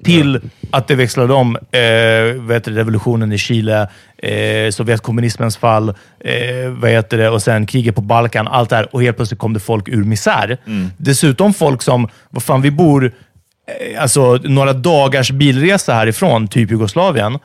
Till 0.03 0.39
att 0.71 0.87
det 0.87 0.95
växlade 0.95 1.33
om 1.33 1.55
eh, 1.55 2.41
vad 2.41 2.55
heter 2.55 2.71
det, 2.71 2.79
revolutionen 2.79 3.31
i 3.31 3.37
Chile, 3.37 3.87
eh, 4.17 4.71
Sovjetkommunismens 4.71 5.57
fall, 5.57 5.89
eh, 6.19 6.69
vad 6.69 6.91
heter 6.91 7.17
det, 7.17 7.29
och 7.29 7.41
sen 7.41 7.65
kriget 7.65 7.95
på 7.95 8.01
Balkan. 8.01 8.47
Allt 8.47 8.69
det 8.69 8.75
här. 8.75 8.95
Och 8.95 9.01
helt 9.03 9.17
plötsligt 9.17 9.39
kom 9.39 9.53
det 9.53 9.59
folk 9.59 9.87
ur 9.87 10.03
misär. 10.03 10.57
Dessutom 10.97 11.53
folk 11.53 11.81
som, 11.81 12.07
vad 12.29 12.43
fan, 12.43 12.61
vi 12.61 12.71
bor 12.71 13.05
eh, 13.05 14.01
alltså, 14.01 14.39
några 14.43 14.73
dagars 14.73 15.31
bilresa 15.31 15.93
härifrån, 15.93 16.47
typ 16.47 16.71
Jugoslavien 16.71 17.39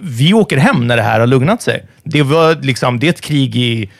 vi 0.00 0.34
åker 0.34 0.56
hem 0.56 0.86
när 0.86 0.96
det 0.96 1.02
här 1.02 1.20
har 1.20 1.26
lugnat 1.26 1.62
sig. 1.62 1.84
Det, 2.04 2.22
var 2.22 2.54
liksom, 2.62 2.98
det 2.98 3.06
är 3.06 3.10
ett 3.10 3.20
krig 3.20 3.56
i, 3.56 3.90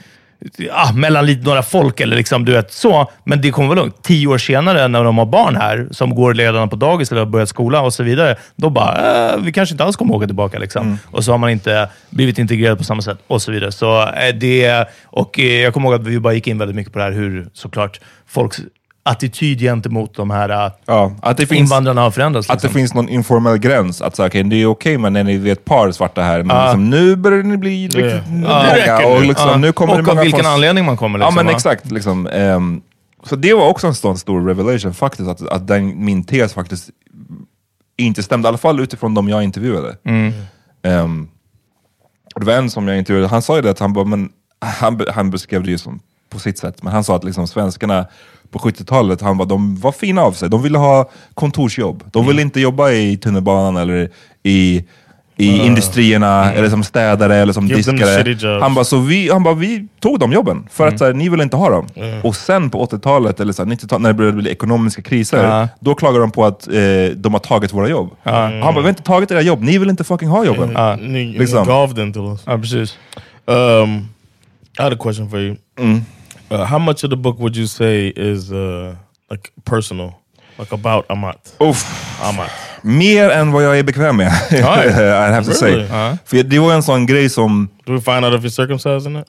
ah, 0.72 0.92
mellan 0.92 1.26
lite, 1.26 1.44
några 1.44 1.62
folk, 1.62 2.00
eller 2.00 2.16
liksom, 2.16 2.44
du 2.44 2.52
vet, 2.52 2.72
så, 2.72 3.10
men 3.24 3.40
det 3.40 3.50
kommer 3.50 3.68
vara 3.68 3.80
lugnt. 3.80 4.02
Tio 4.02 4.26
år 4.26 4.38
senare, 4.38 4.88
när 4.88 5.04
de 5.04 5.18
har 5.18 5.26
barn 5.26 5.56
här, 5.56 5.88
som 5.90 6.14
går 6.14 6.34
redan 6.34 6.68
på 6.68 6.76
dagis 6.76 7.10
eller 7.10 7.20
har 7.20 7.26
börjat 7.26 7.48
skola 7.48 7.80
och 7.80 7.94
så 7.94 8.02
vidare, 8.02 8.36
då 8.56 8.70
bara, 8.70 9.32
eh, 9.32 9.40
vi 9.40 9.52
kanske 9.52 9.72
inte 9.72 9.84
alls 9.84 9.96
kommer 9.96 10.14
åka 10.14 10.26
tillbaka. 10.26 10.58
Liksom. 10.58 10.98
Och 11.10 11.24
så 11.24 11.30
har 11.30 11.38
man 11.38 11.50
inte 11.50 11.88
blivit 12.10 12.38
integrerad 12.38 12.78
på 12.78 12.84
samma 12.84 13.02
sätt 13.02 13.18
och 13.26 13.42
så 13.42 13.52
vidare. 13.52 13.72
Så, 13.72 14.02
eh, 14.02 14.34
det, 14.34 14.88
och, 15.04 15.38
eh, 15.38 15.60
jag 15.60 15.74
kommer 15.74 15.88
ihåg 15.88 16.00
att 16.00 16.06
vi 16.06 16.20
bara 16.20 16.34
gick 16.34 16.46
in 16.46 16.58
väldigt 16.58 16.76
mycket 16.76 16.92
på 16.92 16.98
det 16.98 17.04
här, 17.04 17.12
hur 17.12 17.48
såklart 17.52 18.00
folks 18.26 18.60
attityd 19.06 19.60
gentemot 19.60 20.14
de 20.14 20.30
här 20.30 20.48
eh, 20.66 20.72
ja, 20.86 21.12
att 21.22 21.36
det 21.36 21.46
finns, 21.46 21.60
invandrarna 21.60 22.00
har 22.00 22.10
förändrats. 22.10 22.50
Att 22.50 22.58
det 22.60 22.66
liksom. 22.66 22.78
finns 22.80 22.94
någon 22.94 23.08
informell 23.08 23.58
gräns. 23.58 24.02
Att 24.02 24.16
säga, 24.16 24.26
okay, 24.26 24.42
det 24.42 24.56
är 24.62 24.66
okej 24.66 24.98
men 24.98 25.12
när 25.12 25.24
ni 25.24 25.48
är 25.48 25.52
ett 25.52 25.64
par 25.64 25.92
svarta 25.92 26.22
här, 26.22 26.42
men 26.42 26.56
Ja. 26.56 26.62
liksom, 26.64 26.90
nu 26.90 27.16
börjar 27.16 27.42
ni 27.42 27.56
bli 27.56 27.88
riktigt 27.88 28.04
Ja. 28.04 28.20
många. 28.28 29.06
Och, 29.06 29.20
liksom, 29.22 29.60
nu 29.60 29.72
kommer 29.72 29.98
Och 29.98 30.04
det 30.04 30.10
av 30.10 30.18
vilken 30.18 30.40
från- 30.44 30.52
anledning 30.52 30.84
man 30.84 30.96
kommer. 30.96 31.18
Liksom, 31.18 31.36
ja 31.36 31.42
men 31.44 31.54
exakt. 31.54 31.90
Liksom, 31.90 32.26
ehm, 32.26 32.80
så 33.24 33.36
det 33.36 33.54
var 33.54 33.68
också 33.68 33.86
en 33.86 33.94
sån 33.94 34.18
stor 34.18 34.46
revelation 34.46 34.94
faktiskt, 34.94 35.28
att, 35.28 35.48
att 35.48 35.66
den, 35.66 36.04
min 36.04 36.24
tes 36.24 36.52
faktiskt 36.54 36.90
inte 37.98 38.22
stämde. 38.22 38.46
I 38.46 38.48
alla 38.48 38.58
fall 38.58 38.80
utifrån 38.80 39.14
de 39.14 39.28
jag 39.28 39.42
intervjuade. 39.44 39.96
Mm. 40.04 41.28
Och 42.34 42.40
det 42.40 42.46
var 42.46 42.52
en 42.52 42.70
som 42.70 42.88
jag 42.88 42.98
intervjuade, 42.98 43.28
han 43.28 43.42
sa 43.42 43.56
ju 43.56 43.62
det 43.62 43.70
att 43.70 43.78
han 43.78 43.92
bara, 43.92 44.04
men 44.04 44.28
han, 44.60 45.00
han 45.14 45.30
beskrev 45.30 45.62
det 45.62 45.70
ju 45.70 45.78
som 45.78 46.00
på 46.30 46.38
sitt 46.38 46.58
sätt, 46.58 46.82
men 46.82 46.92
han 46.92 47.04
sa 47.04 47.16
att 47.16 47.24
liksom 47.24 47.46
svenskarna 47.48 48.06
på 48.50 48.58
70-talet, 48.58 49.20
han 49.20 49.36
bara, 49.38 49.44
de 49.48 49.76
var 49.80 49.92
fina 49.92 50.22
av 50.22 50.32
sig. 50.32 50.50
De 50.50 50.62
ville 50.62 50.78
ha 50.78 51.10
kontorsjobb. 51.34 52.02
De 52.12 52.26
ville 52.26 52.42
inte 52.42 52.60
jobba 52.60 52.90
i 52.90 53.16
tunnelbanan 53.16 53.76
eller 53.76 54.10
i 54.42 54.84
i 55.38 55.58
industrierna, 55.66 56.52
eller 56.52 56.68
som 56.70 56.84
städare 56.84 57.36
eller 57.36 57.52
som 57.52 57.66
Give 57.66 57.76
diskare. 57.76 58.60
Han 58.60 58.74
bara, 58.74 58.84
så 58.84 58.98
vi, 58.98 59.30
han 59.32 59.42
bara, 59.42 59.54
vi 59.54 59.88
tog 60.00 60.18
de 60.18 60.32
jobben 60.32 60.68
för 60.70 60.86
att 60.88 60.98
så 60.98 61.04
här, 61.04 61.12
ni 61.12 61.28
vill 61.28 61.40
inte 61.40 61.56
ha 61.56 61.70
dem. 61.70 61.86
Och 62.22 62.36
sen 62.36 62.70
på 62.70 62.86
80-talet, 62.86 63.40
eller 63.40 63.52
så 63.52 63.64
här, 63.64 63.70
90-talet, 63.70 64.02
när 64.02 64.08
det 64.10 64.14
började 64.14 64.36
bli 64.36 64.50
ekonomiska 64.50 65.02
kriser, 65.02 65.44
Ja. 65.44 65.68
då 65.80 65.94
klagade 65.94 66.20
de 66.20 66.30
på 66.30 66.44
att 66.44 66.68
eh, 66.68 66.74
de 67.16 67.32
har 67.32 67.38
tagit 67.38 67.72
våra 67.72 67.88
jobb. 67.88 68.10
Han 68.22 68.60
bara, 68.60 68.74
vi 68.74 68.80
har 68.82 68.88
inte 68.88 69.02
tagit 69.02 69.30
era 69.30 69.40
jobb, 69.42 69.62
ni 69.62 69.78
vill 69.78 69.90
inte 69.90 70.04
fucking 70.04 70.28
ha 70.28 70.44
jobben. 70.44 70.72
Ja. 70.74 70.96
Ni, 70.96 71.08
ni 71.08 71.38
Liksom. 71.38 71.66
gav 71.66 71.94
den 71.94 72.12
till 72.12 72.22
oss. 72.22 72.42
Ja, 72.46 72.58
precis. 72.58 72.98
Um, 73.46 74.08
I 74.78 74.82
had 74.82 74.92
a 74.92 74.96
question 75.02 75.30
for 75.30 75.38
you. 75.40 75.56
Mm. 76.48 76.60
Uh, 76.60 76.64
how 76.66 76.78
much 76.78 77.04
of 77.04 77.10
the 77.10 77.16
book 77.16 77.38
would 77.38 77.56
you 77.56 77.66
say 77.66 78.08
is 78.16 78.52
uh, 78.52 78.94
like 79.30 79.52
personal, 79.64 80.12
like 80.58 80.72
about 80.72 81.06
Amat? 81.08 81.52
Uff. 81.60 81.84
Amat. 82.22 82.50
Mer 82.82 83.30
än 83.30 83.52
vad 83.52 83.64
jag 83.64 83.78
är 83.78 83.82
bekväm 83.82 84.16
med, 84.16 84.26
I 84.52 85.32
have 85.32 85.44
to 85.44 85.52
say. 85.52 85.70
Really? 85.70 85.88
Ja. 85.90 86.18
För 86.24 86.42
det 86.42 86.58
var 86.58 86.74
en 86.74 86.82
sån 86.82 87.06
grej 87.06 87.28
som, 87.28 87.68
Do 87.84 87.92
we 87.92 88.00
find 88.00 88.24
out 88.24 88.34
if 88.34 88.44
you're 88.44 88.48
circumcised 88.48 89.12
in 89.12 89.16
it? 89.16 89.28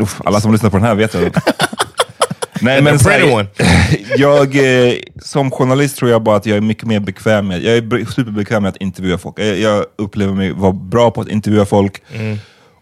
uff, 0.00 0.20
alla 0.24 0.40
som 0.40 0.52
lyssnar 0.52 0.70
på 0.70 0.76
den 0.76 0.86
här 0.86 0.94
vet 0.94 1.12
det. 1.12 1.30
Nej, 2.60 2.82
men 2.82 2.98
så 2.98 3.08
här, 3.10 3.46
jag, 4.16 4.56
eh, 4.56 4.94
som 5.22 5.50
journalist 5.50 5.96
tror 5.96 6.10
jag 6.10 6.22
bara 6.22 6.36
att 6.36 6.46
jag 6.46 6.56
är 6.56 6.60
mycket 6.60 6.84
mer 6.84 7.00
bekväm 7.00 7.48
med, 7.48 7.62
jag 7.62 7.76
är 7.76 8.12
superbekväm 8.12 8.62
med 8.62 8.68
att 8.68 8.76
intervjua 8.76 9.18
folk. 9.18 9.38
Jag, 9.38 9.84
upplever 9.96 10.34
mig 10.34 10.52
vara 10.52 10.72
bra 10.72 11.10
på 11.10 11.20
att 11.20 11.28
intervjua 11.28 11.66
folk 11.66 12.02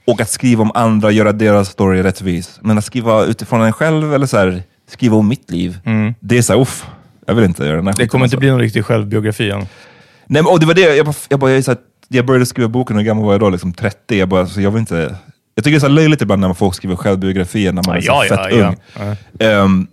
och 0.07 0.21
att 0.21 0.31
skriva 0.31 0.63
om 0.63 0.71
andra, 0.75 1.11
göra 1.11 1.33
deras 1.33 1.69
story 1.69 2.03
rättvis. 2.03 2.59
Men 2.63 2.79
att 2.79 2.85
skriva 2.85 3.25
utifrån 3.25 3.63
en 3.63 3.73
själv 3.73 4.15
eller 4.15 4.27
så 4.27 4.37
här, 4.37 4.63
skriva 4.91 5.17
om 5.17 5.29
mitt 5.29 5.51
liv, 5.51 5.79
det 6.21 6.39
är 6.39 6.43
så 6.43 6.53
här, 6.53 6.61
uff, 6.61 6.87
jag 7.27 7.35
vill 7.35 7.45
inte 7.45 7.65
göra 7.65 7.77
den 7.77 7.87
här 7.87 7.95
Det 7.99 8.07
kommer 8.09 8.25
inte 8.25 8.35
alltså. 8.37 8.41
bli 8.41 8.51
någon 8.51 8.61
riktig 8.61 8.85
självbiografi 8.85 9.51
än. 9.51 9.59
Nej, 9.59 10.43
men, 10.43 10.47
och 10.47 10.61
det 10.61 10.67
var 10.67 10.75
det, 10.75 10.97
jag, 10.97 11.07
bara, 11.07 11.15
jag, 11.29 11.41
bara, 11.41 11.51
jag, 11.51 11.59
är 11.59 11.63
så 11.63 11.71
här, 11.71 11.81
jag 12.09 12.27
började 12.27 12.47
skriva 12.47 12.69
boken, 12.69 12.97
hur 12.97 13.05
gammal 13.05 13.25
var 13.25 13.33
jag 13.33 13.41
då? 13.41 13.51
Liksom 13.51 13.73
30? 13.73 14.19
Jag, 14.19 14.29
bara, 14.29 14.47
så 14.47 14.61
jag 14.61 14.71
vill 14.71 14.81
inte... 14.81 15.17
Jag 15.55 15.65
tycker 15.65 15.75
det 15.75 15.79
är 15.79 15.89
så 15.89 15.89
löjligt 15.89 16.23
ibland 16.23 16.41
när 16.41 16.55
folk 16.55 16.75
skriver 16.75 16.97
självbiografier 16.97 17.73
när 17.73 17.83
man 17.87 17.97
är 17.97 18.01
så 18.01 18.07
Ja, 18.07 18.25
fett 18.29 18.55
ja. 18.59 18.69
ung. 18.69 19.17
Ehm, 19.39 19.87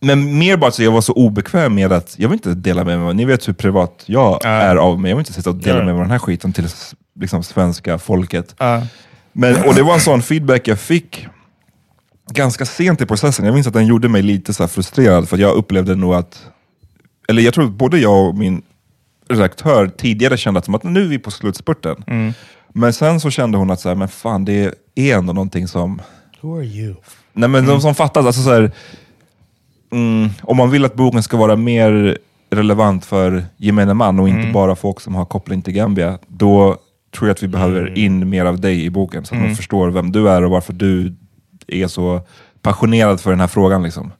men 0.00 0.38
mer 0.38 0.56
bara 0.56 0.70
så 0.70 0.82
jag 0.82 0.92
var 0.92 1.00
så 1.00 1.12
obekväm 1.12 1.74
med 1.74 1.92
att 1.92 2.14
jag 2.18 2.28
vill 2.28 2.36
inte 2.36 2.54
dela 2.54 2.84
med 2.84 2.98
mig. 3.00 3.14
Ni 3.14 3.24
vet 3.24 3.48
hur 3.48 3.52
privat 3.52 4.02
jag 4.06 4.44
är 4.44 4.76
av 4.76 5.00
mig. 5.00 5.10
Jag 5.10 5.16
vill 5.16 5.20
inte 5.22 5.32
sitta 5.32 5.50
och 5.50 5.56
dela 5.56 5.76
med 5.76 5.84
mig 5.86 5.92
av 5.94 6.00
den 6.00 6.10
här 6.10 6.18
skiten 6.18 6.52
till 6.52 6.68
liksom, 7.20 7.42
svenska 7.42 7.98
folket. 7.98 8.54
Ja. 8.58 8.86
Men, 9.32 9.68
och 9.68 9.74
det 9.74 9.82
var 9.82 9.94
en 9.94 10.00
sån 10.00 10.22
feedback 10.22 10.68
jag 10.68 10.80
fick 10.80 11.26
ganska 12.30 12.64
sent 12.64 13.00
i 13.00 13.06
processen. 13.06 13.44
Jag 13.44 13.54
minns 13.54 13.66
att 13.66 13.72
den 13.72 13.86
gjorde 13.86 14.08
mig 14.08 14.22
lite 14.22 14.54
så 14.54 14.62
här 14.62 14.68
frustrerad, 14.68 15.28
för 15.28 15.38
jag 15.38 15.54
upplevde 15.54 15.94
nog 15.94 16.14
att, 16.14 16.46
eller 17.28 17.42
jag 17.42 17.54
tror 17.54 17.64
att 17.64 17.70
både 17.70 17.98
jag 17.98 18.28
och 18.28 18.34
min 18.34 18.62
redaktör 19.28 19.88
tidigare 19.88 20.36
kände 20.36 20.58
att, 20.58 20.64
som 20.64 20.74
att 20.74 20.82
nu 20.82 21.04
är 21.04 21.08
vi 21.08 21.18
på 21.18 21.30
slutspurten. 21.30 22.04
Men 22.72 22.92
sen 22.92 23.20
så 23.20 23.30
kände 23.30 23.58
hon 23.58 23.70
att, 23.70 23.80
så 23.80 23.88
här, 23.88 23.96
men 23.96 24.08
fan 24.08 24.44
det 24.44 24.74
är 24.94 25.16
ändå 25.16 25.32
någonting 25.32 25.68
som, 25.68 26.02
Who 26.40 26.56
are 26.56 26.64
you? 26.64 26.94
nej 27.32 27.48
men 27.48 27.66
de 27.66 27.80
som 27.80 27.94
fattas, 27.94 28.26
alltså 28.26 28.42
så 28.42 28.52
här, 28.52 28.72
mm, 29.92 30.30
om 30.42 30.56
man 30.56 30.70
vill 30.70 30.84
att 30.84 30.94
boken 30.94 31.22
ska 31.22 31.36
vara 31.36 31.56
mer 31.56 32.18
relevant 32.50 33.04
för 33.04 33.44
gemene 33.56 33.94
man 33.94 34.20
och 34.20 34.28
inte 34.28 34.52
bara 34.52 34.76
folk 34.76 35.00
som 35.00 35.14
har 35.14 35.24
koppling 35.24 35.62
till 35.62 35.74
Gambia, 35.74 36.18
då 36.28 36.76
tror 37.14 37.28
jag 37.28 37.34
att 37.34 37.42
vi 37.42 37.48
behöver 37.48 37.98
in 37.98 38.28
mer 38.28 38.44
av 38.44 38.60
dig 38.60 38.84
i 38.84 38.90
boken, 38.90 39.24
så 39.24 39.34
att 39.34 39.40
man 39.40 39.56
förstår 39.56 39.90
vem 39.90 40.12
du 40.12 40.28
är 40.28 40.44
och 40.44 40.50
varför 40.50 40.72
du 40.72 41.14
är 41.66 41.86
så 41.86 42.20
passionerad 42.62 43.20
för 43.20 43.30
den 43.30 43.40
här 43.40 43.46
frågan. 43.46 43.82
Liksom. 43.82 44.12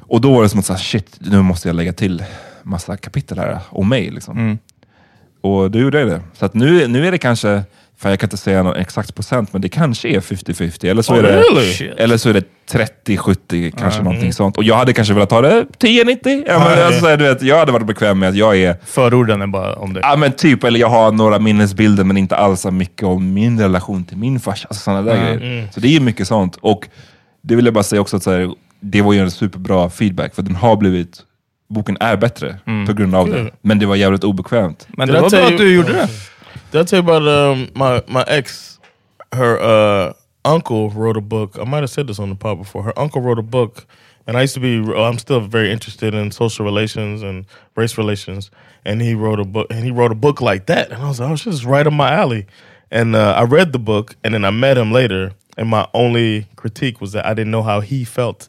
Och 0.00 0.20
då 0.20 0.34
var 0.34 0.42
det 0.42 0.48
som 0.48 0.60
att, 0.60 0.66
så 0.66 0.72
här, 0.72 0.80
shit, 0.80 1.18
nu 1.20 1.42
måste 1.42 1.68
jag 1.68 1.76
lägga 1.76 1.92
till 1.92 2.24
massa 2.62 2.96
kapitel 2.96 3.38
här 3.38 3.58
om 3.70 3.88
mig. 3.88 4.10
Liksom. 4.10 4.58
Och 5.40 5.70
då 5.70 5.78
gjorde 5.78 6.00
jag 6.00 6.08
det. 6.08 6.22
Så 6.32 6.46
att 6.46 6.54
nu, 6.54 6.88
nu 6.88 7.06
är 7.06 7.10
det 7.10 7.18
kanske, 7.18 7.62
för 8.00 8.10
jag 8.10 8.18
kan 8.20 8.26
inte 8.26 8.36
säga 8.36 8.62
någon 8.62 8.76
exakt 8.76 9.14
procent, 9.14 9.52
men 9.52 9.62
det 9.62 9.68
kanske 9.68 10.08
är 10.08 10.20
50-50. 10.20 10.90
Eller, 10.90 11.02
så 11.02 11.12
Oh, 11.12 11.18
är 11.18 11.22
det- 11.22 11.40
really? 11.40 11.90
Eller 11.96 12.16
så 12.16 12.28
är 12.28 12.34
det 12.34 12.44
30-70, 13.06 13.70
kanske 13.78 14.02
någonting 14.02 14.32
sånt. 14.32 14.56
Och 14.56 14.64
jag 14.64 14.76
hade 14.76 14.92
kanske 14.92 15.14
velat 15.14 15.30
ha 15.30 15.40
det 15.40 15.64
10-90. 15.78 16.44
Ja, 16.46 16.58
men, 16.58 16.86
alltså, 16.86 17.16
du 17.16 17.24
vet, 17.24 17.42
jag 17.42 17.58
hade 17.58 17.72
varit 17.72 17.86
bekväm 17.86 18.18
med 18.18 18.28
att 18.28 18.34
jag 18.36 18.56
är 18.56 18.76
Förorden 18.84 19.42
är 19.42 19.46
bara 19.46 19.74
om 19.74 19.92
det. 19.94 20.00
Ja 20.02 20.16
men 20.16 20.32
typ, 20.32 20.64
eller 20.64 20.80
jag 20.80 20.88
har 20.88 21.12
några 21.12 21.38
minnesbilder 21.38 22.04
men 22.04 22.16
inte 22.16 22.36
alls 22.36 22.60
så 22.60 22.70
mycket 22.70 23.02
om 23.02 23.32
min 23.34 23.60
relation 23.60 24.04
till 24.04 24.16
min 24.16 24.40
farsa. 24.40 24.68
Alltså 24.70 24.82
sådana 24.82 25.02
där 25.02 25.36
grejer. 25.38 25.68
Så 25.74 25.80
det 25.80 25.88
är 25.88 25.92
ju 25.92 26.00
mycket 26.00 26.28
sånt. 26.28 26.56
Och 26.60 26.88
det 27.42 27.56
vill 27.56 27.64
jag 27.64 27.74
bara 27.74 27.84
säga 27.84 28.00
också, 28.00 28.16
att 28.16 28.22
så 28.22 28.30
här, 28.30 28.50
det 28.80 29.02
var 29.02 29.12
ju 29.12 29.20
en 29.20 29.30
superbra 29.30 29.90
feedback, 29.90 30.34
för 30.34 30.42
den 30.42 30.54
har 30.54 30.76
blivit, 30.76 31.18
boken 31.68 31.96
är 32.00 32.16
bättre 32.16 32.56
på 32.86 32.92
grund 32.92 33.14
av 33.14 33.30
det. 33.30 33.50
Men 33.62 33.78
det 33.78 33.86
var 33.86 33.96
jävligt 33.96 34.24
obekvämt. 34.24 34.86
Men 34.88 35.08
det 35.08 35.18
I 35.18 35.20
var 35.20 35.30
bra 35.30 35.40
att 35.46 35.58
du 35.58 35.74
gjorde 35.74 35.92
det. 35.92 36.08
Did 36.70 36.80
I 36.80 36.84
tell 36.84 37.02
you 37.02 37.08
about 37.08 37.26
um, 37.26 37.70
my 37.74 38.02
my 38.08 38.24
ex? 38.28 38.78
Her 39.32 39.58
uh, 39.60 40.12
uncle 40.44 40.90
wrote 40.90 41.16
a 41.16 41.20
book. 41.20 41.58
I 41.58 41.64
might 41.64 41.80
have 41.80 41.90
said 41.90 42.06
this 42.06 42.18
on 42.18 42.28
the 42.28 42.34
pod 42.34 42.58
before. 42.58 42.82
Her 42.82 42.98
uncle 42.98 43.20
wrote 43.22 43.38
a 43.38 43.42
book, 43.42 43.86
and 44.26 44.36
I 44.36 44.42
used 44.42 44.54
to 44.54 44.60
be. 44.60 44.78
I'm 44.94 45.18
still 45.18 45.40
very 45.40 45.70
interested 45.70 46.14
in 46.14 46.30
social 46.30 46.64
relations 46.64 47.22
and 47.22 47.46
race 47.74 47.96
relations. 47.96 48.50
And 48.84 49.00
he 49.02 49.14
wrote 49.14 49.40
a 49.40 49.44
book, 49.44 49.66
and 49.70 49.84
he 49.84 49.90
wrote 49.90 50.12
a 50.12 50.14
book 50.14 50.40
like 50.40 50.66
that. 50.66 50.90
And 50.92 51.02
I 51.02 51.08
was 51.08 51.20
like, 51.20 51.30
oh, 51.30 51.36
shit, 51.36 51.52
is 51.52 51.64
right 51.66 51.86
up 51.86 51.92
my 51.92 52.12
alley. 52.12 52.46
And 52.90 53.14
uh, 53.16 53.32
I 53.36 53.42
read 53.44 53.72
the 53.72 53.78
book, 53.78 54.16
and 54.24 54.32
then 54.34 54.44
I 54.44 54.50
met 54.50 54.78
him 54.78 54.92
later. 54.92 55.32
And 55.58 55.68
my 55.68 55.88
only 55.92 56.46
critique 56.56 57.00
was 57.00 57.12
that 57.12 57.26
I 57.26 57.34
didn't 57.34 57.50
know 57.50 57.62
how 57.62 57.80
he 57.80 58.04
felt 58.04 58.48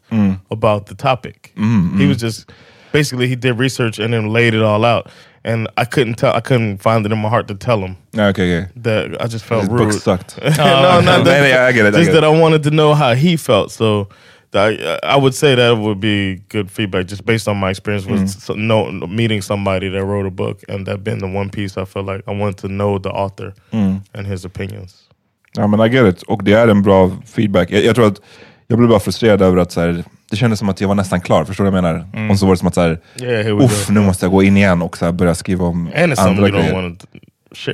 about 0.50 0.86
the 0.86 0.94
topic. 0.94 1.52
He 1.98 2.06
was 2.06 2.18
just 2.18 2.50
basically 2.92 3.26
he 3.28 3.36
did 3.36 3.58
research 3.58 3.98
and 3.98 4.12
then 4.12 4.32
laid 4.32 4.54
it 4.54 4.62
all 4.62 4.84
out. 4.84 5.10
And 5.44 5.68
I 5.78 5.84
couldn't 5.86 6.14
tell. 6.18 6.34
I 6.36 6.40
couldn't 6.40 6.78
find 6.82 7.06
it 7.06 7.12
in 7.12 7.18
my 7.18 7.28
heart 7.30 7.48
to 7.48 7.54
tell 7.54 7.78
him 7.80 7.96
Okay, 8.14 8.30
okej, 8.32 8.66
okej. 8.66 8.82
that 8.82 9.22
I 9.24 9.26
just 9.26 9.44
felt 9.44 9.62
This 9.62 9.70
rude. 9.70 9.78
book 9.88 9.92
sucked. 9.92 10.38
no, 10.58 11.00
not 11.00 11.24
that. 11.24 11.24
Nej, 11.24 11.40
nej, 11.52 11.68
I 11.68 11.72
get 11.72 11.86
it, 11.86 11.94
I 11.94 11.98
just 11.98 12.10
get 12.10 12.20
that 12.20 12.24
it. 12.24 12.36
I 12.36 12.40
wanted 12.40 12.62
to 12.64 12.70
know 12.70 12.94
how 12.94 13.14
he 13.14 13.36
felt. 13.36 13.70
So 13.72 14.08
that 14.50 14.68
I, 15.04 15.14
I 15.14 15.16
would 15.16 15.34
say 15.34 15.54
that 15.54 15.78
would 15.78 15.98
be 16.00 16.42
good 16.48 16.70
feedback, 16.70 17.06
just 17.06 17.24
based 17.24 17.48
on 17.48 17.56
my 17.56 17.70
experience 17.70 18.04
with 18.10 18.20
Mm. 18.20 18.28
so, 18.28 18.54
no, 18.54 18.90
meeting 19.06 19.42
somebody 19.42 19.88
that 19.90 20.04
wrote 20.04 20.26
a 20.26 20.30
book, 20.30 20.58
and 20.68 20.86
that 20.86 21.02
been 21.04 21.18
the 21.20 21.26
one 21.38 21.48
piece 21.50 21.78
I 21.80 21.84
felt 21.86 22.06
like 22.06 22.22
I 22.28 22.32
wanted 22.32 22.58
to 22.58 22.68
know 22.68 22.98
the 22.98 23.10
author 23.10 23.54
Mm. 23.72 24.02
and 24.14 24.26
his 24.26 24.44
opinions. 24.44 24.94
Ja 25.56 25.66
men 25.66 25.80
I 25.80 25.88
get 25.88 26.04
it. 26.06 26.22
Och 26.22 26.44
det 26.44 26.52
är 26.52 26.68
en 26.68 26.82
bra 26.82 27.10
feedback. 27.26 27.70
Jag, 27.70 27.84
jag 27.84 27.94
tror 27.94 28.06
att 28.06 28.20
jag 28.66 28.78
blev 28.78 28.88
bara 28.90 29.00
frustrerad 29.00 29.42
över 29.42 29.56
att 29.56 29.72
så 29.72 29.80
här, 29.80 30.04
det 30.30 30.36
kändes 30.36 30.58
som 30.58 30.68
att 30.68 30.80
jag 30.80 30.88
var 30.88 30.94
nästan 30.94 31.20
klar, 31.20 31.44
förstår 31.44 31.64
du 31.64 31.70
vad 31.70 31.78
jag 31.78 31.84
menar? 31.84 32.30
Och 32.30 32.38
så 32.38 32.46
var 32.46 32.52
det 32.54 32.58
som 32.58 32.68
att 32.68 32.74
så 32.74 32.80
här, 32.80 32.98
Yeah, 33.22 33.60
uff, 33.64 33.88
nu 33.90 34.00
måste 34.00 34.24
jag 34.24 34.32
gå 34.32 34.42
in 34.42 34.56
igen 34.56 34.82
och 34.82 34.96
så 34.96 35.12
börja 35.12 35.34
skriva 35.34 35.64
om 35.64 35.90
And 35.96 36.18
andra 36.18 36.48
grejer. 36.50 36.96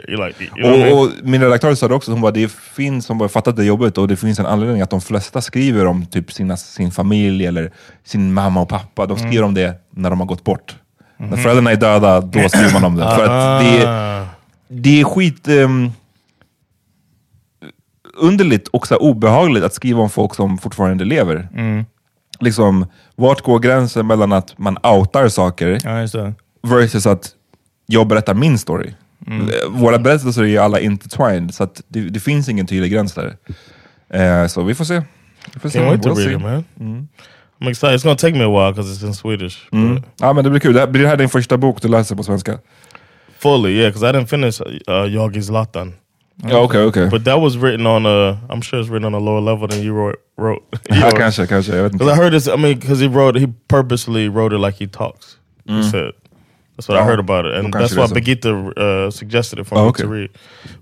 like, 0.07 0.45
you 0.45 0.51
know? 0.55 0.93
Och, 0.93 1.03
och 1.03 1.11
min 1.23 1.41
redaktör 1.43 1.75
sa 1.75 1.89
det 1.89 1.95
också, 1.95 2.11
hon 2.13 2.21
bara, 2.21 2.33
det 2.33 2.53
finns, 2.53 3.09
hon 3.09 3.19
bara 3.19 3.29
fattat 3.29 3.57
det 3.57 3.65
jobbet 3.65 3.99
och 3.99 4.09
det 4.09 4.17
finns 4.17 4.39
en 4.39 4.47
anledning 4.47 4.83
att 4.83 4.91
de 4.91 5.01
flesta 5.01 5.41
skriver 5.41 5.87
om 5.87 6.07
typ 6.07 6.33
sina, 6.33 6.57
sin 6.57 6.91
familj 6.91 7.47
eller 7.47 7.71
sin 8.05 8.33
mamma 8.35 8.61
och 8.61 8.69
pappa. 8.69 9.07
De 9.07 9.19
skriver 9.19 9.43
om 9.43 9.55
det 9.55 9.81
när 9.91 10.11
de 10.11 10.21
har 10.21 10.27
gått 10.27 10.45
bort. 10.45 10.77
När 11.17 11.37
föräldrarna 11.37 11.71
är 11.71 11.77
döda, 11.77 12.21
då 12.21 12.49
skriver 12.49 12.73
man 12.73 12.85
om 12.85 12.97
det. 12.97 13.03
För 13.17 13.25
att 13.25 13.61
det, 13.63 13.83
är- 13.83 14.21
Ah. 14.23 14.27
det 14.69 15.01
är 15.01 15.05
skit 15.05 15.49
um, 15.49 15.93
underligt 18.19 18.69
och 18.69 18.87
så 18.87 18.97
obehagligt 18.97 19.65
att 19.65 19.75
skriva 19.75 20.01
om 20.03 20.11
folk 20.11 20.35
som 20.35 20.59
fortfarande 20.59 21.05
lever. 21.05 21.49
Liksom, 22.41 22.87
vart 23.17 23.41
går 23.43 23.59
gränsen 23.59 24.07
mellan 24.07 24.33
att 24.33 24.59
man 24.59 24.79
outar 24.83 25.29
saker 25.29 25.79
Ja, 25.85 26.33
versus 26.63 27.07
att 27.07 27.31
jag 27.87 28.07
berättar 28.07 28.35
min 28.35 28.59
story. 28.59 28.95
Eh, 29.27 29.69
Våra 29.71 29.99
berättelser 29.99 30.43
är 30.43 30.47
ju 30.47 30.59
alla 30.59 30.81
intertwined, 30.81 31.55
så 31.55 31.69
det, 31.89 32.01
det 32.01 32.21
finns 32.21 32.49
ingen 32.49 32.67
tydlig 32.67 32.93
gräns 32.93 33.15
där. 33.15 33.37
Eh, 34.11 34.47
så 34.47 34.63
vi 34.63 34.75
får 34.75 34.85
se. 34.85 35.03
Vi 35.55 35.61
får 35.61 35.69
se. 35.69 35.79
Can't 35.81 35.91
wait 35.91 36.03
to 36.03 36.15
read 36.15 36.33
it, 36.33 36.41
man. 36.43 36.65
I'm 37.61 37.71
excited. 37.71 37.95
It's 38.01 38.03
gonna 38.05 38.17
take 38.17 38.35
me 38.39 38.45
a 38.45 38.49
while 38.49 38.73
because 38.73 38.95
it's 39.05 39.07
in 39.07 39.15
Swedish. 39.15 39.57
Mm. 39.73 39.95
but- 39.97 40.03
Ja, 40.21 40.33
men 40.33 40.45
det 40.45 40.51
blir 40.51 40.61
kul. 40.61 40.75
Det 40.75 40.81
här- 40.81 40.87
Blir 40.87 41.03
det 41.03 41.09
här 41.09 41.17
din 41.17 41.29
första 41.29 41.57
bok 41.57 41.83
du 41.83 41.89
läser 41.89 42.17
på 42.17 42.23
svenska? 42.23 42.59
Fully, 43.39 43.71
yeah, 43.71 43.89
because 43.93 44.07
I 44.11 44.13
didn't 44.13 44.27
finish 44.27 44.61
uh, 44.91 45.15
Yogi 45.15 45.43
Zlatan. 45.43 45.93
Ja, 46.45 46.59
okay, 46.59 46.81
okej. 46.85 47.11
But 47.11 47.25
that 47.25 47.41
was 47.41 47.57
written 47.57 47.87
on 47.87 48.07
a, 48.07 48.39
I'm 48.51 48.61
sure 48.63 48.81
it's 48.81 48.91
written 48.91 49.05
on 49.05 49.15
a 49.15 49.19
lower 49.25 49.41
level 49.41 49.69
than 49.69 49.83
you 49.83 49.95
wrote. 49.95 50.19
wrote. 50.37 50.63
Ja, 50.91 51.11
kanske, 51.11 51.47
kanske. 51.47 51.77
Jag 51.77 51.83
vet 51.83 51.93
Because 51.93 52.09
I 52.11 52.13
inte. 52.13 52.23
heard 52.23 52.33
this, 52.33 52.47
I 52.49 52.57
mean, 52.57 52.79
because 52.79 53.01
he 53.01 53.09
wrote, 53.09 53.39
he 53.41 53.47
purposely 53.69 54.29
wrote 54.29 54.55
it 54.57 54.59
like 54.61 54.77
he 54.79 54.87
talks. 54.87 55.39
He 55.67 55.83
said. 55.83 56.13
That's 56.77 56.89
what 56.89 56.99
I 56.99 57.05
heard 57.05 57.19
about 57.21 57.47
it. 57.47 57.55
And 57.55 57.73
that's 57.73 57.97
why 57.97 58.07
så. 58.07 58.15
Birgitta 58.15 58.51
uh, 58.77 59.11
suggested 59.11 59.59
it 59.59 59.67
for 59.67 59.79
Oh, 59.79 59.83
me 59.85 59.89
okay. 59.89 60.03
to 60.03 60.09
read. 60.09 60.31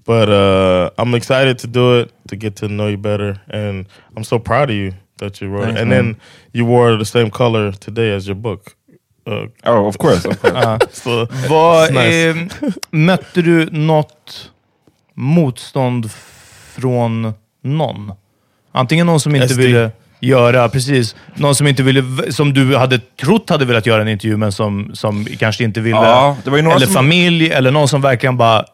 But 0.04 0.28
uh, 0.28 0.90
I'm 0.98 1.14
excited 1.14 1.58
to 1.60 1.66
do 1.68 2.00
it, 2.00 2.10
to 2.28 2.36
get 2.36 2.56
to 2.56 2.66
know 2.68 2.88
you 2.88 2.96
better. 2.98 3.36
And 3.48 3.86
I'm 4.16 4.24
so 4.24 4.38
proud 4.40 4.70
of 4.70 4.76
you 4.76 4.92
that 5.18 5.40
you 5.40 5.48
wrote 5.50 5.64
Thanks, 5.66 5.78
it. 5.78 5.82
And 5.82 5.90
man. 5.90 6.04
then 6.04 6.16
you 6.52 6.64
wore 6.66 6.96
the 6.96 7.04
same 7.04 7.30
color 7.30 7.70
today 7.72 8.12
as 8.16 8.26
your 8.26 8.34
book. 8.36 8.74
Uh, 9.26 9.46
Oh, 9.64 9.86
of 9.86 9.96
course. 9.98 10.24
Of 10.24 10.40
course. 10.42 10.78
so 11.02 11.26
Vad, 11.48 11.92
nice. 11.92 12.48
mötte 12.90 13.42
du 13.42 13.66
något 13.70 14.50
motstånd 15.14 16.10
från 16.76 17.34
någon? 17.62 18.12
Antingen 18.72 19.06
någon 19.06 19.20
som 19.20 19.34
inte 19.36 19.48
SD. 19.48 19.58
ville 19.60 19.90
göra, 20.20 20.68
precis, 20.68 21.16
någon 21.34 21.54
som 21.54 21.66
inte 21.66 21.82
ville, 21.82 22.32
som 22.32 22.54
du 22.54 22.76
hade 22.76 22.98
trott 22.98 23.50
hade 23.50 23.64
velat 23.64 23.86
göra 23.86 24.02
en 24.02 24.08
intervju, 24.08 24.36
men 24.36 24.52
som, 24.52 24.90
som 24.94 25.24
kanske 25.24 25.64
inte 25.64 25.80
ville. 25.80 25.96
Ja, 25.96 26.36
det 26.44 26.50
var 26.50 26.56
ju 26.56 26.62
några 26.62 26.76
eller 26.76 26.86
som- 26.86 26.94
familj, 26.94 27.50
eller 27.50 27.70
någon 27.70 27.88
som 27.88 28.00
verkligen 28.00 28.36
bara 28.36 28.64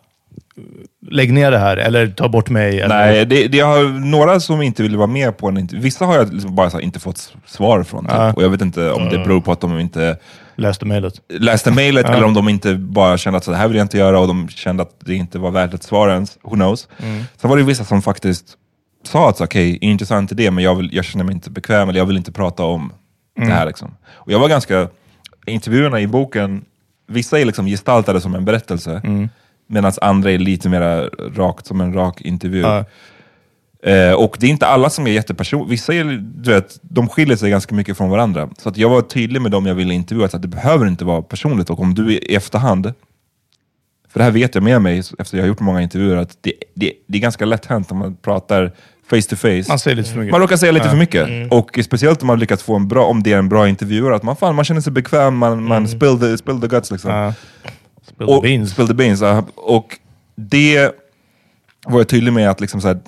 lägg 1.11 1.33
ner 1.33 1.51
det 1.51 1.59
här, 1.59 1.77
eller 1.77 2.07
ta 2.07 2.29
bort 2.29 2.51
mig. 2.51 2.81
Eller... 2.81 2.97
Nej, 2.97 3.27
det, 3.27 3.49
det 3.49 3.61
har 3.61 3.83
några 4.11 4.41
som 4.41 4.63
inte 4.63 4.83
ville 4.83 4.97
vara 4.97 5.07
med 5.07 5.39
på 5.39 5.49
en 5.49 5.59
intervju. 5.59 5.83
Vissa 5.83 6.05
har 6.07 6.17
jag 6.17 6.33
liksom 6.35 6.55
bara 6.55 6.71
så 6.71 6.77
här, 6.77 6.85
inte 6.85 7.01
fått 7.01 7.33
svar 7.47 7.83
från. 7.83 8.05
Typ. 8.05 8.13
Ja. 8.15 8.33
Och 8.33 8.43
jag 8.43 8.51
vet 8.51 8.61
inte 8.61 8.91
om 8.91 9.09
det 9.09 9.19
beror 9.19 9.41
på 9.41 9.53
att 9.53 9.61
de 9.61 9.79
inte 9.81 10.17
Läste 10.57 10.85
mejlet. 10.85 11.15
läste 11.29 11.71
mejlet 11.71 12.07
Ja. 12.09 12.15
eller 12.15 12.25
om 12.27 12.35
de 12.35 12.49
inte 12.49 12.75
bara 12.75 13.19
kände 13.19 13.37
att 13.37 13.45
så 13.45 13.53
här 13.53 13.69
vill 13.69 13.77
jag 13.77 13.85
inte 13.85 13.99
göra 13.99 14.21
och 14.21 14.29
de 14.29 14.49
kände 14.49 14.83
att 14.83 14.95
det 15.01 15.15
inte 15.15 15.39
var 15.39 15.51
värt 15.51 15.75
ett 15.75 15.83
svar 15.83 16.09
ens. 16.09 16.39
Who 16.43 16.51
knows? 16.55 16.89
Mm. 17.03 17.23
Sen 17.37 17.51
var 17.51 17.57
det 17.57 17.63
vissa 17.63 17.85
som 17.85 18.03
faktiskt 18.03 18.57
sa 19.05 19.29
att 19.29 19.41
okej, 19.41 19.79
intressant 19.81 20.33
idé, 20.33 20.51
men 20.51 20.65
jag, 20.65 20.75
vill, 20.75 20.95
jag 20.95 21.05
känner 21.05 21.25
mig 21.25 21.35
inte 21.35 21.51
bekväm 21.51 21.89
eller 21.89 21.99
jag 21.99 22.07
vill 22.07 22.17
inte 22.17 22.33
prata 22.33 22.63
om 22.65 22.93
Mm. 23.37 23.49
det 23.49 23.55
här. 23.55 23.67
Liksom. 23.67 23.95
Och 24.13 24.33
jag 24.33 24.39
var 24.39 24.49
ganska, 24.49 24.89
intervjuerna 25.47 26.01
i 26.01 26.07
boken, 26.07 26.65
vissa 27.09 27.41
är 27.41 27.45
liksom 27.45 27.67
gestaltade 27.67 28.21
som 28.21 28.35
en 28.35 28.45
berättelse, 28.45 29.01
Mm. 29.05 29.29
medan 29.67 29.93
andra 30.01 30.31
är 30.31 30.39
lite 30.39 30.69
mer 30.69 31.11
rakt 31.37 31.67
som 31.67 31.81
en 31.81 31.93
rak 31.95 32.21
intervju. 32.21 32.61
Ja. 32.61 32.85
Eh, 33.83 34.13
och 34.13 34.37
det 34.41 34.47
är 34.47 34.51
inte 34.51 34.67
alla 34.67 34.91
som 34.91 35.07
är 35.07 35.11
jättepersonliga. 35.11 35.71
Vissa 35.71 35.95
är, 35.95 36.05
du 36.35 36.51
vet, 36.53 36.79
de 36.83 37.09
skiljer 37.09 37.37
sig 37.37 37.51
ganska 37.51 37.75
mycket 37.75 37.97
från 37.97 38.11
varandra. 38.11 38.49
Så 38.59 38.69
att 38.69 38.77
jag 38.77 38.89
var 38.89 39.03
tydlig 39.03 39.43
med 39.43 39.51
dem 39.51 39.67
jag 39.67 39.75
ville 39.75 39.95
intervjua, 39.95 40.27
att 40.27 40.43
det 40.43 40.49
behöver 40.49 40.87
inte 40.87 41.05
vara 41.05 41.23
personligt. 41.23 41.71
Och 41.71 41.81
om 41.81 41.95
du 41.95 42.13
i 42.13 42.35
efterhand, 42.35 42.93
för 44.09 44.19
det 44.21 44.25
här 44.25 44.31
vet 44.31 44.55
jag 44.55 44.65
med 44.65 44.83
mig 44.83 45.03
efter 45.19 45.37
jag 45.37 45.45
har 45.45 45.49
gjort 45.49 45.61
många 45.61 45.83
intervjuer, 45.83 46.17
att 46.17 46.39
det, 46.41 46.53
det, 46.75 46.93
det 47.07 47.19
är 47.19 47.23
ganska 47.23 47.45
lätt 47.45 47.67
hänt 47.67 47.93
om 47.93 47.99
man 47.99 48.17
pratar 48.17 48.73
face 49.11 49.23
to 49.23 49.37
face. 49.37 49.65
Man 49.69 49.79
säger 49.79 49.97
lite 49.97 50.11
för 50.11 50.19
mycket. 50.19 50.33
Man 50.33 50.41
råkar 50.41 50.57
säga 50.57 50.73
lite 50.73 50.87
Ja. 50.87 50.91
för 50.91 50.99
mycket. 50.99 51.29
Mm. 51.29 51.49
Och 51.49 51.79
speciellt 51.85 52.23
om 52.23 52.27
man 52.27 52.39
lyckats 52.39 52.63
få 52.63 52.77
en 52.77 52.89
bra, 52.89 53.05
om 53.05 53.23
det 53.23 53.33
är 53.33 53.39
en 53.39 53.49
bra 53.49 53.69
intervjuare, 53.69 54.17
att 54.17 54.23
man, 54.23 54.37
fan, 54.37 54.55
man 54.55 54.65
känner 54.65 54.81
sig 54.81 54.93
bekväm, 54.93 55.37
man, 55.37 55.65
man 55.65 55.89
spill, 55.89 56.19
the, 56.21 56.39
spill 56.39 56.61
the 56.61 56.67
guts 56.67 56.91
liksom. 56.91 57.11
Mm. 57.11 57.23
Ja. 57.25 57.35
Spill 58.03 58.27
och, 58.27 58.43
the 58.43 58.49
beans. 58.49 58.71
Spill 58.71 58.89
the 58.89 58.95
beans, 58.95 59.21
ja. 59.21 59.45
Och 59.55 59.99
det 60.37 60.91
var 61.87 62.01
jag 62.01 62.09
tydlig 62.09 62.33
med 62.33 62.51
att 62.51 62.61
liksom 62.61 62.81
så 62.81 62.89
här, 62.89 63.01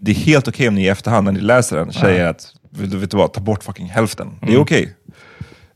det 0.00 0.10
är 0.10 0.14
helt 0.14 0.48
okej 0.48 0.68
om 0.68 0.74
ni 0.74 0.84
i 0.84 0.88
efterhand 0.88 1.24
när 1.24 1.32
ni 1.32 1.40
läser 1.40 1.76
den 1.76 1.92
säger 1.92 2.26
att, 2.26 2.52
vet 2.70 3.10
du, 3.10 3.16
vad, 3.16 3.32
ta 3.32 3.40
bort 3.40 3.64
fucking 3.64 3.86
hälften. 3.86 4.28
Det 4.40 4.46
är 4.46 4.50
Mm. 4.50 4.62
okej. 4.62 4.94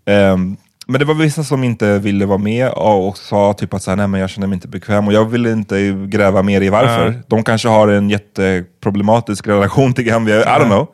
Ehm, 0.07 0.57
men 0.87 0.99
det 0.99 1.05
var 1.05 1.15
vissa 1.15 1.45
som 1.45 1.65
inte 1.65 1.99
ville 1.99 2.27
vara 2.27 2.39
med 2.39 2.69
och, 2.71 3.19
sa 3.19 3.53
typ 3.55 3.75
att 3.75 3.83
så 3.83 3.91
här, 3.91 3.97
nej 3.97 4.07
men 4.07 4.21
jag 4.21 4.31
känner 4.31 4.47
mig 4.47 4.55
inte 4.55 4.69
bekväm 4.69 5.07
och 5.07 5.13
jag 5.13 5.25
ville 5.25 5.53
inte 5.53 6.07
gräva 6.09 6.43
mer 6.43 6.61
i 6.61 6.69
varför. 6.69 7.11
Nej. 7.11 7.21
De 7.29 7.45
kanske 7.45 7.69
har 7.69 7.89
en 7.89 8.11
jätteproblematisk 8.11 9.47
relation 9.47 9.95
till 9.95 10.05
Gambia, 10.05 10.41
I 10.41 10.45
don't 10.45 10.67
know. 10.67 10.87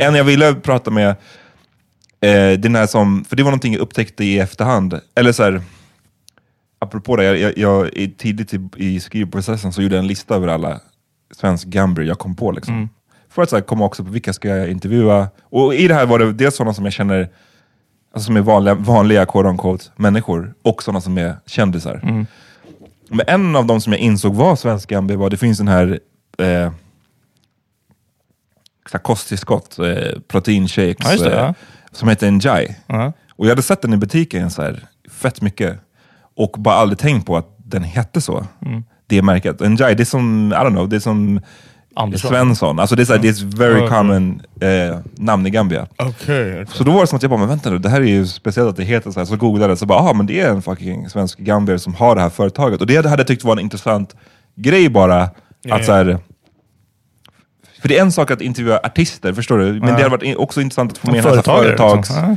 En 0.00 0.14
jag 0.14 0.24
ville 0.24 0.54
prata 0.54 0.90
med, 0.90 1.08
eh, 2.20 2.58
den 2.58 2.74
här 2.74 2.86
som, 2.86 3.24
för 3.24 3.36
det 3.36 3.42
var 3.42 3.50
någonting 3.50 3.72
jag 3.72 3.80
upptäckte 3.82 4.24
i 4.24 4.38
efterhand, 4.38 5.00
eller 5.14 5.32
så 5.32 5.42
här, 5.42 5.62
apropå 6.78 7.16
det, 7.16 7.24
jag, 7.24 7.38
jag, 7.38 7.52
jag, 7.58 7.90
tidigt 8.18 8.54
i, 8.54 8.68
i 8.76 9.00
skrivprocessen 9.00 9.72
så 9.72 9.82
gjorde 9.82 9.94
jag 9.94 10.02
en 10.02 10.08
lista 10.08 10.34
över 10.34 10.48
alla 10.48 10.80
svensk 11.34 11.66
gambier 11.66 12.08
jag 12.08 12.18
kom 12.18 12.36
på. 12.36 12.52
Liksom. 12.52 12.74
Mm. 12.74 12.88
För 13.28 13.42
att 13.42 13.50
så 13.50 13.56
här, 13.56 13.62
komma 13.62 13.84
också 13.84 14.04
på 14.04 14.10
vilka 14.10 14.32
ska 14.32 14.48
jag 14.48 14.70
intervjua. 14.70 15.28
Och 15.42 15.74
i 15.74 15.88
det 15.88 15.94
här 15.94 16.06
var 16.06 16.18
det 16.18 16.32
dels 16.32 16.56
sådana 16.56 16.74
som 16.74 16.84
jag 16.84 16.92
känner, 16.92 17.28
alltså 18.14 18.26
som 18.26 18.36
är 18.36 18.40
vanliga, 18.40 18.74
vanliga 18.74 19.26
quote 19.26 19.48
unquote, 19.48 19.84
människor, 19.96 20.54
och 20.62 20.82
sådana 20.82 21.00
som 21.00 21.18
är 21.18 21.36
kändisar. 21.46 22.00
Mm. 22.02 22.26
Men 23.08 23.26
en 23.28 23.56
av 23.56 23.66
dem 23.66 23.80
som 23.80 23.92
jag 23.92 24.00
insåg 24.00 24.34
var 24.34 24.56
svensk 24.56 24.88
gambier 24.88 25.18
var, 25.18 25.30
det 25.30 25.36
finns 25.36 25.58
den 25.58 25.68
här 25.68 26.00
eh, 26.38 26.72
kosttillskott, 29.02 29.78
eh, 29.78 30.20
proteinshakes, 30.28 31.20
Ja, 31.20 31.24
det, 31.24 31.32
eh, 31.32 31.38
ja. 31.38 31.54
som 31.92 32.08
heter 32.08 32.26
Enjai. 32.26 32.76
Ja. 32.86 33.12
Och 33.36 33.46
jag 33.46 33.50
hade 33.50 33.62
sett 33.62 33.82
den 33.82 33.92
i 33.92 33.96
butiken 33.96 34.50
så 34.50 34.62
här, 34.62 34.88
fett 35.10 35.40
mycket. 35.40 35.78
Och 36.36 36.50
bara 36.58 36.74
aldrig 36.74 36.98
tänkt 36.98 37.26
på 37.26 37.36
att 37.36 37.54
den 37.58 37.82
hette 37.82 38.20
så. 38.20 38.46
Mm. 38.66 38.84
Det 39.06 39.22
märket. 39.22 39.60
Enjai, 39.60 39.94
det 39.94 40.02
är 40.02 40.04
som, 40.04 40.52
I 40.52 40.56
don't 40.56 40.70
know, 40.70 40.88
det 40.88 40.96
är 40.96 41.00
som 41.00 41.40
Andersson. 41.96 42.30
Svensson. 42.30 42.78
Alltså 42.78 42.96
det 42.96 43.02
är, 43.02 43.06
här, 43.12 43.18
det 43.18 43.28
är 43.28 43.32
ett 43.32 43.40
very 43.42 43.80
Ja, 43.80 43.88
common 43.88 44.42
eh, 44.60 44.98
namn 45.16 45.46
i 45.46 45.50
Gambia. 45.50 45.86
Okej. 45.96 46.66
Så 46.68 46.84
då 46.84 46.92
var 46.92 47.00
det 47.00 47.06
som 47.06 47.16
att 47.16 47.22
jag 47.22 47.30
bara, 47.30 47.40
men 47.40 47.48
vänta 47.48 47.70
nu, 47.70 47.78
det 47.78 47.88
här 47.88 48.00
är 48.00 48.04
ju 48.04 48.26
speciellt 48.26 48.68
att 48.70 48.76
det 48.76 48.84
heter 48.84 49.10
så 49.10 49.20
här. 49.20 49.24
Så 49.26 49.36
googlade 49.36 49.70
jag, 49.70 49.78
så 49.78 49.86
bara, 49.86 49.98
aha, 49.98 50.12
men 50.12 50.26
det 50.26 50.40
är 50.40 50.48
en 50.50 50.62
fucking 50.62 51.08
svensk 51.08 51.38
gambier 51.38 51.76
som 51.78 51.94
har 51.94 52.14
det 52.14 52.20
här 52.20 52.28
företaget. 52.30 52.80
Och 52.80 52.86
det 52.86 52.96
hade 52.96 53.08
jag 53.20 53.26
tyckt 53.26 53.44
var 53.44 53.52
en 53.52 53.58
intressant 53.58 54.16
grej 54.56 54.88
bara. 54.88 55.28
Ja, 55.62 55.76
att 55.76 55.84
så 55.84 55.92
här, 55.92 56.18
för 57.80 57.88
det 57.88 57.98
är 57.98 58.02
en 58.02 58.12
sak 58.12 58.30
att 58.30 58.40
intervjua 58.40 58.80
artister, 58.82 59.32
förstår 59.32 59.58
du? 59.58 59.64
Men 59.64 59.80
Ja. 59.80 59.86
det 59.86 59.92
hade 60.02 60.08
varit 60.08 60.36
också 60.36 60.60
intressant 60.60 60.92
att 60.92 60.98
få 60.98 61.10
med 61.10 61.18
en 61.18 61.24
massa 61.36 61.42
företags... 61.42 61.96
liksom. 62.10 62.16
Ja. 62.30 62.36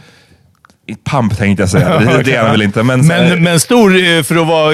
Pamp 0.96 1.38
tänkte 1.38 1.64
jag 1.64 1.70
säga, 1.70 2.00
det, 2.00 2.24
det 2.24 2.36
är 2.36 2.42
han 2.42 2.52
väl 2.52 2.62
inte. 2.62 2.84
Men, 2.84 3.08
Men, 3.08 3.44
men 3.44 3.60
stor 3.60 3.96
eh, 3.96 4.24
för 4.24 4.36
att 4.36 4.48
vara, 4.48 4.72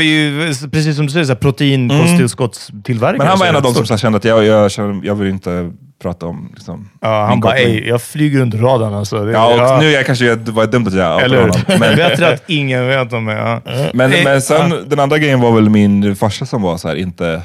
precis 0.72 0.96
som 0.96 1.06
du 1.06 1.12
säger, 1.12 1.26
så 1.26 1.34
här 1.34 1.40
protein, 1.40 1.90
kosttillskottstillverkare. 1.90 3.18
men 3.18 3.28
han 3.28 3.40
var 3.40 3.46
en 3.46 3.56
av 3.56 3.62
de 3.62 3.74
som 3.74 3.86
så 3.86 3.98
kände 3.98 4.18
att 4.18 4.24
jag, 4.26 4.46
jag, 4.46 4.72
känner, 4.72 5.06
jag 5.06 5.16
vill 5.16 5.28
inte 5.28 5.72
prata 6.02 6.26
om 6.26 6.52
liksom, 6.56 6.90
Ja, 7.02 7.26
han 7.26 7.40
bara, 7.40 7.58
ej, 7.58 7.88
jag 7.88 8.02
flyger 8.02 8.42
under 8.42 8.58
radarn 8.58 8.94
alltså. 8.94 9.26
Det, 9.26 9.32
Ja, 9.32 9.74
och 9.76 9.84
nu 9.84 9.90
är 9.90 9.94
jag 9.94 10.06
kanske, 10.06 10.36
det 10.36 10.52
var 10.52 10.66
dumt 10.66 10.88
att 10.88 10.94
jag 10.94 11.22
Eller 11.22 11.36
hur? 11.38 11.42
honom. 11.42 11.62
Men, 11.68 11.80
Bättre 11.96 12.34
att 12.34 12.44
ingen 12.48 12.88
vet 12.88 13.14
om 13.14 13.26
det. 13.26 13.34
Ja. 13.34 13.62
men, 13.94 14.14
Eh, 14.14 14.24
men 14.24 14.42
sen, 14.42 14.72
ja. 14.72 14.78
den 14.88 15.00
andra 15.00 15.18
grejen 15.18 15.42
var 15.42 15.52
väl 15.52 15.70
min 15.70 16.16
farsa 16.16 16.46
som 16.46 16.62
var 16.62 16.78
så 16.78 16.88
här, 16.88 16.96
inte... 16.96 17.42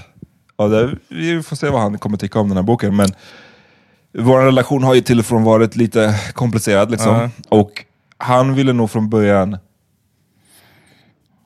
Ja, 0.58 0.68
det, 0.68 0.90
vi 1.08 1.42
får 1.42 1.56
se 1.56 1.68
vad 1.68 1.80
han 1.80 1.98
kommer 1.98 2.16
tycka 2.16 2.38
om 2.38 2.48
den 2.48 2.56
här 2.56 2.64
boken, 2.64 2.96
men 2.96 3.08
vår 4.18 4.40
relation 4.40 4.82
har 4.84 4.94
ju 4.94 5.00
till 5.00 5.18
och 5.18 5.26
från 5.26 5.44
varit 5.44 5.76
lite 5.76 6.14
komplicerad. 6.32 6.90
Liksom. 6.90 7.14
Ja. 7.14 7.30
Och 7.48 7.84
han 8.18 8.54
ville 8.54 8.72
nog 8.72 8.90
från 8.90 9.08
början 9.08 9.56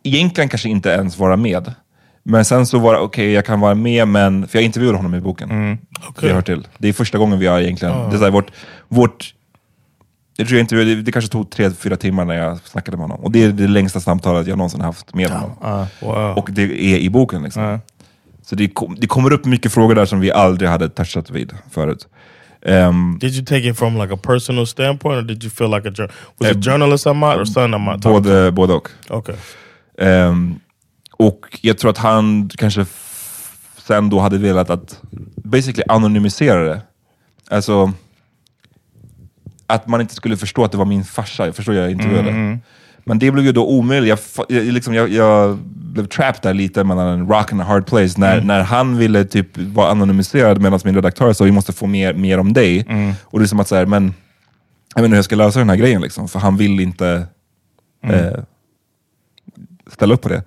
egentligen 0.02 0.48
kanske 0.48 0.68
inte 0.68 0.88
ens 0.88 1.18
vara 1.18 1.36
med. 1.36 1.74
Men 2.22 2.44
sen 2.44 2.66
så 2.66 2.78
var 2.78 2.94
det, 2.94 3.00
okej 3.00 3.32
jag 3.32 3.46
kan 3.46 3.60
vara 3.60 3.74
med, 3.74 4.08
men, 4.08 4.48
för 4.48 4.58
jag 4.58 4.64
intervjuade 4.64 4.98
honom 4.98 5.14
i 5.14 5.20
boken. 5.20 5.50
Mm. 5.50 5.78
Vi 6.22 6.28
hör 6.28 6.42
till. 6.42 6.68
Det 6.78 6.88
är 6.88 6.92
första 6.92 7.18
gången 7.18 7.38
vi 7.38 7.46
har 7.46 7.60
egentligen, 7.60 7.94
Ah. 7.94 8.08
det 8.08 8.16
är 8.16 8.18
så 8.18 8.24
här, 8.24 8.30
vårt, 8.30 8.50
vårt 8.88 9.34
jag 10.36 10.48
tror 10.48 10.58
jag 10.58 10.64
intervjuade, 10.64 11.02
det 11.02 11.12
kanske 11.12 11.30
tog 11.30 11.50
tre, 11.50 11.70
fyra 11.70 11.96
timmar 11.96 12.24
när 12.24 12.34
jag 12.34 12.58
snackade 12.58 12.96
med 12.96 13.04
honom. 13.04 13.24
Och 13.24 13.32
det 13.32 13.42
är 13.42 13.52
det 13.52 13.68
längsta 13.68 14.00
samtalet 14.00 14.46
jag 14.46 14.58
någonsin 14.58 14.80
haft 14.80 15.14
med 15.14 15.30
honom. 15.30 15.50
Ja. 15.60 15.86
Wow. 16.00 16.38
Och 16.38 16.48
det 16.52 16.62
är 16.62 16.98
i 16.98 17.10
boken. 17.10 17.42
Liksom. 17.42 17.62
Ja. 17.62 17.78
Så 18.42 18.54
det, 18.54 18.68
kom, 18.68 18.96
det 18.98 19.06
kommer 19.06 19.32
upp 19.32 19.44
mycket 19.44 19.72
frågor 19.72 19.94
där 19.94 20.04
som 20.04 20.20
vi 20.20 20.32
aldrig 20.32 20.70
hade 20.70 20.88
touchat 20.88 21.30
vid 21.30 21.52
förut. 21.70 22.08
Ehm, 22.66 23.18
Did 23.20 23.34
you 23.34 23.44
take 23.44 23.68
it 23.70 23.76
from 23.78 23.96
like 23.98 24.14
a 24.14 24.16
personal 24.16 24.66
standpoint, 24.66 25.18
or 25.18 25.22
did 25.22 25.44
you 25.44 25.50
feel 25.50 25.70
like 25.70 25.88
a 25.88 26.08
was 26.38 26.50
Eh, 26.50 26.50
it 26.50 26.64
journalist 26.64 27.06
Ahmad 27.06 27.38
or 27.40 27.44
son 27.44 27.74
Ahmad? 27.74 28.00
både, 28.00 28.50
både 28.52 28.72
och. 28.74 28.88
Okay. 29.08 29.34
Ehm, 29.98 30.60
och 31.12 31.58
jag 31.62 31.78
tror 31.78 31.90
att 31.90 31.98
han 31.98 32.48
kanske 32.58 32.86
sen 33.78 34.10
då 34.10 34.18
hade 34.20 34.38
velat 34.38 34.70
att 34.70 35.00
basically 35.36 35.82
anonymisera 35.88 36.64
det. 36.64 36.80
Alltså 37.50 37.92
att 39.66 39.86
man 39.88 40.00
inte 40.00 40.14
skulle 40.14 40.36
förstå 40.36 40.64
att 40.64 40.72
det 40.72 40.78
var 40.78 40.84
min 40.84 41.04
farsa. 41.04 41.46
Jag 41.46 41.56
förstår 41.56 41.74
jag 41.74 41.90
intervjuade. 41.90 42.30
Mm. 42.30 42.60
Men 43.04 43.18
det 43.18 43.30
blev 43.30 43.44
ju 43.46 43.52
då 43.52 43.66
omöjligt. 43.66 44.18
Jag, 44.48 44.50
jag, 44.58 44.64
liksom, 44.72 44.94
jag, 44.94 45.08
jag 45.08 45.56
blev 45.74 46.06
trapped 46.06 46.42
där 46.42 46.54
lite 46.54 46.84
mellan 46.84 47.06
en 47.08 47.26
rock 47.28 47.52
and 47.52 47.60
a 47.60 47.64
hard 47.64 47.86
place. 47.86 48.20
När, 48.20 48.34
Mm. 48.34 48.46
när 48.46 48.62
han 48.62 48.96
ville 48.98 49.24
typ 49.24 49.58
vara 49.58 49.90
anonymiserad 49.90 50.60
medan 50.62 50.80
min 50.84 50.94
redaktör 50.94 51.32
sa 51.32 51.44
vi 51.44 51.50
måste 51.52 51.72
få 51.72 51.86
mer, 51.86 52.14
mer 52.14 52.38
om 52.38 52.52
dig. 52.52 52.84
Mm. 52.88 53.12
Och 53.24 53.38
det 53.38 53.44
är 53.44 53.46
som 53.46 53.60
att 53.60 53.68
så 53.68 53.76
här, 53.76 53.86
men 53.86 54.14
jag 54.94 55.02
vet 55.02 55.04
inte 55.06 55.14
hur 55.14 55.18
jag 55.18 55.24
ska 55.24 55.36
lösa 55.36 55.58
den 55.58 55.68
här 55.70 55.76
grejen 55.76 56.00
liksom. 56.02 56.28
För 56.28 56.38
han 56.38 56.56
vill 56.56 56.80
inte 56.80 57.26
Mm. 58.04 58.16
eh, 58.16 58.32
ställa 59.92 60.14
upp 60.14 60.22
på 60.22 60.28
det. 60.28 60.42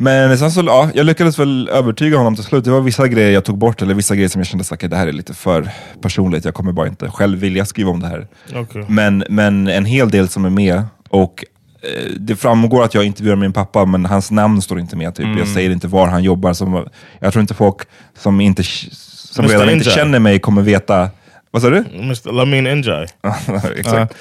Men 0.00 0.38
sen 0.38 0.50
så, 0.50 0.62
ja, 0.66 0.90
jag 0.94 1.06
lyckades 1.06 1.38
väl 1.38 1.68
övertyga 1.72 2.16
honom 2.18 2.34
till 2.34 2.44
slut. 2.44 2.64
Det 2.64 2.70
var 2.70 2.80
vissa 2.80 3.08
grejer 3.08 3.30
jag 3.30 3.44
tog 3.44 3.58
bort, 3.58 3.82
eller 3.82 3.94
vissa 3.94 4.14
grejer 4.14 4.28
som 4.28 4.40
jag 4.40 4.46
kände 4.46 4.64
att 4.70 4.80
det 4.90 4.96
här 4.96 5.06
är 5.06 5.12
lite 5.12 5.34
för 5.34 5.70
personligt. 6.00 6.44
Jag 6.44 6.54
kommer 6.54 6.72
bara 6.72 6.88
inte 6.88 7.10
själv 7.10 7.38
vilja 7.38 7.64
skriva 7.64 7.90
om 7.90 8.00
det 8.00 8.06
här. 8.06 8.26
Okay. 8.60 8.84
Men, 8.88 9.24
men 9.28 9.68
en 9.68 9.84
hel 9.84 10.10
del 10.10 10.28
som 10.28 10.44
är 10.44 10.50
med. 10.50 10.82
Och 11.08 11.44
eh, 11.82 12.10
det 12.16 12.36
framgår 12.36 12.84
att 12.84 12.94
jag 12.94 13.04
intervjuar 13.04 13.36
min 13.36 13.52
pappa, 13.52 13.84
men 13.84 14.06
hans 14.06 14.30
namn 14.30 14.62
står 14.62 14.80
inte 14.80 14.96
med. 14.96 15.14
Typ. 15.14 15.26
Mm. 15.26 15.38
Jag 15.38 15.48
säger 15.48 15.70
inte 15.70 15.88
var 15.88 16.06
han 16.06 16.22
jobbar. 16.22 16.52
Som, 16.52 16.88
jag 17.18 17.32
tror 17.32 17.40
inte 17.40 17.54
folk 17.54 17.76
som, 18.18 18.40
inte, 18.40 18.62
som 18.62 19.44
Mr. 19.44 19.52
redan 19.52 19.70
inte 19.70 19.84
Ninja. 19.84 19.96
känner 19.96 20.18
mig 20.18 20.38
kommer 20.38 20.62
veta. 20.62 21.10
Vad 21.50 21.62
sa 21.62 21.70
du? 21.70 21.84
Mr. 21.92 22.32
Lamin 22.32 22.64
Njai. 22.64 23.06
Exakt. 23.76 24.14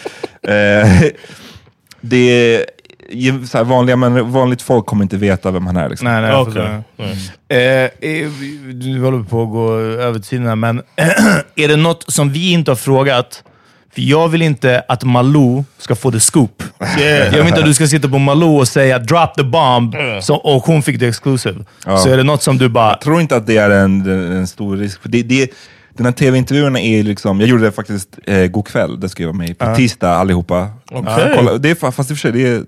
Eh, 0.44 1.02
det 2.02 2.56
är, 2.56 2.66
ju 3.10 3.46
så 3.46 3.58
här, 3.58 3.66
vanliga, 3.66 3.96
men 3.96 4.32
vanligt 4.32 4.62
folk 4.62 4.86
kommer 4.86 5.04
inte 5.04 5.18
veta 5.18 5.52
vem 5.52 5.68
han 5.68 5.78
är. 5.78 5.90
Liksom. 5.90 6.08
Nej, 6.08 6.22
nej, 6.22 6.32
jag 6.32 6.42
Okej. 6.42 6.54
förstår. 6.54 6.84
Nej. 7.48 7.92
Eh, 8.02 8.30
du 8.74 9.02
håller 9.02 9.24
på 9.24 9.44
att 9.44 9.50
gå 9.50 9.74
över 9.80 10.20
tiden 10.20 10.48
här, 10.48 10.56
men 10.56 10.82
är 11.56 11.68
det 11.68 11.76
något 11.76 12.06
som 12.08 12.32
vi 12.32 12.52
inte 12.52 12.72
har 12.72 12.76
frågat? 12.76 13.44
Jag 13.98 14.30
vill 14.30 14.42
inte 14.42 14.84
att 14.88 15.04
Malou 15.04 15.64
ska 15.78 15.96
få 15.96 16.12
the 16.12 16.20
scoop. 16.20 16.64
Jag 17.00 17.32
vill 17.32 17.48
inte 17.48 17.60
att 17.60 17.66
du 17.66 17.74
ska 17.74 17.88
sitta 17.88 18.10
på 18.10 18.18
Malou 18.18 18.58
och 18.58 18.68
säga 18.68 19.00
drop 19.00 19.36
the 19.38 19.44
bomb, 19.44 19.96
så, 20.22 20.36
och 20.36 20.64
hon 20.64 20.84
fick 20.84 21.00
det 21.00 21.08
exclusive. 21.08 21.66
Ja. 21.86 21.98
Så 21.98 22.10
är 22.10 22.18
det 22.18 22.24
något 22.24 22.44
som 22.44 22.58
du 22.58 22.70
bara... 22.70 22.90
Jag 22.90 23.02
tror 23.02 23.22
inte 23.22 23.36
att 23.36 23.48
det 23.48 23.58
är 23.58 23.70
en, 23.70 24.10
en 24.32 24.48
stor 24.48 24.78
risk. 24.78 25.02
För 25.02 25.10
det, 25.10 25.24
det, 25.24 25.52
den 25.94 26.06
här 26.06 26.14
tv-intervjuerna 26.14 26.80
är 26.82 27.04
liksom, 27.04 27.40
jag 27.40 27.50
gjorde 27.50 27.64
det 27.64 27.72
faktiskt 27.72 28.10
eh, 28.26 28.46
god 28.46 28.68
kväll, 28.68 29.00
det 29.00 29.10
ska 29.10 29.24
jag 29.24 29.28
vara 29.28 29.38
med 29.38 29.50
i. 29.50 29.54
På 29.54 29.76
tisdag 29.76 30.10
allihopa. 30.10 30.68
Ja, 30.92 31.20
kolla, 31.36 31.58
det 31.58 31.70
är, 31.70 31.76
fa- 31.76 31.92
fast 31.92 32.12
i 32.12 32.14
och 32.14 32.18
för 32.18 32.22
sig, 32.22 32.32
det 32.32 32.48
är... 32.48 32.64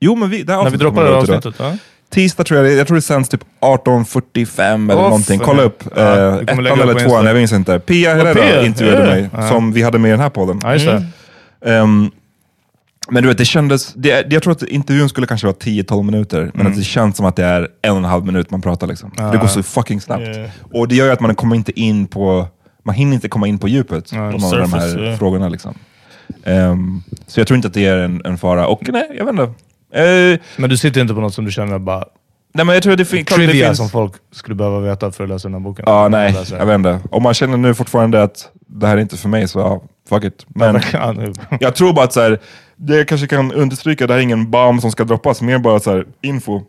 Jo 0.00 0.14
men 0.14 0.30
vi, 0.30 0.42
det 0.42 0.52
här 0.52 0.62
När 0.62 0.70
vi 0.70 0.76
droppar 0.76 1.04
det 1.04 1.16
avsnittet. 1.16 1.54
Ja. 1.58 1.76
Tisdag 2.10 2.44
tror 2.44 2.60
jag. 2.64 2.72
Jag 2.78 2.86
tror 2.86 2.94
det 2.94 3.02
sänds 3.02 3.28
typ 3.28 3.40
18.45 3.60 4.92
eller 4.92 4.96
Åh, 5.02 5.02
någonting. 5.02 5.38
Kolla 5.38 5.62
upp. 5.62 5.84
Ja, 5.96 6.02
eh, 6.02 6.34
ettan 6.34 6.58
eller 6.80 6.94
tvåan, 7.08 7.26
jag 7.26 7.36
minns 7.36 7.52
inte. 7.52 7.78
Pia 7.78 8.14
Herrera 8.14 8.66
intervjuade 8.66 9.00
Ja. 9.02 9.06
mig, 9.06 9.30
Ja. 9.32 9.48
som 9.48 9.72
vi 9.72 9.82
hade 9.82 9.98
med 9.98 10.08
i 10.08 10.12
den 10.12 10.20
här 10.20 10.30
podden. 10.30 10.58
Det. 10.58 11.06
Ehm, 11.72 12.10
men 13.10 13.22
du 13.22 13.28
vet, 13.28 13.38
det 13.38 13.44
kändes... 13.44 13.92
Det, 13.94 14.32
jag 14.32 14.42
tror 14.42 14.52
att 14.52 14.62
intervjun 14.62 15.08
skulle 15.08 15.26
kanske 15.26 15.46
vara 15.46 15.56
10-12 15.56 16.02
minuter, 16.02 16.50
men 16.54 16.66
att 16.66 16.76
det 16.76 16.82
känns 16.82 17.16
som 17.16 17.26
att 17.26 17.36
det 17.36 17.44
är 17.44 17.68
en 17.82 17.90
och 17.90 17.96
en 17.98 18.04
halv 18.04 18.26
minut 18.26 18.50
man 18.50 18.60
pratar. 18.62 18.86
Liksom. 18.86 19.10
För 19.10 19.32
Det 19.32 19.38
går 19.38 19.46
så 19.46 19.62
fucking 19.62 20.00
snabbt. 20.00 20.22
Yeah. 20.22 20.50
Och 20.72 20.88
det 20.88 20.94
gör 20.94 21.06
ju 21.06 21.12
att 21.12 21.20
man 21.20 21.34
kommer 21.34 21.56
inte 21.56 21.80
in 21.80 22.06
på... 22.06 22.46
Man 22.84 22.94
hinner 22.94 23.14
inte 23.14 23.28
komma 23.28 23.46
in 23.48 23.58
på 23.58 23.68
djupet 23.68 24.10
på 24.10 24.16
några 24.16 24.26
av 24.34 24.40
de 24.70 24.72
här 24.72 24.80
Surface, 24.88 25.16
frågorna. 25.18 25.48
Liksom. 25.48 25.74
Ehm, 26.44 27.02
så 27.26 27.40
jag 27.40 27.46
tror 27.46 27.56
inte 27.56 27.68
att 27.68 27.74
det 27.74 27.86
är 27.86 27.96
en, 27.98 28.22
en 28.24 28.38
fara. 28.38 28.66
Och 28.66 28.82
nej, 28.88 29.10
jag 29.18 29.24
vet 29.24 29.32
inte. 29.32 29.52
Eh, 29.92 30.38
Men 30.56 30.70
du 30.70 30.76
sitter 30.76 31.00
inte 31.00 31.14
på 31.14 31.20
något 31.20 31.34
som 31.34 31.44
du 31.44 31.50
känner 31.50 31.78
bara... 31.78 32.04
nej, 32.54 32.64
men 32.64 32.74
jag 32.74 32.82
tror 32.82 32.96
det, 32.96 33.04
fin- 33.04 33.24
klart 33.24 33.40
det 33.40 33.46
Trivia 33.46 33.66
finns... 33.66 33.78
som 33.78 33.88
folk 33.88 34.12
skulle 34.32 34.54
behöva 34.54 34.80
veta 34.80 35.12
för 35.12 35.24
att 35.24 35.30
läsa 35.30 35.48
den 35.48 35.54
här 35.54 35.60
boken. 35.60 35.84
Ja, 35.88 36.08
nej, 36.08 36.34
jag 36.50 36.66
vet 36.66 36.74
inte. 36.74 37.00
Om 37.10 37.22
man 37.22 37.34
känner 37.34 37.56
nu 37.56 37.74
fortfarande 37.74 38.22
att 38.22 38.50
det 38.66 38.86
här 38.86 38.96
är 38.96 39.00
inte 39.00 39.16
för 39.16 39.28
mig, 39.28 39.48
så 39.48 39.58
ja, 39.58 39.82
fuck 40.08 40.24
it. 40.24 40.46
Men 40.48 40.82
jag 41.60 41.74
tror 41.74 41.92
bara 41.92 42.04
att 42.04 42.12
så 42.12 42.20
här, 42.20 42.38
det 42.76 43.04
kanske 43.04 43.26
kan 43.26 43.52
understryka, 43.52 44.06
det 44.06 44.12
här 44.12 44.18
är 44.18 44.22
ingen 44.22 44.50
bomb 44.50 44.80
som 44.80 44.90
ska 44.92 45.04
droppas, 45.04 45.42
mer 45.42 45.58
bara 45.58 45.80
så 45.80 45.90
här, 45.90 46.06
info. 46.22 46.60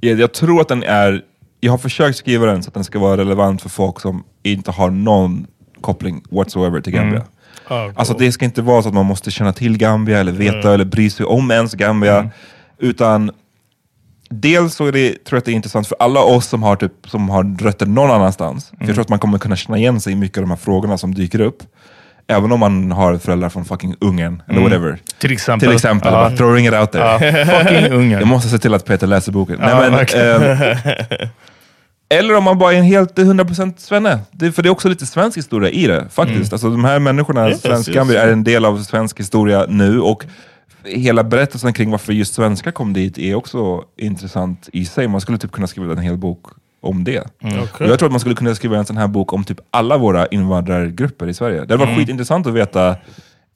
Jag 0.00 0.34
tror 0.34 0.60
att 0.60 0.68
den 0.68 0.82
är, 0.82 1.22
jag 1.60 1.72
har 1.72 1.78
försökt 1.78 2.18
skriva 2.18 2.46
den 2.46 2.62
så 2.62 2.68
att 2.68 2.74
den 2.74 2.84
ska 2.84 2.98
vara 2.98 3.16
relevant 3.16 3.62
för 3.62 3.68
folk 3.68 4.00
som 4.00 4.24
inte 4.42 4.70
har 4.70 4.90
någon 4.90 5.46
koppling 5.80 6.22
whatsoever 6.30 6.80
till 6.80 6.92
Gambia. 6.92 7.22
Alltså 7.68 8.14
det 8.14 8.32
ska 8.32 8.44
inte 8.44 8.62
vara 8.62 8.82
så 8.82 8.88
att 8.88 8.94
man 8.94 9.06
måste 9.06 9.30
känna 9.30 9.52
till 9.52 9.78
Gambia 9.78 10.18
eller 10.18 10.32
veta 10.32 10.74
eller 10.74 10.84
bry 10.84 11.10
sig 11.10 11.26
om 11.26 11.50
ens 11.50 11.74
Gambia. 11.74 12.30
Utan 12.78 13.30
dels 14.30 14.74
så 14.74 14.86
är 14.86 14.92
det, 14.92 15.08
tror 15.24 15.36
jag 15.36 15.38
att 15.38 15.44
det 15.44 15.52
är 15.52 15.54
intressant 15.54 15.86
för 15.88 15.96
alla 16.00 16.20
oss 16.20 16.46
som 16.46 16.62
har, 16.62 16.76
typ, 16.76 16.92
som 17.06 17.28
har 17.28 17.56
rötter 17.62 17.86
någon 17.86 18.10
annanstans. 18.10 18.68
För 18.78 18.86
jag 18.86 18.94
tror 18.94 19.00
att 19.02 19.08
man 19.08 19.18
kommer 19.18 19.38
kunna 19.38 19.56
känna 19.56 19.78
igen 19.78 20.00
sig 20.00 20.12
i 20.12 20.16
mycket 20.16 20.38
av 20.38 20.42
de 20.42 20.50
här 20.50 20.56
frågorna 20.58 20.98
som 20.98 21.14
dyker 21.14 21.40
upp. 21.40 21.62
Även 22.28 22.52
om 22.52 22.60
man 22.60 22.92
har 22.92 23.18
föräldrar 23.18 23.48
från 23.48 23.64
fucking 23.64 23.94
Ungern 24.00 24.42
eller 24.48 24.60
whatever. 24.60 24.98
Till 25.18 25.32
exempel. 25.32 25.68
Till 25.68 25.76
exempel, 25.76 26.12
Ja. 26.12 26.18
bara 26.28 26.36
throwing 26.36 26.66
it 26.66 26.72
out 26.74 26.88
Ja, 26.92 27.18
there. 27.18 27.44
fucking 27.64 27.92
Ungern. 27.92 28.18
Jag 28.20 28.28
måste 28.28 28.48
se 28.48 28.58
till 28.58 28.74
att 28.74 28.84
Peter 28.84 29.06
läser 29.06 29.32
boken. 29.32 29.56
Ja, 29.60 29.66
Nej, 29.66 29.74
men, 29.80 29.92
verkligen. 29.92 31.28
eller 32.08 32.36
om 32.36 32.44
man 32.44 32.58
bara 32.58 32.72
är 32.72 32.76
en 32.78 32.84
helt 32.84 33.18
100% 33.18 33.74
svenne. 33.76 34.18
Det, 34.30 34.52
för 34.52 34.62
det 34.62 34.68
är 34.68 34.70
också 34.70 34.88
lite 34.88 35.06
svensk 35.06 35.38
historia 35.38 35.70
i 35.70 35.86
det, 35.86 36.08
faktiskt. 36.10 36.52
Alltså, 36.52 36.70
de 36.70 36.84
här 36.84 36.98
människorna, 36.98 37.48
Yes, 37.48 37.62
svensk 37.62 37.88
yes. 37.88 38.10
Är 38.10 38.32
en 38.32 38.44
del 38.44 38.64
av 38.64 38.82
svensk 38.82 39.20
historia 39.20 39.66
nu. 39.68 40.00
Och 40.00 40.24
hela 40.84 41.24
berättelsen 41.24 41.72
kring 41.72 41.90
varför 41.90 42.12
just 42.12 42.34
svenskar 42.34 42.70
kom 42.70 42.92
dit 42.92 43.18
är 43.18 43.34
också 43.34 43.82
intressant 43.96 44.68
i 44.72 44.84
sig. 44.84 45.08
Man 45.08 45.20
skulle 45.20 45.38
typ 45.38 45.52
kunna 45.52 45.66
skriva 45.66 45.92
en 45.92 45.98
hel 45.98 46.16
bok 46.16 46.46
om 46.80 47.04
det. 47.04 47.20
Och 47.20 47.80
jag 47.80 47.98
tror 47.98 48.06
att 48.06 48.12
man 48.12 48.20
skulle 48.20 48.34
kunna 48.34 48.54
skriva 48.54 48.76
en 48.78 48.84
sån 48.86 48.96
här 48.96 49.08
bok 49.08 49.32
om 49.32 49.44
typ 49.44 49.60
alla 49.70 49.98
våra 49.98 50.26
invandrargrupper 50.26 51.26
i 51.28 51.34
Sverige. 51.34 51.64
Det 51.64 51.76
var 51.76 51.86
skitintressant 51.96 52.46
att 52.46 52.52
veta 52.54 52.96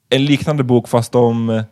en 0.09 0.25
liknande 0.25 0.63
bok 0.63 0.87
fast 0.87 1.15
om... 1.15 1.63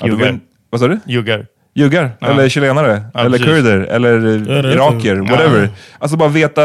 ja, 0.00 0.06
Juggar. 0.06 0.26
en- 0.26 0.40
Vad 0.70 0.80
sa 0.80 0.88
du? 0.88 1.00
Juggar. 1.06 1.46
Juggar, 1.74 2.10
eller 2.20 2.48
chilenare, 2.48 3.02
Ja, 3.14 3.20
eller 3.20 3.38
precis. 3.38 3.46
kurder, 3.54 3.78
eller 3.78 4.12
Ja, 4.48 4.72
iraker, 4.72 5.16
whatever. 5.16 5.68
Alltså 5.98 6.16
bara 6.16 6.28
veta, 6.28 6.62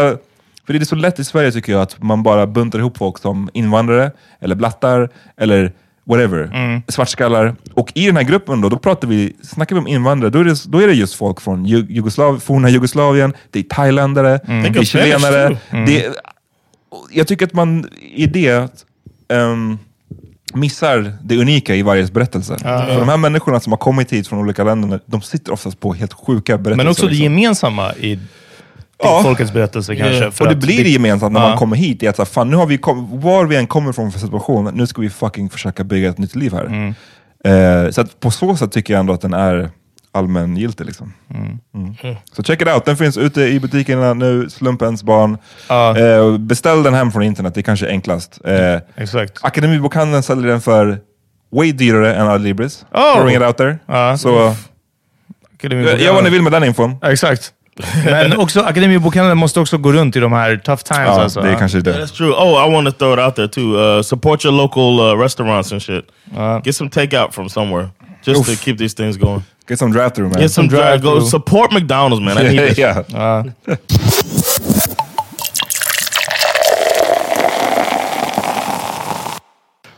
för 0.65 0.73
det 0.73 0.79
är 0.79 0.85
så 0.85 0.95
lätt 0.95 1.19
i 1.19 1.23
Sverige 1.23 1.51
tycker 1.51 1.71
jag 1.71 1.81
att 1.81 2.03
man 2.03 2.23
bara 2.23 2.47
buntar 2.47 2.79
ihop 2.79 2.97
folk 2.97 3.17
som 3.17 3.49
invandrare, 3.53 4.11
eller 4.41 4.55
blattar, 4.55 5.09
eller 5.37 5.71
whatever, 6.07 6.81
svartskallar. 6.91 7.55
Och 7.73 7.91
i 7.95 8.05
den 8.05 8.15
här 8.15 8.23
gruppen 8.23 8.61
då, 8.61 8.69
då 8.69 8.77
pratar 8.77 9.07
vi, 9.07 9.35
snackar 9.43 9.75
vi 9.75 9.79
om 9.79 9.87
invandrare, 9.87 10.29
då 10.31 10.39
är 10.39 10.43
det, 10.43 10.63
då 10.67 10.79
är 10.79 10.87
det 10.87 10.93
just 10.93 11.15
folk 11.15 11.41
från 11.41 11.65
Ju- 11.65 11.85
Jugoslav, 11.89 12.39
forna 12.39 12.69
Jugoslavien, 12.69 13.33
det 13.51 13.59
är 13.59 13.63
thailändare, 13.63 14.39
det 14.47 14.79
är 14.79 14.83
chilenare. 14.83 15.47
too. 15.71 15.85
Det, 15.85 16.05
jag 17.11 17.27
tycker 17.27 17.45
att 17.45 17.53
man 17.53 17.89
i 18.01 18.25
det 18.25 18.85
ehm, 19.29 19.77
missar 20.53 21.13
det 21.23 21.37
unika 21.37 21.75
i 21.75 21.81
varje 21.81 22.07
berättelse. 22.07 22.57
För 22.59 22.99
de 22.99 23.09
här 23.09 23.17
människorna 23.17 23.59
som 23.59 23.71
har 23.71 23.77
kommit 23.77 24.13
hit 24.13 24.27
från 24.27 24.39
olika 24.39 24.63
länder, 24.63 24.99
de 25.05 25.21
sitter 25.21 25.51
oftast 25.53 25.79
på 25.79 25.93
helt 25.93 26.13
sjuka 26.13 26.57
berättelser. 26.57 26.77
Men 26.77 26.87
också 26.87 27.05
det 27.05 27.09
liksom. 27.11 27.23
gemensamma 27.23 27.93
i 27.93 28.19
Ja. 29.03 29.19
folkets 29.23 29.53
berättelse 29.53 29.95
kanske. 29.95 30.31
för 30.31 30.45
Och 30.45 30.49
det 30.49 30.55
blir 30.55 30.83
det 30.83 30.89
gemensamt 30.89 31.33
när 31.33 31.41
Ja. 31.41 31.49
man 31.49 31.57
kommer 31.57 31.75
hit. 31.75 32.03
i 32.03 32.07
Att, 32.07 32.29
fan, 32.29 32.49
nu 32.49 32.55
har 32.57 32.65
vi 32.65 32.77
kom, 32.77 33.19
var 33.21 33.45
vi 33.45 33.55
än 33.55 33.67
kommer 33.67 33.91
från 33.91 34.11
för 34.11 34.19
situation, 34.19 34.71
nu 34.73 34.87
ska 34.87 35.01
vi 35.01 35.09
fucking 35.09 35.49
försöka 35.49 35.83
bygga 35.83 36.09
ett 36.09 36.17
nytt 36.17 36.35
liv 36.35 36.53
här. 36.53 36.65
Mm. 36.65 36.93
Eh, 37.85 37.91
så 37.91 38.05
på 38.19 38.31
så 38.31 38.55
sätt 38.55 38.71
tycker 38.71 38.93
jag 38.93 38.99
ändå 38.99 39.13
att 39.13 39.21
den 39.21 39.33
är 39.33 39.69
allmängiltig. 40.15 40.85
Liksom. 40.85 41.13
Mm. 41.73 41.95
Så 42.31 42.43
check 42.43 42.61
it 42.61 42.67
out, 42.67 42.85
den 42.85 42.97
finns 42.97 43.17
ute 43.17 43.41
i 43.41 43.59
butikerna 43.59 44.13
nu, 44.13 44.49
Slumpens 44.49 45.03
barn. 45.03 45.37
Ja. 45.69 45.97
Eh, 45.97 46.37
beställ 46.37 46.83
den 46.83 46.93
hem 46.93 47.11
från 47.11 47.23
internet, 47.23 47.53
det 47.53 47.59
är 47.59 47.63
kanske 47.63 47.87
enklast. 47.87 48.41
Eh, 48.45 48.79
Exakt. 48.95 49.39
Akademibokhandeln 49.41 50.23
säljer 50.23 50.47
den 50.47 50.61
för 50.61 50.99
way 51.51 51.71
dyrare 51.71 52.15
än 52.15 52.27
Adlibris. 52.27 52.85
Oh. 52.93 53.13
Throwing 53.13 53.35
it 53.35 53.41
out 53.41 53.57
there. 53.57 53.77
Ja. 53.85 54.17
Så, 54.17 54.55
Akademibokhandeln. 55.57 56.05
gör 56.05 56.13
vad 56.13 56.23
ni 56.23 56.29
vill 56.29 56.41
med 56.41 56.51
den 56.51 56.63
infon. 56.63 56.95
Exakt. 57.03 57.51
Men 58.05 58.37
också 58.37 58.61
Akademibokhandeln 58.61 59.37
måste 59.37 59.59
också 59.59 59.77
gå 59.77 59.91
runt 59.91 60.15
i 60.15 60.19
de 60.19 60.33
här 60.33 60.57
tough 60.57 60.83
times. 60.83 61.07
Ja, 61.07 61.21
alltså. 61.21 61.41
det 61.41 61.49
är 61.49 61.55
kanske 61.55 61.79
det. 61.79 61.93
That's 61.93 62.17
true. 62.17 62.31
Oh, 62.31 62.67
I 62.67 62.73
want 62.73 62.87
to 62.87 62.91
throw 62.91 63.13
it 63.13 63.19
out 63.19 63.35
there 63.35 63.47
too. 63.47 63.97
Uh, 63.97 64.01
support 64.01 64.45
your 64.45 64.55
local 64.55 64.99
uh, 64.99 65.21
restaurants 65.21 65.71
and 65.71 65.81
shit. 65.81 66.05
Get 66.63 66.75
some 66.75 66.89
takeout 66.89 67.33
from 67.33 67.49
somewhere 67.49 67.89
just 68.25 68.45
to 68.45 68.55
keep 68.55 68.77
these 68.77 68.93
things 68.95 69.17
going. 69.17 69.41
Get 69.67 69.79
some 69.79 69.91
drive 69.91 70.09
through 70.13 70.29
man. 70.29 70.39
Get 70.41 70.51
some 70.51 70.67
drive. 70.67 71.01
Go 71.01 71.19
support 71.21 71.71
McDonald's, 71.71 72.21
man. 72.25 72.37
I 72.37 72.43
need 72.43 72.59
this. 72.69 72.77
yeah. 72.77 73.03
Ja. 73.09 73.43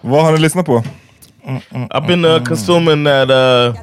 Vad 0.01 0.23
har 0.25 0.31
ni 0.31 0.37
lyssnat 0.37 0.65
på? 0.65 0.83
I've 1.93 2.07
been 2.07 2.25
uh, 2.25 2.43
consuming 2.43 3.03
that 3.03 3.29
uh, 3.29 3.73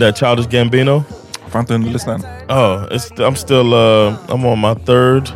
that 0.00 0.16
Childish 0.16 0.46
Gambino. 0.48 1.02
Får 1.48 1.60
inte 1.60 1.72
hunnit 1.72 1.92
lyssna 1.92 2.14
än. 2.14 2.22
Oh, 2.48 2.84
it's 2.90 3.10
I'm 3.20 3.36
still 3.36 3.74
uh, 3.74 4.14
I'm 4.28 4.44
on 4.46 4.58
my 4.58 4.74
third 4.74 5.28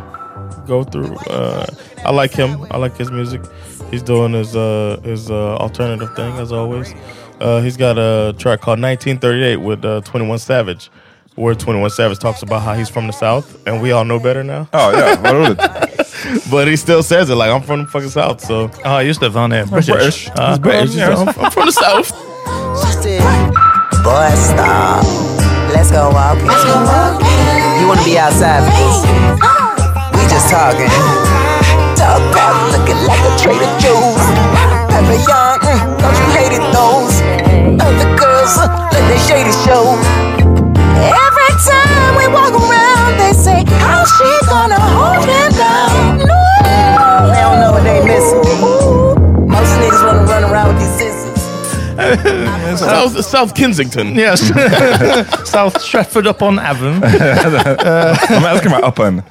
go 0.67 0.83
through. 0.83 1.15
Uh, 1.29 1.65
I 2.05 2.11
like 2.21 2.35
him. 2.43 2.49
I 2.71 2.77
like 2.77 2.97
his 2.97 3.11
music. 3.11 3.41
He's 3.91 4.03
doing 4.03 4.33
his 4.33 4.55
uh, 4.55 4.97
his 5.03 5.29
uh, 5.29 5.55
alternative 5.61 6.09
thing 6.15 6.37
as 6.39 6.51
always. 6.51 6.93
Uh, 7.39 7.61
he's 7.61 7.77
got 7.77 7.97
a 7.97 8.33
track 8.37 8.61
called 8.61 8.79
1938 8.81 9.57
with 9.57 9.85
uh, 9.85 10.01
21 10.01 10.39
Savage, 10.39 10.89
where 11.35 11.55
21 11.55 11.89
Savage 11.91 12.19
talks 12.19 12.41
about 12.43 12.61
how 12.61 12.73
he's 12.73 12.89
from 12.89 13.07
the 13.07 13.13
South, 13.13 13.45
and 13.67 13.81
we 13.81 13.91
all 13.91 14.03
know 14.03 14.19
better 14.19 14.43
now. 14.43 14.67
Ja, 14.73 14.91
ja, 14.91 15.15
vad 15.21 15.33
roligt. 15.33 15.57
But 16.51 16.67
he 16.67 16.75
still 16.75 17.01
says 17.01 17.29
it 17.29 17.35
like 17.35 17.49
I'm 17.49 17.61
from 17.61 17.83
the 17.83 17.87
fucking 17.87 18.09
South, 18.09 18.41
so 18.41 18.69
Ja, 18.83 19.01
just 19.03 19.21
det. 19.21 19.31
För 19.31 19.39
han 19.39 19.51
är 19.51 19.65
British. 19.65 19.87
British. 19.95 20.27
Ja. 20.35 20.49
he's 20.49 20.59
British. 20.59 20.95
He's- 20.95 21.17
I'm, 21.19 21.27
I'm 21.45 21.51
from 21.51 21.65
the 21.65 21.71
South. 21.71 22.11
Boy, 24.03 24.29
stop. 24.35 25.03
Let's 25.73 25.91
go 25.91 26.09
walking. 26.11 26.47
Let's 26.47 26.63
go 26.65 26.75
walking. 26.83 27.27
You 27.81 27.87
wanna 27.87 28.03
be 28.03 28.17
outside 28.19 28.63
for 28.65 28.71
this? 28.75 29.03
We 30.15 30.21
just 30.29 30.49
talking. 30.49 30.89
Talk 31.95 32.21
about 32.31 32.71
looking 32.71 32.97
like 33.07 33.19
a 33.19 33.31
Trader 33.37 33.71
Joe's. 33.79 34.23
Ever 34.95 35.17
shady 39.27 39.51
show. 39.65 39.83
Every 40.99 41.51
time 41.69 42.11
we 42.19 42.27
walk 42.27 42.53
around, 42.53 43.17
they 43.19 43.33
say, 43.33 43.63
How's 43.79 44.09
she 44.17 44.29
gonna 44.47 44.79
hold 44.79 45.25
him 45.25 45.51
down? 45.53 46.17
No, 46.19 47.31
they 47.31 47.41
don't 47.41 47.59
know 47.59 47.71
what 47.71 47.83
they 47.83 47.99
missing. 48.03 48.43
Most 49.47 49.71
niggas 49.79 50.03
wanna 50.05 50.23
run 50.23 50.43
around 50.43 50.67
with 50.73 50.79
these 50.79 50.95
scissors. 50.97 51.29
South 52.79 53.25
South 53.25 53.53
Kensington. 53.55 54.15
Yes. 54.15 54.39
South 55.49 55.81
Stratford 55.81 56.27
uh, 56.27 56.29
upon 56.29 56.59
Avon. 56.59 56.99
De 56.99 57.07
älskar 58.49 58.63
de 58.63 58.69
här 58.69 58.87
uppen. 58.87 59.21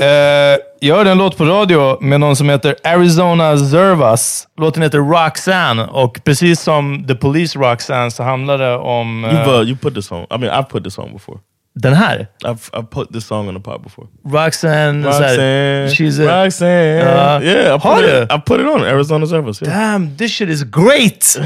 Eh, 0.00 0.58
jag 0.80 0.96
hörde 0.96 1.10
en 1.10 1.18
låt 1.18 1.36
på 1.36 1.44
radio 1.44 1.98
med 2.00 2.20
någon 2.20 2.36
som 2.36 2.48
heter 2.48 2.74
Arizona 2.84 3.56
Zervas. 3.58 4.48
Låten 4.56 4.82
heter 4.82 4.98
Roxanne 4.98 5.84
och 5.84 6.20
precis 6.24 6.60
som 6.60 7.04
The 7.08 7.14
Police 7.14 7.58
Roxanne 7.58 8.10
så 8.10 8.22
handlar 8.22 8.58
det 8.58 8.76
om 8.76 9.24
You've 9.26 9.60
uh, 9.60 9.68
you 9.68 9.76
put 9.76 9.94
this 9.94 10.06
song. 10.06 10.26
I 10.30 10.38
mean, 10.38 10.52
I've 10.52 10.68
put 10.70 10.84
this 10.84 10.94
song 10.94 11.12
before. 11.12 11.38
den 11.74 11.94
här. 11.94 12.26
I've 12.44 12.70
I've 12.72 12.90
put 12.90 13.12
this 13.12 13.26
song 13.26 13.48
on 13.48 13.54
the 13.54 13.60
pod 13.60 13.82
before. 13.82 14.06
Roxanne. 14.24 15.06
Roxanne, 15.06 15.88
she's 15.88 16.28
a, 16.28 16.44
Roxanne. 16.44 16.96
Ja. 16.96 17.42
yeah, 17.42 17.76
I 17.76 17.78
Har 17.78 17.96
put, 17.96 18.04
it, 18.04 18.32
I 18.32 18.40
put 18.46 18.60
it 18.60 18.66
on 18.66 18.84
Arizona 18.84 19.26
Service. 19.26 19.62
Yeah. 19.62 19.78
Damn, 19.78 20.16
this 20.16 20.32
shit 20.32 20.48
is 20.48 20.62
great! 20.62 21.38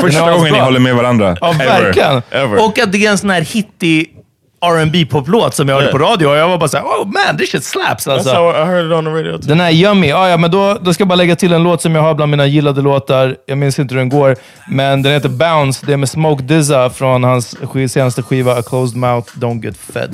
Första 0.00 0.30
gången 0.36 0.52
ni 0.52 0.58
håller 0.58 0.80
med 0.80 0.94
varandra. 0.94 1.36
Ja, 1.40 1.54
Ever. 1.54 1.66
verkligen. 1.66 2.22
Ever. 2.30 2.64
Och 2.66 2.78
att 2.78 2.92
det 2.92 3.06
är 3.06 3.10
en 3.10 3.18
sån 3.18 3.30
här 3.30 3.40
hittig 3.40 4.14
R&B 4.60 5.06
poplåt 5.10 5.54
som 5.54 5.68
jag 5.68 5.76
hörde 5.76 5.92
på 5.92 5.98
radio 5.98 6.26
och 6.26 6.36
jag 6.36 6.48
var 6.48 6.58
bara 6.58 6.68
såhär, 6.68 6.84
oh 6.84 7.06
man, 7.06 7.38
this 7.38 7.50
shit 7.50 7.64
slaps. 7.64 8.06
That's 8.06 8.12
Alltså. 8.12 8.30
how 8.34 8.50
I 8.50 8.64
heard 8.66 8.86
it 8.86 8.92
on 8.92 9.04
the 9.04 9.10
radio 9.10 9.32
too. 9.38 9.48
Den 9.48 9.60
här 9.60 9.70
Yummy, 9.70 10.06
ja, 10.08 10.28
ja, 10.28 10.36
men 10.36 10.50
då, 10.50 10.78
då 10.82 10.94
ska 10.94 11.00
jag 11.02 11.08
bara 11.08 11.14
lägga 11.16 11.36
till 11.36 11.52
en 11.52 11.62
låt 11.62 11.82
som 11.82 11.94
jag 11.94 12.02
har 12.02 12.14
bland 12.14 12.30
mina 12.30 12.46
gillade 12.46 12.82
låtar. 12.82 13.36
Jag 13.46 13.58
minns 13.58 13.78
inte 13.78 13.94
hur 13.94 13.98
den 13.98 14.08
går, 14.08 14.36
men 14.68 15.02
den 15.02 15.12
heter 15.12 15.28
Bounce. 15.28 15.86
Det 15.86 15.92
är 15.92 15.96
med 15.96 16.08
Smoke 16.08 16.42
Dizza 16.42 16.90
från 16.90 17.24
hans 17.24 17.56
senaste 17.88 18.22
skiva 18.22 18.52
A 18.58 18.62
Closed 18.62 18.96
Mouth 18.96 19.38
Don't 19.38 19.64
Get 19.64 19.76
Fed. 19.76 20.10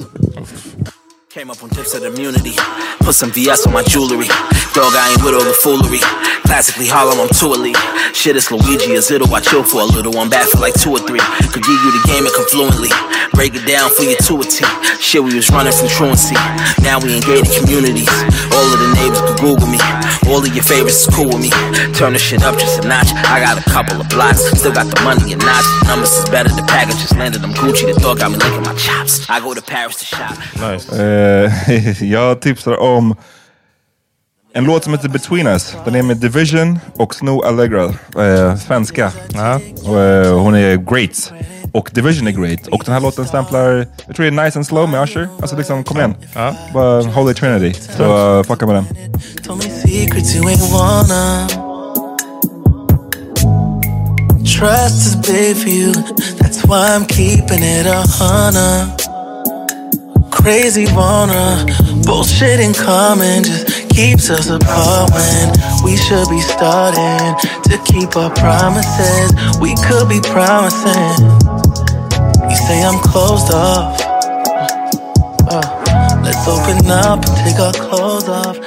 Came 1.34 1.50
up 1.50 1.60
on 1.64 1.68
tips 1.68 1.94
of 1.94 2.04
immunity. 2.04 2.54
Put 3.00 3.16
some 3.16 3.32
VS 3.32 3.66
on 3.66 3.72
my 3.72 3.82
jewelry. 3.82 4.30
Dog, 4.70 4.94
I 4.94 5.10
ain't 5.10 5.24
with 5.26 5.34
all 5.34 5.42
the 5.42 5.58
foolery. 5.66 5.98
Classically 6.46 6.86
Harlem, 6.86 7.18
I'm 7.18 7.32
too 7.34 7.50
elite. 7.50 7.74
Shit, 8.14 8.36
it's 8.38 8.54
Luigi, 8.54 8.94
a 8.94 9.02
Zitto, 9.02 9.26
I 9.34 9.40
chill 9.40 9.64
for 9.66 9.82
a 9.82 9.84
little. 9.84 10.14
I'm 10.14 10.30
bad 10.30 10.46
for 10.46 10.62
like 10.62 10.78
two 10.78 10.94
or 10.94 11.02
three. 11.02 11.18
Could 11.50 11.66
give 11.66 11.74
you 11.82 11.90
the 11.90 12.02
game 12.06 12.22
and 12.22 12.30
come 12.38 12.46
fluently. 12.54 12.94
Break 13.34 13.58
it 13.58 13.66
down 13.66 13.90
for 13.90 14.06
you 14.06 14.14
to 14.14 14.32
a 14.38 14.46
T. 14.46 14.62
Shit, 15.02 15.26
we 15.26 15.34
was 15.34 15.50
running 15.50 15.74
from 15.74 15.90
truancy. 15.90 16.38
Now 16.86 17.02
we 17.02 17.18
in 17.18 17.22
gated 17.26 17.50
communities. 17.50 18.06
All 18.54 18.70
of 18.70 18.78
the 18.78 18.94
neighbors 18.94 19.18
could 19.26 19.38
Google 19.42 19.66
me. 19.66 19.82
All 20.30 20.38
of 20.38 20.54
your 20.54 20.62
favorites 20.62 21.02
is 21.02 21.10
cool 21.10 21.34
with 21.34 21.42
me. 21.42 21.50
Turn 21.98 22.14
the 22.14 22.22
shit 22.22 22.46
up 22.46 22.54
just 22.54 22.78
a 22.78 22.86
notch. 22.86 23.10
I 23.26 23.42
got 23.42 23.58
a 23.58 23.64
couple 23.66 23.98
of 23.98 24.06
blocks. 24.08 24.46
Still 24.54 24.72
got 24.72 24.86
the 24.86 25.02
money 25.02 25.34
and 25.34 25.42
knots. 25.42 25.66
Numbers 25.90 26.14
is 26.14 26.30
better. 26.30 26.48
The 26.48 26.62
package 26.70 27.02
just 27.02 27.16
landed. 27.18 27.42
I'm 27.42 27.52
Gucci. 27.58 27.90
The 27.90 27.98
dog 27.98 28.22
got 28.22 28.30
me 28.30 28.38
licking 28.38 28.62
my 28.62 28.74
chops. 28.78 29.28
I 29.28 29.40
go 29.40 29.52
to 29.52 29.62
Paris 29.62 29.98
to 29.98 30.06
shop. 30.06 30.38
Nice. 30.62 30.86
Eh, 31.24 32.02
jag 32.12 32.40
tipsar 32.40 32.80
om 32.80 33.16
en 34.56 34.64
låt 34.64 34.84
som 34.84 34.92
heter 34.92 35.08
Between 35.08 35.46
Us. 35.46 35.76
Den 35.84 35.94
är 35.94 36.02
med 36.02 36.16
Division 36.16 36.78
och 36.96 37.14
Snow 37.14 37.44
Allegra. 37.44 37.84
Eh, 38.18 38.56
svenska. 38.56 39.12
Och, 39.84 40.00
eh, 40.00 40.38
hon 40.38 40.54
är 40.54 40.76
great. 40.76 41.32
Och 41.72 41.90
Division 41.92 42.26
är 42.26 42.30
great. 42.30 42.66
Och 42.66 42.82
den 42.84 42.94
här 42.94 43.00
låten 43.00 43.26
samplar, 43.26 43.86
jag 44.06 44.16
tror 44.16 44.30
det 44.30 44.40
är 44.40 44.44
Nice 44.44 44.58
and 44.58 44.66
Slow 44.66 44.88
med 44.88 45.02
Usher. 45.02 45.28
Alltså 45.40 45.56
liksom, 45.56 45.84
kom 45.84 45.96
igen. 45.96 46.14
Bara 46.74 47.02
Holy 47.02 47.34
Trinity. 47.34 47.80
Så 47.96 48.36
uh, 48.38 48.42
fucka 48.42 48.66
med 48.66 48.74
den. 48.74 48.86
Trust 54.58 55.06
is 55.06 55.16
big 55.16 55.56
for 55.56 55.68
you, 55.68 55.92
that's 56.38 56.64
why 56.68 56.94
I'm 56.94 57.06
keeping 57.06 57.62
it 57.62 57.86
a 57.86 58.04
hundred. 58.06 59.03
Crazy 60.44 60.84
wanna, 60.92 61.64
bullshit 62.04 62.60
in 62.60 62.74
common 62.74 63.44
just 63.44 63.88
keeps 63.88 64.28
us 64.28 64.50
apart 64.50 65.10
when 65.10 65.48
we 65.82 65.96
should 65.96 66.28
be 66.28 66.38
starting 66.40 67.34
to 67.64 67.78
keep 67.90 68.14
our 68.14 68.28
promises. 68.28 69.32
We 69.58 69.74
could 69.86 70.06
be 70.06 70.20
promising. 70.20 71.16
You 72.50 72.56
say 72.56 72.84
I'm 72.84 73.00
closed 73.00 73.54
off. 73.54 73.98
Uh, 75.48 76.20
let's 76.22 76.46
open 76.46 76.90
up 76.90 77.24
and 77.24 77.36
take 77.44 77.58
our 77.58 77.72
clothes 77.72 78.28
off. 78.28 78.58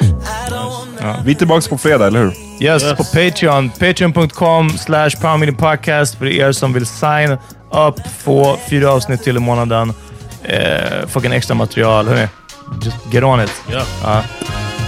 Vi 1.25 1.31
är 1.31 1.35
tillbaka 1.35 1.69
på 1.69 1.77
fredag, 1.77 2.07
eller 2.07 2.19
hur? 2.19 2.33
Yes, 2.59 2.83
på 2.83 3.03
Patreon. 3.03 3.69
Patreon.com 3.69 4.69
slash 4.69 5.09
podcast 5.57 6.15
för 6.15 6.25
er 6.25 6.51
som 6.51 6.73
vill 6.73 6.85
sign 6.85 7.31
up. 7.71 7.95
Få 8.19 8.57
fyra 8.69 8.91
avsnitt 8.91 9.23
till 9.23 9.37
i 9.37 9.39
månaden. 9.39 9.93
Eh, 10.47 11.07
fucking 11.07 11.33
extra 11.33 11.55
material. 11.55 12.05
Hörni, 12.07 12.27
just 12.81 12.97
get 13.11 13.23
on 13.23 13.39
it. 13.39 13.51
Ja. 13.71 13.81
Ja. 14.03 14.23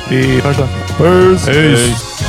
Vi 0.09 0.41
hörs 0.41 0.57
då. 0.57 0.67
Peace. 0.97 1.45
Peace. 1.45 2.28